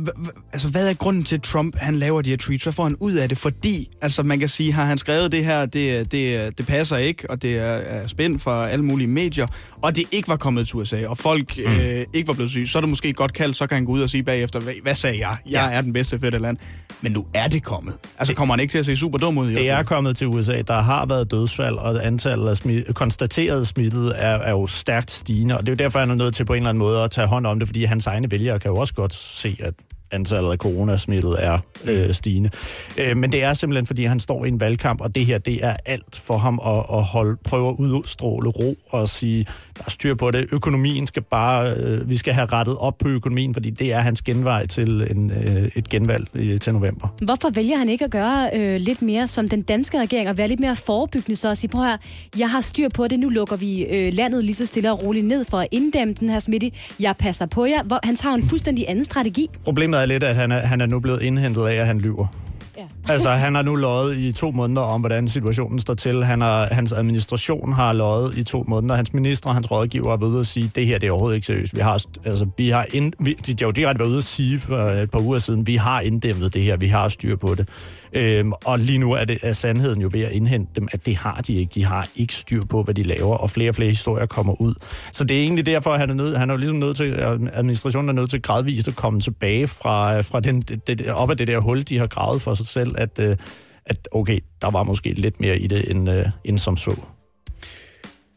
altså, 0.53 0.67
hvad 0.69 0.89
er 0.89 0.93
grunden 0.93 1.23
til, 1.23 1.35
at 1.35 1.41
Trump 1.43 1.75
han 1.77 1.95
laver 1.99 2.21
de 2.21 2.29
her 2.29 2.37
tweets? 2.37 2.63
Hvad 2.63 2.73
får 2.73 2.83
han 2.83 2.95
ud 2.99 3.13
af 3.13 3.29
det? 3.29 3.37
Fordi, 3.37 3.89
altså, 4.01 4.23
man 4.23 4.39
kan 4.39 4.47
sige, 4.49 4.71
har 4.73 4.85
han 4.85 4.97
skrevet 4.97 5.31
det 5.31 5.45
her, 5.45 5.65
det, 5.65 6.11
det, 6.11 6.57
det 6.57 6.67
passer 6.67 6.97
ikke, 6.97 7.29
og 7.29 7.41
det 7.41 7.57
er, 7.57 7.63
er 7.63 8.07
spændt 8.07 8.41
fra 8.41 8.69
alle 8.69 8.85
mulige 8.85 9.07
medier, 9.07 9.47
og 9.83 9.95
det 9.95 10.03
ikke 10.11 10.27
var 10.27 10.35
kommet 10.35 10.67
til 10.67 10.75
USA, 10.75 11.07
og 11.07 11.17
folk 11.17 11.57
mm. 11.57 11.63
øh, 11.63 12.05
ikke 12.13 12.27
var 12.27 12.33
blevet 12.33 12.51
syge, 12.51 12.67
så 12.67 12.77
er 12.77 12.81
det 12.81 12.89
måske 12.89 13.13
godt 13.13 13.33
kaldt, 13.33 13.57
så 13.57 13.67
kan 13.67 13.75
han 13.75 13.85
gå 13.85 13.91
ud 13.91 14.01
og 14.01 14.09
sige 14.09 14.23
bagefter, 14.23 14.59
hvad, 14.59 14.73
hvad 14.83 14.95
sagde 14.95 15.19
jeg? 15.27 15.37
Jeg 15.49 15.69
Ja. 15.71 15.77
er 15.77 15.81
den 15.81 15.93
bedste 15.93 16.19
fedt 16.19 16.41
land. 16.41 16.57
Men 17.03 17.11
nu 17.11 17.25
er 17.33 17.47
det 17.47 17.63
kommet. 17.63 17.93
Altså, 18.17 18.33
kommer 18.33 18.55
han 18.55 18.59
ikke 18.59 18.71
til 18.71 18.77
at 18.77 18.85
se 18.85 18.95
super 18.95 19.17
dum 19.17 19.37
ud? 19.37 19.49
i 19.49 19.55
Det 19.55 19.69
er 19.69 19.83
kommet 19.83 20.17
til 20.17 20.27
USA. 20.27 20.61
Der 20.67 20.81
har 20.81 21.05
været 21.05 21.31
dødsfald, 21.31 21.75
og 21.75 22.05
antallet 22.05 22.47
af 22.47 22.55
smi- 22.65 22.93
konstaterede 22.93 23.65
smittede 23.65 24.13
er, 24.15 24.35
er 24.35 24.51
jo 24.51 24.67
stærkt 24.67 25.11
stigende. 25.11 25.57
Og 25.57 25.61
det 25.65 25.69
er 25.69 25.71
jo 25.71 25.83
derfor, 25.85 25.99
han 25.99 26.09
er 26.09 26.15
nødt 26.15 26.35
til 26.35 26.45
på 26.45 26.53
en 26.53 26.57
eller 26.57 26.69
anden 26.69 26.79
måde 26.79 27.03
at 27.03 27.11
tage 27.11 27.27
hånd 27.27 27.47
om 27.47 27.59
det, 27.59 27.67
fordi 27.67 27.83
hans 27.83 28.07
egne 28.07 28.31
vælgere 28.31 28.59
kan 28.59 28.71
jo 28.71 28.77
også 28.77 28.93
godt 28.93 29.13
se, 29.13 29.57
at 29.63 29.73
antallet 30.11 30.51
af 30.51 30.57
coronasmittet 30.57 31.35
er 31.39 31.59
øh, 31.85 32.13
stigende. 32.13 32.49
Øh, 32.97 33.17
men 33.17 33.31
det 33.31 33.43
er 33.43 33.53
simpelthen, 33.53 33.87
fordi 33.87 34.03
han 34.03 34.19
står 34.19 34.45
i 34.45 34.47
en 34.47 34.59
valgkamp, 34.59 35.01
og 35.01 35.15
det 35.15 35.25
her, 35.25 35.37
det 35.37 35.65
er 35.65 35.75
alt 35.85 36.21
for 36.23 36.37
ham 36.37 36.59
at, 36.65 36.97
at 36.97 37.03
holde, 37.03 37.37
prøve 37.43 37.69
at 37.69 37.75
udstråle 37.79 38.49
ro 38.49 38.75
og 38.89 39.09
sige, 39.09 39.45
der 39.77 39.83
er 39.85 39.89
styr 39.89 40.15
på 40.15 40.31
det. 40.31 40.45
Økonomien 40.51 41.07
skal 41.07 41.21
bare, 41.21 41.73
øh, 41.73 42.09
vi 42.09 42.17
skal 42.17 42.33
have 42.33 42.45
rettet 42.45 42.77
op 42.77 42.97
på 42.97 43.07
økonomien, 43.07 43.53
fordi 43.53 43.69
det 43.69 43.93
er 43.93 43.99
hans 43.99 44.21
genvej 44.21 44.65
til 44.67 45.07
en, 45.11 45.31
øh, 45.31 45.71
et 45.75 45.89
genvalg 45.89 46.27
i, 46.35 46.57
til 46.57 46.73
november. 46.73 47.07
Hvorfor 47.21 47.49
vælger 47.49 47.77
han 47.77 47.89
ikke 47.89 48.05
at 48.05 48.11
gøre 48.11 48.49
øh, 48.53 48.79
lidt 48.79 49.01
mere 49.01 49.27
som 49.27 49.49
den 49.49 49.61
danske 49.61 49.99
regering, 49.99 50.29
og 50.29 50.37
være 50.37 50.47
lidt 50.47 50.59
mere 50.59 50.75
forebyggende, 50.75 51.35
så 51.35 51.49
at 51.49 51.57
sige, 51.57 51.69
prøv 51.69 51.83
her, 51.83 51.97
jeg 52.39 52.49
har 52.49 52.61
styr 52.61 52.89
på 52.89 53.07
det, 53.07 53.19
nu 53.19 53.29
lukker 53.29 53.55
vi 53.55 53.81
øh, 53.83 54.13
landet 54.13 54.43
lige 54.43 54.55
så 54.55 54.65
stille 54.65 54.91
og 54.91 55.03
roligt 55.03 55.25
ned 55.25 55.45
for 55.49 55.59
at 55.59 55.67
inddæmme 55.71 56.13
den 56.13 56.29
her 56.29 56.39
smitte. 56.39 56.71
Jeg 56.99 57.15
passer 57.19 57.45
på 57.45 57.65
jer. 57.65 57.83
Hvor, 57.83 57.99
han 58.03 58.15
tager 58.15 58.35
en 58.35 58.43
fuldstændig 58.43 58.85
anden 58.87 59.05
strategi. 59.05 59.49
Problemet 59.63 60.01
er 60.01 60.05
lidt, 60.05 60.23
at 60.23 60.35
han 60.35 60.51
er, 60.51 60.59
han 60.59 60.81
er 60.81 60.85
nu 60.85 60.99
blevet 60.99 61.21
indhentet 61.21 61.67
af, 61.67 61.75
at 61.75 61.87
han 61.87 61.99
lyver. 61.99 62.42
Ja. 62.77 62.83
altså, 63.13 63.29
han 63.29 63.55
har 63.55 63.61
nu 63.61 63.75
løjet 63.75 64.17
i 64.17 64.31
to 64.31 64.51
måneder 64.51 64.81
om, 64.81 65.01
hvordan 65.01 65.27
situationen 65.27 65.79
står 65.79 65.93
til. 65.93 66.23
Han 66.23 66.41
har, 66.41 66.67
hans 66.71 66.91
administration 66.91 67.73
har 67.73 67.93
løjet 67.93 68.37
i 68.37 68.43
to 68.43 68.65
måneder. 68.67 68.95
Hans 68.95 69.13
minister 69.13 69.49
og 69.49 69.55
hans 69.55 69.71
rådgiver 69.71 70.09
har 70.09 70.17
været 70.17 70.29
ude 70.29 70.39
at 70.39 70.45
sige, 70.45 70.71
det 70.75 70.87
her 70.87 70.97
det 70.97 71.07
er 71.07 71.11
overhovedet 71.11 71.35
ikke 71.35 71.47
seriøst. 71.47 71.75
Vi 71.75 71.81
har, 71.81 72.05
altså, 72.25 72.47
vi 72.57 72.69
har 72.69 72.85
ind, 72.93 73.13
vi, 73.19 73.33
de 73.33 73.55
har 73.59 73.67
jo 73.67 73.71
direkte 73.71 73.99
været 73.99 74.09
ude 74.09 74.17
at 74.17 74.23
sige 74.23 74.59
for 74.59 74.89
et 74.89 75.11
par 75.11 75.19
uger 75.19 75.39
siden, 75.39 75.67
vi 75.67 75.75
har 75.75 75.99
inddæmmet 75.99 76.53
det 76.53 76.61
her, 76.61 76.77
vi 76.77 76.87
har 76.87 77.07
styr 77.07 77.35
på 77.35 77.55
det. 77.55 77.69
Øhm, 78.13 78.53
og 78.65 78.79
lige 78.79 78.97
nu 78.97 79.11
er, 79.11 79.25
det, 79.25 79.37
er 79.41 79.53
sandheden 79.53 80.01
jo 80.01 80.09
ved 80.11 80.21
at 80.21 80.31
indhente 80.31 80.71
dem, 80.75 80.87
at 80.91 81.05
det 81.05 81.15
har 81.15 81.41
de 81.47 81.53
ikke. 81.53 81.71
De 81.75 81.85
har 81.85 82.07
ikke 82.15 82.33
styr 82.33 82.65
på, 82.65 82.83
hvad 82.83 82.93
de 82.93 83.03
laver, 83.03 83.35
og 83.35 83.49
flere 83.49 83.69
og 83.69 83.75
flere 83.75 83.89
historier 83.89 84.25
kommer 84.25 84.61
ud. 84.61 84.73
Så 85.11 85.23
det 85.23 85.37
er 85.37 85.41
egentlig 85.41 85.65
derfor, 85.65 85.91
at 85.91 85.99
han 85.99 86.09
er, 86.09 86.13
nød, 86.13 86.35
han 86.35 86.49
er 86.49 86.53
jo 86.53 86.57
ligesom 86.57 86.77
nødt 86.77 86.97
til, 86.97 87.19
administrationen 87.53 88.09
er 88.09 88.13
nødt 88.13 88.29
til 88.29 88.41
gradvist 88.41 88.87
at 88.87 88.95
komme 88.95 89.21
tilbage 89.21 89.67
fra, 89.67 90.21
fra 90.21 90.39
den, 90.39 90.61
det, 90.61 90.87
det, 90.87 91.07
op 91.07 91.29
af 91.29 91.37
det 91.37 91.47
der 91.47 91.59
hul, 91.59 91.81
de 91.81 91.97
har 91.97 92.07
gravet 92.07 92.41
for 92.41 92.53
sig 92.53 92.62
selv, 92.63 92.95
at, 92.97 93.19
øh, 93.19 93.37
at 93.85 94.07
okay, 94.11 94.39
der 94.61 94.71
var 94.71 94.83
måske 94.83 95.13
lidt 95.13 95.39
mere 95.39 95.59
i 95.59 95.67
det, 95.67 95.91
end, 95.91 96.09
øh, 96.09 96.25
end 96.43 96.57
som 96.57 96.77
så. 96.77 96.95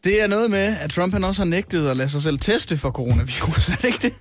Det 0.07 0.23
er 0.23 0.27
noget 0.27 0.51
med, 0.51 0.77
at 0.81 0.91
Trump 0.91 1.13
han 1.13 1.25
også 1.25 1.41
har 1.41 1.47
nægtet 1.47 1.89
at 1.89 1.97
lade 1.97 2.09
sig 2.09 2.23
selv 2.23 2.39
teste 2.39 2.77
for 2.77 2.91
coronavirus. 2.91 3.69
Er 3.73 3.77
det 3.77 3.85
ikke 3.85 3.99
det? 4.03 4.13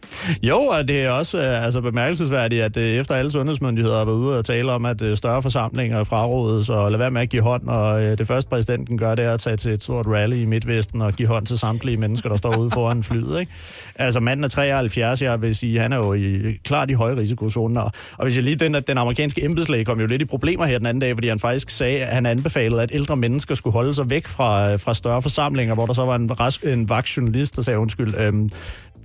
Jo, 0.44 0.58
og 0.58 0.88
det 0.88 1.02
er 1.02 1.10
også 1.10 1.38
øh, 1.38 1.66
altså, 1.66 1.82
bemærkelsesværdigt, 1.82 2.64
at 2.64 2.78
øh, 2.78 2.84
efter 2.84 3.16
alle 3.16 3.32
sundhedsmyndigheder 3.32 3.98
har 3.98 4.06
været 4.06 4.16
ude 4.16 4.38
og 4.38 4.46
tale 4.46 4.72
om, 4.72 4.86
at 4.86 5.02
øh, 5.02 5.18
større 5.18 5.42
forsamlinger 5.42 6.00
er 6.00 6.04
frarådet, 6.04 6.66
så 6.66 6.90
lad 6.90 6.98
være 6.98 7.12
med 7.12 7.22
at 7.22 7.30
give 7.30 7.42
hånd, 7.42 7.68
og 7.68 8.02
det 8.18 8.28
første 8.28 8.50
præsidenten 8.50 8.98
gør, 8.98 9.16
det 9.16 9.26
er 9.26 9.34
at 9.34 9.40
tage 9.40 9.58
til 9.58 9.72
et 9.72 9.84
stort 9.84 10.08
rally 10.08 10.36
i 10.36 10.46
Midtvesten 10.46 11.02
og 11.02 11.14
give 11.14 11.28
hånd 11.28 11.46
til 11.46 11.58
samtlige 11.58 11.98
mennesker, 11.98 12.30
der 12.30 12.36
står 12.36 12.58
ude 12.58 12.72
foran 12.72 13.04
flyet. 13.10 13.40
Ikke? 13.40 13.52
Altså 13.96 14.20
manden 14.20 14.44
er 14.44 14.48
73, 14.48 15.22
jeg 15.22 15.42
vil 15.42 15.56
sige, 15.56 15.80
han 15.80 15.94
er 15.94 15.98
jo 15.98 16.14
i, 16.14 16.58
klart 16.64 16.92
i 16.92 16.94
høje 16.94 17.18
risikozoner. 17.18 17.82
Og, 17.82 17.92
og 18.18 18.26
hvis 18.26 18.36
jeg 18.36 18.44
lige, 18.44 18.56
den, 18.56 18.76
den 18.88 18.98
amerikanske 18.98 19.44
embedslæge 19.44 19.86
kom 19.86 20.00
jo 20.00 20.06
lidt 20.06 20.22
i 20.22 20.26
problemer 20.26 20.66
her 20.66 20.78
den 20.78 20.88
anden 20.88 21.02
dag, 21.02 21.16
fordi 21.16 21.28
han 21.28 21.40
faktisk 21.40 21.70
sagde, 21.70 22.04
at 22.04 22.16
han 22.16 22.26
anbefalede, 22.26 22.82
at 22.82 22.90
ældre 22.94 23.16
mennesker 23.16 23.56
skulle 23.56 23.74
holde 23.74 23.94
sig 23.94 24.10
væk 24.10 24.28
fra, 24.28 24.76
fra 24.76 24.94
større 24.94 25.22
forsamlinger, 25.22 25.75
hvor 25.76 25.86
der 25.86 25.94
så 25.94 26.06
var 26.06 26.16
en, 26.16 26.40
rask, 26.40 26.64
en 26.64 26.90
vagtjournalist, 26.90 27.56
der 27.56 27.62
sagde, 27.62 27.80
undskyld, 27.80 28.14
øhm, 28.20 28.50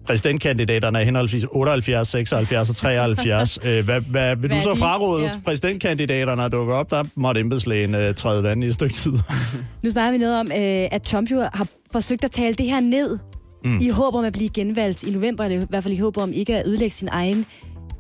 præsidentkandidaterne 0.07 0.99
er 1.01 1.05
henholdsvis 1.05 1.45
78, 1.51 2.09
76 2.09 2.71
og 2.71 2.77
73. 2.77 3.59
øh, 3.65 3.85
hvad, 3.85 4.01
hvad, 4.01 4.37
vil 4.37 4.49
Hvad 4.49 4.59
du 4.59 4.63
så 4.63 4.71
de? 4.71 4.77
fraråde 4.79 5.25
Ja. 5.25 5.31
præsidentkandidaterne 5.45 6.45
at 6.45 6.53
dukke 6.53 6.75
op? 6.75 6.91
Der 6.91 7.05
måtte 7.15 7.41
embedslægen 7.41 7.95
øh, 7.95 8.15
træde 8.15 8.43
vand 8.43 8.65
i 8.65 8.67
et 8.67 8.75
stykke 8.75 8.95
tid. 8.95 9.13
Nu 9.83 9.91
snakker 9.91 10.13
vi 10.13 10.19
noget 10.19 10.41
om, 10.41 10.47
øh, 10.47 10.89
at 10.91 11.03
Trump 11.03 11.31
jo 11.31 11.41
har 11.53 11.67
forsøgt 11.93 12.25
at 12.25 12.31
tale 12.31 12.55
det 12.55 12.67
her 12.67 12.81
ned, 12.81 13.19
mm. 13.65 13.79
i 13.81 13.89
håb 13.89 14.15
om 14.15 14.25
at 14.25 14.33
blive 14.33 14.49
genvalgt 14.49 15.03
i 15.03 15.11
november, 15.11 15.45
eller 15.45 15.63
i 15.63 15.67
hvert 15.71 15.83
fald 15.83 15.95
i 15.95 15.99
håb 15.99 16.17
om 16.17 16.33
ikke 16.33 16.57
at 16.57 16.67
ødelægge 16.67 16.95
sin 16.95 17.09
egen 17.13 17.47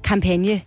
kampagne. 0.04 0.60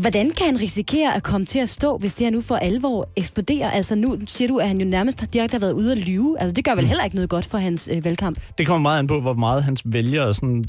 Hvordan 0.00 0.30
kan 0.30 0.46
han 0.46 0.60
risikere 0.60 1.14
at 1.14 1.22
komme 1.22 1.46
til 1.46 1.58
at 1.58 1.68
stå, 1.68 1.96
hvis 1.98 2.14
det 2.14 2.26
her 2.26 2.30
nu 2.30 2.40
for 2.40 2.56
alvor 2.56 3.08
eksploderer? 3.16 3.70
Altså 3.70 3.94
nu 3.94 4.18
siger 4.26 4.48
du, 4.48 4.58
at 4.58 4.68
han 4.68 4.78
jo 4.80 4.86
nærmest 4.86 5.20
har 5.20 5.26
direkte 5.26 5.54
har 5.54 5.60
været 5.60 5.72
ude 5.72 5.92
at 5.92 5.98
lyve. 5.98 6.40
Altså 6.40 6.54
det 6.54 6.64
gør 6.64 6.74
vel 6.74 6.84
Mm. 6.84 6.88
heller 6.88 7.04
ikke 7.04 7.16
noget 7.16 7.30
godt 7.30 7.44
for 7.44 7.58
hans 7.58 7.88
øh, 7.92 8.04
valgkamp. 8.04 8.38
Det 8.58 8.66
kommer 8.66 8.82
meget 8.90 8.98
an 8.98 9.06
på, 9.06 9.20
hvor 9.20 9.34
meget 9.34 9.62
hans 9.64 9.82
vælgere 9.84 10.34
sådan 10.34 10.64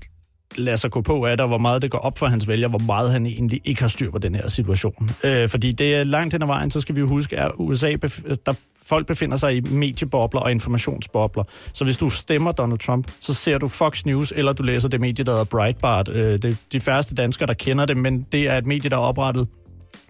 lader 0.55 0.77
sig 0.77 0.91
gå 0.91 1.01
på 1.01 1.25
af 1.25 1.37
det, 1.37 1.41
og 1.41 1.47
hvor 1.47 1.57
meget 1.57 1.81
det 1.81 1.91
går 1.91 1.97
op 1.97 2.17
for 2.17 2.27
hans 2.27 2.47
vælgere, 2.47 2.69
hvor 2.69 2.79
meget 2.79 3.11
han 3.11 3.25
egentlig 3.25 3.61
ikke 3.65 3.81
har 3.81 3.87
styr 3.87 4.11
på 4.11 4.17
den 4.17 4.35
her 4.35 4.47
situation. 4.47 5.09
Øh, 5.23 5.49
fordi 5.49 5.71
det 5.71 5.95
er 5.95 6.03
langt 6.03 6.33
hen 6.33 6.41
ad 6.41 6.47
vejen, 6.47 6.71
så 6.71 6.81
skal 6.81 6.95
vi 6.95 6.99
jo 6.99 7.07
huske, 7.07 7.39
at 7.39 7.51
USA, 7.57 7.95
bef- 8.05 8.35
der 8.45 8.53
folk 8.87 9.07
befinder 9.07 9.37
sig 9.37 9.55
i 9.55 9.61
mediebobler 9.61 10.41
og 10.41 10.51
informationsbobler. 10.51 11.43
Så 11.73 11.83
hvis 11.83 11.97
du 11.97 12.09
stemmer 12.09 12.51
Donald 12.51 12.79
Trump, 12.79 13.11
så 13.19 13.33
ser 13.33 13.57
du 13.57 13.67
Fox 13.67 14.05
News, 14.05 14.33
eller 14.35 14.53
du 14.53 14.63
læser 14.63 14.89
det 14.89 15.01
medie, 15.01 15.25
der 15.25 15.31
hedder 15.31 15.45
Breitbart. 15.45 16.09
Øh, 16.09 16.33
det 16.33 16.45
er 16.45 16.55
de 16.71 16.79
færreste 16.79 17.15
danskere, 17.15 17.47
der 17.47 17.53
kender 17.53 17.85
det, 17.85 17.97
men 17.97 18.25
det 18.31 18.47
er 18.47 18.57
et 18.57 18.65
medie, 18.65 18.89
der 18.89 18.95
er 18.95 19.01
oprettet 19.01 19.47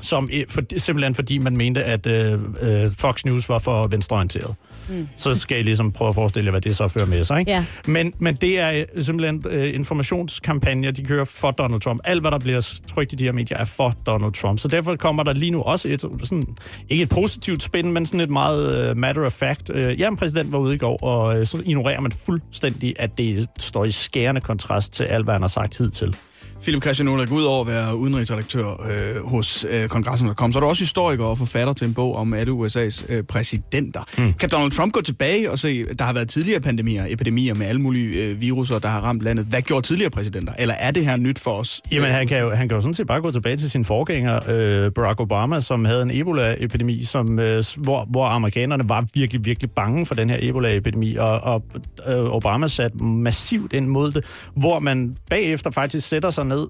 som, 0.01 0.29
for, 0.49 0.61
simpelthen 0.77 1.15
fordi 1.15 1.37
man 1.37 1.57
mente, 1.57 1.83
at 1.83 2.07
øh, 2.07 2.39
øh, 2.61 2.91
Fox 2.91 3.25
News 3.25 3.49
var 3.49 3.59
for 3.59 3.87
venstreorienteret. 3.87 4.55
Mm. 4.89 5.07
Så 5.15 5.39
skal 5.39 5.59
I 5.59 5.63
ligesom 5.63 5.91
prøve 5.91 6.09
at 6.09 6.15
forestille 6.15 6.45
jer, 6.45 6.51
hvad 6.51 6.61
det 6.61 6.75
så 6.75 6.87
fører 6.87 7.05
med 7.05 7.23
sig. 7.23 7.39
Ikke? 7.39 7.51
Ja. 7.51 7.65
Men, 7.87 8.13
men 8.19 8.35
det 8.35 8.59
er 8.59 8.85
øh, 8.95 9.03
simpelthen 9.03 9.43
øh, 9.49 9.75
informationskampagner, 9.75 10.91
de 10.91 11.03
kører 11.03 11.25
for 11.25 11.51
Donald 11.51 11.81
Trump. 11.81 12.01
Alt, 12.03 12.21
hvad 12.21 12.31
der 12.31 12.39
bliver 12.39 12.79
trykt 12.87 13.13
i 13.13 13.15
de 13.15 13.23
her 13.23 13.31
medier, 13.31 13.57
er 13.57 13.65
for 13.65 13.93
Donald 14.05 14.33
Trump. 14.33 14.59
Så 14.59 14.67
derfor 14.67 14.95
kommer 14.95 15.23
der 15.23 15.33
lige 15.33 15.51
nu 15.51 15.61
også 15.61 15.87
et, 15.87 16.01
sådan, 16.01 16.47
ikke 16.89 17.03
et 17.03 17.09
positivt 17.09 17.63
spin, 17.63 17.91
men 17.91 18.05
sådan 18.05 18.21
et 18.21 18.29
meget 18.29 18.89
øh, 18.89 18.97
matter 18.97 19.25
of 19.25 19.31
fact. 19.31 19.69
Øh, 19.73 19.99
jamen, 19.99 20.17
præsident 20.17 20.51
var 20.51 20.59
ude 20.59 20.75
i 20.75 20.77
går, 20.77 21.03
og 21.03 21.39
øh, 21.39 21.45
så 21.45 21.61
ignorerer 21.65 22.01
man 22.01 22.11
fuldstændig, 22.11 22.95
at 22.99 23.17
det 23.17 23.47
står 23.59 23.85
i 23.85 23.91
skærende 23.91 24.41
kontrast 24.41 24.93
til 24.93 25.03
alt, 25.03 25.23
hvad 25.23 25.33
han 25.33 25.41
har 25.41 25.47
sagt 25.47 25.77
hidtil. 25.77 26.15
Philip 26.61 26.83
Christian 26.83 27.07
Ulrik, 27.07 27.31
ud 27.31 27.43
over 27.43 27.61
at 27.61 27.67
være 27.67 27.95
udenrigsredaktør 27.97 28.67
øh, 28.67 29.25
hos 29.25 29.65
øh, 29.69 29.87
kongressen.com, 29.87 30.51
så 30.51 30.59
er 30.59 30.61
du 30.61 30.67
også 30.67 30.81
historiker 30.81 31.25
og 31.25 31.37
forfatter 31.37 31.73
til 31.73 31.87
en 31.87 31.93
bog 31.93 32.15
om 32.15 32.33
alle 32.33 32.51
USA's 32.53 33.13
øh, 33.13 33.23
præsidenter. 33.23 34.01
Mm. 34.17 34.33
Kan 34.33 34.49
Donald 34.49 34.71
Trump 34.71 34.93
gå 34.93 35.01
tilbage 35.01 35.51
og 35.51 35.59
se, 35.59 35.85
der 35.85 36.03
har 36.03 36.13
været 36.13 36.29
tidligere 36.29 36.59
pandemier, 36.59 37.05
epidemier 37.09 37.53
med 37.53 37.65
alle 37.65 37.81
mulige 37.81 38.23
øh, 38.23 38.41
viruser, 38.41 38.79
der 38.79 38.87
har 38.87 39.01
ramt 39.01 39.21
landet. 39.21 39.45
Hvad 39.45 39.61
gjorde 39.61 39.87
tidligere 39.87 40.09
præsidenter? 40.09 40.53
Eller 40.59 40.75
er 40.79 40.91
det 40.91 41.05
her 41.05 41.17
nyt 41.17 41.39
for 41.39 41.51
os? 41.51 41.81
Jamen, 41.91 42.11
han 42.11 42.27
kan, 42.27 42.39
jo, 42.39 42.49
han 42.49 42.69
kan 42.69 42.75
jo 42.75 42.81
sådan 42.81 42.93
set 42.93 43.07
bare 43.07 43.21
gå 43.21 43.31
tilbage 43.31 43.57
til 43.57 43.71
sin 43.71 43.85
forgænger, 43.85 44.35
øh, 44.35 44.91
Barack 44.91 45.19
Obama, 45.19 45.59
som 45.59 45.85
havde 45.85 46.01
en 46.01 46.11
Ebola-epidemi, 46.13 47.03
som, 47.03 47.39
øh, 47.39 47.63
hvor, 47.77 48.05
hvor 48.09 48.25
amerikanerne 48.25 48.89
var 48.89 49.05
virkelig, 49.13 49.45
virkelig 49.45 49.71
bange 49.71 50.05
for 50.05 50.15
den 50.15 50.29
her 50.29 50.37
Ebola-epidemi, 50.41 51.15
og, 51.15 51.39
og 51.39 51.63
øh, 52.07 52.15
Obama 52.17 52.67
satte 52.67 52.97
massivt 53.03 53.73
ind 53.73 53.87
mod 53.87 54.11
det, 54.11 54.25
hvor 54.55 54.79
man 54.79 55.15
bagefter 55.29 55.71
faktisk 55.71 56.07
sætter 56.07 56.29
sig 56.29 56.46
ned 56.47 56.67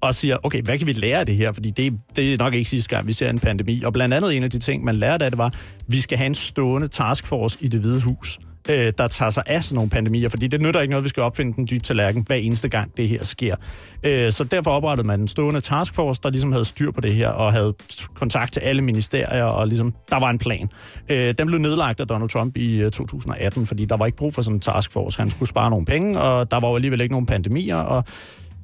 og 0.00 0.14
siger, 0.14 0.36
okay, 0.42 0.62
hvad 0.62 0.78
kan 0.78 0.86
vi 0.86 0.92
lære 0.92 1.18
af 1.18 1.26
det 1.26 1.36
her? 1.36 1.52
Fordi 1.52 1.70
det, 1.70 2.00
det 2.16 2.34
er 2.34 2.38
nok 2.38 2.54
ikke 2.54 2.70
sidste 2.70 2.96
gang, 2.96 3.06
vi 3.06 3.12
ser 3.12 3.30
en 3.30 3.38
pandemi. 3.38 3.82
Og 3.82 3.92
blandt 3.92 4.14
andet 4.14 4.36
en 4.36 4.42
af 4.42 4.50
de 4.50 4.58
ting, 4.58 4.84
man 4.84 4.96
lærte 4.96 5.24
af 5.24 5.30
det 5.30 5.38
var, 5.38 5.54
vi 5.86 6.00
skal 6.00 6.18
have 6.18 6.26
en 6.26 6.34
stående 6.34 6.88
taskforce 6.88 7.58
i 7.60 7.68
det 7.68 7.80
hvide 7.80 8.00
hus 8.00 8.38
øh, 8.68 8.92
der 8.98 9.06
tager 9.06 9.30
sig 9.30 9.42
af 9.46 9.64
sådan 9.64 9.74
nogle 9.74 9.90
pandemier, 9.90 10.28
fordi 10.28 10.46
det 10.46 10.60
nytter 10.60 10.80
ikke 10.80 10.90
noget, 10.90 11.04
vi 11.04 11.08
skal 11.08 11.22
opfinde 11.22 11.52
den 11.56 11.68
dybe 11.70 11.84
tallerken 11.84 12.24
hver 12.26 12.36
eneste 12.36 12.68
gang, 12.68 12.96
det 12.96 13.08
her 13.08 13.24
sker. 13.24 13.56
Øh, 14.02 14.32
så 14.32 14.44
derfor 14.44 14.70
oprettede 14.70 15.06
man 15.06 15.20
en 15.20 15.28
stående 15.28 15.60
taskforce, 15.60 16.20
der 16.22 16.30
ligesom 16.30 16.52
havde 16.52 16.64
styr 16.64 16.90
på 16.90 17.00
det 17.00 17.14
her, 17.14 17.28
og 17.28 17.52
havde 17.52 17.74
kontakt 18.14 18.52
til 18.52 18.60
alle 18.60 18.82
ministerier, 18.82 19.44
og 19.44 19.66
ligesom, 19.66 19.94
der 20.10 20.20
var 20.20 20.30
en 20.30 20.38
plan. 20.38 20.68
Øh, 21.08 21.34
den 21.38 21.46
blev 21.46 21.58
nedlagt 21.58 22.00
af 22.00 22.06
Donald 22.06 22.28
Trump 22.28 22.56
i 22.56 22.80
øh, 22.80 22.90
2018, 22.90 23.66
fordi 23.66 23.84
der 23.84 23.96
var 23.96 24.06
ikke 24.06 24.18
brug 24.18 24.34
for 24.34 24.42
sådan 24.42 24.56
en 24.56 24.60
taskforce. 24.60 25.18
Han 25.18 25.30
skulle 25.30 25.48
spare 25.48 25.70
nogle 25.70 25.86
penge, 25.86 26.20
og 26.20 26.50
der 26.50 26.60
var 26.60 26.68
jo 26.68 26.74
alligevel 26.74 27.00
ikke 27.00 27.12
nogen 27.12 27.26
pandemier, 27.26 27.76
og 27.76 28.04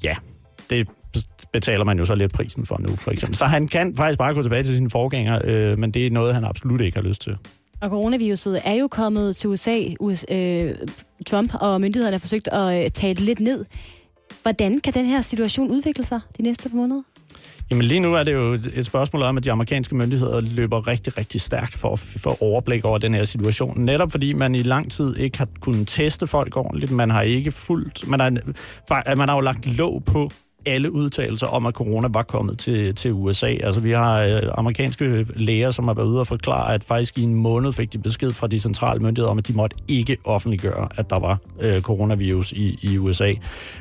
ja, 0.03 0.14
det 0.70 0.88
betaler 1.53 1.84
man 1.84 1.99
jo 1.99 2.05
så 2.05 2.14
lidt 2.14 2.32
prisen 2.32 2.66
for 2.66 2.78
nu, 2.80 2.97
for 2.97 3.11
eksempel. 3.11 3.36
Så 3.36 3.44
han 3.44 3.68
kan 3.68 3.97
faktisk 3.97 4.18
bare 4.18 4.34
gå 4.34 4.42
tilbage 4.42 4.62
til 4.62 4.74
sine 4.74 4.90
forgængere, 4.90 5.40
øh, 5.44 5.78
men 5.78 5.90
det 5.90 6.07
er 6.07 6.11
noget, 6.11 6.34
han 6.34 6.44
absolut 6.44 6.80
ikke 6.80 6.97
har 6.97 7.05
lyst 7.05 7.22
til. 7.22 7.36
Og 7.80 7.90
coronaviruset 7.90 8.61
er 8.64 8.74
jo 8.74 8.88
kommet 8.88 9.36
til 9.36 9.51
USA. 9.51 9.80
US, 10.01 10.26
øh, 10.30 10.74
Trump 11.26 11.55
og 11.55 11.80
myndighederne 11.80 12.14
har 12.14 12.18
forsøgt 12.18 12.49
at 12.49 12.84
øh, 12.84 12.90
tage 12.90 13.14
det 13.14 13.22
lidt 13.22 13.40
ned. 13.40 13.64
Hvordan 14.42 14.80
kan 14.80 14.94
den 14.94 15.07
her 15.07 15.20
situation 15.20 15.70
udvikle 15.70 16.05
sig 16.05 16.20
de 16.38 16.42
næste 16.42 16.68
par 16.68 16.76
måneder? 16.76 17.03
Jamen 17.70 17.84
lige 17.84 18.00
nu 18.00 18.14
er 18.14 18.24
det 18.24 18.32
jo 18.32 18.52
et 18.74 18.86
spørgsmål 18.86 19.22
om, 19.22 19.36
at 19.36 19.44
de 19.44 19.52
amerikanske 19.52 19.94
myndigheder 19.96 20.40
løber 20.40 20.86
rigtig, 20.86 21.18
rigtig 21.18 21.40
stærkt 21.40 21.74
for 21.74 21.92
at 21.92 21.98
få 21.98 22.36
overblik 22.40 22.84
over 22.84 22.98
den 22.98 23.14
her 23.14 23.24
situation. 23.24 23.80
Netop 23.80 24.11
fordi 24.11 24.32
man 24.32 24.54
i 24.54 24.62
lang 24.62 24.90
tid 24.90 25.16
ikke 25.16 25.38
har 25.38 25.48
kunnet 25.61 25.88
teste 25.88 26.26
folk 26.26 26.57
ordentligt. 26.57 26.92
Man 26.92 27.11
har 27.11 27.22
ikke 27.22 27.50
fuldt... 27.50 28.09
Man 28.09 28.20
har, 28.20 29.14
man 29.16 29.28
har 29.28 29.36
jo 29.36 29.40
lagt 29.40 29.78
låg 29.78 30.02
på 30.04 30.30
alle 30.67 30.93
udtalelser 30.93 31.47
om, 31.47 31.67
at 31.67 31.75
corona 31.75 32.09
var 32.11 32.23
kommet 32.23 32.59
til, 32.59 32.95
til 32.95 33.12
USA. 33.12 33.47
Altså, 33.47 33.81
vi 33.81 33.91
har 33.91 34.21
øh, 34.21 34.43
amerikanske 34.55 35.27
læger, 35.37 35.71
som 35.71 35.87
har 35.87 35.95
været 35.95 36.07
ude 36.07 36.21
og 36.21 36.27
forklare, 36.27 36.75
at 36.75 36.85
faktisk 36.85 37.19
i 37.19 37.23
en 37.23 37.35
måned 37.35 37.73
fik 37.73 37.93
de 37.93 37.99
besked 37.99 38.33
fra 38.33 38.47
de 38.47 38.59
centrale 38.59 39.01
myndigheder 39.01 39.31
om, 39.31 39.39
at 39.39 39.49
de 39.49 39.53
måtte 39.53 39.77
ikke 39.89 40.17
offentliggøre, 40.25 40.89
at 40.97 41.11
der 41.11 41.19
var 41.19 41.39
øh, 41.61 41.81
coronavirus 41.81 42.53
i, 42.53 42.79
i 42.83 42.99
USA. 42.99 43.33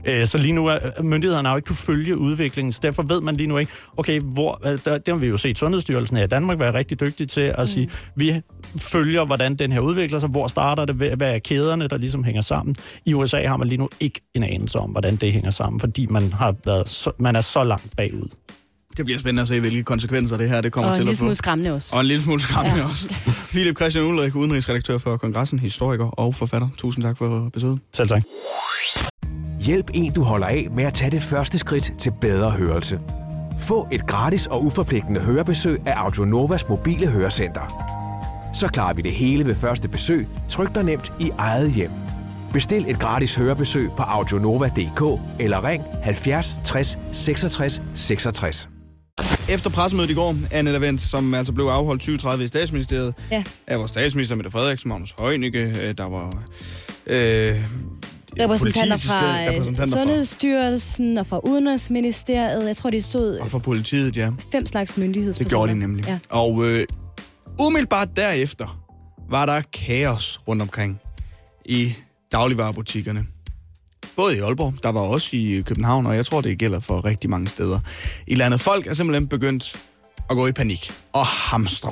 Øh, 0.05 0.25
så 0.25 0.37
lige 0.37 0.53
nu 0.53 0.67
er 0.67 1.01
myndighederne 1.01 1.47
har 1.47 1.53
jo 1.53 1.57
ikke 1.57 1.67
kunne 1.67 1.75
følge 1.75 2.17
udviklingen, 2.17 2.71
så 2.71 2.79
derfor 2.83 3.03
ved 3.03 3.21
man 3.21 3.35
lige 3.35 3.47
nu 3.47 3.57
ikke, 3.57 3.71
okay, 3.97 4.19
hvor, 4.19 4.61
øh, 4.65 4.79
der, 4.85 4.97
det 4.97 5.07
har 5.07 5.15
vi 5.15 5.27
jo 5.27 5.37
set 5.37 5.57
Sundhedsstyrelsen 5.57 6.17
her 6.17 6.23
i 6.23 6.27
Danmark 6.27 6.59
være 6.59 6.73
rigtig 6.73 6.99
dygtig 6.99 7.29
til 7.29 7.41
at 7.41 7.59
mm. 7.59 7.65
sige, 7.65 7.89
vi 8.15 8.41
følger, 8.77 9.25
hvordan 9.25 9.55
den 9.55 9.71
her 9.71 9.79
udvikler 9.79 10.19
sig, 10.19 10.29
hvor 10.29 10.47
starter 10.47 10.85
det, 10.85 10.95
hvad 10.95 11.33
er 11.33 11.39
kæderne, 11.39 11.87
der 11.87 11.97
ligesom 11.97 12.23
hænger 12.23 12.41
sammen. 12.41 12.75
I 13.05 13.13
USA 13.13 13.47
har 13.47 13.57
man 13.57 13.67
lige 13.67 13.77
nu 13.77 13.89
ikke 13.99 14.21
en 14.33 14.43
anelse 14.43 14.79
om, 14.79 14.89
hvordan 14.89 15.15
det 15.15 15.33
hænger 15.33 15.49
sammen, 15.49 15.79
fordi 15.79 16.05
man 16.05 16.33
har 16.33 16.55
været 16.65 16.74
været 16.75 16.89
så, 16.89 17.11
man 17.19 17.35
er 17.35 17.41
så 17.41 17.63
langt 17.63 17.95
bagud. 17.97 18.27
Det 18.97 19.05
bliver 19.05 19.19
spændende 19.19 19.41
at 19.41 19.47
se, 19.47 19.59
hvilke 19.59 19.83
konsekvenser 19.83 20.37
det 20.37 20.49
her 20.49 20.61
det 20.61 20.71
kommer 20.71 20.89
Og 20.89 20.93
en 20.93 20.99
til 20.99 21.03
lille 21.05 21.11
at 21.11 21.17
få. 21.17 21.19
smule 21.19 21.35
skræmmende 21.35 21.71
også. 21.73 21.95
Og 21.95 22.01
en 22.01 22.07
lille 22.07 22.23
smule 22.23 22.41
skræmmende 22.41 22.79
ja. 22.79 22.89
også. 22.89 23.13
Philip 23.51 23.77
Christian 23.77 24.05
Ulrik, 24.05 24.35
udenrigsredaktør 24.35 24.97
for 24.97 25.17
Kongressen, 25.17 25.59
historiker 25.59 26.05
og 26.05 26.35
forfatter. 26.35 26.67
Tusind 26.77 27.03
tak 27.03 27.17
for 27.17 27.49
besøget. 27.53 27.79
Selv 27.93 28.07
tak. 28.07 28.23
Hjælp 29.61 29.91
en, 29.93 30.13
du 30.13 30.23
holder 30.23 30.47
af 30.47 30.67
med 30.75 30.83
at 30.83 30.93
tage 30.93 31.11
det 31.11 31.23
første 31.23 31.59
skridt 31.59 31.91
til 31.99 32.11
bedre 32.21 32.51
hørelse. 32.51 32.99
Få 33.59 33.87
et 33.91 34.07
gratis 34.07 34.47
og 34.47 34.63
uforpligtende 34.63 35.21
hørebesøg 35.21 35.81
af 35.87 35.93
Audionovas 35.95 36.69
mobile 36.69 37.07
hørecenter. 37.07 37.91
Så 38.53 38.67
klarer 38.67 38.93
vi 38.93 39.01
det 39.01 39.11
hele 39.11 39.45
ved 39.45 39.55
første 39.55 39.87
besøg, 39.89 40.27
tryk 40.49 40.75
dig 40.75 40.83
nemt 40.83 41.13
i 41.19 41.29
eget 41.37 41.71
hjem. 41.71 41.91
Bestil 42.55 42.85
et 42.89 42.99
gratis 42.99 43.35
hørebesøg 43.35 43.89
på 43.97 44.03
audionova.dk 44.03 45.21
eller 45.39 45.67
ring 45.67 45.83
70 46.03 46.57
60 46.65 46.99
66 47.11 47.81
66. 47.93 48.69
Efter 49.49 49.69
pressemødet 49.69 50.09
i 50.09 50.13
går, 50.13 50.35
Anne 50.51 50.71
Lavent, 50.71 51.01
som 51.01 51.33
altså 51.33 51.53
blev 51.53 51.65
afholdt 51.65 52.01
2030 52.01 52.43
i 52.43 52.47
statsministeriet, 52.47 53.13
ja. 53.31 53.43
af 53.67 53.79
vores 53.79 53.91
statsminister 53.91 54.35
Mette 54.35 54.51
Frederiksen, 54.51 54.89
Magnus 54.89 55.15
Heunicke, 55.19 55.59
øh, 55.59 55.97
der 55.97 56.03
var... 56.03 56.43
Øh, 57.07 57.53
Repræsentanter 58.39 58.97
fra, 58.97 59.41
øh, 59.41 59.49
repræsentanter 59.49 59.75
fra 59.75 59.85
Sundhedsstyrelsen 59.85 61.17
og 61.17 61.25
fra 61.25 61.39
Udenrigsministeriet. 61.39 62.67
Jeg 62.67 62.77
tror, 62.77 62.89
de 62.89 63.01
stod 63.01 63.37
og 63.37 63.51
fra 63.51 63.59
politiet, 63.59 64.17
ja. 64.17 64.31
fem 64.51 64.65
slags 64.65 64.97
myndighedspersoner. 64.97 65.49
Det 65.49 65.51
gjorde 65.51 65.73
de 65.73 65.79
nemlig. 65.79 66.05
Ja. 66.07 66.19
Og 66.29 66.65
øh, 66.65 66.85
umiddelbart 67.59 68.07
derefter 68.15 68.85
var 69.29 69.45
der 69.45 69.61
kaos 69.73 70.39
rundt 70.47 70.61
omkring 70.61 70.99
i 71.65 71.95
dagligvarerbutikkerne. 72.35 73.25
Både 74.15 74.37
i 74.37 74.39
Aalborg, 74.39 74.73
der 74.83 74.89
var 74.89 75.01
også 75.01 75.29
i 75.33 75.63
København, 75.65 76.05
og 76.05 76.15
jeg 76.15 76.25
tror, 76.25 76.41
det 76.41 76.57
gælder 76.57 76.79
for 76.79 77.05
rigtig 77.05 77.29
mange 77.29 77.47
steder 77.47 77.79
i 78.27 78.35
landet. 78.35 78.59
Folk 78.59 78.87
er 78.87 78.93
simpelthen 78.93 79.27
begyndt 79.27 79.75
at 80.29 80.35
gå 80.35 80.47
i 80.47 80.51
panik 80.51 80.91
og 81.13 81.25
hamstre. 81.25 81.91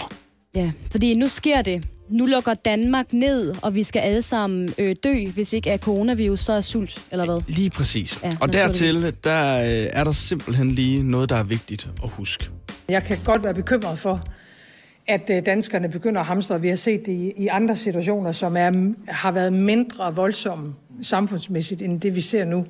Ja, 0.55 0.71
fordi 0.91 1.13
nu 1.13 1.27
sker 1.27 1.61
det. 1.61 1.83
Nu 2.09 2.25
lukker 2.25 2.53
Danmark 2.53 3.13
ned, 3.13 3.55
og 3.61 3.75
vi 3.75 3.83
skal 3.83 3.99
alle 3.99 4.21
sammen 4.21 4.69
øh, 4.77 4.95
dø, 5.03 5.27
hvis 5.33 5.53
ikke 5.53 5.69
er 5.69 5.77
coronavirus, 5.77 6.39
så 6.39 6.53
er 6.53 6.61
sult, 6.61 7.01
eller 7.11 7.25
hvad? 7.25 7.41
Lige 7.47 7.69
præcis. 7.69 8.19
Ja, 8.23 8.33
og 8.41 8.53
dertil, 8.53 8.95
der 9.23 9.59
øh, 9.61 9.89
er 9.93 10.03
der 10.03 10.11
simpelthen 10.11 10.71
lige 10.71 11.03
noget, 11.03 11.29
der 11.29 11.35
er 11.35 11.43
vigtigt 11.43 11.89
at 12.03 12.09
huske. 12.09 12.49
Jeg 12.89 13.03
kan 13.03 13.17
godt 13.25 13.43
være 13.43 13.53
bekymret 13.53 13.99
for, 13.99 14.27
at 15.07 15.29
øh, 15.29 15.45
danskerne 15.45 15.89
begynder 15.89 16.21
at 16.21 16.27
hamstre. 16.27 16.61
Vi 16.61 16.69
har 16.69 16.75
set 16.75 17.05
det 17.05 17.11
i, 17.11 17.33
i 17.37 17.47
andre 17.47 17.75
situationer, 17.75 18.31
som 18.31 18.57
er, 18.57 18.93
har 19.07 19.31
været 19.31 19.53
mindre 19.53 20.15
voldsomme 20.15 20.75
samfundsmæssigt, 21.01 21.81
end 21.81 22.01
det 22.01 22.15
vi 22.15 22.21
ser 22.21 22.45
nu. 22.45 22.65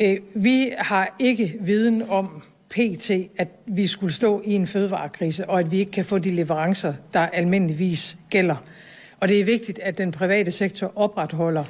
Øh, 0.00 0.16
Vi 0.34 0.72
har 0.78 1.16
ikke 1.18 1.56
viden 1.60 2.02
om 2.08 2.42
pt, 2.70 3.10
at 3.38 3.48
vi 3.66 3.86
skulle 3.86 4.12
stå 4.12 4.42
i 4.44 4.54
en 4.54 4.66
fødevarekrise, 4.66 5.50
og 5.50 5.60
at 5.60 5.70
vi 5.70 5.78
ikke 5.78 5.92
kan 5.92 6.04
få 6.04 6.18
de 6.18 6.30
leverancer, 6.30 6.94
der 7.14 7.20
almindeligvis 7.20 8.16
gælder. 8.30 8.56
Og 9.20 9.28
det 9.28 9.40
er 9.40 9.44
vigtigt, 9.44 9.78
at 9.78 9.98
den 9.98 10.12
private 10.12 10.50
sektor 10.50 10.92
opretholder 10.96 11.64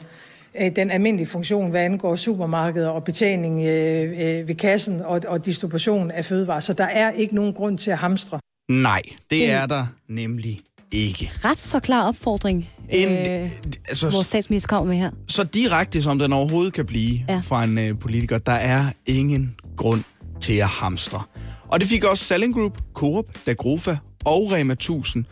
øh, 0.61 0.77
den 0.77 0.91
almindelige 0.91 1.27
funktion, 1.27 1.71
hvad 1.71 1.81
angår 1.81 2.17
supermarkeder 2.17 2.89
og 2.89 3.05
betjening 3.05 3.67
øh, 3.67 4.39
øh, 4.39 4.49
ved 4.49 4.55
kassen 4.55 5.01
og, 5.01 5.21
og 5.27 5.47
distribution 5.47 6.11
af 6.11 6.25
fødevarer. 6.25 6.61
Så 6.61 6.73
der 6.73 6.85
er 6.85 7.11
ikke 7.11 7.35
nogen 7.35 7.55
grund 7.55 7.79
til 7.79 7.91
at 7.91 7.99
hamstre. 7.99 8.39
Nej, 8.71 9.01
det 9.07 9.21
Det- 9.31 9.51
er 9.51 9.67
der 9.67 9.87
nemlig 10.09 10.61
ikke. 10.93 11.31
Ret 11.45 11.59
så 11.61 11.79
klar 11.81 12.03
opfordring, 12.09 12.69
En- 12.89 13.09
øh, 13.33 13.51
altså- 13.89 14.11
vores 14.11 14.27
statsminister 14.27 14.69
kommer 14.69 14.93
med 14.93 14.99
her. 15.01 15.11
Så 15.29 15.45
direkte 15.45 16.03
som 16.03 16.19
den 16.19 16.33
overhovedet 16.33 16.73
kan 16.73 16.87
blive 16.87 17.19
Ja. 17.29 17.39
fra 17.39 17.65
en 17.65 17.79
øh, 17.79 17.99
politiker, 17.99 18.39
der 18.39 18.53
er 18.53 18.85
ingen 19.07 19.57
grund 19.77 20.03
til 20.41 20.55
at 20.55 20.67
hamstre. 20.67 21.23
Og 21.69 21.81
det 21.81 21.89
fik 21.89 22.05
også 22.05 22.25
Salling 22.25 22.55
Group, 22.55 22.79
Coop, 22.95 23.25
Dagrofa 23.47 23.97
og 24.25 24.53
Rema 24.53 24.73
1000, 24.75 25.25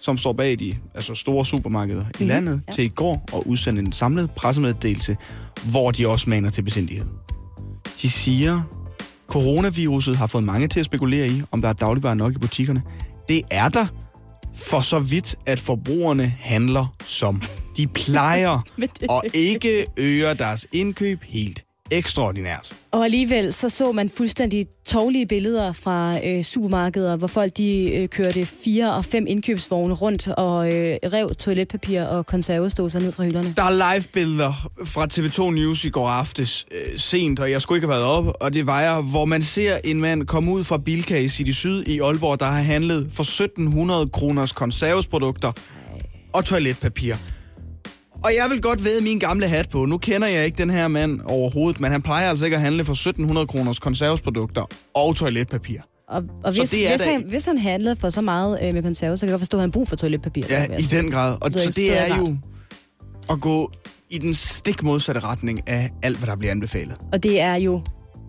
som 0.00 0.18
står 0.18 0.32
bag 0.32 0.58
de 0.58 0.76
altså 0.94 1.14
store 1.14 1.44
supermarkeder 1.44 2.04
i 2.20 2.24
landet, 2.24 2.62
ja. 2.68 2.72
til 2.72 2.84
i 2.84 2.88
går 2.88 3.24
at 3.36 3.42
udsende 3.46 3.80
en 3.82 3.92
samlet 3.92 4.30
pressemeddelelse, 4.30 5.16
hvor 5.70 5.90
de 5.90 6.08
også 6.08 6.30
maner 6.30 6.50
til 6.50 6.62
besindighed. 6.62 7.06
De 8.02 8.10
siger, 8.10 8.62
coronaviruset 9.32 10.16
har 10.16 10.26
fået 10.26 10.44
mange 10.44 10.68
til 10.68 10.80
at 10.80 10.86
spekulere 10.86 11.28
i, 11.28 11.42
om 11.50 11.62
der 11.62 11.68
er 11.68 11.72
dagligvarer 11.72 12.14
nok 12.14 12.32
i 12.32 12.38
butikkerne. 12.38 12.82
Det 13.28 13.42
er 13.50 13.68
der, 13.68 13.86
for 14.54 14.80
så 14.80 14.98
vidt, 14.98 15.34
at 15.46 15.60
forbrugerne 15.60 16.34
handler 16.40 16.94
som 17.06 17.42
de 17.76 17.86
plejer, 17.86 18.64
og 19.08 19.22
ikke 19.34 19.86
øger 19.98 20.34
deres 20.34 20.66
indkøb 20.72 21.22
helt 21.22 21.64
ekstraordinært. 21.92 22.72
Og 22.90 23.04
alligevel 23.04 23.52
så 23.52 23.68
så 23.68 23.92
man 23.92 24.10
fuldstændig 24.10 24.66
tårlige 24.84 25.26
billeder 25.26 25.72
fra 25.72 26.26
øh, 26.26 26.42
supermarkeder, 26.42 27.16
hvor 27.16 27.26
folk 27.26 27.56
de 27.56 27.90
øh, 27.94 28.08
kørte 28.08 28.46
fire 28.46 28.94
og 28.94 29.04
fem 29.04 29.26
indkøbsvogne 29.28 29.94
rundt 29.94 30.28
og 30.28 30.74
øh, 30.74 30.96
rev 31.12 31.34
toiletpapir 31.34 32.02
og 32.02 32.26
konservesdåser 32.26 33.00
ned 33.00 33.12
fra 33.12 33.24
hylderne. 33.24 33.54
Der 33.56 33.62
er 33.62 33.94
live-billeder 33.94 34.70
fra 34.84 35.06
TV2 35.12 35.50
News 35.50 35.84
i 35.84 35.88
går 35.88 36.08
aftes 36.08 36.66
øh, 36.72 36.98
sent, 36.98 37.40
og 37.40 37.50
jeg 37.50 37.62
skulle 37.62 37.76
ikke 37.76 37.88
have 37.88 38.00
været 38.00 38.10
op, 38.10 38.36
og 38.40 38.54
det 38.54 38.66
var 38.66 38.80
jeg, 38.80 39.02
hvor 39.10 39.24
man 39.24 39.42
ser 39.42 39.78
en 39.84 40.00
mand 40.00 40.26
komme 40.26 40.52
ud 40.52 40.64
fra 40.64 40.78
Bilka 40.78 41.18
i 41.18 41.28
City 41.28 41.50
Syd 41.50 41.84
i 41.86 41.98
Aalborg, 42.00 42.40
der 42.40 42.46
har 42.46 42.62
handlet 42.62 43.08
for 43.12 43.22
1700 43.22 44.08
kroners 44.08 44.52
konservesprodukter 44.52 45.52
og 46.32 46.44
toiletpapir. 46.44 47.14
Og 48.24 48.30
jeg 48.36 48.46
vil 48.50 48.60
godt 48.62 48.84
væde 48.84 49.02
min 49.02 49.18
gamle 49.18 49.48
hat 49.48 49.68
på. 49.68 49.84
Nu 49.84 49.98
kender 49.98 50.28
jeg 50.28 50.44
ikke 50.44 50.58
den 50.58 50.70
her 50.70 50.88
mand 50.88 51.20
overhovedet, 51.24 51.80
men 51.80 51.92
han 51.92 52.02
plejer 52.02 52.30
altså 52.30 52.44
ikke 52.44 52.54
at 52.54 52.60
handle 52.62 52.84
for 52.84 52.92
1700 52.92 53.46
kroners 53.46 53.78
konservesprodukter 53.78 54.62
og 54.94 55.16
toiletpapir. 55.16 55.78
Og, 56.08 56.22
og 56.44 56.52
hvis, 56.52 56.70
det 56.70 56.88
hvis, 56.88 57.00
da- 57.00 57.10
han, 57.12 57.24
hvis 57.28 57.44
han 57.44 57.58
handlede 57.58 57.96
for 57.96 58.08
så 58.08 58.20
meget 58.20 58.58
øh, 58.62 58.74
med 58.74 58.82
konserve, 58.82 59.16
så 59.16 59.20
kan 59.20 59.28
jeg 59.28 59.32
godt 59.34 59.40
forstå, 59.40 59.56
at 59.56 59.60
han 59.60 59.72
brug 59.72 59.88
for 59.88 59.96
toiletpapir. 59.96 60.42
Ja, 60.50 60.64
i 60.78 60.82
den 60.82 61.10
grad. 61.10 61.36
Og 61.40 61.50
lyder 61.50 61.60
så 61.64 61.70
det 61.70 61.98
er 61.98 62.16
jo 62.16 62.36
at 63.30 63.40
gå 63.40 63.72
i 64.10 64.18
den 64.18 64.34
stik 64.34 64.82
modsatte 64.82 65.20
retning 65.20 65.68
af 65.68 65.90
alt, 66.02 66.18
hvad 66.18 66.26
der 66.26 66.36
bliver 66.36 66.50
anbefalet. 66.50 66.96
Og 67.12 67.22
det 67.22 67.40
er 67.40 67.54
jo, 67.54 67.82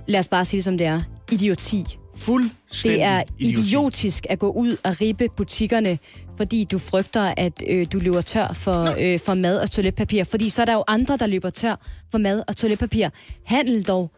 lad 0.08 0.20
os 0.20 0.28
bare 0.28 0.46
sige 0.46 0.58
det 0.58 0.64
som 0.64 0.78
det 0.78 0.88
er, 0.88 1.02
idioti. 1.32 1.98
Fuldstændig 2.18 3.00
Det 3.00 3.04
er 3.04 3.24
idioti. 3.40 3.62
idiotisk 3.62 4.26
at 4.30 4.40
gå 4.40 4.52
ud 4.52 4.78
og 4.84 5.02
ribe 5.02 5.28
butikkerne, 5.38 6.00
fordi 6.38 6.64
du 6.64 6.78
frygter, 6.78 7.34
at 7.38 7.64
øh, 7.70 7.88
du 7.94 8.00
løber 8.00 8.22
tør 8.22 8.54
for, 8.54 8.96
øh, 9.00 9.20
for 9.20 9.34
mad 9.34 9.60
og 9.60 9.72
toiletpapir. 9.72 10.24
Fordi 10.24 10.50
så 10.50 10.62
er 10.62 10.66
der 10.66 10.74
jo 10.74 10.84
andre, 10.88 11.18
der 11.18 11.28
løber 11.28 11.50
tør 11.50 11.76
for 12.12 12.18
mad 12.18 12.44
og 12.48 12.58
toiletpapir. 12.58 13.10
Handel 13.46 13.84
dog 13.84 14.12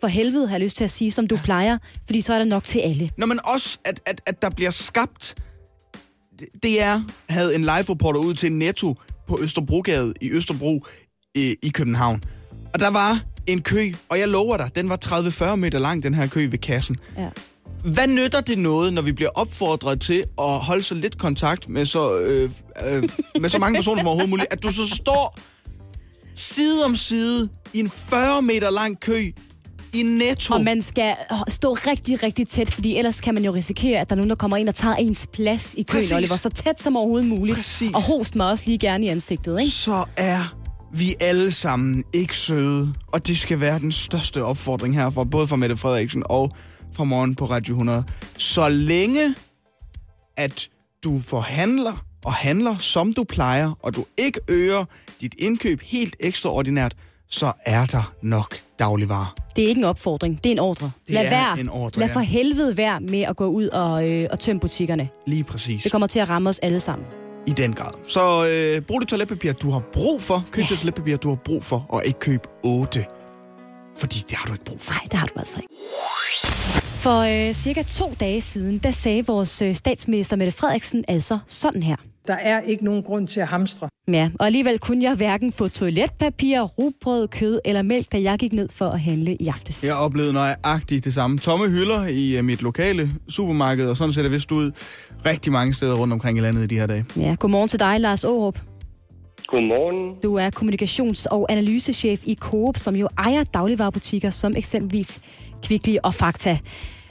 for 0.00 0.06
helvede, 0.06 0.46
har 0.48 0.54
jeg 0.54 0.60
lyst 0.62 0.76
til 0.76 0.84
at 0.84 0.90
sige, 0.90 1.10
som 1.12 1.26
du 1.26 1.36
plejer, 1.44 1.78
fordi 2.06 2.20
så 2.20 2.34
er 2.34 2.38
der 2.38 2.44
nok 2.44 2.64
til 2.64 2.78
alle. 2.78 3.10
Nå, 3.18 3.26
men 3.26 3.38
også, 3.44 3.78
at, 3.84 4.00
at, 4.06 4.20
at 4.26 4.42
der 4.42 4.50
bliver 4.50 4.70
skabt... 4.70 5.34
DR 6.62 6.98
havde 7.32 7.54
en 7.54 7.60
live-reporter 7.60 8.20
ud 8.20 8.34
til 8.34 8.52
Netto 8.52 8.94
på 9.28 9.38
Østerbrogade 9.42 10.14
i 10.20 10.30
Østerbro 10.30 10.86
i, 11.34 11.54
i 11.62 11.68
København. 11.68 12.22
Og 12.74 12.80
der 12.80 12.88
var 12.90 13.24
en 13.46 13.62
kø, 13.62 13.92
og 14.08 14.18
jeg 14.18 14.28
lover 14.28 14.56
dig, 14.56 14.70
den 14.74 14.88
var 14.88 14.98
30-40 15.52 15.56
meter 15.56 15.78
lang, 15.78 16.02
den 16.02 16.14
her 16.14 16.26
kø 16.26 16.46
ved 16.50 16.58
kassen. 16.58 16.96
Ja. 17.18 17.28
Hvad 17.84 18.06
nytter 18.06 18.40
det 18.40 18.58
noget, 18.58 18.92
når 18.92 19.02
vi 19.02 19.12
bliver 19.12 19.30
opfordret 19.34 20.00
til 20.00 20.24
at 20.38 20.58
holde 20.58 20.82
så 20.82 20.94
lidt 20.94 21.18
kontakt 21.18 21.68
med 21.68 21.86
så, 21.86 22.18
øh, 22.18 22.50
øh, 22.86 23.08
med 23.40 23.50
så 23.50 23.58
mange 23.58 23.78
personer 23.78 23.98
som 23.98 24.06
overhovedet 24.06 24.30
muligt, 24.30 24.52
at 24.52 24.62
du 24.62 24.70
så 24.70 24.88
står 24.88 25.38
side 26.34 26.84
om 26.84 26.96
side 26.96 27.48
i 27.72 27.80
en 27.80 27.90
40 27.90 28.42
meter 28.42 28.70
lang 28.70 29.00
kø 29.00 29.18
i 29.94 30.02
Netto? 30.02 30.54
Og 30.54 30.60
man 30.60 30.82
skal 30.82 31.14
stå 31.48 31.72
rigtig, 31.72 32.22
rigtig 32.22 32.48
tæt, 32.48 32.70
fordi 32.70 32.96
ellers 32.96 33.20
kan 33.20 33.34
man 33.34 33.44
jo 33.44 33.54
risikere, 33.54 34.00
at 34.00 34.10
der 34.10 34.14
er 34.14 34.16
nogen, 34.16 34.30
der 34.30 34.36
kommer 34.36 34.56
ind 34.56 34.68
og 34.68 34.74
tager 34.74 34.94
ens 34.94 35.26
plads 35.32 35.74
i 35.74 35.82
køen, 35.82 36.00
Præcis. 36.00 36.12
Oliver. 36.12 36.36
Så 36.36 36.48
tæt 36.48 36.80
som 36.80 36.96
overhovedet 36.96 37.28
muligt. 37.28 37.56
Præcis. 37.56 37.90
Og 37.94 38.02
host 38.02 38.36
mig 38.36 38.48
også 38.48 38.64
lige 38.66 38.78
gerne 38.78 39.04
i 39.04 39.08
ansigtet, 39.08 39.60
ikke? 39.60 39.72
så 39.72 40.04
er 40.16 40.56
vi 40.94 41.14
alle 41.20 41.50
sammen 41.52 42.04
ikke 42.12 42.36
søde. 42.36 42.94
Og 43.06 43.26
det 43.26 43.38
skal 43.38 43.60
være 43.60 43.78
den 43.78 43.92
største 43.92 44.44
opfordring 44.44 44.94
herfra, 44.94 45.24
både 45.24 45.46
fra 45.46 45.56
Mette 45.56 45.76
Frederiksen 45.76 46.22
og 46.26 46.50
fra 46.92 47.04
morgen 47.04 47.34
på 47.34 47.44
Radio 47.44 47.74
100. 47.74 48.04
Så 48.38 48.68
længe, 48.68 49.34
at 50.36 50.68
du 51.04 51.18
forhandler 51.18 52.04
og 52.24 52.32
handler, 52.32 52.76
som 52.76 53.12
du 53.12 53.24
plejer, 53.24 53.70
og 53.82 53.96
du 53.96 54.04
ikke 54.18 54.40
øger 54.48 54.84
dit 55.20 55.34
indkøb 55.38 55.80
helt 55.82 56.16
ekstraordinært, 56.20 56.96
så 57.28 57.52
er 57.66 57.86
der 57.86 58.14
nok 58.22 58.56
dagligvarer. 58.78 59.34
Det 59.56 59.64
er 59.64 59.68
ikke 59.68 59.78
en 59.78 59.84
opfordring, 59.84 60.44
det 60.44 60.50
er 60.50 60.54
en 60.54 60.58
ordre. 60.58 60.90
Det 61.06 61.14
Lad 61.14 61.24
er 61.26 61.30
være. 61.30 61.60
en 61.60 61.68
ordre, 61.68 62.00
Lad 62.00 62.08
for 62.08 62.20
helvede 62.20 62.76
være 62.76 63.00
med 63.00 63.20
at 63.22 63.36
gå 63.36 63.46
ud 63.46 63.68
og, 63.68 64.08
øh, 64.08 64.28
og 64.30 64.40
tømme 64.40 64.60
butikkerne. 64.60 65.08
Lige 65.26 65.44
præcis. 65.44 65.82
Det 65.82 65.92
kommer 65.92 66.06
til 66.06 66.18
at 66.18 66.28
ramme 66.28 66.48
os 66.48 66.58
alle 66.58 66.80
sammen. 66.80 67.06
I 67.46 67.50
den 67.50 67.72
grad. 67.72 67.92
Så 68.06 68.48
øh, 68.48 68.82
brug 68.82 69.00
det 69.00 69.08
toiletpapir, 69.08 69.52
du 69.52 69.70
har 69.70 69.82
brug 69.92 70.22
for. 70.22 70.44
Køb 70.50 70.64
det 70.68 70.78
toiletpapir, 70.78 71.16
du 71.16 71.28
har 71.28 71.36
brug 71.36 71.64
for, 71.64 71.86
og 71.88 72.02
ikke 72.04 72.18
køb 72.18 72.40
8. 72.64 73.04
Fordi 73.96 74.24
det 74.28 74.36
har 74.36 74.46
du 74.46 74.52
ikke 74.52 74.64
brug 74.64 74.80
for. 74.80 74.92
Nej, 74.92 75.02
det 75.10 75.14
har 75.18 75.26
du 75.26 75.38
altså 75.38 75.60
ikke. 75.60 75.74
For 77.02 77.48
øh, 77.48 77.54
cirka 77.54 77.82
to 77.82 78.14
dage 78.20 78.40
siden, 78.40 78.78
der 78.78 78.90
sagde 78.90 79.26
vores 79.26 79.62
øh, 79.62 79.74
statsminister 79.74 80.36
Mette 80.36 80.52
Frederiksen 80.52 81.04
altså 81.08 81.38
sådan 81.46 81.82
her. 81.82 81.96
Der 82.26 82.34
er 82.34 82.60
ikke 82.60 82.84
nogen 82.84 83.02
grund 83.02 83.28
til 83.28 83.40
at 83.40 83.46
hamstre. 83.46 83.88
Ja, 84.08 84.30
og 84.38 84.46
alligevel 84.46 84.78
kunne 84.78 85.04
jeg 85.04 85.14
hverken 85.14 85.52
få 85.52 85.68
toiletpapir, 85.68 86.60
rugbrød, 86.60 87.28
kød 87.28 87.60
eller 87.64 87.82
mælk, 87.82 88.12
da 88.12 88.22
jeg 88.22 88.38
gik 88.38 88.52
ned 88.52 88.68
for 88.72 88.88
at 88.88 89.00
handle 89.00 89.36
i 89.40 89.48
aftes. 89.48 89.84
Jeg 89.84 89.94
oplevede 89.94 90.32
nøjagtigt 90.32 91.04
det 91.04 91.14
samme. 91.14 91.38
Tomme 91.38 91.68
hylder 91.68 92.06
i 92.06 92.38
uh, 92.38 92.44
mit 92.44 92.62
lokale 92.62 93.10
supermarked, 93.28 93.88
og 93.88 93.96
sådan 93.96 94.12
ser 94.12 94.22
det 94.22 94.30
vist 94.30 94.52
ud 94.52 94.72
rigtig 95.26 95.52
mange 95.52 95.74
steder 95.74 95.94
rundt 95.94 96.12
omkring 96.12 96.38
i 96.38 96.40
landet 96.40 96.62
i 96.62 96.66
de 96.66 96.78
her 96.78 96.86
dage. 96.86 97.04
Ja, 97.16 97.36
godmorgen 97.38 97.68
til 97.68 97.80
dig, 97.80 98.00
Lars 98.00 98.24
Aarup. 98.24 98.58
Godmorgen. 99.46 100.20
Du 100.22 100.34
er 100.34 100.50
kommunikations- 100.56 101.26
og 101.30 101.46
analysechef 101.52 102.20
i 102.26 102.34
Coop, 102.34 102.76
som 102.76 102.94
jo 102.96 103.08
ejer 103.18 103.44
dagligvarerbutikker 103.44 104.30
som 104.30 104.56
eksempelvis 104.56 105.20
Kvickly 105.66 105.96
og 106.02 106.14
Fakta. 106.14 106.58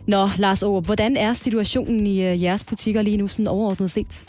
Nå, 0.07 0.27
Lars 0.37 0.63
Aarup, 0.63 0.85
hvordan 0.85 1.17
er 1.17 1.33
situationen 1.33 2.07
i 2.07 2.31
uh, 2.31 2.43
jeres 2.43 2.63
butikker 2.63 3.01
lige 3.01 3.17
nu, 3.17 3.27
sådan 3.27 3.47
overordnet 3.47 3.91
set? 3.91 4.25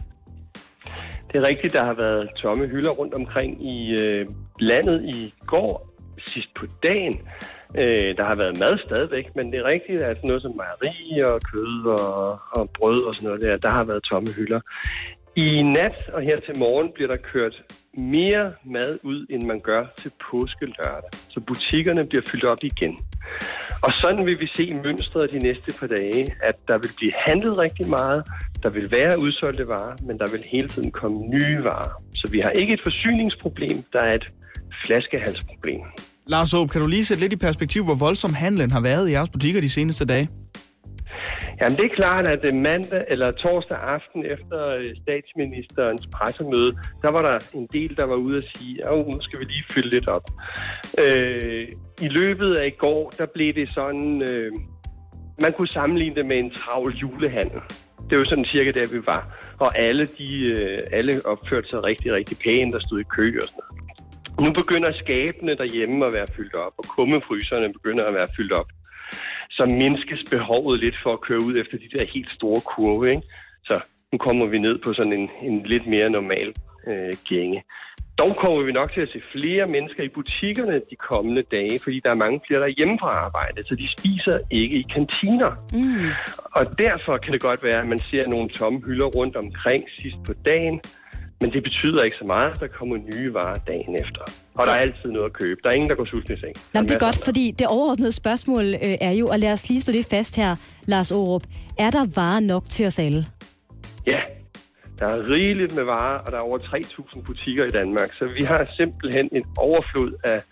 Det 1.33 1.37
er 1.45 1.49
rigtigt, 1.49 1.73
der 1.73 1.85
har 1.85 1.95
været 1.95 2.31
tomme 2.43 2.67
hylder 2.67 2.91
rundt 2.91 3.15
omkring 3.15 3.67
i 3.67 3.97
øh, 4.01 4.27
landet 4.61 5.05
i 5.05 5.35
går, 5.47 5.93
sidst 6.27 6.49
på 6.61 6.67
dagen. 6.83 7.15
Øh, 7.79 8.17
der 8.17 8.25
har 8.25 8.35
været 8.35 8.59
mad 8.59 8.79
stadigvæk, 8.79 9.37
men 9.37 9.53
det 9.53 9.59
er 9.59 9.65
rigtigt, 9.65 10.01
at 10.01 10.25
noget 10.25 10.43
som 10.43 10.53
mejeri 10.57 11.21
og 11.31 11.41
kød 11.53 11.87
og, 11.87 12.39
og 12.51 12.71
brød 12.71 13.03
og 13.03 13.15
sådan 13.15 13.27
noget 13.27 13.43
der, 13.43 13.57
der 13.57 13.71
har 13.71 13.85
været 13.85 14.03
tomme 14.03 14.29
hylder. 14.37 14.61
I 15.37 15.63
nat 15.63 16.11
og 16.13 16.23
her 16.23 16.41
til 16.41 16.59
morgen 16.59 16.89
bliver 16.95 17.09
der 17.09 17.17
kørt 17.17 17.63
mere 17.97 18.53
mad 18.65 18.99
ud, 19.03 19.27
end 19.31 19.43
man 19.43 19.61
gør 19.61 19.87
til 19.97 20.13
påske 20.31 20.67
lørdag. 20.67 21.11
Så 21.13 21.41
butikkerne 21.47 22.07
bliver 22.07 22.23
fyldt 22.31 22.45
op 22.45 22.59
igen. 22.63 22.99
Og 23.83 23.93
sådan 23.93 24.27
vil 24.27 24.41
vi 24.41 24.49
se 24.55 24.75
mønstret 24.75 25.31
de 25.31 25.39
næste 25.39 25.81
par 25.81 25.87
dage, 25.87 26.35
at 26.43 26.57
der 26.69 26.79
vil 26.79 26.91
blive 26.97 27.13
handlet 27.27 27.59
rigtig 27.59 27.89
meget, 27.89 28.27
der 28.63 28.71
vil 28.71 28.91
være 28.91 29.19
udsolgte 29.19 29.69
varer, 29.69 29.97
men 30.03 30.19
der 30.19 30.31
vil 30.31 30.43
hele 30.47 30.69
tiden 30.69 30.91
komme 30.91 31.19
nye 31.29 31.65
varer. 31.65 32.03
Så 32.15 32.29
vi 32.31 32.41
har 32.41 32.51
ikke 32.51 32.73
et 32.73 32.83
forsyningsproblem, 32.83 33.77
der 33.93 34.01
er 34.01 34.15
et 34.15 34.27
flaskehalsproblem. 34.85 35.81
Lars 36.29 36.55
Aab, 36.55 36.69
kan 36.71 36.81
du 36.81 36.87
lige 36.87 37.05
sætte 37.05 37.23
lidt 37.23 37.33
i 37.33 37.37
perspektiv, 37.37 37.85
hvor 37.85 37.95
voldsom 37.95 38.35
handlen 38.35 38.71
har 38.71 38.81
været 38.81 39.09
i 39.09 39.13
jeres 39.13 39.29
butikker 39.29 39.61
de 39.61 39.71
seneste 39.71 40.05
dage? 40.05 40.29
Jamen 41.61 41.77
det 41.79 41.85
er 41.85 41.95
klart, 41.97 42.27
at 42.27 42.45
øh, 42.45 42.55
mandag 42.55 43.05
eller 43.09 43.31
torsdag 43.31 43.77
aften 43.77 44.25
efter 44.35 44.69
øh, 44.79 44.91
statsministerens 45.03 46.07
pressemøde, 46.15 46.71
der 47.03 47.11
var 47.11 47.23
der 47.23 47.39
en 47.55 47.67
del, 47.73 47.97
der 47.97 48.05
var 48.05 48.15
ude 48.15 48.37
at 48.37 48.45
sige, 48.57 48.87
at 48.87 49.07
nu 49.13 49.21
skal 49.21 49.39
vi 49.41 49.45
lige 49.45 49.65
fylde 49.73 49.91
lidt 49.91 50.09
op. 50.09 50.27
Øh, 51.05 51.69
I 52.01 52.09
løbet 52.09 52.55
af 52.55 52.67
i 52.67 52.77
går, 52.79 53.13
der 53.19 53.27
blev 53.27 53.55
det 53.55 53.71
sådan, 53.71 54.23
øh, 54.31 54.53
man 55.43 55.53
kunne 55.53 55.69
sammenligne 55.69 56.15
det 56.15 56.27
med 56.27 56.39
en 56.39 56.51
travl 56.51 56.95
julehandel. 56.95 57.61
Det 58.11 58.19
var 58.19 58.25
sådan 58.25 58.45
cirka 58.45 58.71
der, 58.71 58.89
vi 58.95 59.01
var. 59.07 59.23
Og 59.59 59.79
alle, 59.79 60.07
de, 60.19 60.47
øh, 60.47 60.83
alle 60.93 61.13
opførte 61.25 61.69
sig 61.69 61.85
rigtig, 61.85 62.13
rigtig 62.13 62.37
pænt 62.45 62.75
og 62.75 62.83
stod 62.83 63.01
i 63.01 63.09
kø 63.17 63.39
og 63.43 63.49
sådan 63.49 63.61
noget. 63.63 63.76
Nu 64.41 64.53
begynder 64.53 64.93
skabene 64.93 65.57
derhjemme 65.57 66.07
at 66.07 66.13
være 66.13 66.27
fyldt 66.37 66.55
op, 66.55 66.73
og 66.79 66.85
kummefryserne 66.85 67.73
begynder 67.73 68.05
at 68.07 68.15
være 68.15 68.29
fyldt 68.37 68.53
op 68.53 68.67
så 69.57 69.67
mindskes 69.67 70.23
behovet 70.31 70.81
lidt 70.81 70.97
for 71.03 71.13
at 71.13 71.21
køre 71.21 71.43
ud 71.49 71.57
efter 71.57 71.77
de 71.79 71.99
der 71.99 72.05
helt 72.15 72.31
store 72.31 72.61
kurve. 72.61 73.09
Ikke? 73.09 73.23
Så 73.69 73.75
nu 74.13 74.19
kommer 74.19 74.47
vi 74.47 74.59
ned 74.59 74.79
på 74.85 74.93
sådan 74.93 75.13
en, 75.13 75.31
en 75.43 75.63
lidt 75.63 75.87
mere 75.87 76.11
normal 76.11 76.55
øh, 76.89 77.15
gænge. 77.29 77.63
Dog 78.19 78.37
kommer 78.37 78.63
vi 78.63 78.73
nok 78.73 78.93
til 78.93 79.01
at 79.01 79.09
se 79.09 79.21
flere 79.35 79.67
mennesker 79.67 80.03
i 80.03 80.09
butikkerne 80.09 80.81
de 80.91 80.97
kommende 80.97 81.43
dage, 81.43 81.79
fordi 81.83 82.01
der 82.05 82.11
er 82.11 82.25
mange 82.25 82.41
flere, 82.47 82.61
der 82.61 82.67
er 82.67 82.79
hjemme 82.79 82.99
fra 83.01 83.11
arbejde, 83.27 83.65
så 83.69 83.75
de 83.75 83.89
spiser 83.99 84.39
ikke 84.51 84.77
i 84.77 84.85
kantiner. 84.95 85.53
Mm. 85.73 86.11
Og 86.59 86.79
derfor 86.79 87.17
kan 87.17 87.33
det 87.33 87.43
godt 87.43 87.63
være, 87.63 87.81
at 87.81 87.89
man 87.89 88.01
ser 88.11 88.27
nogle 88.27 88.49
tomme 88.49 88.81
hylder 88.87 89.07
rundt 89.07 89.37
omkring 89.37 89.85
sidst 90.01 90.17
på 90.27 90.33
dagen, 90.33 90.81
men 91.41 91.53
det 91.53 91.63
betyder 91.63 92.03
ikke 92.03 92.17
så 92.17 92.25
meget, 92.25 92.61
der 92.61 92.67
kommer 92.67 92.97
nye 92.97 93.35
varer 93.35 93.59
dagen 93.67 93.95
efter. 93.95 94.23
Og 94.55 94.65
så... 94.65 94.71
der 94.71 94.77
er 94.77 94.81
altid 94.81 95.11
noget 95.11 95.27
at 95.27 95.33
købe. 95.33 95.61
Der 95.63 95.69
er 95.69 95.75
ingen, 95.75 95.91
der 95.91 95.97
går 95.97 96.05
sulten 96.05 96.35
i 96.35 96.41
seng. 96.41 96.55
Jamen, 96.75 96.89
det 96.89 96.95
er 96.95 96.99
godt, 96.99 97.25
fordi 97.25 97.51
det 97.59 97.67
overordnede 97.67 98.13
spørgsmål 98.13 98.65
øh, 98.65 98.97
er 99.01 99.11
jo, 99.11 99.27
og 99.27 99.39
lad 99.39 99.53
os 99.53 99.69
lige 99.69 99.81
stå 99.81 99.93
det 99.93 100.07
fast 100.11 100.37
her, 100.37 100.57
Lars 100.87 101.13
Aarup. 101.13 101.43
Er 101.79 101.91
der 101.91 102.07
varer 102.15 102.41
nok 102.41 102.65
til 102.65 102.87
os 102.87 102.99
alle? 102.99 103.27
Ja, 104.07 104.21
der 104.99 105.07
er 105.07 105.31
rigeligt 105.31 105.75
med 105.75 105.85
varer, 105.85 106.19
og 106.19 106.33
der 106.33 106.39
er 106.39 106.43
over 106.43 106.59
3.000 106.59 107.23
butikker 107.23 107.65
i 107.65 107.71
Danmark. 107.71 108.09
Så 108.13 108.25
vi 108.39 108.45
har 108.45 108.69
simpelthen 108.77 109.29
en 109.33 109.45
overflod 109.57 110.13
af 110.25 110.43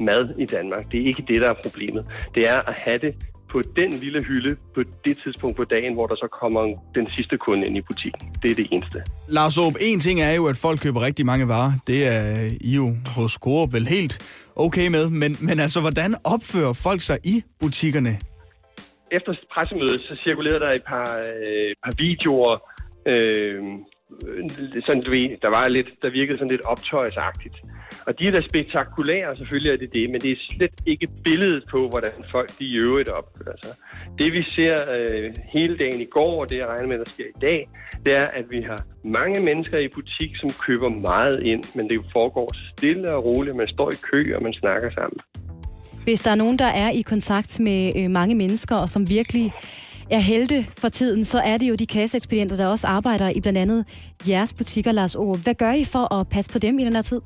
mad 0.00 0.34
i 0.38 0.46
Danmark. 0.46 0.92
Det 0.92 1.00
er 1.02 1.06
ikke 1.06 1.24
det, 1.28 1.40
der 1.42 1.48
er 1.48 1.54
problemet. 1.62 2.06
Det 2.34 2.48
er 2.48 2.60
at 2.70 2.78
have 2.78 2.98
det 2.98 3.14
på 3.54 3.62
den 3.80 3.90
lille 4.04 4.20
hylde 4.28 4.56
på 4.74 4.80
det 5.06 5.16
tidspunkt 5.24 5.56
på 5.56 5.64
dagen, 5.64 5.92
hvor 5.94 6.06
der 6.06 6.16
så 6.24 6.28
kommer 6.40 6.62
den 6.94 7.06
sidste 7.16 7.36
kunde 7.46 7.66
ind 7.66 7.76
i 7.76 7.80
butikken. 7.80 8.24
Det 8.42 8.50
er 8.50 8.54
det 8.54 8.66
eneste. 8.70 8.98
Lars 9.28 9.58
Aab, 9.58 9.74
en 9.80 10.00
ting 10.00 10.20
er 10.20 10.32
jo, 10.32 10.44
at 10.52 10.56
folk 10.66 10.78
køber 10.84 11.00
rigtig 11.08 11.26
mange 11.26 11.48
varer. 11.48 11.72
Det 11.86 12.06
er 12.06 12.50
I 12.60 12.74
jo 12.80 12.86
hos 13.16 13.32
Coop 13.32 13.72
vel 13.72 13.86
helt 13.86 14.14
okay 14.56 14.86
med. 14.88 15.04
Men, 15.10 15.36
men 15.48 15.60
altså, 15.60 15.80
hvordan 15.80 16.10
opfører 16.34 16.72
folk 16.86 17.00
sig 17.00 17.18
i 17.24 17.42
butikkerne? 17.60 18.12
Efter 19.12 19.32
pressemødet, 19.54 20.00
så 20.00 20.16
cirkulerede 20.24 20.60
der 20.60 20.70
et 20.70 20.84
par, 20.92 21.08
øh, 21.28 21.70
par 21.84 21.94
videoer, 21.98 22.54
øh, 23.06 23.62
sådan, 24.86 25.02
du 25.02 25.10
ved, 25.10 25.26
der, 25.42 25.50
var 25.50 25.68
lidt, 25.68 25.88
der 26.02 26.10
virkede 26.10 26.38
sådan 26.38 26.50
lidt 26.50 26.64
optøjsagtigt. 26.72 27.56
Og 28.06 28.18
de 28.18 28.26
er 28.26 28.30
da 28.30 28.40
spektakulære, 28.48 29.36
selvfølgelig 29.36 29.72
er 29.72 29.76
det 29.76 29.92
det, 29.92 30.10
men 30.10 30.20
det 30.20 30.30
er 30.30 30.40
slet 30.50 30.78
ikke 30.86 31.08
billedet 31.24 31.64
på, 31.70 31.88
hvordan 31.88 32.12
folk 32.30 32.58
de 32.58 32.64
i 32.64 32.76
øvrigt 32.76 33.08
opfører 33.08 33.56
sig. 33.64 33.74
Det 34.18 34.32
vi 34.32 34.42
ser 34.56 34.76
øh, 34.96 35.34
hele 35.52 35.78
dagen 35.78 36.00
i 36.00 36.04
går, 36.04 36.40
og 36.40 36.50
det 36.50 36.56
jeg 36.58 36.66
regner 36.66 36.88
med, 36.88 36.98
der 36.98 37.10
sker 37.10 37.24
i 37.24 37.40
dag, 37.40 37.68
det 38.04 38.12
er, 38.16 38.26
at 38.26 38.44
vi 38.50 38.60
har 38.62 38.80
mange 39.04 39.44
mennesker 39.44 39.78
i 39.78 39.88
butik, 39.88 40.30
som 40.36 40.50
køber 40.66 40.88
meget 40.88 41.42
ind, 41.42 41.64
men 41.76 41.88
det 41.88 42.00
foregår 42.12 42.54
stille 42.72 43.12
og 43.12 43.24
roligt. 43.24 43.56
Man 43.56 43.68
står 43.68 43.90
i 43.90 43.96
kø, 44.10 44.36
og 44.36 44.42
man 44.42 44.52
snakker 44.52 44.90
sammen. 44.90 45.20
Hvis 46.04 46.20
der 46.20 46.30
er 46.30 46.34
nogen, 46.34 46.58
der 46.58 46.70
er 46.84 46.90
i 46.90 47.02
kontakt 47.02 47.60
med 47.60 47.92
øh, 47.96 48.10
mange 48.10 48.34
mennesker, 48.34 48.76
og 48.76 48.88
som 48.88 49.08
virkelig 49.10 49.52
er 50.10 50.18
helte 50.18 50.66
for 50.78 50.88
tiden, 50.88 51.24
så 51.24 51.38
er 51.38 51.58
det 51.58 51.68
jo 51.68 51.74
de 51.74 51.86
kasseekspedienter, 51.86 52.56
der 52.56 52.66
også 52.66 52.86
arbejder 52.86 53.30
i 53.30 53.40
blandt 53.40 53.58
andet 53.58 53.84
jeres 54.28 54.52
butikker, 54.52 54.92
Lars 54.92 55.14
O. 55.14 55.34
Hvad 55.34 55.54
gør 55.54 55.72
I 55.72 55.84
for 55.84 56.14
at 56.14 56.28
passe 56.28 56.52
på 56.52 56.58
dem 56.58 56.78
i 56.78 56.84
den 56.84 56.94
her 56.94 57.02
tid? 57.02 57.20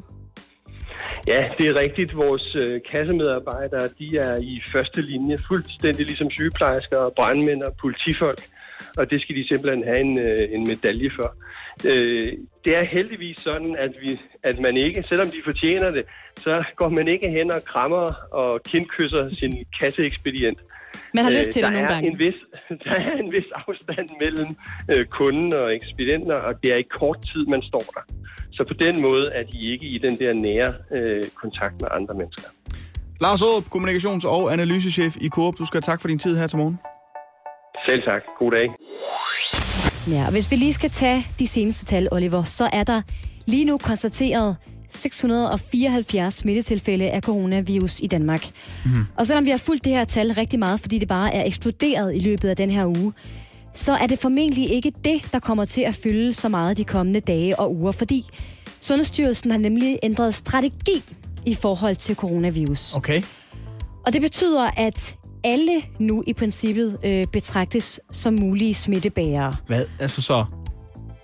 Ja, 1.27 1.49
det 1.59 1.67
er 1.67 1.75
rigtigt. 1.75 2.17
Vores 2.17 2.55
øh, 2.55 2.81
kassemedarbejdere, 2.91 3.89
de 3.99 4.19
er 4.19 4.39
i 4.41 4.63
første 4.73 5.03
linje, 5.03 5.39
fuldstændig 5.49 6.07
ligesom 6.07 6.31
sygeplejersker, 6.31 7.11
brandmænd 7.17 7.63
og 7.63 7.77
politifolk. 7.81 8.41
Og 8.97 9.11
det 9.11 9.23
skal 9.23 9.37
de 9.37 9.49
simpelthen 9.49 9.85
have 9.85 10.01
en, 10.01 10.19
øh, 10.19 10.49
en 10.51 10.65
medalje 10.69 11.11
for. 11.11 11.35
Øh, 11.87 12.33
det 12.65 12.77
er 12.77 12.85
heldigvis 12.85 13.39
sådan, 13.39 13.77
at, 13.79 13.93
vi, 14.03 14.21
at 14.43 14.59
man 14.61 14.77
ikke, 14.77 15.05
selvom 15.09 15.27
de 15.27 15.41
fortjener 15.45 15.91
det, 15.91 16.05
så 16.37 16.65
går 16.77 16.89
man 16.89 17.09
ikke 17.09 17.31
hen 17.31 17.53
og 17.53 17.65
krammer 17.65 18.07
og 18.33 18.63
kindkysser 18.63 19.31
sin 19.31 19.67
kasseekspedient. 19.81 20.59
Man 21.15 21.25
har 21.25 21.31
lyst 21.31 21.51
til 21.51 21.63
det 21.63 21.69
der 21.69 21.71
nogle 21.71 21.89
er 21.89 21.93
gange. 21.93 22.11
En 22.11 22.19
vis, 22.19 22.35
der 22.85 22.95
er 22.95 23.17
en 23.17 23.33
vis 23.33 23.49
afstand 23.67 24.09
mellem 24.21 24.49
øh, 24.93 25.07
kunden 25.07 25.53
og 25.53 25.75
ekspedienter, 25.75 26.35
og 26.35 26.63
det 26.63 26.73
er 26.73 26.77
i 26.77 26.87
kort 27.01 27.19
tid, 27.33 27.47
man 27.47 27.63
står 27.63 27.85
der. 27.95 28.05
Så 28.59 28.65
på 28.69 28.75
den 28.75 29.03
måde 29.03 29.27
er 29.39 29.43
de 29.53 29.59
ikke 29.73 29.87
i 29.87 29.99
den 29.99 30.19
der 30.19 30.33
nære 30.33 30.71
øh, 30.97 31.23
kontakt 31.43 31.81
med 31.81 31.89
andre 31.91 32.15
mennesker. 32.15 32.49
Lars 33.21 33.43
Aab, 33.43 33.65
kommunikations- 33.75 34.29
og 34.29 34.53
analysechef 34.53 35.17
i 35.21 35.29
Coop. 35.29 35.59
Du 35.59 35.65
skal 35.67 35.77
have 35.77 35.93
tak 35.93 36.01
for 36.01 36.09
din 36.09 36.19
tid 36.19 36.37
her 36.37 36.47
til 36.47 36.59
morgen. 36.59 36.79
Selv 37.89 38.03
tak. 38.03 38.23
God 38.39 38.51
dag. 38.53 38.67
Ja, 40.15 40.27
og 40.27 40.33
hvis 40.33 40.51
vi 40.51 40.57
lige 40.57 40.73
skal 40.73 40.91
tage 40.91 41.27
de 41.39 41.47
seneste 41.47 41.85
tal, 41.85 42.09
Oliver, 42.13 42.43
så 42.43 42.69
er 42.73 42.85
der 42.85 43.03
lige 43.47 43.65
nu 43.65 43.79
konstateret 43.79 44.57
674 44.89 46.35
smittetilfælde 46.35 47.11
af 47.11 47.21
coronavirus 47.21 48.01
i 48.01 48.07
Danmark. 48.07 48.45
Mm. 48.85 48.91
Og 49.17 49.27
selvom 49.27 49.45
vi 49.45 49.51
har 49.51 49.59
fulgt 49.59 49.85
det 49.85 49.93
her 49.93 50.05
tal 50.05 50.33
rigtig 50.33 50.59
meget, 50.59 50.81
fordi 50.81 50.99
det 50.99 51.09
bare 51.09 51.35
er 51.35 51.45
eksploderet 51.45 52.17
i 52.17 52.19
løbet 52.19 52.49
af 52.49 52.57
den 52.57 52.71
her 52.71 52.87
uge, 52.87 53.13
så 53.79 53.93
er 53.93 54.07
det 54.07 54.19
formentlig 54.19 54.71
ikke 54.71 54.93
det, 55.05 55.33
der 55.33 55.39
kommer 55.39 55.65
til 55.65 55.81
at 55.81 55.95
fylde 55.95 56.33
så 56.33 56.49
meget 56.49 56.77
de 56.77 56.85
kommende 56.85 57.21
dage 57.21 57.59
og 57.59 57.77
uger, 57.77 57.93
fordi 57.93 58.25
Sundhedsstyrelsen 58.81 59.51
har 59.51 59.59
nemlig 59.59 59.99
ændret 60.03 60.35
strategi 60.35 61.03
i 61.47 61.55
forhold 61.55 61.95
til 61.95 62.15
coronavirus. 62.15 62.95
Okay. 62.95 63.23
Og 64.07 64.13
det 64.13 64.21
betyder, 64.21 64.71
at 64.77 65.17
alle 65.45 65.83
nu 65.99 66.25
i 66.27 66.33
princippet 66.33 66.99
øh, 67.05 67.27
betragtes 67.27 68.01
som 68.13 68.35
mulige 68.35 68.75
smittebærere. 68.75 69.57
Hvad? 69.67 69.85
Altså 70.01 70.23
så... 70.23 70.45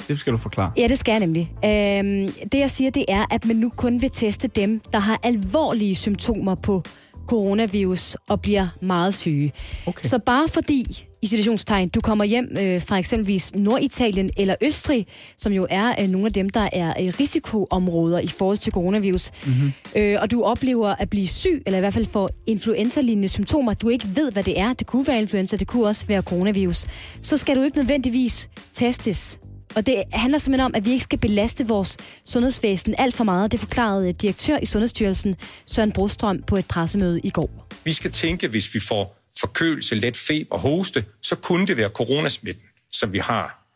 Det 0.08 0.18
skal 0.18 0.32
du 0.32 0.38
forklare. 0.38 0.72
Ja, 0.76 0.86
det 0.88 0.98
skal 0.98 1.12
jeg 1.12 1.20
nemlig. 1.20 1.52
Øhm, 1.64 2.48
det 2.52 2.58
jeg 2.58 2.70
siger, 2.70 2.90
det 2.90 3.04
er, 3.08 3.24
at 3.30 3.44
man 3.44 3.56
nu 3.56 3.70
kun 3.76 4.02
vil 4.02 4.10
teste 4.10 4.48
dem, 4.48 4.80
der 4.92 4.98
har 4.98 5.20
alvorlige 5.22 5.94
symptomer 5.94 6.54
på 6.54 6.82
coronavirus 7.26 8.16
og 8.28 8.40
bliver 8.40 8.68
meget 8.80 9.14
syge. 9.14 9.52
Okay. 9.86 10.08
Så 10.08 10.18
bare 10.18 10.48
fordi, 10.48 11.06
i 11.24 11.26
situationstegn, 11.26 11.88
du 11.88 12.00
kommer 12.00 12.24
hjem 12.24 12.56
øh, 12.60 12.82
fra 12.82 12.98
eksempelvis 12.98 13.54
Norditalien 13.54 14.30
eller 14.36 14.54
Østrig, 14.62 15.06
som 15.36 15.52
jo 15.52 15.66
er 15.70 15.94
øh, 16.02 16.08
nogle 16.08 16.26
af 16.26 16.32
dem, 16.32 16.50
der 16.50 16.68
er 16.72 16.88
øh, 17.00 17.12
risikoområder 17.20 18.18
i 18.18 18.26
forhold 18.28 18.58
til 18.58 18.72
coronavirus, 18.72 19.30
Mm-hmm. 19.46 19.72
øh, 19.96 20.18
og 20.20 20.30
du 20.30 20.42
oplever 20.42 20.94
at 20.98 21.10
blive 21.10 21.28
syg, 21.28 21.62
eller 21.66 21.76
i 21.76 21.80
hvert 21.80 21.94
fald 21.94 22.06
få 22.06 22.28
influenza-lignende 22.46 23.28
symptomer, 23.28 23.74
du 23.74 23.88
ikke 23.88 24.06
ved, 24.14 24.32
hvad 24.32 24.42
det 24.42 24.60
er, 24.60 24.72
det 24.72 24.86
kunne 24.86 25.06
være 25.06 25.20
influenza, 25.20 25.56
det 25.56 25.66
kunne 25.66 25.86
også 25.86 26.06
være 26.06 26.22
coronavirus, 26.22 26.86
så 27.22 27.36
skal 27.36 27.56
du 27.56 27.62
ikke 27.62 27.76
nødvendigvis 27.76 28.50
testes 28.72 29.38
Og 29.74 29.86
det 29.86 30.02
handler 30.12 30.38
simpelthen 30.38 30.64
om, 30.64 30.74
at 30.74 30.84
vi 30.84 30.90
ikke 30.90 31.04
skal 31.04 31.18
belaste 31.18 31.68
vores 31.68 31.96
sundhedsvæsen 32.24 32.94
alt 32.98 33.14
for 33.14 33.24
meget. 33.24 33.52
Det 33.52 33.60
forklarede 33.60 34.12
direktør 34.12 34.58
i 34.62 34.66
Sundhedsstyrelsen, 34.66 35.36
Søren 35.66 35.92
Brostrøm, 35.92 36.42
på 36.46 36.56
et 36.56 36.66
pressemøde 36.66 37.20
i 37.24 37.30
går. 37.30 37.68
Vi 37.84 37.92
skal 37.92 38.10
tænke, 38.10 38.48
hvis 38.48 38.74
vi 38.74 38.80
får 38.80 39.23
forkølelse, 39.40 39.94
let 39.94 40.16
feber 40.16 40.54
og 40.54 40.60
hoste, 40.60 41.04
så 41.22 41.36
kunne 41.36 41.66
det 41.66 41.76
være 41.76 41.88
coronasmitten, 41.88 42.64
som 42.92 43.12
vi 43.12 43.18
har. 43.18 43.66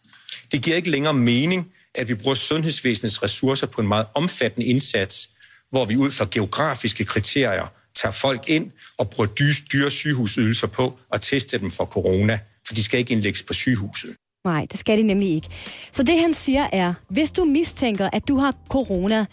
Det 0.52 0.62
giver 0.62 0.76
ikke 0.76 0.90
længere 0.90 1.14
mening, 1.14 1.72
at 1.94 2.08
vi 2.08 2.14
bruger 2.14 2.34
sundhedsvæsenets 2.34 3.22
ressourcer 3.22 3.66
på 3.66 3.80
en 3.80 3.88
meget 3.88 4.06
omfattende 4.14 4.66
indsats, 4.66 5.30
hvor 5.70 5.84
vi 5.84 5.96
ud 5.96 6.10
fra 6.10 6.26
geografiske 6.30 7.04
kriterier 7.04 7.66
tager 7.94 8.12
folk 8.12 8.48
ind 8.48 8.70
og 8.98 9.10
bruger 9.10 9.28
dyre, 9.28 9.54
dyre 9.72 9.90
sygehusydelser 9.90 10.66
på 10.66 10.98
og 11.08 11.20
teste 11.20 11.58
dem 11.58 11.70
for 11.70 11.84
corona, 11.84 12.38
for 12.66 12.74
de 12.74 12.82
skal 12.82 13.00
ikke 13.00 13.12
indlægges 13.12 13.42
på 13.42 13.52
sygehuset. 13.52 14.16
Nej, 14.44 14.66
det 14.70 14.78
skal 14.78 14.98
de 14.98 15.02
nemlig 15.02 15.28
ikke. 15.28 15.48
Så 15.92 16.02
det 16.02 16.20
han 16.20 16.34
siger 16.34 16.66
er, 16.72 16.94
hvis 17.10 17.30
du 17.30 17.44
mistænker, 17.44 18.10
at 18.12 18.28
du 18.28 18.36
har 18.36 18.54
corona, 18.68 19.26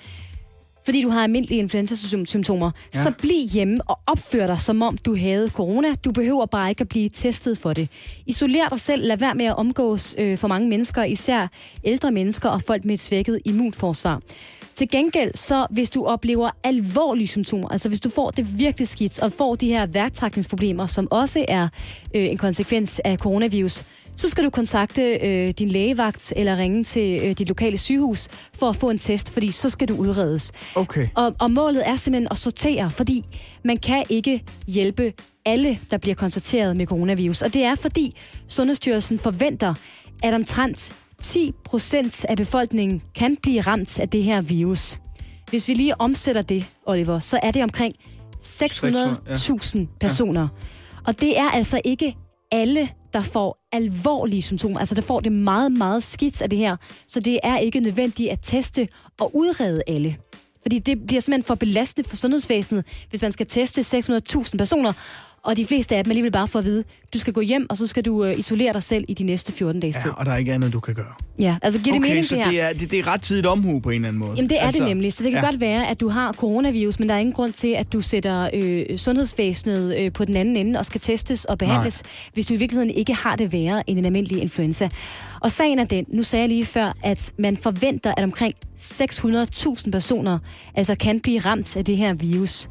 fordi 0.86 1.02
du 1.02 1.10
har 1.10 1.24
almindelige 1.24 1.60
influenza-symptomer, 1.60 2.72
ja. 2.96 3.04
så 3.04 3.12
bliv 3.12 3.48
hjemme 3.52 3.80
og 3.86 4.00
opfør 4.08 4.48
dig, 4.48 4.60
som 4.60 4.82
om 4.82 4.98
du 4.98 5.16
havde 5.16 5.50
corona. 5.50 5.96
Du 5.96 6.12
behøver 6.12 6.46
bare 6.46 6.70
ikke 6.70 6.82
at 6.82 6.88
blive 6.88 7.10
testet 7.10 7.58
for 7.58 7.74
det. 7.74 7.90
Isoler 8.26 8.70
dig 8.70 8.80
selv. 8.80 9.08
Lad 9.08 9.18
være 9.18 9.36
med 9.36 9.46
at 9.46 9.56
omgås 9.56 10.16
øh, 10.18 10.38
for 10.38 10.48
mange 10.48 10.70
mennesker, 10.70 11.04
især 11.04 11.48
ældre 11.84 12.12
mennesker 12.12 12.50
og 12.50 12.62
folk 12.62 12.86
med 12.86 12.94
et 12.94 13.00
svækket 13.00 13.40
immunforsvar. 13.46 14.22
Til 14.76 14.90
gengæld, 14.90 15.36
så 15.36 15.68
hvis 15.70 15.90
du 15.90 16.06
oplever 16.06 16.50
alvorlige 16.64 17.28
symptomer, 17.28 17.70
altså 17.70 17.90
hvis 17.90 18.00
du 18.00 18.10
får 18.10 18.32
det 18.32 18.60
virkelig 18.60 18.88
skidt, 18.88 19.20
og 19.20 19.34
får 19.34 19.56
de 19.56 19.68
her 19.68 19.86
værktrækningsproblemer, 19.86 20.86
som 20.86 21.08
også 21.12 21.46
er 21.48 21.68
øh, 22.16 22.30
en 22.30 22.38
konsekvens 22.38 23.02
af 23.06 23.18
coronavirus, 23.18 23.84
så 24.16 24.30
skal 24.30 24.44
du 24.44 24.50
kontakte 24.50 25.02
øh, 25.02 25.52
din 25.52 25.68
lægevagt 25.68 26.34
eller 26.36 26.58
ringe 26.58 26.84
til 26.84 27.22
øh, 27.24 27.32
dit 27.32 27.48
lokale 27.48 27.78
sygehus 27.78 28.28
for 28.54 28.70
at 28.70 28.76
få 28.76 28.90
en 28.90 28.98
test, 28.98 29.32
fordi 29.32 29.52
så 29.52 29.70
skal 29.70 29.88
du 29.88 29.96
udredes. 29.96 30.52
Okay. 30.76 31.08
Og, 31.16 31.36
og 31.40 31.52
målet 31.52 31.88
er 31.90 31.96
simpelthen 31.96 32.28
at 32.32 32.38
sortere, 32.38 32.90
fordi 32.90 33.24
man 33.64 33.78
kan 33.78 34.04
ikke 34.10 34.44
hjælpe 34.68 35.14
alle, 35.46 35.80
der 35.92 35.98
bliver 35.98 36.16
konstateret 36.16 36.78
med 36.78 36.86
coronavirus. 36.86 37.42
Og 37.42 37.54
det 37.54 37.64
er 37.64 37.76
fordi 37.76 38.16
Sundhedsstyrelsen 38.48 39.20
forventer, 39.20 39.74
at 40.24 40.34
omtrent 40.34 40.96
10 41.22 41.52
procent 41.66 42.26
af 42.26 42.38
befolkningen 42.38 43.02
kan 43.16 43.38
blive 43.44 43.62
ramt 43.62 44.00
af 44.00 44.10
det 44.10 44.24
her 44.24 44.42
virus. 44.42 45.00
Hvis 45.50 45.68
vi 45.68 45.74
lige 45.74 46.02
omsætter 46.02 46.42
det, 46.42 46.66
Oliver, 46.86 47.20
så 47.20 47.40
er 47.44 47.52
det 47.52 47.64
omkring 47.64 47.94
600.000 48.44 49.80
personer. 50.00 50.48
Og 51.08 51.22
det 51.22 51.40
er 51.40 51.50
altså 51.50 51.82
ikke 51.86 52.16
alle, 52.52 52.90
der 53.14 53.22
får 53.22 53.65
alvorlige 53.76 54.42
symptomer. 54.42 54.80
Altså, 54.80 54.96
der 54.96 55.02
får 55.02 55.20
det 55.20 55.32
meget, 55.32 55.72
meget 55.72 56.04
skidt 56.04 56.42
af 56.42 56.50
det 56.50 56.60
her. 56.60 56.76
Så 57.08 57.20
det 57.20 57.40
er 57.44 57.58
ikke 57.58 57.80
nødvendigt 57.80 58.32
at 58.32 58.40
teste 58.42 58.88
og 59.20 59.36
udrede 59.36 59.82
alle. 59.88 60.18
Fordi 60.62 60.80
det 60.80 61.08
bliver 61.08 61.22
simpelthen 61.22 61.48
for 61.48 61.56
belastende 61.56 62.10
for 62.10 62.16
sundhedsvæsenet, 62.16 62.86
hvis 63.10 63.22
man 63.22 63.32
skal 63.32 63.48
teste 63.48 63.82
600.000 63.82 64.58
personer, 64.58 64.94
og 65.46 65.58
de 65.58 65.66
fleste 65.66 65.96
af 65.96 66.04
dem 66.04 66.12
alligevel 66.12 66.32
bare 66.32 66.48
får 66.48 66.60
at 66.60 66.66
vide, 66.66 66.84
du 67.14 67.20
skal 67.20 67.34
gå 67.34 67.42
hjem, 67.42 67.66
og 67.70 67.78
så 67.78 67.88
skal 67.88 68.06
du 68.06 68.26
øh, 68.26 68.40
isolere 68.40 68.74
dig 68.74 68.84
selv 68.84 69.06
i 69.08 69.14
de 69.14 69.24
næste 69.24 69.52
14 69.52 69.82
dages 69.82 69.96
tid. 69.96 70.12
Ja, 70.12 70.20
og 70.20 70.26
der 70.26 70.32
er 70.32 70.38
ikke 70.38 70.54
andet, 70.54 70.74
du 70.74 70.80
kan 70.80 70.94
gøre. 70.96 71.14
Ja, 71.40 71.58
altså 71.62 71.80
giver 71.80 71.94
det 71.94 72.02
okay, 72.02 72.10
mening 72.10 72.26
så 72.26 72.36
det 72.36 72.44
her? 72.44 72.52
det 72.52 72.62
er, 72.62 72.74
det, 72.74 72.92
det 72.92 73.00
er 73.00 73.08
ret 73.08 73.22
tidligt 73.22 73.48
omhu 73.48 73.80
på 73.80 73.90
en 73.90 73.96
eller 73.96 74.08
anden 74.08 74.22
måde. 74.22 74.34
Jamen 74.36 74.50
det 74.50 74.58
er 74.62 74.66
altså, 74.66 74.80
det 74.80 74.90
nemlig, 74.90 75.14
så 75.14 75.24
det 75.24 75.32
kan 75.32 75.42
ja. 75.42 75.48
godt 75.48 75.60
være, 75.60 75.88
at 75.88 76.00
du 76.00 76.10
har 76.10 76.34
coronavirus, 76.34 77.00
men 77.00 77.10
der 77.10 77.16
er 77.16 77.20
ingen 77.20 77.34
grund 77.34 77.54
til, 77.54 77.68
at 77.68 77.94
du 77.94 78.02
sætter 78.02 78.50
øh, 78.54 78.98
sundhedsvæsenet 78.98 79.98
øh, 79.98 80.12
på 80.12 80.26
den 80.26 80.36
anden 80.36 80.56
ende 80.56 80.80
og 80.80 80.86
skal 80.86 81.02
testes 81.02 81.46
og 81.46 81.58
behandles, 81.58 82.04
Nej. 82.04 82.32
hvis 82.34 82.46
du 82.46 82.54
i 82.54 82.58
virkeligheden 82.58 82.92
ikke 82.92 83.14
har 83.14 83.36
det 83.36 83.54
værre 83.54 83.90
end 83.90 84.00
en 84.00 84.06
almindelig 84.06 84.42
influenza. 84.42 84.90
Og 85.42 85.52
sagen 85.52 85.80
er 85.80 85.86
den, 85.86 86.06
nu 86.08 86.24
sagde 86.24 86.42
jeg 86.42 86.50
lige 86.50 86.66
før, 86.66 86.92
at 87.04 87.32
man 87.40 87.58
forventer, 87.58 88.14
at 88.18 88.24
omkring 88.24 88.54
600.000 88.78 89.92
personer 89.92 90.40
altså 90.76 90.96
kan 90.96 91.20
blive 91.20 91.40
ramt 91.40 91.78
af 91.78 91.86
det 91.86 91.98
her 91.98 92.14
virus. 92.14 92.70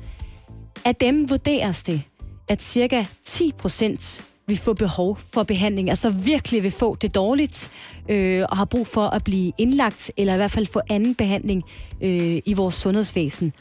Af 0.84 0.94
dem 0.94 1.30
vurderes 1.30 1.82
det, 1.82 2.02
at 2.48 2.62
cirka 2.62 3.04
10 3.24 3.52
procent 3.58 4.24
vil 4.46 4.56
få 4.58 4.72
behov 4.74 5.18
for 5.32 5.42
behandling, 5.42 5.90
altså 5.90 6.10
virkelig 6.10 6.62
vil 6.62 6.70
få 6.70 6.96
det 6.96 7.14
dårligt 7.14 7.70
øh, 8.08 8.44
og 8.50 8.56
har 8.56 8.64
brug 8.64 8.86
for 8.86 9.06
at 9.06 9.24
blive 9.24 9.52
indlagt, 9.58 10.10
eller 10.16 10.34
i 10.34 10.36
hvert 10.36 10.50
fald 10.50 10.66
få 10.66 10.80
anden 10.90 11.14
behandling 11.14 11.62
øh, 12.00 12.40
i 12.44 12.52
vores 12.52 12.74
sundhedsvæsen. 12.74 13.52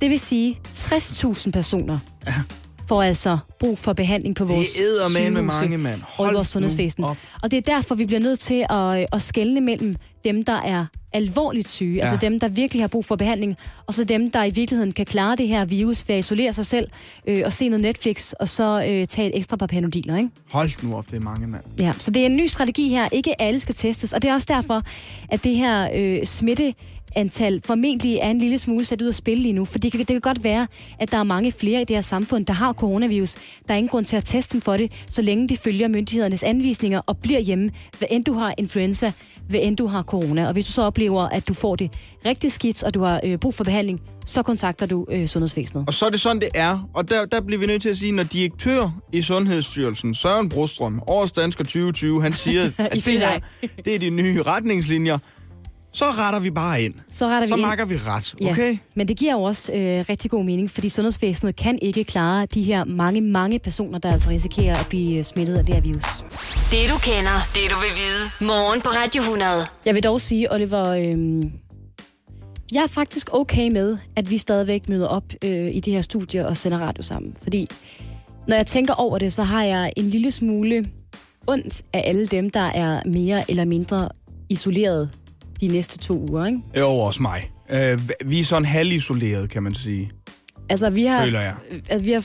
Det 0.00 0.10
vil 0.10 0.20
sige 0.20 0.58
60.000 0.74 1.50
personer 1.50 1.98
ja 2.26 2.34
får 2.88 3.02
altså 3.02 3.38
brug 3.60 3.78
for 3.78 3.92
behandling 3.92 4.36
på 4.36 4.44
vores 4.44 4.72
Det 4.72 5.16
er 5.26 5.30
med 5.30 5.42
mange, 5.42 5.78
mand. 5.78 6.00
og 6.00 6.06
Hold 6.24 6.34
vores 6.34 6.48
sundhedsvæsen. 6.48 7.04
op. 7.04 7.16
Og 7.42 7.50
det 7.50 7.56
er 7.56 7.74
derfor, 7.74 7.94
vi 7.94 8.06
bliver 8.06 8.20
nødt 8.20 8.38
til 8.40 8.66
at, 8.70 9.06
at 9.12 9.22
skelne 9.22 9.60
mellem 9.60 9.96
dem, 10.24 10.44
der 10.44 10.60
er 10.60 10.86
alvorligt 11.12 11.68
syge, 11.68 11.94
ja. 11.94 12.00
altså 12.00 12.16
dem, 12.16 12.40
der 12.40 12.48
virkelig 12.48 12.82
har 12.82 12.88
brug 12.88 13.04
for 13.04 13.16
behandling, 13.16 13.56
og 13.86 13.94
så 13.94 14.04
dem, 14.04 14.30
der 14.30 14.44
i 14.44 14.50
virkeligheden 14.50 14.92
kan 14.92 15.06
klare 15.06 15.36
det 15.36 15.48
her 15.48 15.64
virus 15.64 16.08
ved 16.08 16.14
at 16.14 16.18
isolere 16.18 16.52
sig 16.52 16.66
selv 16.66 16.88
øh, 17.28 17.42
og 17.44 17.52
se 17.52 17.68
noget 17.68 17.82
Netflix, 17.82 18.32
og 18.32 18.48
så 18.48 18.84
øh, 18.88 19.06
tage 19.06 19.28
et 19.28 19.36
ekstra 19.36 19.56
par 19.56 19.66
panodiler, 19.66 20.16
ikke? 20.16 20.28
Hold 20.52 20.70
nu 20.82 20.94
op, 20.96 21.06
det 21.10 21.16
er 21.16 21.20
mange, 21.20 21.46
mand. 21.46 21.62
Ja, 21.80 21.92
så 21.98 22.10
det 22.10 22.22
er 22.22 22.26
en 22.26 22.36
ny 22.36 22.46
strategi 22.46 22.88
her. 22.88 23.08
Ikke 23.12 23.42
alle 23.42 23.60
skal 23.60 23.74
testes, 23.74 24.12
og 24.12 24.22
det 24.22 24.30
er 24.30 24.34
også 24.34 24.46
derfor, 24.50 24.82
at 25.28 25.44
det 25.44 25.54
her 25.56 25.88
øh, 25.94 26.24
smitte 26.26 26.74
antal 27.16 27.62
formentlig 27.64 28.16
er 28.16 28.30
en 28.30 28.38
lille 28.38 28.58
smule 28.58 28.84
sat 28.84 29.02
ud 29.02 29.08
af 29.08 29.14
spil 29.14 29.38
lige 29.38 29.52
nu, 29.52 29.64
for 29.64 29.78
det 29.78 29.92
kan, 29.92 29.98
det 29.98 30.06
kan 30.06 30.20
godt 30.20 30.44
være, 30.44 30.66
at 30.98 31.10
der 31.10 31.18
er 31.18 31.22
mange 31.22 31.52
flere 31.52 31.80
i 31.80 31.84
det 31.84 31.96
her 31.96 32.00
samfund, 32.00 32.46
der 32.46 32.52
har 32.52 32.72
coronavirus. 32.72 33.34
Der 33.68 33.74
er 33.74 33.78
ingen 33.78 33.88
grund 33.88 34.04
til 34.04 34.16
at 34.16 34.24
teste 34.24 34.52
dem 34.52 34.60
for 34.60 34.76
det, 34.76 34.92
så 35.08 35.22
længe 35.22 35.48
de 35.48 35.56
følger 35.56 35.88
myndighedernes 35.88 36.42
anvisninger 36.42 37.00
og 37.06 37.18
bliver 37.18 37.40
hjemme, 37.40 37.70
hvad 37.98 38.08
end 38.10 38.24
du 38.24 38.32
har 38.32 38.54
influenza, 38.58 39.12
hvad 39.48 39.60
end 39.62 39.76
du 39.76 39.86
har 39.86 40.02
corona. 40.02 40.46
Og 40.46 40.52
hvis 40.52 40.66
du 40.66 40.72
så 40.72 40.82
oplever, 40.82 41.22
at 41.22 41.48
du 41.48 41.54
får 41.54 41.76
det 41.76 41.92
rigtig 42.26 42.52
skidt, 42.52 42.82
og 42.82 42.94
du 42.94 43.00
har 43.00 43.20
øh, 43.24 43.38
brug 43.38 43.54
for 43.54 43.64
behandling, 43.64 44.00
så 44.24 44.42
kontakter 44.42 44.86
du 44.86 45.06
øh, 45.10 45.26
Sundhedsvæsenet. 45.26 45.84
Og 45.86 45.94
så 45.94 46.06
er 46.06 46.10
det 46.10 46.20
sådan, 46.20 46.40
det 46.40 46.48
er. 46.54 46.88
Og 46.94 47.08
der, 47.08 47.24
der 47.24 47.40
bliver 47.40 47.60
vi 47.60 47.66
nødt 47.66 47.82
til 47.82 47.88
at 47.88 47.96
sige, 47.96 48.12
når 48.12 48.22
direktør 48.22 48.90
i 49.12 49.22
Sundhedsstyrelsen, 49.22 50.14
Søren 50.14 50.48
Brostrøm, 50.48 51.02
årets 51.06 51.32
dansker 51.32 51.64
2020, 51.64 52.22
han 52.22 52.32
siger, 52.32 52.64
at 52.78 52.92
det 52.92 53.18
her, 53.18 53.40
det 53.84 53.94
er 53.94 53.98
de 53.98 54.10
nye 54.10 54.42
retningslinjer, 54.42 55.18
så 55.92 56.04
retter 56.10 56.38
vi 56.40 56.50
bare 56.50 56.82
ind. 56.82 56.94
Så 57.10 57.26
retter 57.26 57.40
vi 57.40 57.48
så 57.48 57.54
ind. 57.54 57.62
makker 57.66 57.84
vi 57.84 57.96
ret, 57.96 58.34
Ja, 58.40 58.50
okay? 58.50 58.78
men 58.94 59.08
det 59.08 59.16
giver 59.18 59.32
jo 59.32 59.42
også 59.42 59.72
øh, 59.72 60.04
rigtig 60.08 60.30
god 60.30 60.44
mening, 60.44 60.70
fordi 60.70 60.88
sundhedsvæsenet 60.88 61.56
kan 61.56 61.78
ikke 61.82 62.04
klare 62.04 62.46
de 62.46 62.62
her 62.62 62.84
mange, 62.84 63.20
mange 63.20 63.58
personer, 63.58 63.98
der 63.98 64.12
altså 64.12 64.30
risikerer 64.30 64.76
at 64.78 64.86
blive 64.88 65.18
øh, 65.18 65.24
smittet 65.24 65.56
af 65.58 65.64
det 65.66 65.74
her 65.74 65.82
virus. 65.82 66.02
Det 66.70 66.78
du 66.88 66.98
kender, 66.98 67.48
det 67.54 67.62
du 67.70 67.76
vil 67.80 67.92
vide. 67.96 68.48
Morgen 68.48 68.80
på 68.80 68.88
Radio 68.88 69.20
100. 69.20 69.50
Jeg 69.84 69.94
vil 69.94 70.02
dog 70.02 70.20
sige, 70.20 70.52
Oliver, 70.52 70.86
øh, 70.88 71.44
jeg 72.72 72.82
er 72.82 72.86
faktisk 72.86 73.34
okay 73.34 73.68
med, 73.70 73.98
at 74.16 74.30
vi 74.30 74.38
stadigvæk 74.38 74.88
møder 74.88 75.06
op 75.06 75.24
øh, 75.44 75.74
i 75.74 75.80
det 75.80 75.92
her 75.94 76.02
studie 76.02 76.46
og 76.46 76.56
sender 76.56 76.78
radio 76.78 77.02
sammen. 77.02 77.34
Fordi 77.42 77.68
når 78.48 78.56
jeg 78.56 78.66
tænker 78.66 78.94
over 78.94 79.18
det, 79.18 79.32
så 79.32 79.42
har 79.42 79.62
jeg 79.64 79.92
en 79.96 80.04
lille 80.04 80.30
smule 80.30 80.86
ondt 81.46 81.82
af 81.92 82.02
alle 82.06 82.26
dem, 82.26 82.50
der 82.50 82.60
er 82.64 83.02
mere 83.06 83.50
eller 83.50 83.64
mindre 83.64 84.08
isoleret 84.48 85.10
de 85.60 85.66
næste 85.68 85.98
to 85.98 86.26
uger, 86.30 86.46
ikke? 86.46 86.58
Jo, 86.78 86.88
også 86.88 87.22
mig. 87.22 87.50
Øh, 87.70 87.98
vi 88.24 88.40
er 88.40 88.44
sådan 88.44 88.64
halvisoleret, 88.64 89.50
kan 89.50 89.62
man 89.62 89.74
sige. 89.74 90.10
Altså, 90.70 90.90
vi 90.90 91.04
har... 91.04 91.24
Føler 91.24 91.40
jeg. 91.40 91.54
Altså, 91.88 92.04
vi, 92.04 92.10
har, 92.12 92.24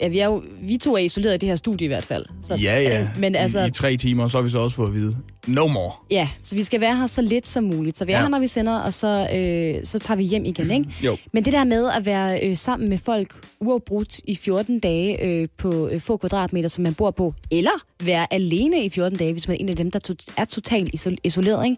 ja, 0.00 0.08
vi, 0.08 0.18
er 0.18 0.24
jo, 0.26 0.42
vi 0.62 0.76
to 0.76 0.94
er 0.94 0.98
isoleret 0.98 1.34
i 1.34 1.38
det 1.38 1.48
her 1.48 1.56
studie 1.56 1.84
i 1.84 1.88
hvert 1.88 2.04
fald. 2.04 2.26
Så, 2.42 2.54
Ja, 2.54 2.80
ja. 2.80 3.00
øh, 3.00 3.06
Men 3.20 3.36
altså, 3.36 3.64
I, 3.64 3.68
I 3.68 3.70
tre 3.70 3.96
timer, 3.96 4.28
så 4.28 4.36
har 4.38 4.42
vi 4.42 4.50
så 4.50 4.58
også 4.58 4.76
fået 4.76 4.88
at 4.88 4.94
vide. 4.94 5.16
No 5.46 5.66
more. 5.66 5.92
ja, 6.10 6.28
så 6.42 6.54
vi 6.56 6.62
skal 6.62 6.80
være 6.80 6.96
her 6.96 7.06
så 7.06 7.22
lidt 7.22 7.46
som 7.46 7.64
muligt. 7.64 7.98
Så 7.98 8.04
vi 8.04 8.12
er 8.12 8.16
Ja. 8.16 8.22
her, 8.22 8.28
når 8.28 8.38
vi 8.38 8.46
sender, 8.46 8.78
og 8.78 8.94
så, 8.94 9.28
øh, 9.34 9.86
så 9.86 9.98
tager 9.98 10.16
vi 10.16 10.24
hjem 10.24 10.44
igen, 10.44 10.70
ikke? 10.70 10.86
Jo. 11.04 11.16
Men 11.32 11.44
det 11.44 11.52
der 11.52 11.64
med 11.64 11.90
at 11.90 12.06
være 12.06 12.40
øh, 12.48 12.56
sammen 12.56 12.88
med 12.88 12.98
folk 12.98 13.34
uafbrudt 13.60 14.20
i 14.28 14.36
14 14.36 14.78
dage 14.78 15.24
øh, 15.24 15.48
på 15.58 15.88
øh, 15.88 16.00
få 16.00 16.16
kvadratmeter, 16.16 16.68
som 16.68 16.84
man 16.84 16.94
bor 16.94 17.10
på, 17.10 17.34
eller 17.50 17.70
være 18.02 18.34
alene 18.34 18.84
i 18.84 18.88
14 18.88 19.18
dage, 19.18 19.32
hvis 19.32 19.48
man 19.48 19.56
er 19.56 19.60
en 19.60 19.68
af 19.68 19.76
dem, 19.76 19.90
der 19.90 19.98
to- 19.98 20.32
er 20.36 20.44
totalt 20.44 20.94
isol- 20.94 21.16
isoleret, 21.24 21.64
ikke? 21.64 21.76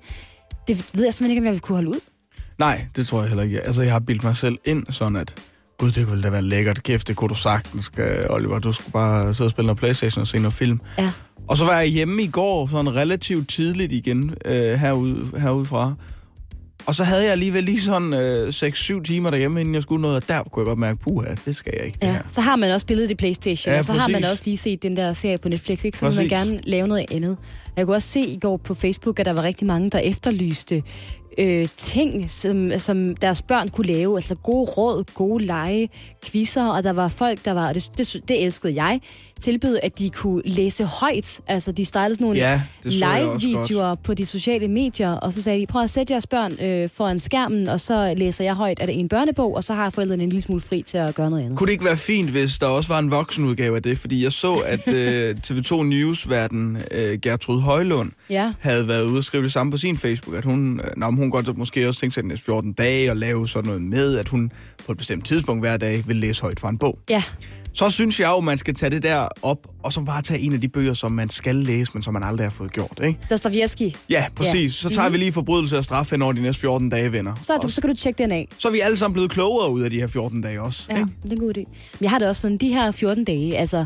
Det 0.69 0.91
ved 0.95 1.05
jeg 1.05 1.15
simpelthen 1.15 1.31
ikke, 1.31 1.41
om 1.41 1.45
jeg 1.45 1.53
vil 1.53 1.61
kunne 1.61 1.77
holde 1.77 1.91
ud. 1.91 2.01
Nej, 2.59 2.87
det 2.97 3.07
tror 3.07 3.21
jeg 3.21 3.29
heller 3.29 3.45
ikke. 3.45 3.61
Altså, 3.61 3.83
jeg 3.83 3.93
har 3.93 3.99
bildt 3.99 4.25
mig 4.25 4.37
selv 4.37 4.59
ind 4.65 4.87
sådan, 4.91 5.17
at 5.17 5.35
gud, 5.79 5.91
det 5.91 6.07
kunne 6.07 6.23
da 6.23 6.31
være 6.31 6.43
lækkert. 6.43 6.83
Kæft, 6.83 7.09
det 7.09 7.17
kunne 7.17 7.29
du 7.29 7.35
sagtens, 7.35 7.85
skal, 7.85 8.31
Oliver. 8.31 8.59
Du 8.59 8.73
skulle 8.73 8.93
bare 8.93 9.35
sidde 9.35 9.47
og 9.47 9.51
spille 9.51 9.67
noget 9.67 9.79
Playstation 9.79 10.21
og 10.21 10.27
se 10.27 10.39
noget 10.39 10.53
film. 10.55 10.81
Ja. 10.99 11.13
Og 11.49 11.57
så 11.57 11.65
var 11.65 11.79
jeg 11.79 11.87
hjemme 11.87 12.23
i 12.23 12.27
går, 12.27 12.67
sådan 12.67 12.95
relativt 12.95 13.49
tidligt 13.49 13.93
igen, 13.93 14.35
øh, 14.45 14.53
herude, 14.55 15.41
herudefra. 15.41 15.95
Og 16.87 16.95
så 16.95 17.05
havde 17.05 17.23
jeg 17.23 17.33
alligevel 17.33 17.65
lige 17.65 17.81
sådan 17.81 18.13
øh, 18.13 18.49
6-7 18.49 19.03
timer 19.03 19.31
derhjemme, 19.31 19.61
inden 19.61 19.75
jeg 19.75 19.83
skulle 19.83 20.03
noget, 20.03 20.17
og 20.17 20.29
der 20.29 20.43
kunne 20.43 20.61
jeg 20.61 20.67
godt 20.67 20.79
mærke, 20.79 20.99
puha, 20.99 21.35
det 21.45 21.57
skal 21.57 21.73
jeg 21.77 21.87
ikke. 21.87 21.99
Ja, 22.03 22.19
så 22.29 22.41
har 22.41 22.57
man 22.57 22.71
også 22.73 22.87
billedet 22.87 23.11
i 23.11 23.15
Playstation, 23.15 23.73
Ja, 23.73 23.79
og 23.79 23.85
så 23.85 23.93
har 23.93 24.09
man 24.09 24.23
præcis. 24.23 24.33
også 24.33 24.43
lige 24.47 24.57
set 24.57 24.83
den 24.83 24.97
der 24.97 25.13
serie 25.13 25.39
på 25.39 25.49
Netflix, 25.49 25.85
ikke? 25.85 25.99
så 25.99 26.07
vil 26.07 26.15
man 26.15 26.29
Præcis. 26.29 26.47
gerne 26.49 26.59
lave 26.65 26.89
noget 26.89 27.07
andet. 27.11 27.37
Jeg 27.77 27.87
kunne 27.87 27.97
også 27.97 28.09
se 28.09 28.21
i 28.21 28.39
går 28.39 28.57
på 28.57 28.75
Facebook, 28.75 29.19
at 29.21 29.27
der 29.27 29.33
var 29.33 29.43
rigtig 29.43 29.67
mange, 29.67 29.91
der 29.91 29.99
efterlyste 29.99 30.83
øh, 31.39 31.69
ting, 31.77 32.31
som, 32.31 32.79
som 32.79 33.17
deres 33.17 33.43
børn 33.43 33.69
kunne 33.69 33.87
lave. 33.87 34.17
Altså 34.17 34.35
gode 34.35 34.71
råd, 34.71 35.05
gode 35.15 35.45
lege, 35.45 35.89
quizzer, 36.25 36.67
og 36.67 36.85
der 36.85 36.93
var 36.93 37.09
folk, 37.09 37.45
der 37.45 37.53
var, 37.53 37.69
og 37.69 37.75
det, 37.75 37.91
det, 37.99 38.17
det 38.29 38.45
elskede 38.45 38.75
jeg, 38.83 39.01
tilbød, 39.41 39.79
at 39.83 39.99
de 39.99 40.11
kunne 40.11 40.43
læse 40.45 40.85
højt. 40.85 41.41
Altså, 41.47 41.73
de 41.73 41.85
startede 41.85 42.15
sådan 42.15 42.25
nogle 42.25 42.39
Ja, 42.39 42.63
live-videoer 42.85 43.95
på 43.95 44.15
de 44.15 44.27
sociale 44.27 44.69
medier, 44.69 45.11
og 45.11 45.33
så 45.33 45.43
sagde 45.43 45.61
de, 45.61 45.67
prøv 45.67 45.83
at 45.83 45.91
sætte 45.91 46.13
jeres 46.13 46.27
børn 46.27 46.53
øh, 46.65 46.89
foran 46.95 47.19
skærmen, 47.19 47.69
og 47.69 47.81
så 47.81 48.15
læser 48.17 48.45
jeg 48.45 48.55
højt 48.55 48.81
af 48.81 48.87
en 48.91 49.09
børnebog, 49.09 49.55
og 49.55 49.65
så 49.65 49.75
har 49.75 49.91
forældrene 49.91 50.23
en 50.23 50.29
lille 50.29 50.43
smule 50.43 50.61
fri 50.61 50.83
til 50.83 50.99
at 50.99 51.15
gøre 51.15 51.31
noget 51.31 51.43
andet. 51.45 51.59
Kunne 51.59 51.67
det 51.67 51.73
ikke 51.73 51.85
være 51.85 51.97
fint, 51.97 52.31
hvis 52.31 52.59
der 52.59 52.67
også 52.67 52.89
var 52.93 52.99
en 52.99 53.11
voksenudgave 53.11 53.77
af 53.77 53.83
det? 53.83 53.99
Fordi 53.99 54.23
jeg 54.25 54.33
så, 54.33 54.55
at 54.55 54.89
øh, 54.95 55.35
TV2 55.47 55.83
News-verden 55.83 56.79
øh, 56.91 57.19
Gertrud 57.23 57.61
Højlund 57.61 58.13
Ja. 58.31 58.53
havde 58.61 58.89
været 58.89 59.05
ude 59.05 59.19
og 59.19 59.25
skrive 59.25 59.43
det 59.43 59.53
samme 59.53 59.71
på 59.73 59.79
sin 59.79 59.97
Facebook, 59.97 60.37
at 60.37 60.45
hun, 60.45 60.81
øh, 60.85 60.91
nå, 60.97 61.11
hun 61.11 61.31
godt 61.31 61.59
måske 61.59 61.89
også 61.89 62.01
tænkte 62.01 62.15
sig 62.15 62.23
de 62.23 62.29
næste 62.29 62.45
14 62.45 62.73
dage 62.73 63.11
og 63.11 63.17
lave 63.17 63.49
sådan 63.49 63.67
noget 63.67 63.83
med, 63.83 64.17
at 64.19 64.29
hun 64.29 64.53
på 64.87 64.93
et 64.93 64.99
bestemt 64.99 65.25
tidspunkt 65.27 65.63
hver 65.63 65.77
dag 65.77 66.03
vil 66.07 66.17
læse 66.17 66.43
højt 66.43 66.61
fra 66.61 66.69
en 66.69 66.79
bog. 66.79 66.99
Ja. 67.11 67.23
Så 67.77 67.91
synes 67.91 68.21
jeg 68.21 68.29
jo, 68.29 68.41
man 68.41 68.59
skal 68.59 68.75
tage 68.75 68.91
det 68.91 69.03
der 69.03 69.29
op, 69.43 69.67
og 69.83 69.93
så 69.93 70.01
bare 70.01 70.23
tage 70.23 70.41
en 70.41 70.53
af 70.53 70.61
de 70.61 70.69
bøger, 70.69 70.95
som 70.95 71.13
man 71.13 71.29
skal 71.29 71.57
læse, 71.57 71.91
men 71.95 72.03
som 72.03 72.13
man 72.15 72.23
aldrig 72.23 72.45
har 72.45 72.51
fået 72.51 72.73
gjort, 72.73 73.01
ikke? 73.05 73.19
Dostoyevsky. 73.31 73.91
Ja, 74.11 74.27
præcis. 74.37 74.75
Så 74.75 74.89
tager 74.89 75.09
vi 75.09 75.17
lige 75.19 75.33
forbrydelse 75.33 75.79
og 75.79 75.85
straf 75.85 76.11
hen 76.11 76.23
over 76.23 76.33
de 76.33 76.43
næste 76.43 76.61
14 76.61 76.89
dage, 76.89 77.13
venner. 77.13 77.35
Så, 77.43 77.59
du, 77.63 77.69
så 77.69 77.81
kan 77.81 77.91
du 77.91 77.97
tjekke 77.97 78.19
den 78.19 78.33
af. 78.33 78.49
Så 78.59 78.69
er 78.69 78.73
vi 78.73 78.81
alle 78.81 78.97
sammen 78.97 79.13
blevet 79.13 79.31
klogere 79.31 79.71
ud 79.71 79.83
af 79.83 79.91
de 79.91 80.01
her 80.01 80.07
14 80.07 80.41
dage 80.41 80.63
også. 80.63 80.83
Ja, 80.91 80.95
det 81.23 81.33
er 81.33 81.33
en 81.33 81.39
god 81.39 81.59
idé. 81.59 81.61
Men 81.93 82.03
jeg 82.03 82.11
har 82.11 82.19
det 82.19 82.29
også 82.29 82.41
sådan, 82.41 82.57
de 82.57 82.69
her 82.69 82.91
14 82.91 83.25
dage, 83.25 83.57
altså... 83.59 83.85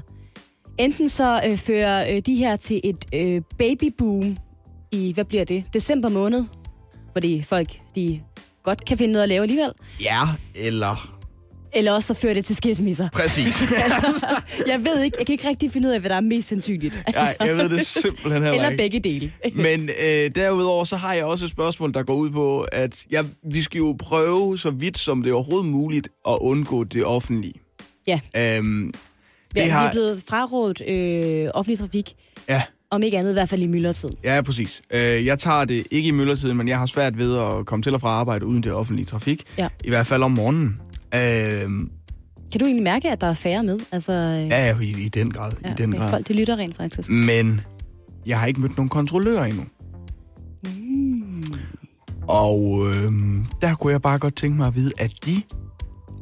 Enten 0.78 1.08
så 1.08 1.42
øh, 1.46 1.56
fører 1.58 2.14
øh, 2.14 2.22
de 2.26 2.34
her 2.34 2.56
til 2.56 2.80
et 2.84 3.04
øh, 3.14 3.42
babyboom 3.58 4.36
i, 4.92 5.12
hvad 5.12 5.24
bliver 5.24 5.44
det, 5.44 5.64
december 5.74 6.08
måned, 6.08 6.44
fordi 7.12 7.42
folk, 7.42 7.68
de 7.94 8.20
godt 8.62 8.84
kan 8.84 8.98
finde 8.98 9.12
noget 9.12 9.22
at 9.22 9.28
lave 9.28 9.42
alligevel. 9.42 9.70
Ja, 10.04 10.22
eller... 10.54 11.19
Eller 11.72 11.92
også 11.92 12.06
så 12.06 12.20
fører 12.20 12.34
det 12.34 12.44
til 12.44 12.56
skilsmisser. 12.56 13.08
Præcis. 13.12 13.62
altså, 13.84 14.26
jeg 14.66 14.84
ved 14.84 15.02
ikke, 15.02 15.16
jeg 15.18 15.26
kan 15.26 15.32
ikke 15.32 15.48
rigtig 15.48 15.72
finde 15.72 15.88
ud 15.88 15.92
af, 15.92 16.00
hvad 16.00 16.10
der 16.10 16.16
er 16.16 16.20
mest 16.20 16.48
sandsynligt. 16.48 17.02
Altså, 17.06 17.34
Nej, 17.40 17.48
jeg 17.48 17.56
ved 17.56 17.68
det 17.68 17.86
simpelthen 17.86 18.32
heller 18.32 18.52
Eller 18.54 18.68
ikke. 18.70 18.82
begge 18.82 19.00
dele. 19.00 19.32
Men 19.54 19.88
øh, 20.06 20.30
derudover 20.34 20.84
så 20.84 20.96
har 20.96 21.14
jeg 21.14 21.24
også 21.24 21.44
et 21.44 21.50
spørgsmål, 21.50 21.94
der 21.94 22.02
går 22.02 22.14
ud 22.14 22.30
på, 22.30 22.60
at 22.72 23.04
ja, 23.10 23.22
vi 23.52 23.62
skal 23.62 23.78
jo 23.78 23.96
prøve 23.98 24.58
så 24.58 24.70
vidt 24.70 24.98
som 24.98 25.22
det 25.22 25.30
er 25.30 25.34
overhovedet 25.34 25.66
muligt 25.70 26.08
at 26.28 26.38
undgå 26.40 26.84
det 26.84 27.04
offentlige. 27.04 27.54
Ja. 28.06 28.20
Øhm, 28.36 28.92
Ja, 29.56 29.60
det 29.60 29.66
vi 29.66 29.70
har, 29.70 29.86
er 29.88 29.92
blevet 29.92 30.22
frarådet 30.28 30.80
øh, 30.88 31.48
offentlig 31.54 31.78
trafik, 31.78 32.12
ja, 32.48 32.62
om 32.90 33.02
ikke 33.02 33.18
andet 33.18 33.30
i 33.30 33.32
hvert 33.32 33.48
fald 33.48 33.62
i 33.62 33.66
myldretiden. 33.66 34.14
ja, 34.24 34.40
præcis. 34.42 34.82
Øh, 34.94 35.26
jeg 35.26 35.38
tager 35.38 35.64
det 35.64 35.86
ikke 35.90 36.08
i 36.08 36.10
myldretiden, 36.10 36.56
men 36.56 36.68
jeg 36.68 36.78
har 36.78 36.86
svært 36.86 37.18
ved 37.18 37.38
at 37.38 37.66
komme 37.66 37.82
til 37.82 37.94
og 37.94 38.00
fra 38.00 38.08
arbejde 38.08 38.46
uden 38.46 38.62
det 38.62 38.72
offentlige 38.72 39.06
trafik. 39.06 39.42
Ja. 39.58 39.68
I 39.84 39.88
hvert 39.88 40.06
fald 40.06 40.22
om 40.22 40.30
morgenen. 40.30 40.80
Øhm, 41.14 41.90
Kan 42.52 42.60
du 42.60 42.64
egentlig 42.64 42.82
mærke, 42.82 43.10
at 43.10 43.20
der 43.20 43.26
er 43.26 43.34
færre 43.34 43.62
med? 43.62 43.78
Altså, 43.92 44.12
øh, 44.12 44.48
ja, 44.48 44.66
ja, 44.66 44.78
i, 44.80 45.04
i 45.04 45.08
den 45.08 45.30
grad. 45.30 45.52
ja, 45.64 45.70
i 45.70 45.74
den 45.78 45.90
okay, 45.92 46.00
grad. 46.02 46.10
folk 46.10 46.28
de 46.28 46.32
lytter 46.32 46.56
rent 46.56 46.76
faktisk. 46.76 47.10
Men 47.10 47.60
jeg 48.26 48.38
har 48.40 48.46
ikke 48.46 48.60
mødt 48.60 48.76
nogen 48.76 48.88
kontrollører 48.88 49.44
endnu. 49.44 49.62
Mm. 50.64 51.44
Og 52.28 52.86
øhm, 52.94 53.46
der 53.60 53.74
kunne 53.74 53.92
jeg 53.92 54.02
bare 54.02 54.18
godt 54.18 54.36
tænke 54.36 54.56
mig 54.56 54.66
at 54.66 54.74
vide, 54.74 54.92
at 54.98 55.12
de 55.26 55.42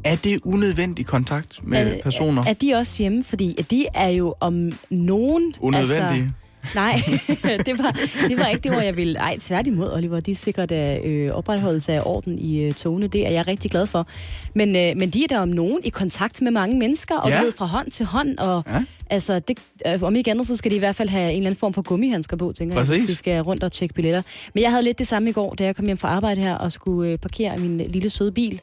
er 0.05 0.17
det 0.17 0.41
unødvendig 0.45 1.07
kontakt 1.07 1.61
med 1.67 1.79
Er- 1.99 2.03
personer? 2.03 2.45
Er 2.45 2.53
de 2.53 2.75
også 2.75 3.03
hjemme? 3.03 3.25
Fordi 3.25 3.55
at 3.59 3.71
de 3.71 3.87
er 3.95 4.09
jo 4.09 4.35
om 4.41 4.73
nogen... 4.91 5.55
Unødvendige? 5.61 6.23
Altså, 6.23 6.29
nej, 6.75 7.03
det 7.67 7.79
var, 7.79 7.93
det 8.29 8.39
var 8.39 8.47
ikke 8.47 8.63
det, 8.63 8.71
hvor 8.73 8.81
jeg 8.81 8.97
ville... 8.97 9.19
Ej, 9.19 9.37
tværtimod, 9.41 9.93
Oliver. 9.93 10.21
De 10.21 10.35
sikrer 10.35 10.67
da 10.67 10.99
øh, 11.05 11.31
opretholdelse 11.31 11.93
af 11.93 12.03
orden 12.05 12.39
i 12.39 12.59
øh, 12.61 12.73
togene. 12.73 13.07
Det 13.07 13.27
er 13.27 13.31
jeg 13.31 13.47
rigtig 13.49 13.71
glad 13.71 13.87
for. 13.87 14.07
Men, 14.55 14.77
øh, 14.77 14.97
men 14.97 15.11
de 15.11 15.25
er 15.25 15.29
der 15.29 15.39
om 15.39 15.49
nogen 15.49 15.81
i 15.85 15.89
kontakt 15.89 16.43
med 16.43 16.51
mange 16.51 16.79
mennesker, 16.79 17.17
og 17.17 17.31
Ja. 17.31 17.43
ved 17.43 17.53
fra 17.53 17.67
hånd 17.67 17.91
til 17.91 18.07
hånd. 18.07 18.39
Og, 18.39 18.63
Ja. 18.67 18.85
altså, 19.11 19.39
det, 19.39 19.59
øh, 19.87 20.03
om 20.03 20.17
ikke 20.17 20.31
andet, 20.31 20.47
så 20.47 20.57
skal 20.57 20.71
de 20.71 20.77
i 20.77 20.79
hvert 20.79 20.95
fald 20.97 21.09
have 21.09 21.31
en 21.33 21.37
eller 21.37 21.47
anden 21.47 21.59
form 21.61 21.73
for 21.75 21.83
gummihandsker 21.83 22.37
på, 22.37 22.53
tænker 22.53 22.75
jeg, 22.77 22.87
Præcis. 22.87 23.01
hvis 23.07 23.07
de 23.07 23.15
skal 23.19 23.41
rundt 23.43 23.63
og 23.65 23.73
tjekke 23.73 23.95
billetter. 23.95 24.23
Men 24.55 24.63
jeg 24.63 24.71
havde 24.71 24.83
lidt 24.85 24.99
det 24.99 25.07
samme 25.07 25.31
i 25.31 25.33
går, 25.33 25.55
da 25.55 25.65
jeg 25.65 25.77
kom 25.77 25.85
hjem 25.87 25.97
fra 25.97 26.09
arbejde 26.09 26.41
her 26.41 26.55
og 26.55 26.73
skulle 26.73 27.11
øh, 27.13 27.19
parkere 27.19 27.57
min 27.59 27.79
lille 27.79 28.11
søde 28.11 28.33
bil. 28.33 28.61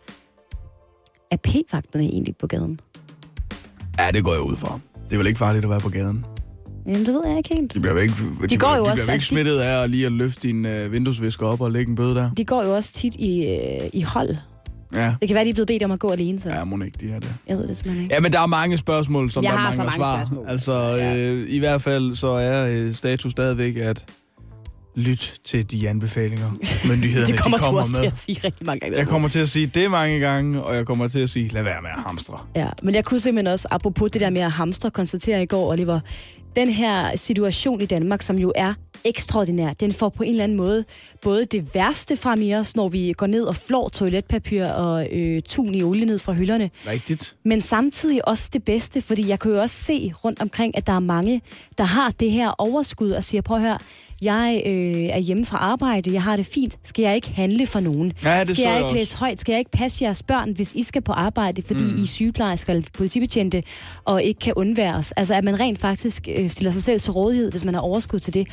Er 1.31 1.37
p-vagterne 1.37 2.03
egentlig 2.05 2.35
på 2.37 2.47
gaden? 2.47 2.79
Ja, 3.99 4.11
det 4.13 4.23
går 4.23 4.31
jeg 4.33 4.41
ud 4.41 4.55
fra. 4.55 4.79
Det 5.09 5.13
er 5.13 5.17
vel 5.17 5.27
ikke 5.27 5.39
farligt 5.39 5.63
at 5.63 5.69
være 5.69 5.79
på 5.79 5.89
gaden. 5.89 6.25
Jamen, 6.85 7.05
det 7.05 7.13
ved 7.13 7.21
jeg 7.27 7.37
ikke 7.37 7.55
helt. 7.59 7.73
De 7.73 7.79
bliver 7.79 7.93
vel 7.93 8.03
ikke, 8.03 8.15
de, 8.49 8.57
går 8.57 8.67
bliver, 8.67 8.77
jo 8.77 8.85
de 8.85 8.89
også- 8.91 9.03
bliver 9.03 9.03
ikke 9.03 9.11
altså, 9.11 9.11
de- 9.11 9.19
smittet 9.29 9.59
af 9.59 9.83
at 9.83 9.89
lige 9.89 10.05
at 10.05 10.11
løfte 10.11 10.47
din 10.47 10.65
øh, 10.65 10.91
vinduesvisker 10.93 11.45
op 11.47 11.61
og 11.61 11.71
lægge 11.71 11.89
en 11.89 11.95
bøde 11.95 12.15
der. 12.15 12.31
De 12.33 12.45
går 12.45 12.63
jo 12.63 12.75
også 12.75 12.93
tit 12.93 13.15
i, 13.15 13.45
øh, 13.45 13.89
i 13.93 14.01
hold. 14.01 14.35
Ja, 14.93 15.15
Det 15.19 15.27
kan 15.27 15.35
være, 15.35 15.43
de 15.45 15.49
er 15.49 15.53
blevet 15.53 15.67
bedt 15.67 15.83
om 15.83 15.91
at 15.91 15.99
gå 15.99 16.09
alene, 16.09 16.39
så 16.39 16.49
ja 16.49 16.63
må 16.63 16.83
ikke, 16.83 16.97
de 17.01 17.11
er 17.11 17.19
det. 17.19 17.33
jeg 17.47 17.57
ved 17.57 17.67
det 17.67 17.77
simpelthen 17.77 18.03
ikke. 18.03 18.15
Ja, 18.15 18.19
men 18.21 18.31
der 18.31 18.39
er 18.41 18.45
mange 18.45 18.77
spørgsmål, 18.77 19.29
som 19.31 19.43
Jeg 19.43 19.51
der 19.51 19.57
har 19.57 19.71
så 19.71 19.77
mangler 19.83 19.97
mange 19.97 20.03
svar. 20.03 20.25
spørgsmål. 20.25 20.45
Altså, 20.49 20.97
øh, 21.17 21.45
i 21.49 21.59
hvert 21.59 21.81
fald 21.81 22.15
så 22.15 22.27
er 22.27 22.67
øh, 22.71 22.93
status 22.93 23.31
stadigvæk, 23.31 23.75
at 23.77 24.05
lyt 24.95 25.33
til 25.45 25.71
de 25.71 25.89
anbefalinger, 25.89 26.51
myndighederne 26.89 27.27
det 27.31 27.39
kommer 27.41 27.57
de 27.57 27.61
du 27.61 27.65
kommer 27.65 27.81
også 27.81 27.93
med. 27.93 28.01
til 28.01 28.11
at 28.11 28.17
sige 28.17 28.39
rigtig 28.43 28.65
mange 28.65 28.79
gange. 28.79 28.97
Jeg 28.97 29.07
kommer 29.07 29.27
til 29.27 29.39
at 29.39 29.49
sige 29.49 29.67
det 29.67 29.91
mange 29.91 30.19
gange, 30.19 30.63
og 30.63 30.75
jeg 30.75 30.85
kommer 30.85 31.07
til 31.07 31.19
at 31.19 31.29
sige, 31.29 31.49
lad 31.49 31.63
være 31.63 31.81
med 31.81 31.89
at 31.97 32.03
hamstre. 32.07 32.37
Ja, 32.55 32.67
men 32.83 32.95
jeg 32.95 33.05
kunne 33.05 33.19
simpelthen 33.19 33.53
også, 33.53 33.67
apropos 33.71 34.11
det 34.11 34.21
der 34.21 34.29
med 34.29 34.41
at 34.41 34.51
hamstre, 34.51 34.91
konstatere 34.91 35.43
i 35.43 35.45
går, 35.45 35.71
Oliver, 35.71 35.99
den 36.55 36.69
her 36.69 37.15
situation 37.15 37.81
i 37.81 37.85
Danmark, 37.85 38.21
som 38.21 38.39
jo 38.39 38.51
er 38.55 38.73
ekstraordinær, 39.05 39.73
den 39.73 39.93
får 39.93 40.09
på 40.09 40.23
en 40.23 40.29
eller 40.29 40.43
anden 40.43 40.57
måde 40.57 40.85
både 41.21 41.45
det 41.45 41.75
værste 41.75 42.17
frem 42.17 42.41
i 42.41 42.55
os, 42.55 42.75
når 42.75 42.87
vi 42.87 43.13
går 43.17 43.27
ned 43.27 43.43
og 43.43 43.55
flår 43.55 43.89
toiletpapir 43.89 44.65
og 44.65 45.07
øh, 45.11 45.41
tun 45.41 45.75
i 45.75 45.83
olie 45.83 46.05
ned 46.05 46.19
fra 46.19 46.33
hylderne, 46.33 46.69
Rigtigt. 46.87 47.35
men 47.43 47.61
samtidig 47.61 48.27
også 48.27 48.49
det 48.53 48.63
bedste, 48.63 49.01
fordi 49.01 49.27
jeg 49.27 49.39
kan 49.39 49.51
jo 49.51 49.61
også 49.61 49.75
se 49.83 50.13
rundt 50.23 50.41
omkring, 50.41 50.77
at 50.77 50.87
der 50.87 50.93
er 50.93 50.99
mange, 50.99 51.41
der 51.77 51.83
har 51.83 52.09
det 52.09 52.31
her 52.31 52.49
overskud 52.49 53.11
og 53.11 53.23
siger, 53.23 53.41
prøv 53.41 53.57
at 53.57 53.63
høre, 53.63 53.77
jeg 54.25 54.63
øh, 54.65 55.03
er 55.03 55.19
hjemme 55.19 55.45
fra 55.45 55.57
arbejde, 55.57 56.13
jeg 56.13 56.23
har 56.23 56.35
det 56.35 56.45
fint, 56.45 56.77
skal 56.83 57.03
jeg 57.03 57.15
ikke 57.15 57.31
handle 57.31 57.65
for 57.65 57.79
nogen? 57.79 58.11
Ja, 58.23 58.39
det 58.39 58.49
skal 58.49 58.63
jeg 58.63 58.69
jeg 58.69 58.77
ikke 58.77 58.85
også. 58.85 58.95
læse 58.97 59.17
højt? 59.17 59.39
Skal 59.41 59.53
jeg 59.53 59.59
ikke 59.59 59.71
passe 59.71 60.03
jeres 60.03 60.23
børn, 60.23 60.51
hvis 60.51 60.73
I 60.73 60.83
skal 60.83 61.01
på 61.01 61.11
arbejde, 61.11 61.61
fordi 61.61 61.83
mm. 61.83 61.99
I 61.99 62.01
er 62.01 62.07
sygeplejersker 62.07 62.73
eller 62.73 62.87
politibetjente, 62.93 63.63
og 64.05 64.23
ikke 64.23 64.39
kan 64.39 64.53
undværes? 64.55 65.11
Altså, 65.11 65.33
at 65.33 65.43
man 65.43 65.59
rent 65.59 65.79
faktisk 65.79 66.27
øh, 66.37 66.49
stiller 66.49 66.71
sig 66.71 66.83
selv 66.83 66.99
til 66.99 67.11
rådighed, 67.11 67.51
hvis 67.51 67.65
man 67.65 67.73
har 67.73 67.81
overskud 67.81 68.19
til 68.19 68.33
det. 68.33 68.47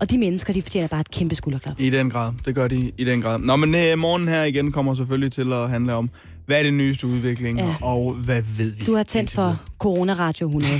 Og 0.00 0.10
de 0.10 0.18
mennesker, 0.18 0.52
de 0.52 0.62
fortjener 0.62 0.88
bare 0.88 1.00
et 1.00 1.10
kæmpe 1.10 1.34
skulderklap. 1.34 1.80
I 1.80 1.90
den 1.90 2.10
grad. 2.10 2.32
Det 2.44 2.54
gør 2.54 2.68
de 2.68 2.92
i 2.98 3.04
den 3.04 3.22
grad. 3.22 3.38
Nå, 3.38 3.56
men 3.56 3.74
øh, 3.74 3.98
morgen 3.98 4.28
her 4.28 4.42
igen 4.44 4.72
kommer 4.72 4.94
selvfølgelig 4.94 5.32
til 5.32 5.52
at 5.52 5.70
handle 5.70 5.94
om, 5.94 6.10
hvad 6.46 6.58
er 6.58 6.62
det 6.62 6.74
nyeste 6.74 7.06
udvikling, 7.06 7.58
Ja. 7.58 7.74
og 7.82 8.12
hvad 8.12 8.42
ved 8.58 8.72
vi? 8.72 8.84
Du 8.84 8.96
har 8.96 9.02
tændt 9.02 9.32
for 9.32 9.58
Corona 9.78 10.12
Radio 10.12 10.46
100. 10.46 10.74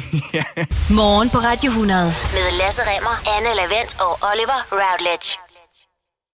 Morgen 0.90 1.30
på 1.30 1.38
Radio 1.38 1.68
100 1.70 2.04
med 2.06 2.58
Lasse 2.58 2.82
Remmer, 2.82 3.14
Anne 3.36 3.48
Lavendt 3.60 3.96
og 4.00 4.12
Oliver 4.30 4.60
Routledge. 4.72 5.28